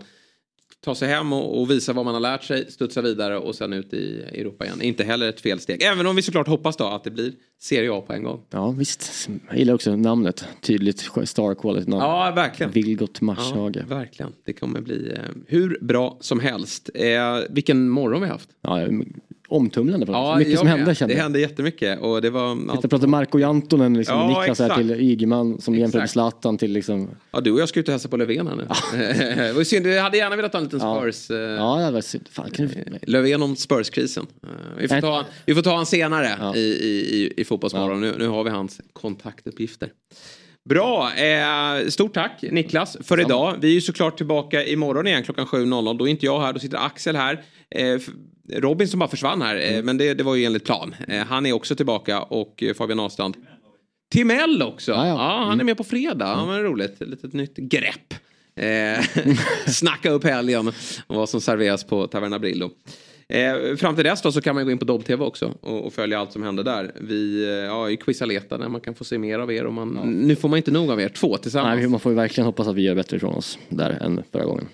ta 0.87 0.95
sig 0.95 1.09
hem 1.09 1.33
och, 1.33 1.61
och 1.61 1.71
visa 1.71 1.93
vad 1.93 2.05
man 2.05 2.15
har 2.15 2.21
lärt 2.21 2.45
sig, 2.45 2.71
studsa 2.71 3.03
vidare 3.03 3.39
och 3.39 3.55
sen 3.55 3.73
ut 3.73 3.95
i 3.95 4.23
Europa 4.23 4.65
igen. 4.65 4.83
Inte 4.83 5.05
heller 5.05 5.29
ett 5.29 5.41
felsteg. 5.41 5.83
Även 5.83 6.07
om 6.07 6.17
vi 6.17 6.23
såklart 6.23 6.49
hoppas 6.49 6.77
då 6.77 6.85
att 6.85 7.05
det 7.05 7.11
blir 7.11 7.33
Serie 7.61 7.93
A 7.93 8.01
på 8.07 8.13
en 8.13 8.23
gång. 8.23 8.41
Ja, 8.51 8.71
visst. 8.71 9.29
Jag 9.49 9.59
gillar 9.59 9.75
också 9.75 9.97
namnet. 9.97 10.45
Tydligt 10.61 11.11
star 11.25 11.55
quality 11.55 11.91
namn. 11.91 12.03
Ja, 12.03 12.33
verkligen. 12.37 12.73
Vilgot 12.73 13.21
Marshage. 13.21 13.77
Ja, 13.77 13.83
verkligen. 13.97 14.33
Det 14.45 14.53
kommer 14.53 14.81
bli 14.81 15.13
eh, 15.15 15.21
hur 15.47 15.79
bra 15.81 16.17
som 16.21 16.41
helst. 16.41 16.91
Eh, 16.95 17.39
vilken 17.51 17.89
morgon 17.89 18.23
vi 18.23 18.29
haft. 18.29 18.49
Ja, 18.61 18.89
omtumlande. 19.49 20.07
Ja, 20.09 20.13
Ja, 20.33 20.39
Mycket 20.39 20.53
jag 20.53 20.59
som 20.59 20.69
hände 20.69 20.95
kände 20.95 21.15
Det 21.15 21.17
jag. 21.19 21.23
hände 21.23 21.41
jättemycket 21.41 22.01
och 22.01 22.23
det 22.23 22.31
var... 22.31 22.57
Sitter 22.57 22.85
och 22.85 22.91
pratar 22.91 23.07
Marco 23.07 23.39
Jantonen, 23.39 23.95
liksom, 23.95 24.19
Ja, 24.19 24.41
Niklas 24.41 24.59
här 24.59 24.77
till 24.77 24.91
Ygeman 24.91 25.61
som 25.61 25.75
jämför 25.75 25.99
med. 25.99 26.11
Zlatan 26.11 26.59
till 26.59 26.73
liksom... 26.73 27.09
Ja, 27.31 27.41
du 27.41 27.53
och 27.53 27.61
jag 27.61 27.69
ska 27.69 27.81
ut 27.81 27.89
och 27.89 27.93
hälsa 27.93 28.09
på 28.09 28.17
Löfven 28.17 28.47
här 28.47 28.57
nu. 28.57 28.67
det 29.47 29.53
var 29.53 29.65
synd, 29.65 29.87
jag 29.87 30.03
hade 30.03 30.17
gärna 30.17 30.37
velat 30.37 30.53
ha 30.53 30.59
en 30.61 30.65
liten 30.65 30.81
Spurs... 30.81 31.31
eh, 31.31 31.37
Ja, 31.37 31.77
det 31.87 31.91
var 31.91 32.01
synd. 32.01 32.29
Fan, 32.31 32.51
kan 32.51 32.67
du... 32.67 32.85
Löfven 33.13 33.43
om 33.43 33.57
Spurs-krisen. 33.57 34.27
Eh, 34.43 34.49
vi, 34.79 34.89
får 34.89 35.01
ta, 35.01 35.25
vi 35.47 35.55
får 35.55 35.63
ta 35.63 35.77
han 35.77 35.87
senare 35.87 36.59
i, 36.59 36.61
i, 36.61 37.23
i, 37.23 37.33
i 37.37 37.45
Fotbollsmorgon. 37.45 38.01
Nu, 38.01 38.15
nu 38.19 38.29
har 38.29 38.45
vi 38.45 38.51
hans 38.51 38.81
kontaktuppgifter. 38.93 39.89
Bra, 40.69 41.11
eh, 41.15 41.89
stort 41.89 42.15
tack 42.15 42.45
Niklas 42.51 42.97
för 43.05 43.21
idag. 43.21 43.57
Vi 43.61 43.69
är 43.69 43.73
ju 43.73 43.81
såklart 43.81 44.17
tillbaka 44.17 44.65
imorgon 44.65 45.07
igen 45.07 45.23
klockan 45.23 45.47
7.00. 45.47 45.99
Då 45.99 46.07
är 46.07 46.11
inte 46.11 46.27
jag 46.27 46.41
här, 46.41 46.53
då 46.53 46.59
sitter 46.59 46.79
Axel 46.79 47.17
här. 47.17 47.43
Eh, 47.71 48.01
Robin 48.49 48.89
som 48.89 48.99
bara 48.99 49.09
försvann 49.09 49.43
här, 49.43 49.77
eh, 49.77 49.83
men 49.83 49.99
det, 49.99 50.15
det 50.15 50.25
var 50.25 50.35
ju 50.35 50.45
enligt 50.45 50.65
plan. 50.65 50.95
Eh, 51.09 51.25
han 51.25 51.47
är 51.47 51.53
också 51.53 51.77
tillbaka 51.77 52.23
och 52.23 52.63
eh, 52.63 52.75
Fabian 52.75 53.01
Ahlstrand. 53.01 53.37
Timell 54.11 54.63
också, 54.63 54.93
ja, 54.93 55.45
han 55.49 55.61
är 55.61 55.65
med 55.65 55.77
på 55.77 55.85
fredag. 55.85 56.27
Ja, 56.27 56.47
men 56.47 56.63
roligt, 56.63 57.03
ett 57.03 57.09
litet 57.09 57.33
nytt 57.33 57.57
grepp. 57.57 58.15
Snacka 59.67 60.11
upp 60.11 60.25
helgen 60.25 60.69
och 61.07 61.17
vad 61.17 61.29
som 61.29 61.41
serveras 61.41 61.85
på 61.85 62.07
Taverna 62.07 62.39
Brillo. 62.39 62.71
Eh, 63.29 63.77
fram 63.77 63.95
till 63.95 64.05
dess 64.05 64.23
då 64.23 64.33
så 64.33 64.41
kan 64.41 64.55
man 64.55 64.65
gå 64.65 64.71
in 64.71 64.79
på 64.79 64.85
Dobb-TV 64.85 65.25
också 65.25 65.55
och, 65.61 65.87
och 65.87 65.93
följa 65.93 66.19
allt 66.19 66.33
som 66.33 66.43
händer 66.43 66.65
där. 66.65 66.93
Vi 67.01 67.45
eh, 67.45 67.51
ja, 67.51 67.91
i 67.91 67.97
Quisaleta 67.97 68.59
där 68.59 68.69
man 68.69 68.81
kan 68.81 68.95
få 68.95 69.05
se 69.05 69.19
mer 69.19 69.39
av 69.39 69.53
er. 69.53 69.65
Och 69.65 69.73
man, 69.73 69.89
Nu 70.27 70.37
får 70.37 70.49
man 70.49 70.57
inte 70.57 70.71
nog 70.71 70.91
av 70.91 71.01
er, 71.01 71.09
två 71.09 71.37
tillsammans. 71.37 71.79
Nej, 71.81 71.89
man 71.89 72.01
får 72.01 72.13
ju 72.13 72.17
verkligen 72.17 72.47
hoppas 72.47 72.69
att 72.69 72.75
vi 72.75 72.83
gör 72.83 72.95
bättre 72.95 73.17
ifrån 73.17 73.35
oss 73.35 73.59
där 73.69 73.91
än 73.91 74.23
förra 74.33 74.45
gången. 74.45 74.69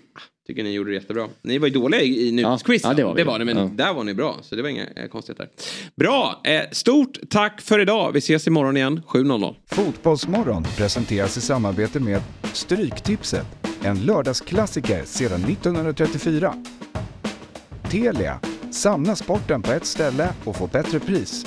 Tycker 0.47 0.65
ni 0.65 0.73
gjorde 0.73 0.91
det 0.91 0.95
jättebra. 0.95 1.29
Ni 1.43 1.59
var 1.59 1.69
ju 1.69 1.75
dåliga 1.75 2.01
i, 2.01 2.29
i 2.29 2.33
nutidsquizen. 2.33 2.91
ja, 2.91 2.97
det 2.97 3.05
var 3.05 3.15
vi. 3.15 3.21
det 3.23 3.25
var 3.27 3.39
ni, 3.39 3.45
men 3.45 3.57
Ja. 3.57 3.71
där 3.75 3.95
var 3.95 4.05
ni 4.05 4.15
bra. 4.15 4.37
Så 4.43 4.57
det 4.57 4.63
var 4.63 4.69
inga 4.69 4.87
eh, 4.97 5.07
konstigheter. 5.09 5.49
Bra, 5.97 6.41
eh, 6.45 6.61
stort 6.73 7.19
tack 7.31 7.61
för 7.61 7.79
idag. 7.79 8.13
Vi 8.13 8.19
ses 8.19 8.47
imorgon 8.47 8.77
igen 8.77 9.01
7.00. 9.09 9.55
Fotbollsmorgon 9.67 10.65
presenteras 10.77 11.37
i 11.37 11.41
samarbete 11.41 12.01
med 12.01 12.23
Stryktipset, 12.53 13.47
en 13.83 13.99
lördagsklassiker 14.01 15.03
sedan 15.05 15.45
1934. 15.45 16.55
Telia, 17.91 18.41
samla 18.71 19.17
sporten 19.17 19.63
på 19.63 19.73
ett 19.73 19.87
ställe 19.87 20.29
och 20.45 20.57
få 20.57 20.67
bättre 20.67 21.01
pris. 21.01 21.47